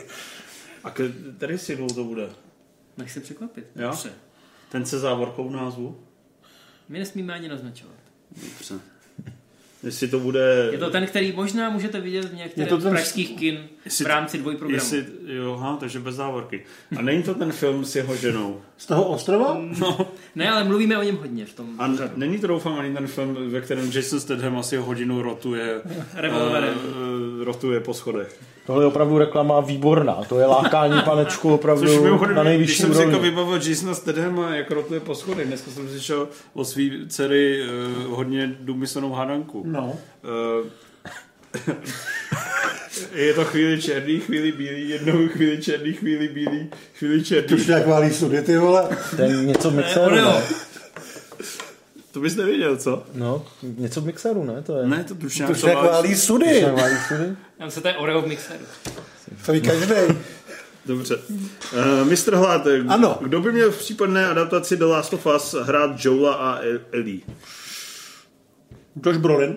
A 0.84 0.90
který 1.36 1.58
si 1.58 1.76
dlouho 1.76 1.94
to 1.94 2.04
bude? 2.04 2.28
Nech 2.96 3.10
se 3.10 3.20
překvapit. 3.20 3.66
Jo? 3.76 3.86
Dobře. 3.88 4.12
Ten 4.68 4.86
se 4.86 4.98
závorkou 4.98 5.48
v 5.48 5.52
názvu? 5.52 6.00
My 6.88 6.98
nesmíme 6.98 7.34
ani 7.34 7.48
naznačovat. 7.48 7.96
Dobře. 8.42 8.74
Jestli 9.82 10.08
to 10.08 10.20
bude... 10.20 10.68
Je 10.72 10.78
to 10.78 10.90
ten, 10.90 11.06
který 11.06 11.32
možná 11.32 11.70
můžete 11.70 12.00
vidět 12.00 12.24
v 12.24 12.34
některých 12.34 12.68
to 12.68 12.78
ten- 12.78 12.90
pražských 12.90 13.38
kin 13.38 13.68
Jestli- 13.84 14.04
v 14.04 14.08
rámci 14.08 14.38
dvojprogramu. 14.38 14.74
Jestli, 14.74 15.06
jo, 15.26 15.56
ha, 15.56 15.76
takže 15.76 16.00
bez 16.00 16.14
závorky. 16.14 16.64
A 16.98 17.02
není 17.02 17.22
to 17.22 17.34
ten 17.34 17.52
film 17.52 17.84
s 17.84 17.96
jeho 17.96 18.16
ženou? 18.16 18.62
Z 18.80 18.86
toho 18.86 19.04
ostrova? 19.04 19.56
No. 19.80 20.06
Ne, 20.34 20.50
ale 20.50 20.64
mluvíme 20.64 20.98
o 20.98 21.02
něm 21.02 21.16
hodně 21.16 21.46
v 21.46 21.52
tom 21.54 21.66
A 21.78 21.84
n- 21.86 22.10
není 22.16 22.38
to 22.38 22.46
doufám 22.46 22.78
ani 22.78 22.94
ten 22.94 23.06
film, 23.06 23.36
ve 23.50 23.60
kterém 23.60 23.90
Jason 23.94 24.20
Statham 24.20 24.58
asi 24.58 24.76
hodinu 24.76 25.22
rotuje, 25.22 25.80
revolverem. 26.14 26.74
eh, 27.40 27.44
rotuje 27.44 27.80
po 27.80 27.94
schodech. 27.94 28.40
Tohle 28.66 28.82
je 28.82 28.86
opravdu 28.86 29.18
reklama 29.18 29.60
výborná. 29.60 30.14
To 30.28 30.38
je 30.38 30.46
lákání 30.46 31.00
panečku 31.04 31.48
Což 31.48 31.54
opravdu 31.54 32.02
mimochodem, 32.02 32.36
na 32.36 32.42
když 32.42 32.50
nejvyšší 32.52 32.82
jsem 32.82 32.94
si 32.94 32.98
jako 33.00 33.10
úrovni. 33.10 33.30
vybavil 33.30 33.60
Jasona 33.68 33.94
Stathama, 33.94 34.54
jak 34.54 34.70
rotuje 34.70 35.00
po 35.00 35.14
schodech, 35.14 35.46
dneska 35.46 35.70
jsem 35.70 35.88
si 35.88 36.00
šel 36.00 36.28
o 36.54 36.64
svý 36.64 37.06
dcery 37.08 37.62
uh, 38.08 38.14
hodně 38.16 38.56
důmyslnou 38.60 39.12
hádanku. 39.12 39.62
No. 39.66 39.96
Uh, 40.62 40.66
je 43.12 43.34
to 43.34 43.44
chvíli 43.44 43.82
černý, 43.82 44.20
chvíli 44.20 44.52
bílý, 44.52 44.88
jednou 44.88 45.28
chvíli 45.28 45.62
černý, 45.62 45.92
chvíli 45.92 46.28
bílý, 46.28 46.70
chvíli 46.94 47.24
černý. 47.24 47.56
Už 47.56 47.66
jak 47.66 47.86
válí 47.86 48.10
sudy, 48.14 48.42
ty 48.42 48.58
vole. 48.58 48.88
To 49.16 49.22
je 49.22 49.28
něco 49.36 49.70
v 49.70 49.74
mixéru, 49.74 50.04
Oreo. 50.06 50.32
ne? 50.32 50.42
To 52.12 52.20
bys 52.20 52.36
nevěděl, 52.36 52.76
co? 52.76 53.06
No, 53.14 53.46
něco 53.62 54.00
v 54.00 54.04
mixéru, 54.06 54.44
ne? 54.44 54.62
To 54.62 54.76
je... 54.76 54.86
Ne, 54.86 55.04
to 55.04 55.14
tuším. 55.14 55.50
Už 55.50 55.62
jak 55.62 55.76
válí 55.76 56.14
sudy. 56.16 56.62
Neválí 56.62 56.96
sudy? 57.08 57.36
Tam 57.58 57.70
se 57.70 57.80
to 57.80 57.88
je 57.88 57.96
Oreo 57.96 58.22
v 58.22 58.26
mixeru. 58.26 58.64
To 59.46 59.52
ví 59.52 59.60
každý. 59.60 59.94
Dobře. 60.86 61.16
Uh, 61.16 62.10
Mr. 62.10 62.34
Hlátek, 62.34 62.82
Ano. 62.88 63.18
kdo 63.20 63.40
by 63.40 63.52
měl 63.52 63.70
v 63.70 63.78
případné 63.78 64.26
adaptaci 64.26 64.76
The 64.76 64.84
Last 64.84 65.12
of 65.14 65.26
Us 65.36 65.54
hrát 65.62 66.04
Joela 66.04 66.34
a 66.34 66.58
El- 66.62 66.80
Ellie? 66.92 67.20
Josh 69.06 69.18
Brolin. 69.18 69.56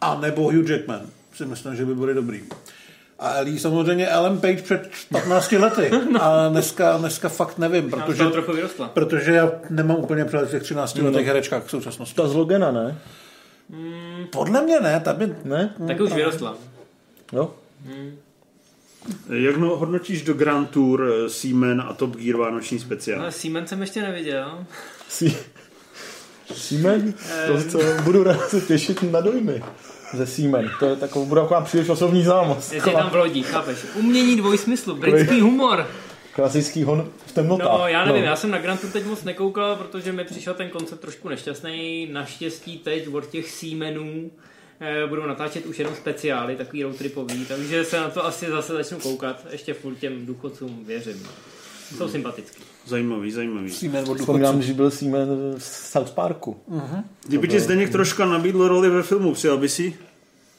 A 0.00 0.20
nebo 0.20 0.42
Hugh 0.42 0.68
Jackman. 0.70 1.06
Si 1.36 1.46
myslím, 1.46 1.76
že 1.76 1.84
by 1.84 1.94
byli 1.94 2.14
dobrý. 2.14 2.42
A 3.18 3.34
Ellie 3.34 3.60
samozřejmě 3.60 4.08
Ellen 4.08 4.38
Page 4.38 4.62
před 4.62 4.90
15 5.12 5.52
lety. 5.52 5.90
A 6.20 6.48
dneska, 6.48 6.96
dneska 6.96 7.28
fakt 7.28 7.58
nevím, 7.58 7.90
protože, 7.90 8.24
protože 8.92 9.32
já 9.32 9.52
nemám 9.70 9.96
úplně 9.96 10.24
přehled 10.24 10.48
v 10.48 10.50
těch 10.50 10.62
13 10.62 10.94
letech 10.94 11.26
herečkách 11.26 11.64
v 11.64 11.70
současnosti. 11.70 12.14
Ta 12.14 12.28
z 12.28 12.34
Logana, 12.34 12.72
ne? 12.72 12.98
Podle 14.30 14.62
mě 14.62 14.80
ne, 14.80 15.00
ta 15.00 15.12
by... 15.12 15.34
Ne? 15.44 15.74
Tak 15.86 16.00
už 16.00 16.12
vyrostla. 16.12 16.56
Jo? 17.32 17.54
Jak 19.28 19.56
no- 19.56 19.76
hodnotíš 19.76 20.22
do 20.22 20.34
Grand 20.34 20.70
Tour 20.70 21.12
eh, 21.12 21.30
Seaman 21.30 21.80
a 21.80 21.92
Top 21.92 22.16
Gear 22.16 22.36
Vánoční 22.36 22.78
speciál? 22.78 23.20
Ale 23.20 23.32
Siemens 23.32 23.68
jsem 23.68 23.80
ještě 23.80 24.02
neviděl. 24.02 24.64
Siemen? 26.54 27.14
To, 27.46 27.78
to 27.78 28.02
budu 28.02 28.22
rád 28.22 28.48
se 28.48 28.60
těšit 28.60 29.02
na 29.02 29.20
dojmy 29.20 29.62
ze 30.12 30.26
Siemen. 30.26 30.70
To 30.78 30.86
je 30.86 30.96
taková, 30.96 31.24
bude 31.24 31.40
taková 31.40 31.60
příliš 31.60 31.88
osobní 31.88 32.24
známost. 32.24 32.72
Je 32.72 32.82
tam 32.82 33.10
v 33.10 33.14
lodi, 33.14 33.42
chápeš? 33.42 33.78
Umění 33.94 34.36
dvojsmyslu, 34.36 34.96
britský 34.96 35.40
humor. 35.40 35.86
Klasický 36.32 36.82
hon 36.82 37.10
v 37.26 37.32
temnotách. 37.32 37.78
No, 37.78 37.88
já 37.88 38.04
nevím, 38.04 38.24
já 38.24 38.36
jsem 38.36 38.50
na 38.50 38.58
Grantu 38.58 38.86
teď 38.88 39.04
moc 39.04 39.24
nekoukal, 39.24 39.76
protože 39.76 40.12
mi 40.12 40.24
přišel 40.24 40.54
ten 40.54 40.68
koncept 40.68 41.00
trošku 41.00 41.28
nešťastný. 41.28 42.08
Naštěstí 42.12 42.78
teď 42.78 43.08
od 43.14 43.26
těch 43.26 43.50
Siemenů 43.50 44.30
eh, 44.80 45.06
budou 45.06 45.26
natáčet 45.26 45.66
už 45.66 45.78
jenom 45.78 45.94
speciály, 45.94 46.56
takový 46.56 46.82
roadtripový, 46.82 47.44
takže 47.44 47.84
se 47.84 48.00
na 48.00 48.10
to 48.10 48.26
asi 48.26 48.46
zase 48.50 48.72
začnu 48.72 48.98
koukat. 48.98 49.46
Ještě 49.50 49.74
furt 49.74 49.94
těm 49.94 50.26
důchodcům 50.26 50.84
věřím. 50.86 51.26
Jsou 51.96 52.08
sympatický. 52.08 52.62
Zajímavý, 52.86 53.30
zajímavý. 53.32 53.70
Seaman 53.70 54.10
od 54.10 54.18
Vzpomínám, 54.18 54.62
že 54.62 54.74
byl 54.74 54.90
Siemen 54.90 55.28
v 55.58 55.62
South 55.64 56.10
Parku. 56.10 56.56
Kdyby 57.26 57.48
ti 57.48 57.60
Zdeněk 57.60 57.90
troška 57.92 58.26
nabídl 58.26 58.68
roli 58.68 58.90
ve 58.90 59.02
filmu, 59.02 59.32
přijal 59.34 59.56
by 59.58 59.68
si? 59.68 59.96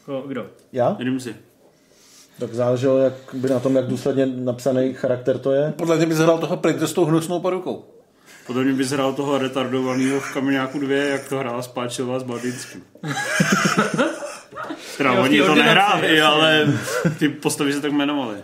Ko- 0.08 0.28
Kdo? 0.28 0.48
Já? 0.72 0.96
Jedím 1.00 1.20
si. 1.20 1.36
Tak 2.40 2.54
záleželo 2.54 2.98
jak 2.98 3.14
by 3.34 3.50
na 3.50 3.60
tom, 3.60 3.76
jak 3.76 3.88
důsledně 3.88 4.26
napsaný 4.26 4.94
charakter 4.94 5.38
to 5.38 5.52
je. 5.52 5.74
Podle 5.78 5.98
mě 5.98 6.06
by 6.06 6.16
zhrál 6.16 6.38
toho 6.38 6.58
Prince 6.58 6.88
s 6.88 6.94
tou 6.94 7.06
hnusnou 7.06 7.40
parukou. 7.40 7.86
Podle 8.48 8.64
mě 8.64 8.74
bys 8.74 8.90
hrál 8.90 9.14
toho 9.14 9.38
retardovaného 9.38 10.20
v 10.20 10.34
Kamenáku 10.34 10.80
2, 10.80 10.96
jak 10.96 11.30
to 11.30 11.38
hrála 11.38 11.62
Spáčilová 11.62 12.20
s 12.20 12.24
Baldinským. 12.24 12.84
Teda 14.98 15.12
oni 15.12 15.38
to 15.42 15.56
nehráli, 15.56 16.22
ale 16.22 16.68
ty 17.20 17.30
postavy 17.30 17.74
se 17.74 17.82
tak 17.82 17.92
jmenovali. 17.92 18.38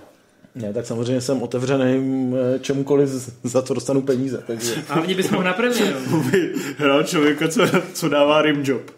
Ne, 0.55 0.73
tak 0.73 0.85
samozřejmě 0.85 1.21
jsem 1.21 1.41
otevřený 1.41 2.33
eh, 2.55 2.59
čemukoliv, 2.59 3.09
za 3.43 3.61
co 3.61 3.73
dostanu 3.73 4.01
peníze. 4.01 4.43
Takže 4.47 4.75
A 4.89 4.93
hlavně 4.93 5.15
bys 5.15 5.29
mohl 5.29 5.43
na 5.43 5.53
premiéru. 5.53 6.23
By 6.31 6.53
hrál 6.77 7.03
člověka, 7.03 7.47
co, 7.47 7.61
co 7.93 8.09
dává 8.09 8.41
rimjob. 8.41 8.91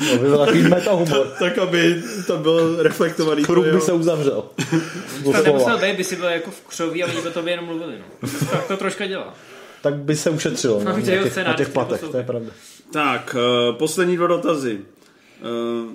no, 0.00 0.18
by 0.18 0.18
byl 0.18 0.38
takový 0.38 0.62
metahumor. 0.62 1.26
Tak, 1.38 1.58
aby 1.58 2.02
to 2.26 2.38
bylo 2.38 2.82
reflektovaný. 2.82 3.42
to 3.42 3.52
Kruh 3.52 3.66
by 3.66 3.80
se 3.80 3.92
uzavřel. 3.92 4.44
To 5.24 5.42
nemusel 5.42 5.78
být, 5.78 5.96
by 5.96 6.04
si 6.04 6.16
byl 6.16 6.28
jako 6.28 6.50
v 6.50 6.60
křoví 6.60 7.04
a 7.04 7.06
oni 7.06 7.22
by 7.22 7.30
tobě 7.30 7.52
jenom 7.52 7.66
mluvili. 7.66 7.94
No. 7.98 8.28
Tak 8.50 8.66
to 8.66 8.76
troška 8.76 9.06
dělá. 9.06 9.34
Tak 9.82 9.94
by 9.94 10.16
se 10.16 10.30
ušetřilo 10.30 10.84
no, 10.84 10.92
na, 10.96 11.00
těch, 11.00 11.36
na 11.36 11.54
těch 11.54 11.68
platech, 11.68 12.00
to 12.00 12.16
je 12.16 12.22
pravda. 12.22 12.50
Tak, 12.92 13.36
uh, 13.68 13.76
poslední 13.76 14.16
dva 14.16 14.26
dotazy. 14.26 14.78
Uh, 15.42 15.92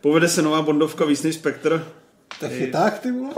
povede 0.00 0.28
se 0.28 0.42
nová 0.42 0.62
bondovka 0.62 1.04
víc 1.04 1.22
než 1.22 1.34
Spectre? 1.34 1.82
To 2.40 2.44
je 2.44 2.58
chyták, 2.58 2.98
ty 2.98 3.12
vole. 3.12 3.34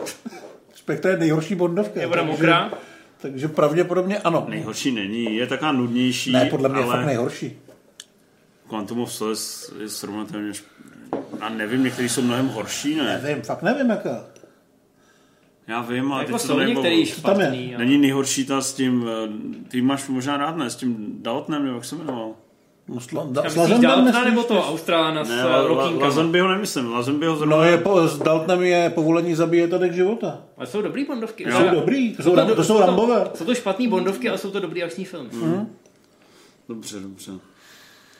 Spectre 0.74 1.10
je 1.10 1.16
nejhorší 1.16 1.54
bondovka. 1.54 2.00
Je 2.00 2.06
voda 2.06 2.20
takže- 2.20 2.32
mokrá? 2.32 2.72
Takže 3.20 3.48
pravděpodobně 3.48 4.18
ano. 4.18 4.46
Nejhorší 4.48 4.92
není, 4.92 5.36
je 5.36 5.46
taková 5.46 5.72
nudnější, 5.72 6.32
Ne, 6.32 6.44
podle 6.50 6.68
mě 6.68 6.78
je 6.78 6.84
ale 6.84 6.96
fakt 6.96 7.06
nejhorší. 7.06 7.58
Quantum 8.68 9.00
of 9.00 9.12
Solace 9.12 9.72
je 9.82 9.88
srovnatelně... 9.88 10.52
A 11.40 11.48
nevím, 11.48 11.84
některý 11.84 12.08
jsou 12.08 12.22
mnohem 12.22 12.46
horší, 12.48 12.94
ne? 12.94 13.20
Nevím, 13.22 13.42
fakt 13.42 13.62
nevím, 13.62 13.90
jaká. 13.90 14.24
Já 15.68 15.82
vím, 15.82 16.12
ale 16.12 16.24
Jako 16.24 16.38
teď 16.38 16.46
to 16.46 16.62
některý 16.62 17.12
tam 17.12 17.40
je? 17.40 17.78
Není 17.78 17.98
nejhorší 17.98 18.46
ta 18.46 18.60
s 18.60 18.72
tím, 18.72 19.08
eh, 19.08 19.68
ty 19.68 19.82
máš 19.82 20.08
možná 20.08 20.36
rád, 20.36 20.56
ne? 20.56 20.70
S 20.70 20.76
tím 20.76 21.18
Daltonem, 21.22 21.64
nebo 21.64 21.74
jak 21.74 21.84
se 21.84 21.96
jmenoval? 21.96 22.34
Sla, 22.98 23.22
Tam 23.24 23.32
da, 23.32 23.42
myslíš 23.42 23.54
Slazenberg 23.54 23.82
Daltona 23.82 24.10
myslíš? 24.10 24.24
nebo 24.30 24.42
to 24.42 24.68
Australana 24.68 25.24
s 25.24 25.28
Ne, 25.28 25.40
eh, 25.40 25.44
La, 25.44 25.56
La, 25.62 25.66
rokýnkama? 25.68 26.06
Lazenbyho 26.06 26.48
nemyslím, 26.48 26.92
Lazenbyho 26.92 27.36
zrovna... 27.36 27.56
No 27.56 27.62
je 27.64 27.78
po, 27.78 28.08
s 28.08 28.18
Daltonem 28.18 28.62
je 28.62 28.90
povolení 28.90 29.34
zabíjet 29.34 29.74
a 29.74 29.78
tak 29.78 29.94
života. 29.94 30.42
Ale 30.56 30.66
jsou 30.66 30.82
dobrý 30.82 31.04
bondovky. 31.04 31.42
Jo. 31.48 31.58
Jsou 31.58 31.68
dobrý, 31.74 32.14
to 32.14 32.22
jsou, 32.22 32.34
ram, 32.34 32.54
to 32.54 32.64
jsou 32.64 32.80
rambové. 32.80 33.24
Jsou 33.34 33.44
to 33.44 33.54
špatný 33.54 33.88
bondovky, 33.88 34.28
ale 34.28 34.38
jsou 34.38 34.50
to 34.50 34.60
dobrý 34.60 34.82
akční 34.82 35.04
film. 35.04 35.30
Dobře, 36.68 37.00
dobře. 37.00 37.32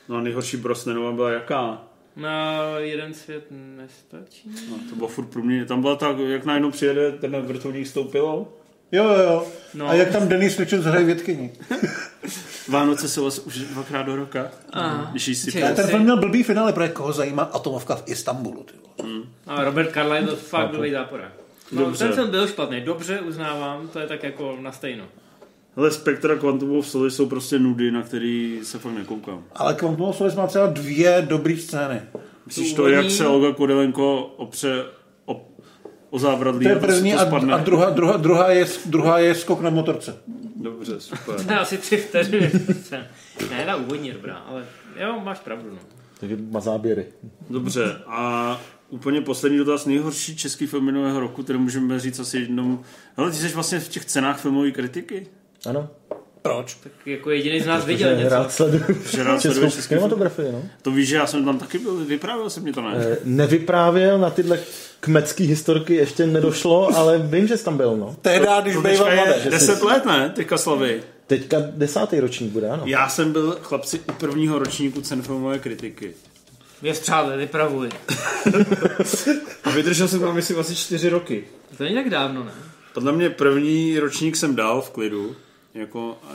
No 0.08 0.16
a 0.16 0.20
nejhorší 0.20 0.56
Brosnanová 0.56 1.12
byla 1.12 1.30
jaká? 1.30 1.82
Na 2.16 2.62
jeden 2.78 3.14
svět 3.14 3.44
nestačí. 3.50 4.50
No, 4.70 4.76
to 4.90 4.96
bylo 4.96 5.08
furt 5.08 5.26
průměrně. 5.26 5.64
Tam 5.66 5.80
byla 5.82 5.96
tak, 5.96 6.18
jak 6.18 6.44
najednou 6.44 6.70
přijede 6.70 7.12
ten 7.12 7.36
vrtulník 7.36 7.86
s 7.86 7.92
tou 7.92 8.04
pilou. 8.04 8.48
Jo, 8.92 9.04
jo, 9.04 9.22
jo. 9.22 9.46
No. 9.74 9.88
A 9.88 9.94
jak 9.94 10.08
tam 10.12 10.28
Denis 10.28 10.58
Richards 10.58 10.84
hraje 10.84 11.04
vědkyni. 11.04 11.52
Vánoce 12.68 13.08
se 13.08 13.20
vlastně 13.20 13.44
už 13.44 13.58
dvakrát 13.58 14.02
do 14.02 14.16
roka. 14.16 14.50
Když 15.10 15.28
jí 15.28 15.34
si 15.34 15.52
Ty- 15.52 15.62
A 15.62 15.74
ten 15.74 15.86
film 15.86 16.02
měl 16.02 16.16
blbý 16.16 16.42
finále, 16.42 16.72
protože 16.72 16.88
koho 16.88 17.12
zajímá 17.12 17.42
atomovka 17.42 17.96
v 17.96 18.02
Istanbulu. 18.06 18.62
Ty 18.64 18.74
vole. 19.04 19.10
A 19.46 19.64
Robert 19.64 19.92
Carlyle 19.92 20.22
byl 20.22 20.36
fakt 20.36 20.70
dobrý 20.72 20.90
záporák. 20.92 21.32
No, 21.72 21.84
Dobře. 21.84 22.04
ten 22.04 22.14
film 22.14 22.30
byl 22.30 22.46
špatný, 22.46 22.80
dobře 22.80 23.20
uznávám, 23.20 23.88
to 23.88 23.98
je 23.98 24.06
tak 24.06 24.22
jako 24.22 24.56
na 24.60 24.72
stejno. 24.72 25.04
Ale 25.76 25.90
Spectra 25.90 26.36
Quantum 26.36 26.76
of 26.78 26.86
Solace 26.86 27.16
jsou 27.16 27.26
prostě 27.26 27.58
nudy, 27.58 27.90
na 27.90 28.02
který 28.02 28.60
se 28.62 28.78
fakt 28.78 28.92
nekoukám. 28.92 29.44
Ale 29.54 29.74
Quantum 29.74 30.06
of 30.06 30.16
Solace 30.16 30.36
má 30.36 30.46
třeba 30.46 30.66
dvě 30.66 31.26
dobré 31.28 31.56
scény. 31.56 32.00
Myslíš 32.46 32.72
to, 32.72 32.88
jak 32.88 33.10
se 33.10 33.26
Olga 33.26 33.52
Kodelenko 33.52 34.22
opře 34.36 34.84
o, 35.26 35.46
o 36.10 36.18
závradlí 36.18 36.62
To 36.64 36.68
je 36.68 36.76
a 36.76 36.78
první 36.78 37.12
to 37.12 37.18
a, 37.20 37.26
spadne? 37.26 37.54
a 37.54 37.58
druhá, 37.58 37.90
druhá, 37.90 38.16
druhá, 38.16 38.50
je, 38.50 38.66
druhá 38.86 39.18
je 39.18 39.34
skok 39.34 39.60
na 39.60 39.70
motorce. 39.70 40.16
Dobře, 40.62 41.00
super. 41.00 41.44
To 41.44 41.52
je 41.52 41.58
asi 41.58 41.78
tři 41.78 41.96
vteřiny. 41.96 42.50
ne, 43.50 43.64
ta 43.66 43.76
úvodní 43.76 44.12
dobrá, 44.12 44.34
ale 44.34 44.66
jo, 44.96 45.20
máš 45.24 45.38
pravdu. 45.40 45.70
No. 45.70 45.78
Takže 46.20 46.36
má 46.50 46.60
záběry. 46.60 47.06
Dobře, 47.50 48.02
a 48.06 48.60
úplně 48.88 49.20
poslední 49.20 49.58
dotaz, 49.58 49.86
nejhorší 49.86 50.36
český 50.36 50.66
film 50.66 50.84
minulého 50.84 51.20
roku, 51.20 51.42
který 51.42 51.58
můžeme 51.58 52.00
říct 52.00 52.20
asi 52.20 52.38
jednou. 52.38 52.84
Hele, 53.16 53.30
ty 53.30 53.36
jsi 53.36 53.48
vlastně 53.48 53.80
v 53.80 53.88
těch 53.88 54.04
cenách 54.04 54.40
filmové 54.40 54.70
kritiky? 54.70 55.26
Ano. 55.66 55.88
Proč? 56.42 56.74
Tak 56.74 56.92
jako 57.06 57.30
jediný 57.30 57.60
z 57.60 57.66
nás 57.66 57.84
viděl 57.84 58.10
Že 58.10 58.16
něco. 58.16 58.28
rád 58.34 58.52
sleduju 58.52 58.84
Že 59.10 59.22
rád 59.22 59.40
českou 59.42 59.60
film. 59.68 59.82
kinematografii, 59.88 60.52
no. 60.52 60.62
To 60.82 60.90
víš, 60.90 61.08
že 61.08 61.16
já 61.16 61.26
jsem 61.26 61.44
tam 61.44 61.58
taky 61.58 61.78
byl, 61.78 61.94
vyprávěl 62.04 62.50
jsem 62.50 62.64
mi 62.64 62.72
to, 62.72 62.82
ne? 62.82 62.94
Eh, 62.98 63.16
Nevyprávěl 63.24 64.18
na 64.18 64.30
tyhle 64.30 64.58
kmecký 65.00 65.46
historky 65.46 65.94
ještě 65.94 66.26
nedošlo, 66.26 66.96
ale 66.96 67.18
vím, 67.18 67.46
že 67.48 67.56
jsi 67.56 67.64
tam 67.64 67.76
byl, 67.76 67.96
no. 67.96 68.16
Tehdy, 68.22 68.46
když 68.62 68.74
To 68.74 68.80
býval 68.82 69.14
mladé. 69.14 69.40
že 69.44 69.50
10 69.50 69.82
let, 69.82 70.04
ne? 70.04 70.32
Teďka 70.36 70.58
slavy. 70.58 71.02
Teďka 71.26 71.56
desátý 71.72 72.20
ročník 72.20 72.52
bude, 72.52 72.68
ano. 72.68 72.82
Já 72.86 73.08
jsem 73.08 73.32
byl 73.32 73.58
chlapci 73.62 74.00
u 74.08 74.12
prvního 74.12 74.58
ročníku 74.58 75.00
cen 75.00 75.22
filmové 75.22 75.58
kritiky. 75.58 76.14
Je 76.82 76.94
střále, 76.94 77.36
vypravuj. 77.36 77.88
A 79.64 79.70
vydržel 79.70 80.08
jsem 80.08 80.20
tam 80.20 80.36
asi 80.36 80.54
asi 80.54 80.76
4 80.76 81.08
roky. 81.08 81.44
To 81.78 81.84
není 81.84 81.96
tak 81.96 82.10
dávno, 82.10 82.44
ne? 82.44 82.50
Podle 82.94 83.12
mě 83.12 83.30
první 83.30 83.98
ročník 83.98 84.36
jsem 84.36 84.56
dal 84.56 84.82
v 84.82 84.90
klidu. 84.90 85.36
Jako, 85.74 86.18
a 86.24 86.32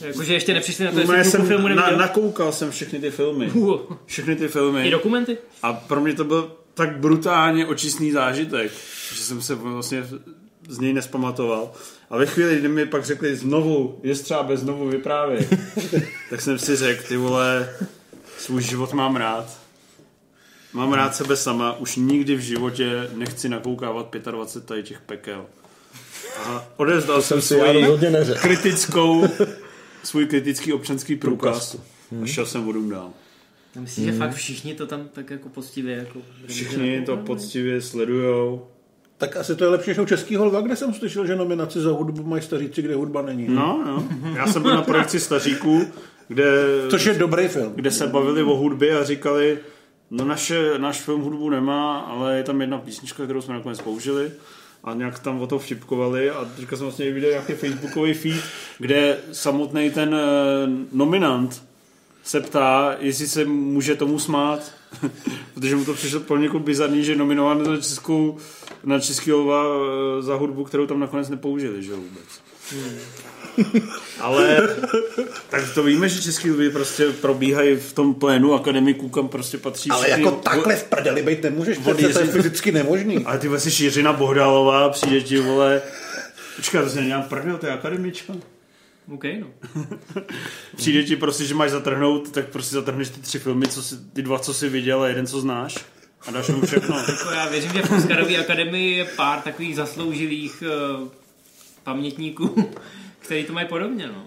Jakože 0.00 0.34
ještě 0.34 0.54
nepřišli 0.54 0.84
na 0.84 0.92
to, 0.92 1.00
jestli 1.00 1.24
jsem 1.24 1.46
filmu 1.46 1.68
na, 1.68 1.90
nakoukal 1.90 2.52
jsem 2.52 2.70
všechny 2.70 3.00
ty 3.00 3.10
filmy. 3.10 3.50
Uh, 3.50 3.80
Všechny 4.06 4.36
ty 4.36 4.48
filmy. 4.48 4.88
I 4.88 4.90
dokumenty? 4.90 5.38
A 5.62 5.72
pro 5.72 6.00
mě 6.00 6.14
to 6.14 6.24
byl 6.24 6.56
tak 6.74 6.96
brutálně 6.96 7.66
očistný 7.66 8.12
zážitek, 8.12 8.72
že 9.14 9.22
jsem 9.22 9.42
se 9.42 9.54
vlastně 9.54 10.04
z 10.68 10.78
něj 10.78 10.92
nespamatoval. 10.92 11.72
A 12.10 12.16
ve 12.16 12.26
chvíli, 12.26 12.58
kdy 12.58 12.68
mi 12.68 12.86
pak 12.86 13.04
řekli 13.04 13.36
znovu, 13.36 14.00
je 14.02 14.14
třeba 14.14 14.42
bez 14.42 14.60
znovu 14.60 14.88
vyprávět, 14.88 15.48
tak 16.30 16.40
jsem 16.40 16.58
si 16.58 16.76
řekl, 16.76 17.02
ty 17.08 17.16
vole, 17.16 17.76
svůj 18.38 18.62
život 18.62 18.92
mám 18.92 19.16
rád. 19.16 19.58
Mám 20.72 20.92
rád 20.92 21.14
sebe 21.14 21.36
sama, 21.36 21.78
už 21.78 21.96
nikdy 21.96 22.34
v 22.34 22.40
životě 22.40 23.10
nechci 23.14 23.48
nakoukávat 23.48 24.14
25 24.30 24.66
tady 24.66 24.82
těch 24.82 25.00
pekel. 25.00 25.46
A 26.38 26.64
odezdal 26.76 27.22
jsem 27.22 27.42
si 27.42 27.60
kritickou, 28.40 29.24
svůj 30.02 30.26
kritický 30.26 30.72
občanský 30.72 31.16
průkaz 31.16 31.76
a 32.22 32.26
šel 32.26 32.46
jsem 32.46 32.64
vodům 32.64 32.90
dál. 32.90 33.10
Já 33.74 33.80
myslím, 33.80 34.04
že 34.04 34.12
fakt 34.12 34.34
všichni 34.34 34.74
to 34.74 34.86
tam 34.86 35.08
tak 35.12 35.30
jako 35.30 35.48
poctivě 35.48 35.96
jako... 35.96 36.18
Všichni 36.46 37.02
to 37.06 37.16
poctivě 37.16 37.80
sledujou. 37.80 38.66
Tak 39.18 39.36
asi 39.36 39.56
to 39.56 39.64
je 39.64 39.70
lepší 39.70 39.90
než 39.90 39.98
u 39.98 40.04
Českýho 40.06 40.44
lva, 40.44 40.60
kde 40.60 40.76
jsem 40.76 40.94
slyšel, 40.94 41.26
že 41.26 41.36
nominaci 41.36 41.80
za 41.80 41.90
hudbu 41.90 42.22
mají 42.22 42.42
staříci, 42.42 42.82
kde 42.82 42.94
hudba 42.94 43.22
není. 43.22 43.46
No, 43.48 43.82
no. 43.86 44.08
Já 44.36 44.46
jsem 44.46 44.62
byl 44.62 44.74
na 44.74 44.82
projekci 44.82 45.20
staříků, 45.20 45.86
kde, 46.28 46.44
Což 46.90 47.04
je 47.04 47.14
dobrý 47.14 47.48
film. 47.48 47.72
kde 47.74 47.90
se 47.90 48.06
bavili 48.06 48.42
o 48.42 48.56
hudbě 48.56 48.98
a 48.98 49.04
říkali, 49.04 49.58
no 50.10 50.24
naše, 50.24 50.78
náš 50.78 51.00
film 51.00 51.20
hudbu 51.20 51.50
nemá, 51.50 51.98
ale 51.98 52.36
je 52.36 52.42
tam 52.42 52.60
jedna 52.60 52.78
písnička, 52.78 53.24
kterou 53.24 53.40
jsme 53.40 53.54
nakonec 53.54 53.80
použili 53.80 54.30
a 54.84 54.94
nějak 54.94 55.18
tam 55.18 55.40
o 55.40 55.46
to 55.46 55.58
vtipkovali. 55.58 56.30
A 56.30 56.44
teďka 56.44 56.76
jsem 56.76 56.86
vlastně 56.86 57.10
viděl 57.10 57.30
nějaký 57.30 57.52
facebookový 57.52 58.14
feed, 58.14 58.44
kde 58.78 59.18
samotný 59.32 59.90
ten 59.90 60.14
eh, 60.14 60.68
nominant 60.92 61.62
se 62.24 62.40
ptá, 62.40 62.96
jestli 62.98 63.28
se 63.28 63.44
může 63.44 63.94
tomu 63.94 64.18
smát, 64.18 64.72
protože 65.54 65.76
mu 65.76 65.84
to 65.84 65.94
přišlo 65.94 66.20
pro 66.20 66.36
někoho 66.36 66.64
bizarní, 66.64 67.04
že 67.04 67.16
nominován 67.16 67.62
na 67.62 67.76
českou, 67.76 68.38
na 68.84 69.00
český 69.00 69.30
eh, 69.30 70.22
za 70.22 70.34
hudbu, 70.34 70.64
kterou 70.64 70.86
tam 70.86 71.00
nakonec 71.00 71.28
nepoužili, 71.28 71.82
že 71.82 71.92
jo, 71.92 71.98
vůbec. 72.72 73.02
Ale 74.20 74.68
tak 75.48 75.74
to 75.74 75.82
víme, 75.82 76.08
že 76.08 76.22
český 76.22 76.50
lvy 76.50 76.70
prostě 76.70 77.10
probíhají 77.10 77.76
v 77.76 77.92
tom 77.92 78.14
plénu 78.14 78.54
akademiků, 78.54 79.08
kam 79.08 79.28
prostě 79.28 79.58
patří 79.58 79.90
Ale 79.90 80.06
všichni- 80.06 80.24
jako 80.24 80.36
takhle 80.36 80.76
v 80.76 80.84
prdeli 80.84 81.22
být 81.22 81.42
nemůžeš, 81.42 81.78
to 81.78 82.00
je 82.00 82.08
fyzicky 82.12 82.72
nemožný. 82.72 83.24
Ale 83.24 83.38
ty 83.38 83.48
vlastně 83.48 83.72
Jiřina 83.84 84.12
Bohdalová 84.12 84.88
přijde 84.88 85.20
ti, 85.20 85.38
vole, 85.38 85.82
Počkej, 86.56 86.82
to 86.82 86.88
se 86.90 87.00
nedělám 87.00 87.22
prdel, 87.22 87.58
to 87.58 87.66
je 87.66 87.72
akademička. 87.72 88.32
OK, 89.14 89.24
no. 89.40 89.46
Přijde 90.76 91.02
ti 91.02 91.16
prostě, 91.16 91.44
že 91.44 91.54
máš 91.54 91.70
zatrhnout, 91.70 92.30
tak 92.30 92.48
prostě 92.48 92.74
zatrhneš 92.74 93.08
ty 93.08 93.20
tři 93.20 93.38
filmy, 93.38 93.68
co 93.68 93.82
si, 93.82 93.94
ty 94.12 94.22
dva, 94.22 94.38
co 94.38 94.54
jsi 94.54 94.68
viděl 94.68 95.02
a 95.02 95.08
jeden, 95.08 95.26
co 95.26 95.40
znáš. 95.40 95.78
A 96.26 96.30
dáš 96.30 96.48
mu 96.48 96.66
všechno. 96.66 96.96
Jako 97.08 97.30
já 97.30 97.48
věřím, 97.48 97.72
že 97.72 97.82
v 97.82 97.92
Oscarové 97.92 98.36
akademii 98.36 98.96
je 98.96 99.04
pár 99.04 99.40
takových 99.40 99.76
zasloužilých 99.76 100.62
uh, 101.02 101.08
pamětníků, 101.84 102.68
který 103.18 103.44
to 103.44 103.52
mají 103.52 103.66
podobně, 103.68 104.06
no. 104.06 104.22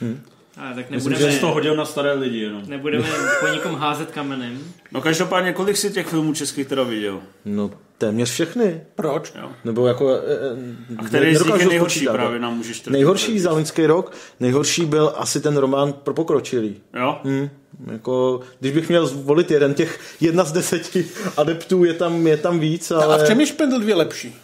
Hmm. 0.00 0.20
Ale 0.56 0.74
tak 0.74 0.90
Myslím, 0.90 1.10
nebudeme, 1.12 1.30
že 1.30 1.36
jsi 1.36 1.40
to 1.40 1.50
hodil 1.52 1.76
na 1.76 1.84
staré 1.84 2.12
lidi 2.12 2.38
jenom. 2.38 2.62
nebudeme 2.66 3.08
po 3.40 3.48
nikom 3.48 3.74
házet 3.74 4.10
kamenem. 4.10 4.58
No 4.92 5.00
každopádně, 5.00 5.52
kolik 5.52 5.76
jsi 5.76 5.90
těch 5.90 6.06
filmů 6.06 6.34
českých 6.34 6.66
teda 6.66 6.82
viděl? 6.82 7.20
No 7.44 7.70
téměř 7.98 8.30
všechny. 8.30 8.80
Proč? 8.94 9.32
Jo. 9.40 9.50
Nebo 9.64 9.86
jako... 9.86 10.10
eh, 10.10 10.96
A 10.98 11.04
který 11.04 11.36
z 11.36 11.44
nich 11.44 11.60
je 11.60 11.66
nejhorší 11.66 11.98
spočítat, 11.98 12.12
právě 12.12 12.38
no. 12.38 12.42
nám 12.48 12.56
můžeš 12.56 12.82
Nejhorší 12.84 13.40
za 13.40 13.50
loňský 13.52 13.86
rok, 13.86 14.12
nejhorší 14.40 14.84
byl 14.84 15.12
asi 15.16 15.40
ten 15.40 15.56
román 15.56 15.92
pro 15.92 16.14
pokročilý. 16.14 16.76
Jo? 16.96 17.18
Hmm, 17.24 17.50
jako, 17.92 18.40
když 18.60 18.72
bych 18.72 18.88
měl 18.88 19.06
zvolit 19.06 19.50
jeden, 19.50 19.74
těch 19.74 20.00
jedna 20.20 20.44
z 20.44 20.52
deseti 20.52 21.06
adeptů 21.36 21.84
je 21.84 21.94
tam, 21.94 22.26
je 22.26 22.36
tam 22.36 22.60
víc, 22.60 22.90
ale... 22.90 23.14
A 23.14 23.24
v 23.24 23.26
čem 23.26 23.40
je 23.40 23.46
Špendl 23.46 23.78
2 23.80 23.96
lepší? 23.96 24.36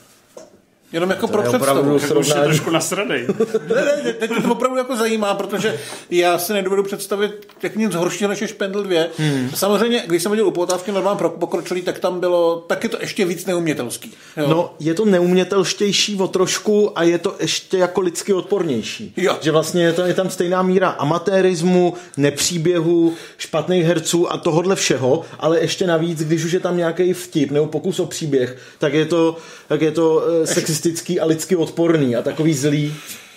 Jenom 0.95 1.11
jako 1.11 1.29
pro 1.29 1.43
je 1.43 1.49
představu. 1.49 1.99
Tak 1.99 2.17
už 2.19 2.29
je 2.29 2.35
trošku 2.35 2.71
nasradej. 2.71 3.27
Ne, 3.75 3.85
ne, 3.85 4.03
ne, 4.05 4.13
teď 4.13 4.31
mě 4.31 4.43
to 4.43 4.53
opravdu 4.53 4.77
jako 4.77 4.97
zajímá, 4.97 5.35
protože 5.35 5.79
já 6.11 6.39
si 6.39 6.53
nedovedu 6.53 6.83
představit 6.83 7.49
jak 7.63 7.77
nic 7.77 7.95
horšího 7.95 8.31
než 8.31 8.41
je 8.41 8.49
Špendl 8.49 8.83
2. 8.83 9.03
Hmm. 9.19 9.51
Samozřejmě, 9.55 10.03
když 10.07 10.23
jsem 10.23 10.33
viděl 10.33 10.47
u 10.47 10.51
Poutávky 10.51 10.93
normálně 10.93 11.19
pro 11.19 11.31
pokročilý, 11.31 11.83
tak 11.83 11.99
tam 11.99 12.21
bylo 12.21 12.65
taky 12.67 12.89
to 12.89 12.97
ještě 13.01 13.25
víc 13.25 13.47
neumětelský. 13.47 14.13
Jo. 14.37 14.47
No, 14.49 14.75
je 14.81 14.95
to 14.95 15.05
neumětelštější 15.05 16.17
o 16.17 16.29
trošku 16.29 16.99
a 16.99 17.03
je 17.03 17.19
to 17.19 17.37
ještě 17.41 17.79
jako 17.79 18.01
lidsky 18.01 18.33
odpornější. 18.33 19.13
Jo. 19.17 19.37
Že 19.41 19.51
vlastně 19.51 19.83
je, 19.83 19.93
to, 19.93 20.03
je 20.03 20.15
tam 20.15 20.31
stejná 20.31 20.63
míra 20.63 20.89
amatérismu, 20.89 21.95
nepříběhu, 22.17 23.15
špatných 23.39 23.85
herců 23.85 24.33
a 24.33 24.37
tohodle 24.37 24.77
všeho, 24.77 25.23
ale 25.39 25.61
ještě 25.61 25.87
navíc, 25.87 26.25
když 26.25 26.45
už 26.45 26.53
je 26.53 26.61
tam 26.61 26.77
nějaký 26.77 27.13
vtip 27.13 27.51
nebo 27.51 27.67
pokus 27.67 28.01
o 28.01 28.07
příběh, 28.07 28.59
tak 28.79 28.95
je 28.95 29.05
to, 29.05 29.37
tak 29.69 29.83
je 29.83 29.91
to 29.91 30.25
eh, 30.43 30.47
sexistický 30.85 31.21
a 31.21 31.27
lidsky 31.27 31.57
odporný 31.57 32.17
a 32.17 32.23
takový 32.23 32.55
zlý. 32.55 32.95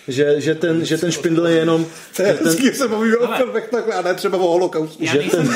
Že, 0.07 0.41
že, 0.41 0.55
ten, 0.55 0.85
že 0.85 0.97
ten 0.97 1.11
špindl 1.11 1.47
je 1.47 1.55
jenom 1.55 1.85
to 2.15 2.21
je 2.21 2.39
hezký, 2.43 2.63
že 2.63 2.73
se 2.73 2.87
bavíme 2.87 3.17
o 3.17 3.27
filmech 3.37 3.69
takhle, 3.71 3.95
a 3.95 4.01
ne 4.01 4.13
třeba 4.13 4.37
o 4.37 4.47
holokaustu. 4.47 5.05
Že 5.05 5.23
ten, 5.31 5.49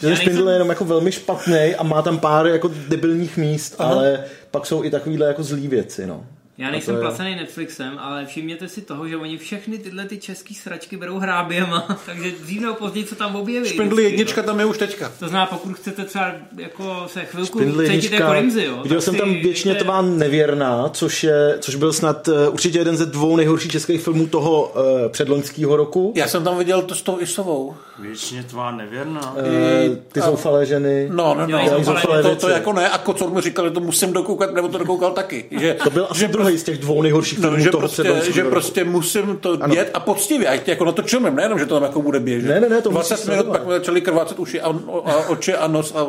že 0.00 0.06
ten 0.06 0.16
špindl 0.16 0.48
je 0.48 0.54
jenom 0.54 0.68
jako 0.68 0.84
velmi 0.84 1.12
špatný 1.12 1.74
a 1.74 1.82
má 1.82 2.02
tam 2.02 2.18
pár 2.18 2.46
jako 2.46 2.70
debilních 2.88 3.36
míst, 3.36 3.74
Aha. 3.78 3.90
ale 3.90 4.24
pak 4.50 4.66
jsou 4.66 4.84
i 4.84 4.90
takovýhle 4.90 5.26
jako 5.26 5.42
zlý 5.42 5.68
věci, 5.68 6.06
no. 6.06 6.26
Já 6.58 6.68
A 6.68 6.70
nejsem 6.70 6.94
je- 6.94 7.00
placený 7.00 7.34
Netflixem, 7.36 7.98
ale 7.98 8.26
všimněte 8.26 8.68
si 8.68 8.80
toho, 8.82 9.08
že 9.08 9.16
oni 9.16 9.38
všechny 9.38 9.78
tyhle 9.78 10.04
ty 10.04 10.18
český 10.18 10.54
sračky 10.54 10.96
berou 10.96 11.18
hráběma, 11.18 11.98
takže 12.06 12.30
dřív 12.42 12.60
nebo 12.60 12.74
později 12.74 13.04
co 13.06 13.14
tam 13.14 13.36
objeví. 13.36 13.68
Špindl 13.68 13.94
vždycky, 13.96 14.12
jednička 14.12 14.42
tam 14.42 14.58
je 14.60 14.64
už 14.64 14.78
teďka. 14.78 15.08
To 15.18 15.28
znamená, 15.28 15.46
pokud 15.46 15.72
chcete 15.76 16.04
třeba 16.04 16.32
jako 16.56 17.04
se 17.06 17.24
chvilku 17.24 17.58
cítit 17.58 17.80
jednička. 17.82 18.14
jako 18.16 18.32
Rimzy, 18.32 18.64
jo. 18.64 18.80
Viděl 18.82 19.00
jsem 19.00 19.14
tam 19.14 19.34
věčně 19.34 19.72
dejte- 19.72 19.84
tvá 19.84 20.02
nevěrná, 20.02 20.88
což, 20.88 21.24
je, 21.24 21.56
což 21.60 21.74
byl 21.74 21.92
snad 21.92 22.28
uh, 22.28 22.34
určitě 22.52 22.78
jeden 22.78 22.96
ze 22.96 23.06
dvou 23.06 23.36
nejhorších 23.36 23.72
českých 23.72 24.00
filmů 24.02 24.26
toho 24.26 24.72
uh, 24.74 25.08
předloňského 25.08 25.76
roku. 25.76 26.12
Já 26.16 26.28
jsem 26.28 26.44
tam 26.44 26.58
viděl 26.58 26.82
to 26.82 26.94
s 26.94 27.02
tou 27.02 27.20
Isovou. 27.20 27.74
Věčně 27.98 28.42
tvá 28.42 28.70
nevěrná. 28.70 29.32
Uh, 29.36 29.96
ty 30.12 30.20
zoufalé 30.20 30.66
ženy. 30.66 31.08
No, 31.12 31.34
no, 31.34 31.40
no, 31.40 31.46
Dělají 31.46 31.68
to, 31.68 31.84
zoufalé 31.84 32.22
to, 32.22 32.36
to, 32.36 32.48
jako 32.48 32.72
ne, 32.72 32.88
a 32.88 32.98
Kocor 32.98 33.30
mi 33.30 33.40
říkal, 33.40 33.64
že 33.64 33.70
to 33.70 33.80
musím 33.80 34.12
dokoukat, 34.12 34.54
nebo 34.54 34.68
to 34.68 34.78
dokoukal 34.78 35.10
taky. 35.10 35.44
Že, 35.50 35.74
To 35.84 35.90
byl 35.90 36.06
asi 36.10 36.20
druhý 36.48 36.58
z 36.58 36.64
těch 36.64 36.78
dvou 36.78 37.02
nejhorších 37.02 37.38
no, 37.38 37.48
filmů 37.48 37.64
že, 37.64 37.70
toho 37.70 37.80
prostě, 37.80 38.32
že 38.32 38.42
roku. 38.42 38.50
prostě 38.50 38.84
musím 38.84 39.36
to 39.36 39.56
dět 39.56 39.90
a 39.94 40.00
poctivě, 40.00 40.48
ať 40.48 40.68
jako 40.68 40.84
na 40.84 40.92
to 40.92 41.02
čumím, 41.02 41.36
nejenom, 41.36 41.58
že 41.58 41.66
to 41.66 41.74
tam 41.74 41.82
jako 41.82 42.02
bude 42.02 42.20
běžet. 42.20 42.48
Ne, 42.48 42.60
ne, 42.60 42.68
ne, 42.68 42.82
to 42.82 42.90
20 42.90 43.14
musíš 43.14 43.28
minut, 43.28 43.46
pak 43.46 43.66
mi 43.66 43.72
začaly 43.72 44.00
krvácet 44.00 44.38
uši 44.38 44.60
a, 44.60 44.68
a 45.04 45.28
oči 45.28 45.54
a 45.54 45.66
nos 45.66 45.94
a 45.94 46.06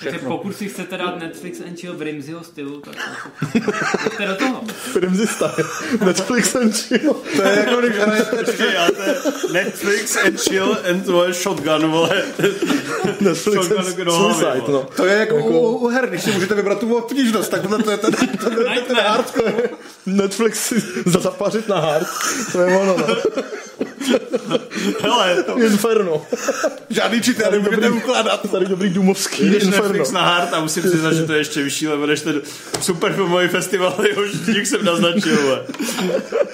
Takže 0.00 0.18
všechno. 0.18 0.36
pokud 0.36 0.56
si 0.56 0.68
chcete 0.68 0.96
dát 0.96 1.18
Netflix 1.18 1.60
and 1.60 1.80
chill 1.80 1.94
v 1.96 2.02
Rimzyho 2.02 2.44
stylu, 2.44 2.80
tak 2.80 2.94
jděte 4.04 4.26
do 4.26 4.36
toho. 4.36 4.62
Rimzy 5.00 5.26
style. 5.26 5.64
Netflix 6.04 6.54
and 6.54 6.76
chill. 6.76 7.14
To 7.36 7.42
je 7.42 7.58
jako, 7.58 7.80
když 7.80 7.96
hrajete 7.96 8.36
Počkej, 8.44 8.78
ale 8.78 8.90
to 8.90 9.02
je 9.02 9.14
Netflix 9.52 10.16
and 10.16 10.40
chill 10.40 10.78
and 10.90 11.04
tvoje 11.04 11.34
shotgun, 11.34 11.90
vole. 11.90 12.22
Netflix 13.20 13.66
Shotgun 13.66 13.86
and 13.86 13.96
do 13.96 14.12
hlavy, 14.12 14.34
suicide, 14.34 14.72
no. 14.72 14.86
To 14.96 15.06
je 15.06 15.18
jako, 15.18 15.36
U, 15.36 15.76
u 15.76 15.88
her, 15.88 16.08
když 16.08 16.22
si 16.22 16.30
můžete 16.32 16.54
vybrat 16.54 16.78
tu 16.78 16.96
obtížnost, 16.96 17.50
tak 17.50 17.62
tohle 17.62 17.82
to 17.82 17.90
je 17.90 17.96
ten, 17.96 18.12
to, 18.12 18.26
to, 18.26 18.50
to, 18.50 18.70
je 18.70 18.80
ten 18.80 18.96
hardcore. 18.96 19.52
Netflix 20.06 20.66
si 20.66 20.82
zapařit 21.06 21.68
na 21.68 21.80
hard. 21.80 22.06
To 22.52 22.60
je 22.60 22.78
ono, 22.78 22.96
no. 22.98 23.06
Hele, 25.00 25.44
Inferno. 25.56 26.26
Žádný 26.90 27.22
čity, 27.22 27.42
nemůžete 27.50 27.90
ukládat. 27.90 28.50
Tady 28.50 28.66
dobrý 28.66 28.90
důmovský 28.90 29.50
jdeš 29.50 29.62
Inferno. 29.62 29.89
Netflix 29.92 30.12
na 30.12 30.22
hard 30.22 30.54
a 30.54 30.60
musím 30.60 30.82
přiznat, 30.82 31.12
že 31.12 31.24
to 31.24 31.32
je 31.32 31.38
ještě 31.38 31.62
vyšší 31.62 31.88
level 31.88 32.06
než 32.06 32.20
ten 32.20 32.42
superfilmový 32.80 33.48
festival, 33.48 33.96
jehož 34.08 34.30
dík 34.46 34.66
jsem 34.66 34.84
naznačil. 34.84 35.66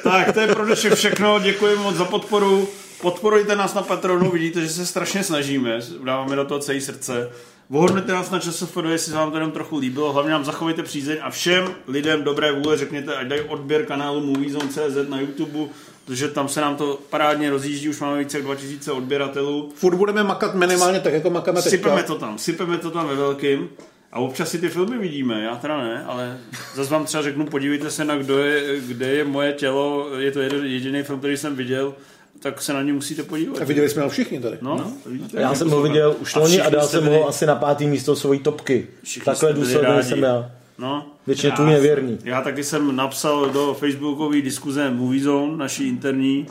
Tak, 0.02 0.32
to 0.32 0.40
je 0.40 0.46
pro 0.46 0.64
dnešek 0.64 0.94
všechno. 0.94 1.38
Děkuji 1.38 1.76
moc 1.76 1.96
za 1.96 2.04
podporu. 2.04 2.68
Podporujte 3.00 3.56
nás 3.56 3.74
na 3.74 3.82
Patronu, 3.82 4.30
vidíte, 4.30 4.60
že 4.60 4.68
se 4.68 4.86
strašně 4.86 5.24
snažíme, 5.24 5.80
dáváme 6.04 6.36
do 6.36 6.44
toho 6.44 6.60
celé 6.60 6.80
srdce 6.80 7.30
Ohodnoťte 7.70 8.12
nás 8.12 8.30
na 8.30 8.38
ČSFD, 8.38 8.76
jestli 8.90 9.12
se 9.12 9.18
vám 9.18 9.30
to 9.30 9.36
jenom 9.36 9.50
trochu 9.50 9.78
líbilo, 9.78 10.12
hlavně 10.12 10.30
nám 10.32 10.44
zachovejte 10.44 10.82
přízeň 10.82 11.18
a 11.22 11.30
všem 11.30 11.74
lidem 11.88 12.22
dobré 12.22 12.52
vůle 12.52 12.76
řekněte, 12.76 13.16
ať 13.16 13.26
dají 13.26 13.40
odběr 13.40 13.86
kanálu 13.86 14.20
Moviezone.cz 14.20 15.08
na 15.08 15.20
YouTube, 15.20 15.68
protože 16.06 16.28
tam 16.28 16.48
se 16.48 16.60
nám 16.60 16.76
to 16.76 16.98
parádně 17.10 17.50
rozjíždí, 17.50 17.88
už 17.88 18.00
máme 18.00 18.18
více 18.18 18.36
jak 18.36 18.44
2000 18.44 18.92
odběratelů. 18.92 19.72
Furt 19.74 19.96
budeme 19.96 20.22
makat 20.24 20.54
minimálně 20.54 21.00
tak, 21.00 21.12
jako 21.12 21.30
makáme 21.30 21.62
teďka. 21.62 21.70
Sypeme 21.70 22.02
to 22.02 22.14
tam, 22.14 22.38
sypeme 22.38 22.78
to 22.78 22.90
tam 22.90 23.08
ve 23.08 23.14
velkým. 23.14 23.68
A 24.12 24.18
občas 24.18 24.50
si 24.50 24.58
ty 24.58 24.68
filmy 24.68 24.98
vidíme, 24.98 25.42
já 25.42 25.56
teda 25.56 25.76
ne, 25.76 26.04
ale 26.04 26.38
zase 26.74 26.90
vám 26.90 27.04
třeba 27.04 27.22
řeknu, 27.22 27.46
podívejte 27.46 27.90
se 27.90 28.04
na 28.04 28.16
kdo 28.16 28.38
je, 28.38 28.80
kde 28.80 29.06
je 29.06 29.24
moje 29.24 29.52
tělo, 29.52 30.16
je 30.18 30.32
to 30.32 30.40
jeden 30.40 30.64
jediný 30.64 31.02
film, 31.02 31.18
který 31.18 31.36
jsem 31.36 31.56
viděl, 31.56 31.94
tak 32.40 32.62
se 32.62 32.72
na 32.72 32.82
ně 32.82 32.92
musíte 32.92 33.22
podívat. 33.22 33.60
A 33.62 33.64
viděli 33.64 33.88
jsme 33.88 34.02
ho 34.02 34.08
všichni 34.08 34.40
tady. 34.40 34.58
No, 34.60 34.76
no 34.76 34.92
vidíte, 35.06 35.40
Já 35.40 35.54
jsem 35.54 35.70
ho 35.70 35.82
viděl 35.82 36.16
už 36.20 36.34
loni 36.34 36.60
a 36.60 36.70
dal 36.70 36.86
jsem 36.86 37.06
ho 37.06 37.28
asi 37.28 37.46
na 37.46 37.54
pátý 37.54 37.86
místo 37.86 38.16
svojí 38.16 38.40
topky. 38.40 38.86
Všichni 39.02 39.24
Takhle 39.24 39.52
důsledný 39.52 39.88
rádi. 39.88 40.08
jsem 40.08 40.22
já. 40.22 40.50
No, 40.78 41.06
Většině 41.26 41.52
tu 41.52 41.64
nevěrný. 41.64 42.18
Já 42.24 42.42
taky 42.42 42.64
jsem 42.64 42.96
napsal 42.96 43.50
do 43.50 43.74
facebookové 43.74 44.40
diskuze 44.40 44.90
Moviezone, 44.90 45.56
naší 45.56 45.88
interní, 45.88 46.46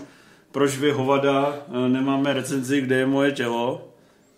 proč 0.52 0.78
vy 0.78 0.92
hovada 0.92 1.54
eh, 1.68 1.90
nemáme 1.90 2.34
recenzi, 2.34 2.82
kde 2.82 2.96
je 2.96 3.06
moje 3.06 3.32
tělo. 3.32 3.88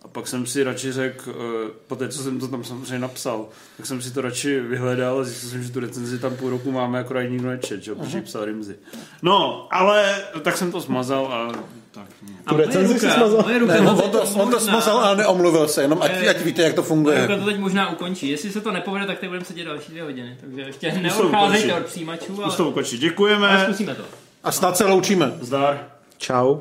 A 0.02 0.08
pak 0.08 0.28
jsem 0.28 0.46
si 0.46 0.62
radši 0.62 0.92
řekl, 0.92 1.30
eh, 1.30 1.70
po 1.86 1.96
té, 1.96 2.08
co 2.08 2.22
jsem 2.22 2.40
to 2.40 2.48
tam 2.48 2.64
samozřejmě 2.64 2.98
napsal, 2.98 3.48
tak 3.76 3.86
jsem 3.86 4.02
si 4.02 4.14
to 4.14 4.20
radši 4.20 4.60
vyhledal 4.60 5.20
a 5.20 5.24
zjistil 5.24 5.50
jsem, 5.50 5.62
že 5.62 5.72
tu 5.72 5.80
recenzi 5.80 6.18
tam 6.18 6.36
půl 6.36 6.50
roku 6.50 6.70
máme, 6.72 6.98
akorát 6.98 7.22
nikdo 7.22 7.48
nečet, 7.48 7.82
že 7.82 7.90
jo, 7.90 7.96
protože 7.96 8.20
psal 8.20 8.44
Rimzy. 8.44 8.76
No, 9.22 9.68
ale 9.70 10.22
tak 10.42 10.56
jsem 10.56 10.72
to 10.72 10.80
smazal 10.80 11.26
a 11.26 11.52
tak. 11.98 12.08
no. 12.22 12.34
A 12.46 12.52
moje 12.52 12.66
recenzi 12.66 12.94
ruka, 12.94 13.08
si 13.08 13.14
smazal? 13.14 13.42
moje 13.42 13.58
ruka 13.58 13.72
Ne, 13.72 13.78
to 13.80 13.90
on, 13.90 13.96
teď 14.00 14.10
to, 14.10 14.20
on 14.22 14.28
to 14.34 14.44
možná- 14.44 14.60
smazal, 14.60 14.98
ale 14.98 15.16
neomluvil 15.16 15.68
se, 15.68 15.82
jenom 15.82 16.02
ať, 16.02 16.10
ať 16.30 16.40
víte, 16.40 16.62
jak 16.62 16.74
to 16.74 16.80
Moje 16.80 16.88
funguje. 16.88 17.20
ruka 17.26 17.36
to 17.36 17.44
teď 17.44 17.58
možná 17.58 17.90
ukončí. 17.90 18.28
Jestli 18.28 18.50
se 18.52 18.60
to 18.60 18.72
nepovede, 18.72 19.06
tak 19.06 19.18
teď 19.18 19.28
budeme 19.28 19.44
sedět 19.44 19.64
další 19.64 19.90
dvě 19.90 20.02
hodiny. 20.02 20.36
Takže 20.40 20.60
ještě 20.60 20.90
to 20.92 20.98
neodcházejte 21.00 21.74
od 21.74 21.86
přijímačů, 21.86 22.32
Už 22.32 22.38
ale, 22.44 22.56
to 22.56 22.68
ukončí. 22.68 22.96
ale 22.96 23.00
Děkujeme. 23.00 23.62
zkusíme 23.64 23.94
to. 23.94 24.02
A 24.44 24.52
snad 24.52 24.76
se 24.76 24.84
loučíme. 24.84 25.32
Zdar. 25.40 25.86
Čau. 26.18 26.56